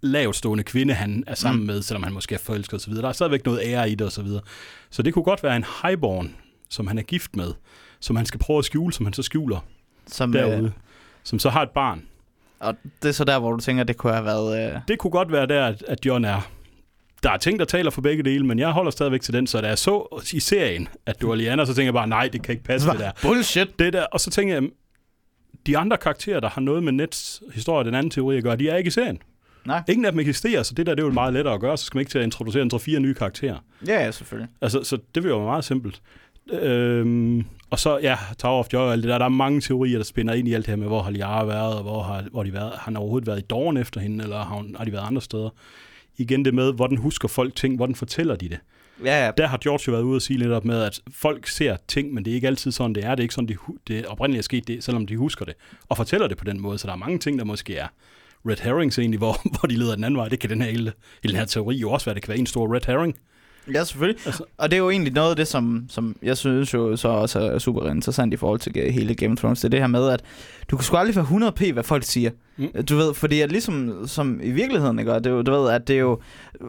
lavstående 0.00 0.64
kvinde, 0.64 0.94
han 0.94 1.24
er 1.26 1.34
sammen 1.34 1.60
Mm. 1.60 1.66
med, 1.66 1.82
selvom 1.82 2.02
han 2.02 2.12
måske 2.12 2.34
er 2.34 2.38
forelsket 2.38 2.74
og 2.74 2.80
så 2.80 2.88
videre. 2.90 3.02
Der 3.02 3.08
er 3.08 3.12
stadigvæk 3.12 3.44
noget 3.46 3.60
ære 3.64 3.90
i 3.90 3.94
det 3.94 4.06
og 4.06 4.12
så 4.12 4.22
videre. 4.22 4.40
Så 4.90 5.02
det 5.02 5.14
kunne 5.14 5.22
godt 5.22 5.42
være 5.42 5.56
en 5.56 5.64
highborn, 5.82 6.34
som 6.70 6.86
han 6.86 6.98
er 6.98 7.02
gift 7.02 7.36
med, 7.36 7.52
som 8.00 8.16
han 8.16 8.26
skal 8.26 8.40
prøve 8.40 8.58
at 8.58 8.64
skjule, 8.64 8.92
som 8.92 9.06
han 9.06 9.12
så 9.12 9.22
skjuler 9.22 9.58
som, 10.06 10.32
derude, 10.32 10.64
øh, 10.64 10.70
som 11.24 11.38
så 11.38 11.50
har 11.50 11.62
et 11.62 11.70
barn. 11.70 12.02
og 12.60 12.74
det 13.02 13.08
er 13.08 13.12
så 13.12 13.24
der, 13.24 13.38
hvor 13.38 13.52
du 13.52 13.58
tænker, 13.60 13.84
det 13.84 13.96
kunne 13.96 14.12
have 14.12 14.24
været... 14.24 14.74
Øh, 14.74 14.80
Det 14.88 14.98
kunne 14.98 15.10
godt 15.10 15.32
være 15.32 15.46
der, 15.46 15.66
at, 15.66 15.84
at 15.88 16.06
John 16.06 16.24
er. 16.24 16.50
Der 17.22 17.30
er 17.30 17.36
ting, 17.36 17.58
der 17.58 17.64
taler 17.64 17.90
for 17.90 18.00
begge 18.00 18.22
dele, 18.22 18.46
men 18.46 18.58
jeg 18.58 18.70
holder 18.70 18.90
stadigvæk 18.90 19.20
til 19.20 19.34
den, 19.34 19.46
så 19.46 19.60
da 19.60 19.68
jeg 19.68 19.78
så 19.78 20.22
i 20.32 20.40
serien, 20.40 20.88
at 21.06 21.20
du 21.20 21.28
var 21.28 21.34
Liana, 21.34 21.64
så 21.64 21.74
tænker 21.74 21.86
jeg 21.86 21.94
bare, 21.94 22.08
nej, 22.08 22.28
det 22.32 22.42
kan 22.42 22.52
ikke 22.52 22.64
passe 22.64 22.90
det 22.90 22.98
der. 22.98 23.10
bullshit! 23.22 23.78
Det 23.78 23.92
der, 23.92 24.06
og 24.12 24.20
så 24.20 24.30
tænker 24.30 24.54
jeg, 24.54 24.62
de 25.66 25.78
andre 25.78 25.96
karakterer, 25.96 26.40
der 26.40 26.48
har 26.48 26.60
noget 26.60 26.82
med 26.82 26.92
Nets 26.92 27.42
historie, 27.54 27.84
den 27.84 27.94
anden 27.94 28.10
teori 28.10 28.36
at 28.36 28.42
gøre, 28.42 28.56
de 28.56 28.68
er 28.68 28.76
ikke 28.76 28.88
i 28.88 28.90
serien. 28.90 29.18
Nej. 29.64 29.82
Ingen 29.88 30.04
af 30.04 30.12
dem 30.12 30.20
eksisterer, 30.20 30.62
så 30.62 30.74
det 30.74 30.86
der 30.86 30.94
det 30.94 31.02
er 31.02 31.06
jo 31.06 31.12
meget 31.12 31.32
lettere 31.32 31.54
at 31.54 31.60
gøre, 31.60 31.76
så 31.76 31.84
skal 31.84 31.96
man 31.96 32.00
ikke 32.00 32.10
til 32.10 32.18
at 32.18 32.24
introducere 32.24 32.62
en 32.62 32.70
3-4 32.74 32.98
nye 32.98 33.14
karakterer. 33.14 33.56
Ja, 33.86 34.04
ja, 34.04 34.10
selvfølgelig. 34.10 34.48
Altså, 34.60 34.82
så 34.82 34.98
det 35.14 35.22
vil 35.22 35.30
jo 35.30 35.36
være 35.36 35.46
meget 35.46 35.64
simpelt. 35.64 36.02
Øhm, 36.52 37.44
og 37.70 37.78
så, 37.78 37.98
ja, 37.98 38.18
Tower 38.38 38.58
of 38.58 38.66
Joy 38.72 38.80
og 38.80 38.92
alt 38.92 39.02
det 39.02 39.10
der, 39.10 39.18
der 39.18 39.24
er 39.24 39.28
mange 39.28 39.60
teorier, 39.60 39.98
der 39.98 40.04
spænder 40.04 40.34
ind 40.34 40.48
i 40.48 40.52
alt 40.54 40.66
det 40.66 40.72
her 40.72 40.76
med, 40.76 40.86
hvor 40.86 41.02
har 41.02 41.10
Liara 41.10 41.44
været, 41.44 41.74
og 41.74 41.82
hvor 41.82 42.02
har, 42.02 42.24
hvor 42.30 42.42
de 42.42 42.52
været, 42.52 42.70
har 42.70 42.82
han 42.84 42.96
overhovedet 42.96 43.26
været 43.26 43.38
i 43.38 43.46
Dorn 43.50 43.76
efter 43.76 44.00
hende, 44.00 44.24
eller 44.24 44.36
har, 44.36 44.56
hun, 44.56 44.76
har 44.78 44.84
de 44.84 44.92
været 44.92 45.06
andre 45.06 45.22
steder? 45.22 45.50
Igen 46.20 46.44
det 46.44 46.54
med, 46.54 46.72
hvordan 46.72 46.98
husker 46.98 47.28
folk 47.28 47.56
ting, 47.56 47.76
hvordan 47.76 47.94
fortæller 47.94 48.36
de 48.36 48.48
det? 48.48 48.58
Ja, 49.04 49.24
ja. 49.24 49.30
Der 49.36 49.46
har 49.46 49.58
George 49.58 49.82
jo 49.86 49.92
været 49.92 50.02
ude 50.02 50.16
og 50.16 50.22
sige 50.22 50.38
lidt 50.38 50.50
op 50.50 50.64
med, 50.64 50.82
at 50.82 51.00
folk 51.10 51.46
ser 51.46 51.76
ting, 51.88 52.14
men 52.14 52.24
det 52.24 52.30
er 52.30 52.34
ikke 52.34 52.46
altid 52.46 52.72
sådan, 52.72 52.94
det 52.94 53.04
er. 53.04 53.10
Det 53.10 53.18
er 53.18 53.22
ikke 53.22 53.34
sådan, 53.34 53.48
det, 53.48 53.58
det 53.88 54.06
oprindeligt 54.06 54.38
er 54.38 54.42
sket, 54.42 54.68
det, 54.68 54.84
selvom 54.84 55.06
de 55.06 55.16
husker 55.16 55.44
det. 55.44 55.54
Og 55.88 55.96
fortæller 55.96 56.28
det 56.28 56.36
på 56.36 56.44
den 56.44 56.60
måde. 56.60 56.78
Så 56.78 56.86
der 56.86 56.92
er 56.92 56.96
mange 56.96 57.18
ting, 57.18 57.38
der 57.38 57.44
måske 57.44 57.76
er 57.76 57.86
red 58.46 58.56
herrings 58.62 58.98
egentlig, 58.98 59.18
hvor, 59.18 59.40
hvor 59.58 59.66
de 59.68 59.76
leder 59.76 59.94
den 59.94 60.04
anden 60.04 60.18
vej. 60.18 60.28
Det 60.28 60.40
kan 60.40 60.50
den 60.50 60.62
her, 60.62 60.70
hele, 60.70 60.92
hele 61.22 61.32
den 61.32 61.38
her 61.38 61.46
teori 61.46 61.76
jo 61.76 61.90
også 61.90 62.04
være. 62.04 62.14
Det 62.14 62.22
kan 62.22 62.28
være 62.28 62.38
en 62.38 62.46
stor 62.46 62.74
red 62.74 62.80
herring. 62.86 63.16
Ja, 63.74 63.84
selvfølgelig. 63.84 64.26
Altså- 64.26 64.44
Og 64.58 64.70
det 64.70 64.76
er 64.76 64.80
jo 64.80 64.90
egentlig 64.90 65.12
noget 65.12 65.30
af 65.30 65.36
det, 65.36 65.48
som, 65.48 65.84
som 65.88 66.16
jeg 66.22 66.36
synes 66.36 66.74
jo 66.74 66.96
så 66.96 67.08
også 67.08 67.40
er 67.40 67.58
super 67.58 67.90
interessant 67.90 68.34
i 68.34 68.36
forhold 68.36 68.60
til 68.60 68.92
hele 68.92 69.14
Game 69.14 69.32
of 69.32 69.38
Thrones. 69.38 69.58
Det 69.60 69.64
er 69.64 69.68
det 69.68 69.80
her 69.80 69.86
med, 69.86 70.08
at 70.08 70.22
du 70.70 70.76
kan 70.76 70.84
sgu 70.84 70.96
aldrig 70.96 71.16
være 71.16 71.50
100p, 71.52 71.72
hvad 71.72 71.82
folk 71.82 72.02
siger. 72.04 72.30
Mm. 72.56 72.84
Du 72.84 72.96
ved, 72.96 73.14
fordi 73.14 73.40
at 73.40 73.50
ligesom 73.52 74.06
som 74.06 74.40
i 74.42 74.50
virkeligheden, 74.50 74.98
ikke? 74.98 75.12
Det 75.12 75.26
er 75.26 75.30
jo, 75.30 75.42
du 75.42 75.52
ved, 75.52 75.70
at 75.70 75.88
det 75.88 75.96
er 75.96 76.00
jo... 76.00 76.20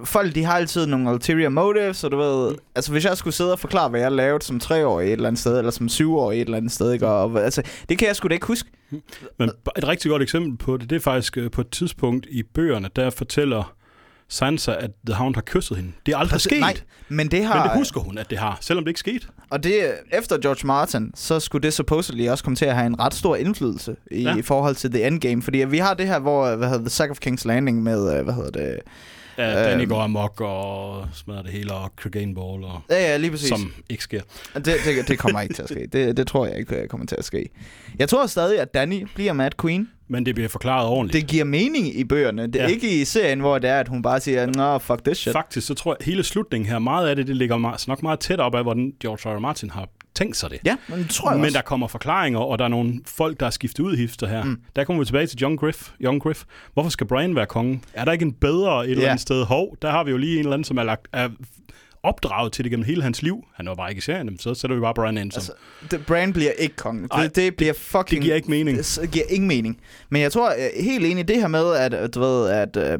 Folk, 0.05 0.35
de 0.35 0.43
har 0.43 0.53
altid 0.53 0.85
nogle 0.85 1.09
ulterior 1.09 1.49
motives, 1.49 2.03
og 2.03 2.11
du 2.11 2.17
ved... 2.17 2.49
Mm. 2.51 2.57
Altså, 2.75 2.91
hvis 2.91 3.05
jeg 3.05 3.17
skulle 3.17 3.33
sidde 3.33 3.51
og 3.51 3.59
forklare, 3.59 3.89
hvad 3.89 3.99
jeg 3.99 4.11
lavede 4.11 4.45
som 4.45 4.59
treårig 4.59 5.05
et 5.07 5.11
eller 5.11 5.27
andet 5.27 5.39
sted, 5.39 5.57
eller 5.57 5.71
som 5.71 5.89
syvårig 5.89 6.41
et 6.41 6.45
eller 6.45 6.57
andet 6.57 6.71
sted, 6.71 6.91
ikke? 6.93 7.07
Og, 7.07 7.43
altså, 7.43 7.61
det 7.89 7.97
kan 7.97 8.07
jeg 8.07 8.15
sgu 8.15 8.27
da 8.27 8.33
ikke 8.33 8.45
huske. 8.47 8.69
Men 9.39 9.51
et 9.77 9.87
rigtig 9.87 10.09
godt 10.11 10.21
eksempel 10.21 10.57
på 10.57 10.77
det, 10.77 10.89
det 10.89 10.95
er 10.95 10.99
faktisk 10.99 11.37
øh, 11.37 11.51
på 11.51 11.61
et 11.61 11.69
tidspunkt 11.69 12.27
i 12.29 12.43
bøgerne, 12.43 12.89
der 12.95 13.09
fortæller 13.09 13.73
Sansa, 14.31 14.71
at 14.79 14.91
The 15.05 15.15
Hound 15.15 15.35
har 15.35 15.41
kysset 15.45 15.77
hende. 15.77 15.91
Det 16.05 16.11
er 16.13 16.17
aldrig 16.17 16.31
Præcis- 16.31 16.43
sket. 16.49 16.59
Nej, 16.59 16.77
men 17.09 17.31
det 17.31 17.45
har... 17.45 17.55
Men 17.55 17.63
det 17.69 17.77
husker 17.77 18.01
hun, 18.01 18.17
at 18.17 18.29
det 18.29 18.37
har, 18.37 18.57
selvom 18.61 18.85
det 18.85 18.89
ikke 18.89 18.99
skete. 18.99 19.27
Og 19.49 19.63
det, 19.63 19.91
efter 20.13 20.37
George 20.37 20.67
Martin, 20.67 21.11
så 21.15 21.39
skulle 21.39 21.63
det 21.63 21.73
supposedly 21.73 22.27
også 22.27 22.43
komme 22.43 22.55
til 22.55 22.65
at 22.65 22.75
have 22.75 22.87
en 22.87 22.99
ret 22.99 23.13
stor 23.13 23.35
indflydelse 23.35 23.95
i, 24.11 24.21
Ja. 24.21 24.35
i 24.37 24.41
forhold 24.41 24.75
til 24.75 24.91
The 24.91 25.07
Endgame. 25.07 25.41
Fordi 25.41 25.57
vi 25.57 25.77
har 25.77 25.93
det 25.93 26.07
her, 26.07 26.19
hvor, 26.19 26.55
hvad 26.55 26.67
hedder 26.69 26.83
The 26.83 26.89
Sack 26.89 27.11
of 27.11 27.17
King's 27.27 27.41
Landing 27.45 27.83
med, 27.83 28.17
øh, 28.17 28.23
hvad 28.23 28.33
hedder 28.33 28.49
det? 28.51 28.77
Ja, 29.37 29.63
Danny 29.69 29.81
Øhm. 29.81 29.89
går 29.89 30.01
amok 30.01 30.41
og 30.41 31.05
smadrer 31.13 31.41
det 31.41 31.51
hele, 31.51 31.73
og 31.73 31.91
Clegane 32.01 32.35
Ball, 32.35 32.63
og, 32.63 32.81
Ja, 32.89 32.95
ja, 33.11 33.17
lige 33.17 33.31
præcis. 33.31 33.49
som 33.49 33.73
ikke 33.89 34.03
sker. 34.03 34.21
Det, 34.55 34.65
det, 34.65 35.07
det 35.07 35.19
kommer 35.19 35.41
ikke 35.41 35.53
til 35.53 35.61
at 35.63 35.69
ske. 35.69 35.87
Det, 35.93 36.17
det 36.17 36.27
tror 36.27 36.45
jeg 36.45 36.57
ikke 36.57 36.75
øh, 36.75 36.87
kommer 36.87 37.05
til 37.07 37.15
at 37.19 37.25
ske. 37.25 37.49
Jeg 37.99 38.09
tror 38.09 38.25
stadig, 38.27 38.59
at 38.59 38.73
Danny 38.73 39.07
bliver 39.15 39.33
Mad 39.33 39.51
Queen. 39.61 39.89
Men 40.11 40.25
det 40.25 40.35
bliver 40.35 40.47
forklaret 40.49 40.87
ordentligt. 40.87 41.21
Det 41.23 41.29
giver 41.31 41.43
mening 41.45 41.95
i 41.99 42.03
bøgerne. 42.03 42.47
Det 42.47 42.55
er 42.55 42.63
Ja. 42.63 42.69
ikke 42.69 43.01
i 43.01 43.05
serien, 43.05 43.39
hvor 43.39 43.59
det 43.59 43.69
er, 43.69 43.79
at 43.79 43.87
hun 43.87 44.01
bare 44.01 44.19
siger, 44.19 44.45
nå, 44.45 44.77
fuck 44.79 45.03
this 45.05 45.17
shit. 45.17 45.33
Faktisk, 45.33 45.67
så 45.67 45.73
tror 45.73 45.97
jeg, 45.99 46.05
hele 46.05 46.23
slutningen 46.23 46.69
her, 46.69 46.79
meget 46.79 47.07
af 47.07 47.15
det, 47.15 47.27
det 47.27 47.35
ligger 47.35 47.57
meget, 47.57 47.87
nok 47.87 48.03
meget 48.03 48.19
tæt 48.19 48.39
op 48.39 48.55
af, 48.55 48.63
hvordan 48.63 48.93
George 49.01 49.29
R. 49.33 49.35
R. 49.35 49.39
Martin 49.39 49.69
har 49.69 49.87
tænkt 50.15 50.37
sig 50.37 50.49
det. 50.49 50.59
Ja, 50.65 50.75
men 50.89 50.99
det 50.99 51.09
tror 51.09 51.29
jeg 51.31 51.37
Men 51.39 51.45
også. 51.45 51.57
der 51.57 51.61
kommer 51.61 51.87
forklaringer, 51.87 52.39
og 52.39 52.59
der 52.59 52.65
er 52.65 52.69
nogle 52.69 52.93
folk, 53.07 53.39
der 53.39 53.45
er 53.45 53.49
skiftet 53.49 53.83
ud 53.83 53.95
hifter 53.97 54.27
her. 54.27 54.43
Mm. 54.43 54.57
Der 54.75 54.83
kommer 54.83 55.01
vi 55.01 55.05
tilbage 55.05 55.27
til 55.27 55.37
John 55.39 55.57
Griff. 55.57 55.89
Young 56.01 56.21
Griff. 56.21 56.43
Hvorfor 56.73 56.89
skal 56.89 57.07
Brian 57.07 57.35
være 57.35 57.45
konge? 57.45 57.81
Er 57.93 58.05
der 58.05 58.11
ikke 58.11 58.25
en 58.25 58.33
bedre 58.33 58.85
et 58.85 58.91
eller 58.91 59.03
Ja. 59.03 59.09
andet 59.09 59.21
sted? 59.21 59.43
Hov, 59.45 59.77
der 59.81 59.91
har 59.91 60.03
vi 60.03 60.11
jo 60.11 60.17
lige 60.17 60.33
en 60.33 60.39
eller 60.39 60.53
anden, 60.53 60.63
som 60.63 60.77
er, 60.77 60.83
lagt, 60.83 61.07
er 61.13 61.29
opdraget 62.03 62.53
til 62.53 62.63
det 62.63 62.71
gennem 62.71 62.85
hele 62.85 63.03
hans 63.03 63.21
liv. 63.21 63.43
Han 63.55 63.65
var 63.69 63.75
bare 63.75 63.89
ikke 63.89 63.99
i 63.99 64.01
serien, 64.01 64.39
så 64.39 64.53
sætter 64.53 64.75
vi 64.75 64.81
bare 64.81 64.93
Brian 64.93 65.17
ind 65.17 65.31
som... 65.31 65.39
Altså, 65.39 65.51
det, 65.91 66.05
Bran 66.05 66.33
bliver 66.33 66.51
ikke 66.51 66.75
konge. 66.75 67.07
Ej, 67.11 67.23
Det, 67.23 67.35
det 67.35 67.55
bliver 67.55 67.73
fucking... 67.73 68.09
det 68.09 68.21
giver 68.21 68.35
ikke 68.35 68.49
mening. 68.49 68.77
Det 68.77 68.85
s- 68.85 68.99
giver 69.11 69.25
ingen 69.29 69.47
mening. 69.47 69.77
Men 70.09 70.21
jeg 70.21 70.31
tror 70.31 70.53
helt 70.83 71.05
enig 71.05 71.19
i 71.19 71.23
det 71.23 71.35
her 71.39 71.47
med, 71.47 71.73
at 71.75 72.15
du 72.15 72.19
ved, 72.19 72.49
at 72.49 72.77
øh, 72.77 72.99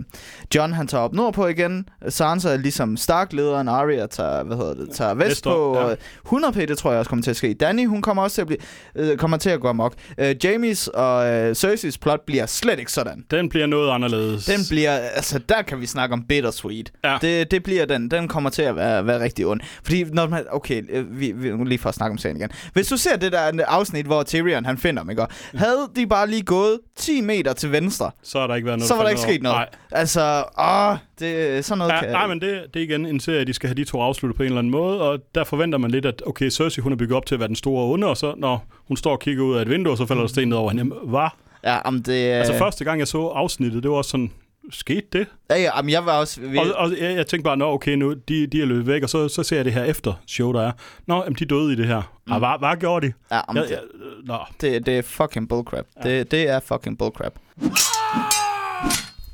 John 0.56 0.74
han 0.74 0.88
tager 0.88 1.04
op 1.04 1.14
nordpå 1.14 1.48
igen. 1.48 1.90
Sansa 2.10 2.50
er 2.50 2.58
ligesom 2.58 2.98
Stark-lederen. 2.98 3.68
Arya 3.68 4.06
tager, 4.08 4.44
hvad 4.44 4.58
hedder 4.58 4.74
det, 4.74 4.90
tager 4.94 5.14
vestpå. 5.14 5.78
Ja. 5.80 5.88
Ja. 5.90 5.96
100 6.26 6.54
p, 6.54 6.58
det 6.58 6.78
tror 6.78 6.92
jeg 6.92 7.00
også 7.00 7.10
kommer 7.10 7.24
til 7.24 7.30
at 7.32 7.38
ske. 7.38 7.54
Danny, 7.54 7.88
hun 7.88 8.02
kommer 8.02 8.24
også 8.24 8.36
til 8.36 8.42
at, 8.42 8.48
blive, 8.48 8.60
øh, 8.96 9.18
kommer 9.18 9.38
til 9.38 9.50
at 9.50 9.60
gå 9.60 9.68
amok. 9.68 9.94
Øh, 10.18 10.36
Jamies 10.44 10.88
og 10.88 11.28
øh, 11.30 11.56
Cerseis 11.56 11.98
plot 11.98 12.22
bliver 12.26 12.46
slet 12.46 12.80
ikke 12.80 12.92
sådan. 12.92 13.26
Den 13.32 13.50
bliver 13.50 13.66
noget 13.66 13.92
anderledes. 13.92 14.46
Den 14.46 14.60
bliver, 14.70 14.92
altså 14.92 15.40
der 15.50 15.62
kan 15.62 15.82
vi 15.82 15.86
snakke 15.86 16.14
om 16.14 16.24
bittersweet. 16.24 16.92
Ja. 17.04 17.18
Det, 17.22 17.52
det 17.52 17.64
bliver 17.64 17.86
den. 17.86 18.12
Den 18.12 18.28
kommer 18.28 18.50
til 18.50 18.62
at 18.62 18.76
være, 18.76 18.91
være 19.08 19.20
rigtig 19.20 19.48
ond. 19.48 19.62
Fordi 19.84 20.04
når 20.04 20.28
man, 20.28 20.46
okay, 20.52 20.84
øh, 20.90 21.20
vi, 21.20 21.32
vi, 21.32 21.66
lige 21.66 21.80
for 21.80 21.90
at 21.90 21.96
snakke 21.96 22.12
om 22.12 22.18
serien 22.18 22.38
igen. 22.38 22.50
Hvis 22.74 22.88
du 22.88 22.98
ser 22.98 23.16
det 23.16 23.32
der 23.32 23.52
afsnit, 23.68 24.06
hvor 24.06 24.24
Tyrion 24.24 24.66
han 24.66 24.78
finder 24.78 25.04
dem, 25.04 25.10
ikke? 25.10 25.26
Havde 25.54 25.90
de 25.96 26.08
bare 26.08 26.28
lige 26.28 26.42
gået 26.42 26.80
10 26.96 27.22
meter 27.22 27.54
til 27.54 27.72
venstre, 27.72 28.12
så 28.24 28.40
har 28.40 28.48
der 28.48 28.56
ikke 28.56 28.66
været 28.66 28.80
noget. 28.80 28.88
så 28.88 28.96
var 28.96 29.02
der 29.02 29.10
ikke 29.10 29.22
sket 29.22 29.42
noget. 29.42 29.56
Nej. 29.58 29.70
Altså, 29.92 30.44
åh, 30.60 30.98
det, 31.20 31.66
sådan 31.66 31.78
noget 31.78 31.92
Ja, 31.92 32.00
kan... 32.00 32.12
nej, 32.12 32.28
men 32.28 32.42
det, 32.42 32.62
det 32.74 32.80
er 32.80 32.84
igen 32.84 33.06
en 33.06 33.20
serie, 33.20 33.46
de 33.46 33.54
skal 33.54 33.68
have 33.68 33.76
de 33.76 33.84
to 33.84 34.02
afsluttet 34.02 34.38
på 34.38 34.44
en 34.44 34.48
eller 34.48 34.60
anden 34.60 34.72
måde, 34.72 35.02
og 35.02 35.20
der 35.36 35.44
forventer 35.44 35.78
man 35.78 35.92
lidt, 35.92 36.06
at 36.06 36.24
okay, 36.26 36.50
Cersei 36.50 36.82
hun 36.82 36.92
er 36.92 36.96
bygget 36.96 37.18
op 37.18 37.26
til 37.26 37.36
at 37.36 37.40
være 37.40 37.48
den 37.48 37.56
store 37.56 37.94
onde, 37.94 38.08
og 38.08 38.18
så 38.18 38.34
når 38.38 38.66
hun 38.88 38.98
står 38.98 39.12
og 39.12 39.20
kigger 39.20 39.44
ud 39.44 39.56
af 39.56 39.62
et 39.62 39.70
vindue, 39.70 39.94
og 39.94 39.98
så 39.98 40.06
falder 40.06 40.24
der 40.24 40.28
sten 40.28 40.48
ned 40.48 40.58
over 40.58 40.70
hende. 40.72 40.96
Hvad? 41.04 41.28
Ja, 41.64 41.80
om 41.82 42.04
det... 42.04 42.32
Øh... 42.32 42.38
Altså 42.38 42.58
første 42.58 42.84
gang, 42.84 43.00
jeg 43.00 43.08
så 43.08 43.28
afsnittet, 43.28 43.84
det 43.84 43.92
var 43.92 43.98
også 43.98 44.10
sådan, 44.10 44.32
skete 44.72 45.08
det? 45.14 45.28
Ja, 45.50 45.56
ja, 45.56 45.78
jamen, 45.78 45.90
jeg 45.90 46.06
var 46.06 46.18
også... 46.20 46.42
Vi... 46.42 46.58
Og, 46.58 46.66
og 46.76 46.92
jeg, 47.00 47.16
jeg 47.16 47.28
tænkte 47.28 47.44
bare, 47.44 47.58
nå 47.58 47.72
okay, 47.74 47.94
nu, 47.96 48.14
de, 48.14 48.48
de 48.48 48.62
er 48.62 48.66
løbet 48.66 48.88
væk, 48.88 49.04
og 49.04 49.10
så, 49.10 49.28
så 49.30 49.44
ser 49.44 49.56
jeg 49.56 49.66
det 49.66 49.74
her 49.74 49.84
efter 49.84 50.14
show, 50.28 50.54
der 50.54 50.62
er. 50.62 50.72
Nå, 51.08 51.16
jamen, 51.24 51.36
de 51.40 51.46
døde 51.46 51.74
i 51.74 51.76
det 51.76 51.88
her. 51.88 52.02
Mm. 52.28 52.34
Ah, 52.34 52.40
hvad, 52.40 52.60
hvad 52.60 52.78
gjorde 52.80 53.08
de? 53.08 53.14
Ja, 53.32 53.40
jamen, 53.50 53.64
Jeg, 53.64 53.72
jeg, 53.72 53.80
nå. 54.26 54.38
det, 54.62 54.86
det 54.86 54.98
er 54.98 55.02
fucking 55.02 55.50
bullcrap. 55.50 55.86
Ja. 56.06 56.10
Det, 56.10 56.32
det 56.32 56.50
er 56.50 56.60
fucking 56.60 56.98
bullcrap. 56.98 57.34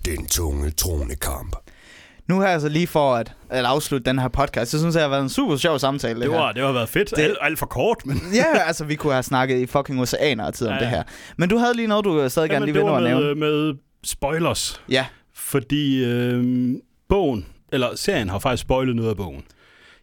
Den 0.05 0.28
tunge 0.28 0.71
tronekamp. 0.71 1.55
Nu 2.28 2.39
her 2.41 2.47
altså 2.47 2.69
lige 2.69 2.88
for 2.88 3.15
at, 3.15 3.32
at 3.49 3.65
afslutte 3.65 4.05
den 4.09 4.19
her 4.19 4.28
podcast, 4.28 4.71
så 4.71 4.80
synes 4.80 4.95
jeg, 4.95 5.01
det 5.01 5.09
har 5.09 5.09
været 5.09 5.23
en 5.23 5.30
super 5.30 5.55
sjov 5.57 5.80
samtale. 5.80 6.21
Det, 6.21 6.32
var, 6.32 6.51
det 6.51 6.63
har 6.63 6.71
været 6.71 6.89
fedt. 6.89 7.09
Det- 7.09 7.17
Det... 7.17 7.23
Alt, 7.23 7.38
alt 7.41 7.59
for 7.59 7.65
kort, 7.65 8.05
men... 8.05 8.21
Ja, 8.34 8.57
altså 8.67 8.86
vi 8.86 8.95
kunne 8.95 9.13
have 9.13 9.23
snakket 9.23 9.59
i 9.59 9.65
fucking 9.65 10.01
oceaner 10.01 10.45
af 10.45 10.53
tid 10.53 10.67
om 10.67 10.73
Ja, 10.73 10.80
det 10.80 10.86
ja. 10.86 10.89
her. 10.89 11.03
Men 11.38 11.49
du 11.49 11.57
havde 11.57 11.73
lige 11.73 11.88
noget, 11.88 12.05
du 12.05 12.30
stadig 12.30 12.49
gerne 12.49 12.53
Jamen, 12.65 12.65
lige 12.65 12.73
det 12.73 12.84
vil 12.84 12.91
nå 12.91 12.97
at 12.97 13.03
nævne. 13.03 13.36
med, 13.36 13.51
med 13.51 13.73
spoilers. 14.03 14.81
Ja, 14.89 15.05
Fordi 15.33 16.03
øh, 16.05 16.73
bogen, 17.09 17.45
eller 17.71 17.95
serien 17.95 18.29
har 18.29 18.39
faktisk 18.39 18.61
spoilet 18.61 18.95
noget 18.95 19.09
af 19.09 19.17
bogen. 19.17 19.43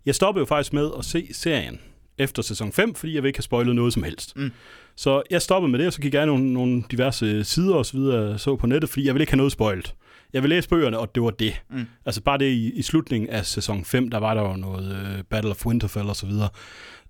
Jeg 0.07 0.15
stoppede 0.15 0.41
jo 0.41 0.47
faktisk 0.47 0.73
med 0.73 0.91
at 0.99 1.05
se 1.05 1.29
serien 1.33 1.81
efter 2.19 2.43
sæson 2.43 2.73
5, 2.73 2.95
fordi 2.95 3.15
jeg 3.15 3.23
vil 3.23 3.29
ikke 3.29 3.39
have 3.39 3.43
spoilet 3.43 3.77
noget 3.77 3.93
som 3.93 4.03
helst. 4.03 4.37
Mm. 4.37 4.51
Så 4.97 5.23
jeg 5.31 5.43
stoppede 5.43 5.71
med 5.71 5.79
det, 5.79 5.87
og 5.87 5.93
så 5.93 6.01
gik 6.01 6.15
jeg 6.15 6.27
nogle, 6.27 6.53
nogle 6.53 6.85
diverse 6.91 7.45
sider 7.45 7.75
og 7.75 7.87
så 7.87 7.97
videre 7.97 8.39
så 8.39 8.57
på 8.57 8.67
nettet, 8.67 8.91
fordi 8.91 9.07
jeg 9.07 9.15
ville 9.15 9.23
ikke 9.23 9.33
have 9.33 9.37
noget 9.37 9.53
spoilt. 9.53 9.95
Jeg 10.33 10.43
ville 10.43 10.57
læse 10.57 10.69
bøgerne, 10.69 10.99
og 10.99 11.15
det 11.15 11.23
var 11.23 11.31
det. 11.31 11.63
Mm. 11.71 11.87
Altså 12.07 12.21
bare 12.23 12.39
det 12.39 12.51
i, 12.51 12.73
i 12.73 12.83
slutningen 12.83 13.31
af 13.31 13.47
sæson 13.47 13.85
5, 13.85 14.09
der 14.09 14.19
var 14.19 14.35
der 14.35 14.43
jo 14.43 14.57
noget 14.57 14.97
øh, 14.97 15.25
Battle 15.25 15.51
of 15.51 15.67
Winterfell 15.67 16.09
og 16.09 16.17
så 16.17 16.27
videre, 16.27 16.49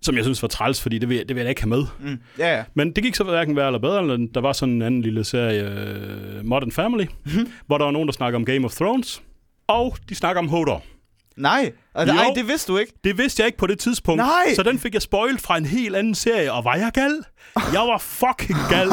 som 0.04 0.16
jeg 0.16 0.24
synes 0.24 0.42
var 0.42 0.48
træls, 0.48 0.82
fordi 0.82 0.98
det 0.98 1.08
vil, 1.08 1.18
det 1.18 1.28
vil 1.28 1.36
jeg 1.36 1.44
da 1.44 1.48
ikke 1.48 1.62
have 1.62 1.68
med. 1.68 1.84
mm. 2.00 2.18
ja. 2.38 2.64
Men 2.74 2.92
det 2.92 3.04
gik 3.04 3.14
så 3.14 3.24
hverken 3.24 3.56
værre 3.56 3.66
eller 3.66 3.78
bedre, 3.78 4.00
eller 4.00 4.26
der 4.34 4.40
var 4.40 4.52
sådan 4.52 4.74
en 4.74 4.82
anden 4.82 5.02
lille 5.02 5.24
serie, 5.24 5.62
øh, 5.62 6.44
Modern 6.46 6.72
Family, 6.72 7.04
Mhm. 7.24 7.48
hvor 7.66 7.78
der 7.78 7.84
var 7.84 7.92
nogen, 7.92 8.08
der 8.08 8.12
snakker 8.12 8.38
om 8.38 8.44
Game 8.44 8.64
of 8.64 8.72
Thrones, 8.74 9.22
og 9.68 9.96
de 10.08 10.14
snakker 10.14 10.42
om 10.42 10.48
Hodor. 10.48 10.82
Nej, 11.36 11.72
og, 11.94 12.06
Jo. 12.08 12.12
nej, 12.12 12.26
det 12.34 12.48
vidste 12.48 12.72
du 12.72 12.78
ikke. 12.78 12.92
Det 13.04 13.18
vidste 13.18 13.40
jeg 13.40 13.46
ikke 13.46 13.58
på 13.58 13.66
det 13.66 13.78
tidspunkt, 13.78 14.18
Nej! 14.18 14.54
så 14.56 14.62
den 14.62 14.78
fik 14.78 14.94
jeg 14.94 15.02
spoilet 15.02 15.40
fra 15.40 15.56
en 15.56 15.66
helt 15.66 15.96
anden 15.96 16.14
serie, 16.14 16.52
og 16.52 16.64
var 16.64 16.74
jeg 16.74 16.90
gal? 16.94 17.22
Jeg 17.72 17.80
var 17.80 17.98
fucking 17.98 18.58
gal. 18.70 18.88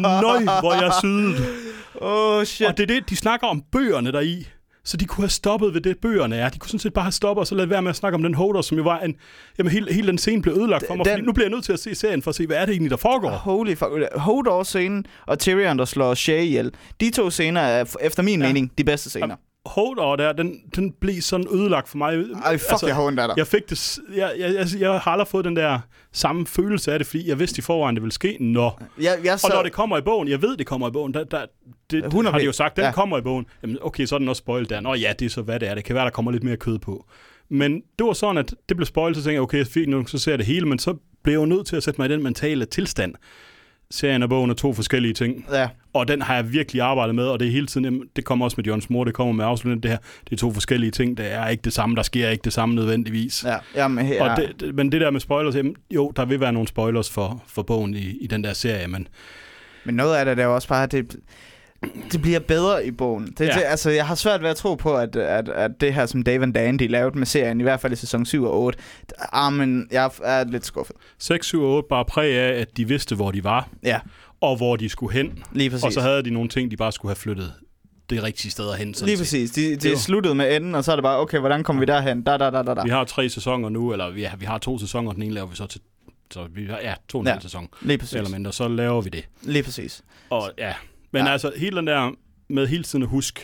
Nøj, 0.00 0.42
hvor 0.60 0.82
jeg 0.82 0.92
sydede. 1.00 1.46
Oh 2.02 2.44
shit. 2.44 2.66
Og 2.68 2.76
det 2.76 2.82
er 2.82 2.86
det, 2.94 3.10
de 3.10 3.16
snakker 3.16 3.46
om 3.46 3.62
bøgerne 3.72 4.12
deri. 4.12 4.46
Så 4.90 4.96
de 4.96 5.04
kunne 5.04 5.22
have 5.22 5.30
stoppet 5.30 5.74
ved 5.74 5.80
det, 5.80 5.98
bøgerne 5.98 6.36
er. 6.36 6.48
De 6.48 6.58
kunne 6.58 6.68
sådan 6.68 6.78
set 6.78 6.92
bare 6.92 7.04
have 7.04 7.12
stoppet, 7.12 7.40
og 7.40 7.46
så 7.46 7.54
lade 7.54 7.70
være 7.70 7.82
med 7.82 7.90
at 7.90 7.96
snakke 7.96 8.14
om 8.14 8.22
den 8.22 8.34
Hodor, 8.34 8.62
som 8.62 8.76
jo 8.76 8.82
var 8.82 8.98
en... 9.00 9.14
Jamen, 9.58 9.72
hele, 9.72 9.92
hele 9.94 10.06
den 10.06 10.18
scene 10.18 10.42
blev 10.42 10.54
ødelagt 10.54 10.84
for 10.86 10.94
mig, 10.94 11.04
Den- 11.04 11.12
fordi 11.12 11.22
nu 11.26 11.32
bliver 11.32 11.46
jeg 11.46 11.50
nødt 11.50 11.64
til 11.64 11.72
at 11.72 11.78
se 11.80 11.94
serien 11.94 12.22
for 12.22 12.28
at 12.30 12.34
se, 12.34 12.46
hvad 12.46 12.56
er 12.56 12.64
det 12.66 12.72
egentlig, 12.72 12.90
der 12.90 12.96
foregår. 12.96 13.30
Holy 13.30 13.74
fuck. 13.74 13.90
Hodor 14.16 14.62
scenen 14.62 15.06
og 15.26 15.38
Tyrion, 15.38 15.78
der 15.78 15.84
slår 15.84 16.14
Shay 16.14 16.42
ihjel. 16.42 16.70
De 17.00 17.10
to 17.10 17.30
scener 17.30 17.60
er 17.60 17.84
efter 18.00 18.22
min. 18.22 18.40
Ja. 18.40 18.46
mening 18.46 18.72
de 18.78 18.84
bedste 18.84 19.10
scener. 19.10 19.36
Hodor 19.66 20.16
der, 20.16 20.32
den, 20.32 20.60
den 20.76 20.92
blev 20.92 21.20
sådan 21.20 21.46
ødelagt 21.52 21.88
for 21.88 21.98
mig. 21.98 22.08
Ej, 22.14 22.58
fuck, 22.58 22.70
altså, 22.70 22.86
jeg 22.86 22.94
har 22.94 23.02
ondt 23.02 23.20
af 23.20 23.28
dig. 23.28 23.36
jeg 23.36 23.46
fik 23.46 23.70
det, 23.70 23.98
jeg, 24.16 24.32
jeg, 24.38 24.54
jeg, 24.54 24.66
jeg 24.80 24.90
har 24.90 25.10
aldrig 25.10 25.28
fået 25.28 25.44
den 25.44 25.56
der 25.56 25.78
samme 26.12 26.46
følelse 26.46 26.92
af 26.92 26.98
det, 26.98 27.06
fordi 27.06 27.28
jeg 27.28 27.38
vidste 27.38 27.58
i 27.58 27.62
forvejen, 27.62 27.96
det 27.96 28.02
ville 28.02 28.12
ske. 28.12 28.36
Nå. 28.40 28.70
Jeg, 29.00 29.18
jeg 29.24 29.32
Og 29.32 29.40
så, 29.40 29.52
når 29.54 29.62
det 29.62 29.72
kommer 29.72 29.98
i 29.98 30.00
bogen, 30.00 30.28
jeg 30.28 30.42
ved, 30.42 30.56
det 30.56 30.66
kommer 30.66 30.88
i 30.88 30.90
bogen, 30.90 31.14
der, 31.14 31.24
der, 31.24 31.46
det 31.90 32.04
100 32.04 32.32
har 32.32 32.38
de 32.38 32.44
jo 32.44 32.52
sagt, 32.52 32.76
den 32.76 32.84
ja. 32.84 32.92
kommer 32.92 33.18
i 33.18 33.22
bogen. 33.22 33.46
Jamen, 33.62 33.78
okay, 33.82 34.06
så 34.06 34.14
er 34.14 34.18
den 34.18 34.28
også 34.28 34.40
spoilet 34.40 34.70
der. 34.70 34.80
Nå 34.80 34.94
ja, 34.94 35.12
det 35.18 35.26
er 35.26 35.30
så, 35.30 35.42
hvad 35.42 35.60
det 35.60 35.68
er. 35.68 35.74
Det 35.74 35.84
kan 35.84 35.94
være, 35.94 36.04
der 36.04 36.10
kommer 36.10 36.32
lidt 36.32 36.44
mere 36.44 36.56
kød 36.56 36.78
på. 36.78 37.06
Men 37.48 37.82
det 37.98 38.06
var 38.06 38.12
sådan, 38.12 38.38
at 38.38 38.54
det 38.68 38.76
blev 38.76 38.86
spoilet, 38.86 39.16
så 39.16 39.22
tænkte 39.22 39.34
jeg, 39.34 39.42
okay, 39.42 39.64
fint 39.64 39.88
nu, 39.88 40.06
så 40.06 40.18
ser 40.18 40.32
jeg 40.32 40.38
det 40.38 40.46
hele, 40.46 40.66
men 40.66 40.78
så 40.78 40.96
blev 41.22 41.32
jeg 41.32 41.40
jo 41.40 41.46
nødt 41.46 41.66
til 41.66 41.76
at 41.76 41.82
sætte 41.82 42.00
mig 42.00 42.10
i 42.10 42.12
den 42.12 42.22
mentale 42.22 42.64
tilstand. 42.64 43.14
Serien 43.90 44.22
og 44.22 44.28
bogen 44.28 44.50
er 44.50 44.54
to 44.54 44.72
forskellige 44.72 45.14
ting. 45.14 45.46
Ja, 45.52 45.68
Og 45.92 46.08
den 46.08 46.22
har 46.22 46.34
jeg 46.34 46.52
virkelig 46.52 46.82
arbejdet 46.82 47.14
med, 47.14 47.24
og 47.24 47.40
det 47.40 47.48
er 47.48 47.52
hele 47.52 47.66
tiden, 47.66 47.84
jamen, 47.84 48.02
det 48.16 48.24
kommer 48.24 48.44
også 48.44 48.54
med 48.58 48.64
Johns 48.64 48.90
mor, 48.90 49.04
det 49.04 49.14
kommer 49.14 49.32
med 49.32 49.44
afslutningen, 49.44 49.82
det 49.82 49.90
her, 49.90 49.98
det 50.24 50.32
er 50.32 50.36
to 50.36 50.52
forskellige 50.52 50.90
ting, 50.90 51.16
det 51.16 51.32
er 51.32 51.48
ikke 51.48 51.62
det 51.62 51.72
samme, 51.72 51.96
der 51.96 52.02
sker 52.02 52.28
ikke 52.28 52.42
det 52.42 52.52
samme 52.52 52.74
nødvendigvis. 52.74 53.44
ja. 53.44 53.56
Jamen, 53.76 54.06
her, 54.06 54.30
Og 54.30 54.36
det, 54.36 54.60
det, 54.60 54.74
men 54.74 54.92
det 54.92 55.00
der 55.00 55.10
med 55.10 55.20
spoilers, 55.20 55.56
jamen, 55.56 55.76
jo, 55.90 56.12
der 56.16 56.24
vil 56.24 56.40
være 56.40 56.52
nogle 56.52 56.68
spoilers 56.68 57.10
for, 57.10 57.42
for 57.46 57.62
bogen 57.62 57.94
i, 57.94 58.18
i 58.20 58.26
den 58.26 58.44
der 58.44 58.52
serie, 58.52 58.88
men 58.88 59.08
Men 59.84 59.94
noget 59.94 60.16
af 60.16 60.24
det, 60.24 60.38
er 60.38 60.44
jo 60.44 60.54
også 60.54 60.68
bare, 60.68 60.86
det, 60.86 61.16
det 62.12 62.22
bliver 62.22 62.38
bedre 62.40 62.86
i 62.86 62.90
bogen. 62.90 63.26
Det, 63.26 63.40
ja. 63.40 63.44
Ja. 63.46 63.52
det, 63.54 63.62
altså, 63.66 63.90
jeg 63.90 64.06
har 64.06 64.14
svært 64.14 64.42
ved 64.42 64.48
at 64.50 64.56
tro 64.56 64.74
på, 64.74 64.96
at, 64.96 65.16
at, 65.16 65.48
at 65.48 65.70
det 65.80 65.94
her, 65.94 66.06
som 66.06 66.22
Dave 66.22 66.42
and 66.42 66.54
Dandy 66.54 66.90
lavede 66.90 67.18
med 67.18 67.26
serien, 67.26 67.60
i 67.60 67.62
hvert 67.62 67.80
fald 67.80 67.92
i 67.92 67.96
sæson 67.96 68.26
7 68.26 68.44
og 68.44 68.60
8, 68.62 68.78
ah, 69.32 69.52
men 69.52 69.88
jeg 69.92 70.10
er 70.24 70.44
lidt 70.44 70.66
skuffet. 70.66 70.96
6, 71.18 71.46
7 71.46 71.62
og 71.62 71.76
8 71.76 71.86
bare 71.88 72.04
præg 72.04 72.34
af, 72.36 72.60
at 72.60 72.76
de 72.76 72.88
vidste, 72.88 73.14
hvor 73.14 73.30
de 73.30 73.44
var, 73.44 73.68
Ja, 73.82 74.00
og 74.40 74.56
hvor 74.56 74.76
de 74.76 74.88
skulle 74.88 75.12
hen. 75.14 75.42
lige 75.52 75.70
præcis. 75.70 75.84
Og 75.84 75.92
så 75.92 76.00
havde 76.00 76.22
de 76.22 76.30
nogle 76.30 76.48
ting, 76.48 76.70
de 76.70 76.76
bare 76.76 76.92
skulle 76.92 77.10
have 77.10 77.16
flyttet 77.16 77.52
det 78.10 78.22
rigtige 78.22 78.50
sted 78.50 78.72
hen. 78.74 78.94
sådan 78.94 79.06
Lige 79.08 79.18
præcis. 79.18 79.50
De, 79.50 79.70
Det 79.70 79.82
de 79.82 79.90
var- 79.90 79.96
sluttede 79.96 80.34
med 80.34 80.56
enden, 80.56 80.74
og 80.74 80.84
så 80.84 80.92
er 80.92 80.96
det 80.96 81.02
bare, 81.02 81.18
okay, 81.18 81.38
hvordan 81.38 81.62
kommer 81.64 81.80
vi 81.80 81.86
derhen? 81.86 82.22
Da, 82.22 82.36
da, 82.36 82.50
da, 82.50 82.62
da, 82.62 82.74
da. 82.74 82.82
Vi 82.82 82.90
har 82.90 83.04
tre 83.04 83.28
sæsoner 83.28 83.68
nu, 83.68 83.92
eller 83.92 84.10
vi 84.10 84.22
har, 84.22 84.36
vi 84.36 84.44
har 84.44 84.58
to 84.58 84.78
sæsoner, 84.78 85.12
den 85.12 85.22
ene 85.22 85.34
laver 85.34 85.46
vi 85.48 85.56
så 85.56 85.66
til... 85.66 85.80
Så 86.32 86.46
vi 86.54 86.66
har, 86.66 86.78
ja, 86.82 86.94
to 87.08 87.18
og 87.18 87.22
en 87.22 87.28
Ja. 87.28 87.40
sæson, 87.40 87.68
Lige 87.82 87.98
præcis. 87.98 88.14
eller 88.14 88.30
mindre, 88.30 88.52
så 88.52 88.68
laver 88.68 89.00
vi 89.00 89.10
det. 89.10 89.24
Lige 89.42 89.62
præcis. 89.62 90.02
Og 90.30 90.50
ja, 90.58 90.72
men 91.12 91.24
Ja. 91.26 91.32
altså 91.32 91.52
hele 91.56 91.76
den 91.76 91.86
der 91.86 92.10
med 92.48 92.66
hele 92.66 92.82
tiden 92.82 93.02
at 93.02 93.08
huske, 93.08 93.40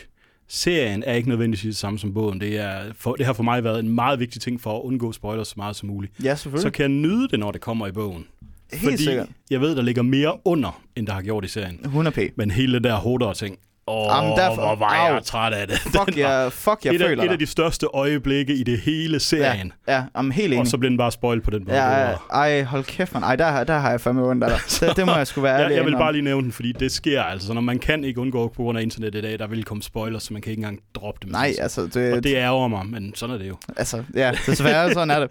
serien 0.47 1.03
er 1.03 1.13
ikke 1.13 1.29
nødvendigvis 1.29 1.61
det 1.63 1.75
samme 1.75 1.99
som 1.99 2.13
bogen. 2.13 2.41
Det, 2.41 2.57
er 2.59 2.93
for, 2.95 3.15
det 3.15 3.25
har 3.25 3.33
for 3.33 3.43
mig 3.43 3.63
været 3.63 3.79
en 3.79 3.89
meget 3.89 4.19
vigtig 4.19 4.41
ting 4.41 4.61
for 4.61 4.77
at 4.77 4.81
undgå 4.83 5.11
spoilers 5.11 5.47
så 5.47 5.53
meget 5.57 5.75
som 5.75 5.87
muligt. 5.89 6.13
Ja, 6.23 6.35
Så 6.35 6.41
selvfølgelig. 6.43 6.73
kan 6.73 6.81
jeg 6.83 6.89
nyde 6.89 7.27
det, 7.27 7.39
når 7.39 7.51
det 7.51 7.61
kommer 7.61 7.87
i 7.87 7.91
bogen. 7.91 8.25
Helt 8.71 8.83
fordi 8.83 8.97
sikkert. 8.97 9.27
jeg 9.49 9.61
ved, 9.61 9.75
der 9.75 9.81
ligger 9.81 10.01
mere 10.01 10.37
under, 10.45 10.81
end 10.95 11.07
der 11.07 11.13
har 11.13 11.21
gjort 11.21 11.45
i 11.45 11.47
serien. 11.47 11.79
100 11.83 12.15
p. 12.15 12.37
Men 12.37 12.51
hele 12.51 12.73
det 12.73 12.83
der 12.83 12.95
hodder 12.95 13.33
ting, 13.33 13.57
åh, 13.87 14.05
Jamen, 14.15 14.37
derfor- 14.37 14.55
hvor 14.61 14.75
var 14.75 15.07
au. 15.07 15.13
jeg 15.13 15.23
træt 15.23 15.53
af 15.53 15.67
det. 15.67 15.79
Fuck, 15.95 15.95
var 15.95 16.13
jeg, 16.43 16.51
fuck, 16.53 16.85
jeg 16.85 16.95
et, 16.95 17.01
af, 17.01 17.07
føler 17.07 17.23
et 17.23 17.27
af 17.27 17.37
dig. 17.37 17.39
de 17.39 17.51
største 17.51 17.87
øjeblikke 17.93 18.53
i 18.53 18.63
det 18.63 18.79
hele 18.79 19.19
serien. 19.19 19.71
Ja, 19.87 19.93
ja, 19.95 20.03
I'm 20.17 20.31
helt 20.31 20.47
enig. 20.47 20.59
Og 20.59 20.67
så 20.67 20.77
blev 20.77 20.89
den 20.89 20.97
bare 20.97 21.11
spoilet 21.11 21.43
på 21.43 21.51
den 21.51 21.63
måde. 21.67 21.83
Ja, 21.83 21.99
Det 21.99 22.17
var- 22.31 22.37
ej, 22.39 22.63
hold 22.63 22.83
kæft, 22.83 23.13
man. 23.13 23.23
Ej, 23.23 23.35
der, 23.35 23.63
der 23.63 23.77
har 23.77 23.89
jeg 23.89 24.01
fandme 24.01 24.25
ondt 24.29 24.43
af 24.43 24.49
dig. 24.49 24.59
Det, 24.89 24.97
det 24.97 25.05
må 25.05 25.15
jeg 25.15 25.27
sgu 25.27 25.41
være 25.41 25.53
ærlig 25.63 25.75
jeg 25.75 25.83
vil 25.85 25.87
indrømme. 25.91 26.03
bare 26.03 26.11
lige 26.13 26.21
nævne 26.23 26.43
den, 26.43 26.51
fordi 26.51 26.71
det 26.71 26.91
sker 26.91 27.21
altså. 27.23 27.53
Når 27.53 27.61
man 27.61 27.79
kan 27.79 28.03
ikke 28.03 28.21
undgå 28.21 28.47
på 28.47 28.63
grund 28.63 28.77
af 28.77 28.81
internet 28.81 29.15
i 29.15 29.21
dag, 29.21 29.39
der 29.39 29.47
vil 29.47 29.63
komme 29.63 29.83
spoilers, 29.83 30.23
så 30.23 30.33
man 30.33 30.41
kan 30.41 30.49
ikke 30.51 30.59
engang 30.59 30.79
droppe 30.95 31.19
dem. 31.23 31.31
Nej, 31.31 31.53
altså, 31.61 31.81
det, 31.93 32.13
Og 32.13 32.23
det 32.23 32.35
ærger 32.35 32.67
mig, 32.67 32.85
men 32.85 33.11
sådan 33.15 33.35
er 33.35 33.39
det 33.39 33.47
jo. 33.47 33.55
altså, 33.77 34.03
ja, 34.15 34.31
desværre, 34.45 34.91
sådan 34.93 35.11
er 35.11 35.19
det. 35.19 35.29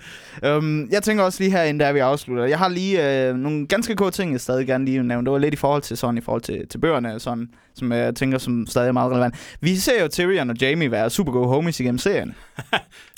Um, 0.57 0.89
jeg 0.91 1.03
tænker 1.03 1.25
også 1.25 1.43
lige 1.43 1.51
herinde, 1.51 1.85
der 1.85 1.93
vi 1.93 1.99
afslutter. 1.99 2.45
Jeg 2.45 2.59
har 2.59 2.69
lige 2.69 3.27
øh, 3.29 3.35
nogle 3.37 3.67
ganske 3.67 3.95
gode 3.95 4.11
ting, 4.11 4.33
jeg 4.33 4.41
stadig 4.41 4.67
gerne 4.67 4.85
lige 4.85 4.99
vil 4.99 5.07
nævne. 5.07 5.25
Det 5.25 5.33
var 5.33 5.39
lidt 5.39 5.55
i 5.55 5.57
forhold 5.57 5.83
til 5.83 5.97
sådan, 5.97 6.19
i 6.19 6.21
forhold 6.21 6.43
til, 6.43 6.69
til 6.71 6.79
bøgerne, 6.79 7.21
sådan, 7.21 7.49
som 7.75 7.93
jeg 7.93 8.15
tænker, 8.15 8.39
som 8.47 8.67
stadig 8.67 8.89
er 8.89 8.93
meget 8.93 9.13
relevant. 9.13 9.35
Vi 9.61 9.77
ser 9.77 10.03
jo 10.03 10.09
Tyrion 10.09 10.51
og 10.51 10.57
Jamie 10.61 10.91
være 10.91 11.11
super 11.11 11.33
gode 11.33 11.49
homies 11.49 11.81
igennem 11.81 11.99
serien. 11.99 12.35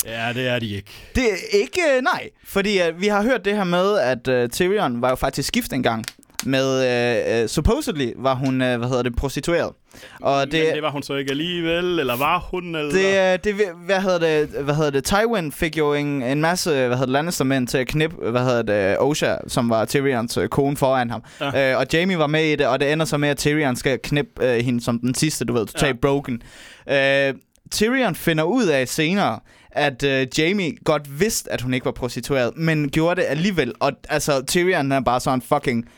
Ja, 0.06 0.32
det 0.34 0.48
er 0.48 0.58
de 0.58 0.74
ikke. 0.74 0.90
Det 1.14 1.24
er 1.32 1.36
ikke, 1.52 1.80
øh, 1.96 2.02
nej. 2.02 2.28
Fordi 2.44 2.80
uh, 2.88 3.00
vi 3.00 3.06
har 3.06 3.22
hørt 3.22 3.44
det 3.44 3.56
her 3.56 3.64
med, 3.64 3.98
at 3.98 4.28
uh, 4.28 4.50
Tyrion 4.50 5.02
var 5.02 5.08
jo 5.08 5.14
faktisk 5.14 5.52
gift 5.52 5.72
engang. 5.72 6.04
Med, 6.44 7.38
uh, 7.38 7.42
uh, 7.42 7.48
supposedly 7.48 8.12
var 8.16 8.34
hun, 8.34 8.54
uh, 8.54 8.76
hvad 8.76 8.88
hedder 8.88 9.02
det, 9.02 9.16
prostitueret. 9.16 9.72
Og 10.20 10.52
det, 10.52 10.64
men 10.64 10.74
det 10.74 10.82
var 10.82 10.90
hun 10.90 11.02
så 11.02 11.14
ikke 11.14 11.30
alligevel, 11.30 11.98
eller 11.98 12.16
var 12.16 12.48
hun? 12.50 12.74
Eller? 12.74 12.92
Det, 12.92 13.32
øh, 13.32 13.54
det, 13.58 13.66
hvad 13.86 14.00
hedder 14.00 14.18
det, 14.18 14.48
hvad 14.64 14.74
hedder 14.74 14.90
det, 14.90 15.04
Tywin 15.04 15.52
fik 15.52 15.78
jo 15.78 15.94
en, 15.94 16.22
en 16.22 16.40
masse, 16.40 16.70
hvad 16.70 16.88
hedder 16.88 17.04
det, 17.04 17.08
Lannister-mænd 17.08 17.66
til 17.66 17.78
at 17.78 17.86
knippe, 17.86 18.30
hvad 18.30 18.40
hedder 18.40 18.62
det, 18.62 18.98
Osha, 18.98 19.36
som 19.46 19.70
var 19.70 19.84
Tyrions 19.84 20.36
øh, 20.36 20.48
kone 20.48 20.76
foran 20.76 21.10
ham. 21.10 21.22
Ja. 21.40 21.72
Øh, 21.72 21.78
og 21.78 21.86
Jamie 21.92 22.18
var 22.18 22.26
med 22.26 22.44
i 22.44 22.56
det, 22.56 22.66
og 22.66 22.80
det 22.80 22.92
ender 22.92 23.06
så 23.06 23.16
med, 23.16 23.28
at 23.28 23.36
Tyrion 23.36 23.76
skal 23.76 23.98
knippe 24.02 24.46
øh, 24.46 24.64
hende 24.64 24.80
som 24.80 24.98
den 24.98 25.14
sidste, 25.14 25.44
du 25.44 25.52
ved, 25.52 25.66
totalt 25.66 25.96
ja. 25.96 26.00
broken. 26.00 26.42
Øh, 26.90 27.34
Tyrion 27.70 28.14
finder 28.14 28.44
ud 28.44 28.66
af 28.66 28.88
senere, 28.88 29.40
at 29.70 30.02
øh, 30.02 30.26
Jamie 30.38 30.72
godt 30.84 31.20
vidste, 31.20 31.52
at 31.52 31.60
hun 31.60 31.74
ikke 31.74 31.86
var 31.86 31.92
prostitueret, 31.92 32.56
men 32.56 32.90
gjorde 32.90 33.20
det 33.20 33.26
alligevel. 33.28 33.72
Og 33.80 33.92
altså, 34.08 34.44
Tyrion 34.46 34.92
er 34.92 35.00
bare 35.00 35.20
sådan 35.20 35.42
fucking... 35.42 35.88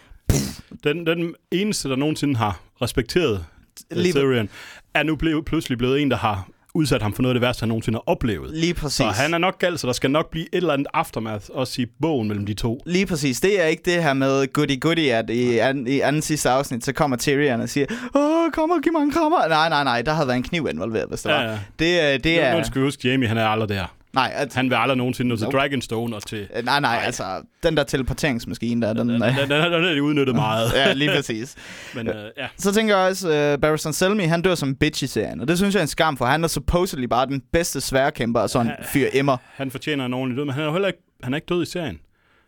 Den, 0.84 1.06
den 1.06 1.34
eneste, 1.50 1.88
der 1.88 1.96
nogensinde 1.96 2.36
har 2.36 2.60
respekteret 2.82 3.44
Lige-. 3.90 4.12
Tyrion, 4.12 4.48
er 4.94 5.02
nu 5.02 5.16
blevet, 5.16 5.44
pludselig 5.44 5.78
blevet 5.78 6.02
en, 6.02 6.10
der 6.10 6.16
har 6.16 6.48
udsat 6.74 7.02
ham 7.02 7.12
for 7.12 7.22
noget 7.22 7.34
af 7.34 7.40
det 7.40 7.46
værste, 7.46 7.60
han 7.60 7.68
nogensinde 7.68 7.96
har 7.96 8.02
oplevet. 8.12 8.50
Lige 8.54 8.74
præcis. 8.74 8.96
Så 8.96 9.04
han 9.04 9.34
er 9.34 9.38
nok 9.38 9.58
galt, 9.58 9.80
så 9.80 9.86
der 9.86 9.92
skal 9.92 10.10
nok 10.10 10.30
blive 10.30 10.44
et 10.44 10.56
eller 10.56 10.72
andet 10.72 10.86
aftermath, 10.94 11.44
også 11.52 11.82
i 11.82 11.86
bogen 12.02 12.28
mellem 12.28 12.46
de 12.46 12.54
to. 12.54 12.82
Lige 12.86 13.06
præcis. 13.06 13.40
Det 13.40 13.60
er 13.62 13.66
ikke 13.66 13.82
det 13.84 14.02
her 14.02 14.12
med 14.12 14.52
goody 14.52 14.80
goody, 14.80 15.08
at 15.10 15.30
i, 15.30 15.58
an, 15.58 15.86
i 15.86 16.00
anden 16.00 16.22
sidste 16.22 16.50
afsnit, 16.50 16.84
så 16.84 16.92
kommer 16.92 17.16
Tyrion 17.16 17.60
og 17.60 17.68
siger, 17.68 17.86
Åh, 18.14 18.50
kom 18.52 18.70
og 18.70 18.80
giv 18.82 18.92
mig 18.92 19.02
en 19.02 19.10
krammer. 19.12 19.48
Nej, 19.48 19.68
nej, 19.68 19.84
nej, 19.84 20.02
der 20.02 20.12
havde 20.12 20.26
været 20.28 20.36
en 20.36 20.42
kniv 20.42 20.68
involveret, 20.72 21.08
hvis 21.08 21.22
det 21.22 21.30
Ja, 21.30 21.34
var. 21.36 21.42
ja. 21.42 21.58
Det, 21.78 22.14
øh, 22.14 22.24
det 22.24 22.36
Nu, 22.36 22.42
er... 22.42 22.58
nu 22.58 22.64
skal 22.64 22.80
vi 22.80 22.86
huske, 22.86 23.08
Jamie, 23.08 23.28
han 23.28 23.36
er 23.38 23.46
aldrig 23.46 23.68
der. 23.68 23.96
Nej, 24.12 24.32
at, 24.34 24.54
Han 24.54 24.70
vil 24.70 24.76
aldrig 24.76 24.96
nogensinde 24.98 25.28
nå 25.28 25.36
til 25.36 25.44
Nope. 25.44 25.56
Dragonstone 25.56 26.16
og 26.16 26.26
til... 26.26 26.48
øh, 26.56 26.64
nej, 26.64 26.80
nej, 26.80 27.00
altså, 27.04 27.24
den 27.62 27.76
der 27.76 27.82
teleporteringsmaskine 27.84 28.86
der, 28.86 28.92
den... 28.92 29.08
Den, 29.08 29.22
øh, 29.22 29.28
den, 29.38 29.50
den, 29.50 29.72
den 29.72 29.84
er 29.84 29.94
de 29.94 30.02
udnyttet 30.02 30.34
meget. 30.46 30.72
ja, 30.74 30.92
lige 30.92 31.10
præcis. 31.10 31.56
Men 31.96 32.08
øh, 32.08 32.14
ja, 32.38 32.46
Så 32.56 32.72
tænker 32.72 32.96
jeg 32.98 33.08
også, 33.08 33.28
uh, 33.54 33.60
Barristan 33.60 33.92
Selmy, 33.92 34.22
han 34.26 34.42
dør 34.42 34.54
som 34.54 34.74
bitch 34.74 35.04
i 35.04 35.06
serien, 35.06 35.40
og 35.40 35.48
det 35.48 35.58
synes 35.58 35.74
jeg 35.74 35.80
er 35.80 35.84
en 35.84 35.88
skam, 35.88 36.16
for 36.16 36.24
han 36.24 36.44
er 36.44 36.48
supposedly 36.48 37.04
bare 37.04 37.26
den 37.26 37.42
bedste 37.52 37.80
sværkæmper 37.80 38.40
og 38.40 38.50
sådan 38.50 38.72
fyr 38.92 39.06
emmer. 39.12 39.36
han 39.54 39.70
fortjener 39.70 40.06
en 40.06 40.14
ordentlig 40.14 40.36
død, 40.38 40.44
men 40.44 40.54
han 40.54 40.64
er 40.64 40.72
heller 40.72 40.88
ikke, 40.88 41.00
han 41.22 41.32
er 41.34 41.36
ikke 41.36 41.46
død 41.54 41.62
i 41.62 41.66
serien. 41.66 41.98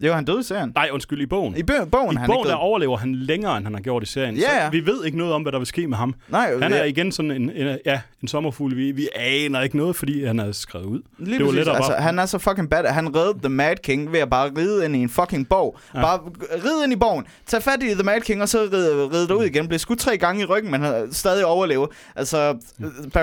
Jo, 0.00 0.12
han 0.12 0.24
døde 0.24 0.40
i 0.40 0.42
serien. 0.42 0.72
Nej, 0.74 0.88
undskyld, 0.92 1.20
i 1.22 1.26
bogen. 1.26 1.56
I 1.56 1.60
bø- 1.70 1.84
bogen, 1.84 2.12
I 2.16 2.16
han 2.16 2.26
bogen 2.26 2.48
der 2.48 2.54
overlever 2.54 2.96
han 2.96 3.14
længere, 3.14 3.56
end 3.56 3.66
han 3.66 3.74
har 3.74 3.80
gjort 3.80 4.02
i 4.02 4.06
serien. 4.06 4.36
Ja, 4.36 4.56
ja. 4.56 4.64
Så 4.66 4.70
vi 4.70 4.86
ved 4.86 5.04
ikke 5.04 5.18
noget 5.18 5.32
om, 5.32 5.42
hvad 5.42 5.52
der 5.52 5.58
vil 5.58 5.66
ske 5.66 5.86
med 5.88 5.96
ham. 5.96 6.14
Nej, 6.28 6.52
Han 6.62 6.72
er 6.72 6.76
ja, 6.76 6.82
igen 6.84 7.12
sådan 7.12 7.30
en, 7.30 7.50
en, 7.50 7.78
ja, 7.86 8.00
en 8.22 8.28
sommerfugl. 8.28 8.76
Vi, 8.76 8.90
vi 8.92 9.08
aner 9.16 9.60
ikke 9.60 9.76
noget, 9.76 9.96
fordi 9.96 10.24
han 10.24 10.38
er 10.38 10.52
skrevet 10.52 10.84
ud. 10.86 11.00
Lige 11.18 11.32
det 11.38 11.40
var 11.40 11.46
præcis. 11.46 11.56
lettere 11.56 11.76
altså, 11.76 11.90
bare- 11.92 12.02
han 12.02 12.18
er 12.18 12.26
så 12.26 12.38
fucking 12.38 12.70
bad. 12.70 12.84
Han 12.86 13.16
reddede 13.16 13.38
The 13.38 13.48
Mad 13.48 13.76
King 13.82 14.12
ved 14.12 14.20
at 14.20 14.30
bare 14.30 14.50
ride 14.58 14.84
ind 14.84 14.96
i 14.96 14.98
en 14.98 15.08
fucking 15.08 15.48
borg. 15.48 15.78
Ja. 15.94 16.00
Bare 16.02 16.18
ride 16.64 16.84
ind 16.84 16.92
i 16.92 16.96
borgen, 16.96 17.24
tag 17.46 17.62
fat 17.62 17.82
i 17.82 17.86
The 17.94 18.02
Mad 18.02 18.20
King, 18.20 18.42
og 18.42 18.48
så 18.48 18.58
ride, 18.72 19.08
ride 19.12 19.28
derud 19.28 19.44
igen. 19.44 19.68
Blev 19.68 19.78
skudt 19.78 19.98
tre 19.98 20.18
gange 20.18 20.42
i 20.42 20.44
ryggen, 20.44 20.70
men 20.70 20.80
han 20.82 21.12
stadig 21.12 21.44
overleve. 21.46 21.88
Altså, 22.16 22.56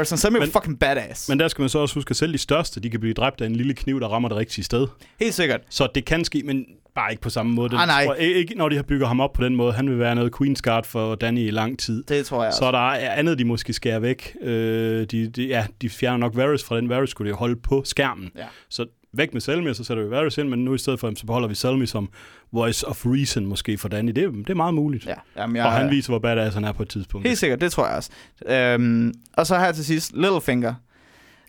Selmy 0.04 0.34
var 0.38 0.39
Men- 0.39 0.52
fucking 0.52 0.80
badass. 0.80 1.30
Men 1.30 1.39
der 1.39 1.47
skal 1.47 1.62
man 1.62 1.70
så 1.70 1.80
også 1.80 1.95
huske, 1.95 2.10
at 2.12 2.16
selv 2.16 2.34
de 2.34 2.38
største, 2.38 2.80
de 2.80 2.89
kan 2.89 3.00
blive 3.00 3.14
dræbt 3.14 3.41
af 3.41 3.45
en 3.45 3.56
lille 3.56 3.74
kniv, 3.74 4.00
der 4.00 4.08
rammer 4.08 4.30
det 4.30 4.38
rigtige 4.38 4.66
sted. 4.66 4.88
Helt 5.20 5.34
sikkert. 5.34 5.62
Så 5.70 5.88
det 5.95 6.06
kan 6.06 6.26
ske, 6.26 6.43
men 6.45 6.66
bare 6.95 7.12
ikke 7.12 7.22
på 7.22 7.30
samme 7.30 7.52
måde. 7.54 7.76
Ah, 7.78 7.88
nej. 7.88 8.06
Tror 8.06 8.14
ikke 8.14 8.56
når 8.58 8.70
de 8.70 8.76
har 8.76 8.84
bygget 8.84 9.08
ham 9.08 9.20
op 9.20 9.34
på 9.34 9.43
den 9.43 9.56
måde. 9.56 9.74
Han 9.74 9.89
vil 9.89 10.00
være 10.00 10.16
noget 10.16 10.32
Queen's 10.41 10.62
Guard 10.64 10.86
for 10.86 11.16
Danny 11.16 11.39
i 11.47 11.52
lang 11.52 11.80
tid. 11.80 12.04
Det 12.04 12.26
tror 12.26 12.43
jeg 12.43 12.54
Så 12.54 12.66
også. 12.66 12.72
der 12.72 12.89
er 12.91 13.12
andet, 13.16 13.39
de 13.39 13.45
måske 13.45 13.74
skærer 13.74 14.00
væk. 14.00 14.36
Øh, 14.41 14.89
de, 14.90 15.28
de, 15.28 15.48
ja, 15.48 15.66
de 15.82 15.90
fjerner 15.90 16.18
nok 16.18 16.36
Varys 16.36 16.64
fra 16.64 16.78
den. 16.78 16.90
Varys 16.90 17.10
skulle 17.10 17.32
de 17.32 17.36
holde 17.38 17.56
på 17.56 17.82
skærmen. 17.86 18.32
Ja. 18.38 18.46
Så 18.70 18.86
væk 19.14 19.34
med 19.34 19.42
Selmy, 19.42 19.70
og 19.70 19.76
så 19.76 19.84
sætter 19.84 20.04
vi 20.04 20.10
Varys 20.10 20.38
ind, 20.38 20.50
men 20.50 20.66
nu 20.66 20.74
i 20.74 20.78
stedet 20.78 21.00
for 21.00 21.08
ham, 21.08 21.16
så 21.16 21.26
beholder 21.26 21.48
vi 21.48 21.56
Selmy 21.56 21.86
som 21.86 22.10
voice 22.52 22.88
of 22.88 23.06
reason 23.06 23.46
måske 23.46 23.78
for 23.78 23.90
Danny. 23.90 24.12
Det, 24.12 24.34
det 24.34 24.50
er 24.50 24.54
meget 24.54 24.74
muligt. 24.74 25.06
Ja, 25.06 25.14
jamen, 25.38 25.56
Ja, 25.56 25.62
jeg, 25.62 25.72
og 25.72 25.78
han 25.78 25.92
viser, 25.92 26.12
hvor 26.12 26.20
badass 26.20 26.54
han 26.56 26.64
er 26.64 26.72
på 26.72 26.84
et 26.84 26.90
tidspunkt. 26.90 27.28
Helt 27.28 27.40
sikkert, 27.40 27.62
det 27.62 27.72
tror 27.72 27.88
jeg 27.88 27.96
også. 27.96 28.10
Øhm, 28.46 29.14
og 29.34 29.48
så 29.48 29.60
her 29.60 29.72
til 29.72 29.86
sidst, 29.86 30.12
Littlefinger. 30.14 30.74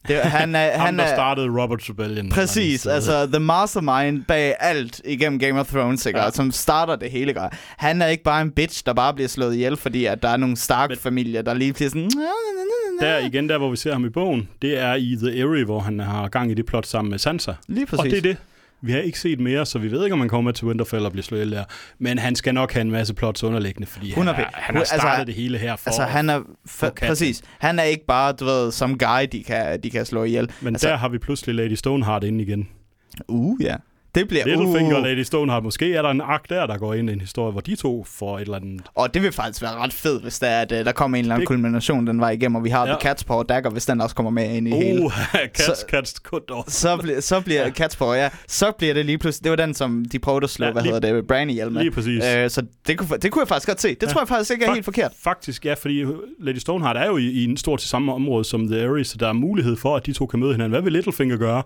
Det, 0.09 0.17
han 0.41 0.55
er, 0.55 0.71
Ham, 0.73 0.81
han 0.81 0.99
der 0.99 1.05
er, 1.05 1.15
startede 1.15 1.47
Robert's 1.47 1.91
Rebellion. 1.91 2.31
Præcis, 2.31 2.87
altså 2.87 3.27
the 3.27 3.41
mastermind 3.41 4.25
bag 4.25 4.55
alt 4.61 5.01
igennem 5.05 5.39
Game 5.39 5.61
of 5.61 5.69
Thrones, 5.69 6.07
ikke? 6.07 6.21
Ja. 6.21 6.31
Som 6.31 6.51
starter 6.51 6.97
det 6.97 7.11
hele. 7.11 7.35
Grej. 7.35 7.51
Han 7.77 8.03
er 8.03 8.07
ikke 8.07 8.25
bare 8.25 8.43
en 8.43 8.51
bitch, 8.51 8.83
der 8.87 8.93
bare 8.93 9.15
bliver 9.15 9.29
slået 9.29 9.55
ihjel, 9.55 9.77
fordi 9.77 10.05
at 10.05 10.23
der 10.23 10.29
er 10.29 10.37
nogle 10.37 10.57
Stark-familier, 10.57 11.43
der 11.43 11.55
lige 11.55 11.73
bliver 11.73 11.91
sådan... 11.91 12.11
Der 13.01 13.19
igen, 13.19 13.49
der 13.49 13.59
hvor 13.59 13.71
vi 13.71 13.77
ser 13.77 13.93
ham 13.93 14.05
i 14.05 14.09
bogen, 14.09 14.49
det 14.63 14.79
er 14.79 14.95
i 14.95 15.17
The 15.23 15.39
Eyrie, 15.39 15.65
hvor 15.65 15.81
han 15.81 15.99
har 16.01 16.29
gang 16.29 16.51
i 16.51 16.55
det 16.55 16.67
plot 16.67 16.87
sammen 16.87 17.11
med 17.11 17.19
Sansa. 17.19 17.53
Lige 17.69 17.87
præcis. 17.87 17.99
Og 18.01 18.05
det 18.11 18.17
er 18.19 18.23
det. 18.23 18.37
Vi 18.83 18.93
har 18.93 18.99
ikke 18.99 19.21
set 19.21 19.41
mere, 19.41 19.67
så 19.67 19.79
vi 19.79 19.91
ved 19.91 20.05
ikke, 20.05 20.15
om 20.15 20.21
han 20.21 20.29
kommer 20.29 20.53
til 20.53 20.67
Winterfell 20.67 21.05
og 21.07 21.13
bliver 21.13 21.23
slået 21.23 21.41
ihjel 21.41 21.53
der. 21.57 21.65
Men 21.99 22.19
han 22.19 22.37
skal 22.37 22.55
nok 22.55 22.73
have 22.73 22.81
en 22.81 22.91
masse 22.91 23.15
plots 23.15 23.45
underliggende, 23.45 23.87
fordi 23.87 24.11
han, 24.11 24.29
100p. 24.29 24.31
er, 24.31 24.35
han 24.35 24.75
har 24.75 24.81
Altså, 24.81 24.95
startet 24.99 25.27
det 25.27 25.35
hele 25.35 25.59
her 25.59 25.77
for... 25.77 25.91
Altså, 25.91 26.03
han 26.03 26.31
er... 26.31 26.41
F- 26.69 27.07
præcis. 27.07 27.43
Han 27.59 27.79
er 27.79 27.83
ikke 27.83 28.05
bare, 28.07 28.33
du 28.33 28.45
ved, 28.45 28.73
som 28.73 28.99
guy, 28.99 29.27
de 29.33 29.45
kan, 29.45 29.81
de 29.81 29.91
kan 29.91 30.07
slå 30.07 30.25
ihjel. 30.25 30.51
men 30.61 30.75
altså- 30.75 30.89
der 30.89 30.97
har 30.97 31.09
vi 31.09 31.19
pludselig 31.19 31.55
Lady 31.55 31.73
Stoneheart 31.75 32.25
inde 32.25 32.45
igen. 32.45 32.69
Uh, 33.29 33.63
ja. 33.63 33.77
Det 34.15 34.29
bliver... 34.29 34.45
Littlefinger 34.47 34.95
og 34.95 35.01
Uh, 35.01 35.07
Lady 35.07 35.23
Stoneheart. 35.23 35.63
Måske 35.63 35.95
er 35.95 36.03
der 36.03 36.09
en 36.11 36.21
ark 36.21 36.49
der, 36.49 36.67
der 36.67 36.79
går 36.79 36.95
ind 36.95 37.11
i 37.11 37.13
en 37.13 37.21
historie, 37.21 37.53
hvor 37.53 37.61
de 37.61 37.75
to 37.77 38.05
får 38.09 38.37
et 38.39 38.43
eller 38.43 38.57
andet... 38.57 38.81
og 38.95 39.15
det 39.15 39.23
vil 39.23 39.33
faktisk 39.33 39.63
være 39.63 39.71
ret 39.75 39.93
fedt, 39.93 40.23
hvis 40.23 40.39
der, 40.39 40.47
er, 40.47 40.63
at, 40.63 40.73
øh, 40.73 40.85
der 40.85 40.93
kommer 40.93 41.19
en 41.19 41.25
eller 41.25 41.35
anden 41.35 41.41
Det- 41.41 41.49
kulmination 41.49 42.07
den 42.07 42.21
vej 42.21 42.31
igennem, 42.31 42.57
og 42.57 42.65
vi 42.65 42.69
har 42.71 42.87
Ja. 42.89 42.95
The 43.01 43.11
Cat's 43.11 43.25
Paw 43.27 43.43
Dagger, 43.43 43.71
hvis 43.71 43.87
den 43.87 44.01
også 44.01 44.17
kommer 44.17 44.31
med 44.31 44.55
ind 44.57 44.69
i 44.69 44.71
hele. 44.71 45.03
Uh, 45.05 45.13
cats, 45.35 45.65
Så- 45.81 45.85
cats, 45.91 46.19
kund 46.19 46.43
Så, 46.69 46.97
bliver, 46.97 47.21
så 47.21 47.41
bliver 47.41 47.63
ja. 47.79 47.87
Cat's 47.87 47.99
Paw, 47.99 48.13
ja. 48.13 48.29
Så 48.49 48.73
bliver 48.79 48.95
det 48.95 49.07
lige 49.07 49.19
pludselig... 49.19 49.45
Det 49.45 49.51
var 49.51 49.57
den, 49.67 49.75
som 49.75 50.05
de 50.13 50.19
prøvede 50.19 50.45
at 50.45 50.51
slå, 50.51 50.67
Ja, 50.67 50.73
hvad 50.73 50.83
lige- 50.83 50.93
hedder 50.95 51.13
det, 51.15 51.27
Branny 51.27 51.51
ihjel 51.51 51.71
med. 51.73 51.83
Lige 51.83 51.91
præcis. 51.91 52.25
Øh, 52.37 52.51
så 52.51 52.63
det 52.87 52.99
kunne, 52.99 53.19
det 53.23 53.33
kunne 53.33 53.41
jeg 53.43 53.49
faktisk 53.49 53.69
godt 53.69 53.81
se. 53.81 53.89
Det 53.89 54.03
Ja. 54.03 54.07
tror 54.07 54.21
jeg 54.21 54.29
faktisk 54.29 54.51
ikke 54.51 54.65
er 54.65 54.69
Fuck. 54.69 54.77
helt 54.77 54.85
forkert. 54.85 55.13
Faktisk, 55.23 55.65
ja, 55.67 55.75
fordi 55.75 56.05
Lady 56.41 56.57
Stoneheart 56.57 56.97
er 56.97 57.07
jo 57.07 57.17
i, 57.17 57.25
i 57.31 57.45
en 57.45 57.57
stort 57.57 57.79
til 57.79 57.89
samme 57.89 58.13
område 58.15 58.45
som 58.45 58.69
The 58.69 58.85
Ares, 58.89 59.07
så 59.09 59.17
der 59.21 59.29
er 59.29 59.33
mulighed 59.33 59.77
for, 59.77 59.97
at 59.97 60.07
de 60.07 60.13
to 60.13 60.27
kan 60.27 60.41
møde 60.41 60.53
hinanden. 60.53 60.71
Hvad 60.71 60.83
vil 60.83 60.93
Littlefinger 60.93 61.37
gøre? 61.37 61.63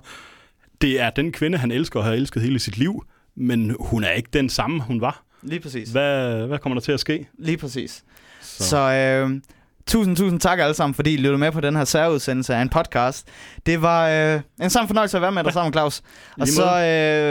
Det 0.85 1.01
er 1.01 1.11
den 1.11 1.33
kvinde, 1.33 1.59
han 1.59 1.71
elsker 1.71 2.01
og 2.01 2.05
har 2.07 2.13
elsket 2.13 2.43
hele 2.43 2.59
sit 2.59 2.79
liv, 2.79 3.05
men 3.37 3.77
hun 3.81 4.05
er 4.05 4.11
ikke 4.11 4.29
den 4.33 4.49
samme, 4.49 4.81
hun 4.83 5.01
var. 5.01 5.23
Lige 5.43 5.61
præcis. 5.61 5.89
Hvad, 5.89 6.47
hvad 6.47 6.59
kommer 6.59 6.75
der 6.75 6.81
til 6.81 6.93
at 6.93 7.01
ske? 7.01 7.29
Lige 7.39 7.57
præcis. 7.57 8.05
Så. 8.43 8.65
Så, 8.65 8.79
øh, 8.79 9.41
tusind, 9.87 10.17
tusind 10.17 10.41
tak 10.41 10.59
alle 10.59 10.75
sammen, 10.75 10.95
fordi 10.95 11.15
I 11.15 11.17
lyttede 11.17 11.39
med 11.39 11.53
på 11.53 11.61
den 11.61 11.77
her 11.77 11.85
særudsendelse 11.85 12.55
af 12.55 12.63
en 12.63 12.69
podcast. 12.69 13.29
Det 13.67 13.83
var 13.83 14.09
øh, 14.09 14.41
en 14.63 14.71
sam 14.71 14.87
fornøjelse 14.87 15.17
at 15.17 15.23
være 15.23 15.33
med 15.33 15.45
dig 15.45 15.53
sammen, 15.53 15.73
Claus. 15.73 15.99
Og 15.99 16.47
Lige 16.47 16.55
så 16.55 16.81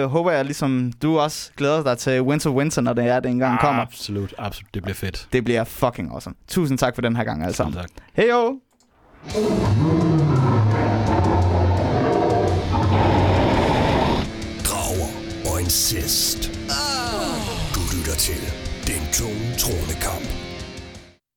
øh, 0.04 0.10
håber 0.10 0.32
jeg, 0.32 0.45
ligesom 0.45 0.93
du 1.01 1.20
også 1.20 1.51
glæder 1.58 1.84
dig 1.84 1.97
til 1.97 2.22
Winter 2.22 2.49
Winter, 2.49 2.82
når 2.82 2.93
det 2.93 3.06
er, 3.06 3.20
det 3.20 3.32
engang 3.32 3.60
kommer. 3.60 3.82
Absolut, 3.82 4.34
absolut. 4.38 4.74
Det 4.74 4.84
bliver 4.84 4.95
fedt. 4.95 5.28
Det 5.34 5.43
bliver 5.43 5.64
fucking 5.64 6.12
awesome. 6.12 6.36
Tusind 6.47 6.78
tak 6.78 6.95
for 6.95 7.01
den 7.01 7.16
her 7.16 7.24
gang 7.24 7.43
alle 7.43 7.56
sammen. 7.56 7.80
Hej 8.16 8.26
jo! 8.30 8.60
Og 15.74 15.78
incest. 15.78 16.51
Du 17.76 17.97
lytter 17.97 18.15
til 18.15 18.41
Den 18.88 19.07
Tunge 19.13 19.55
Tronekamp. 19.57 20.32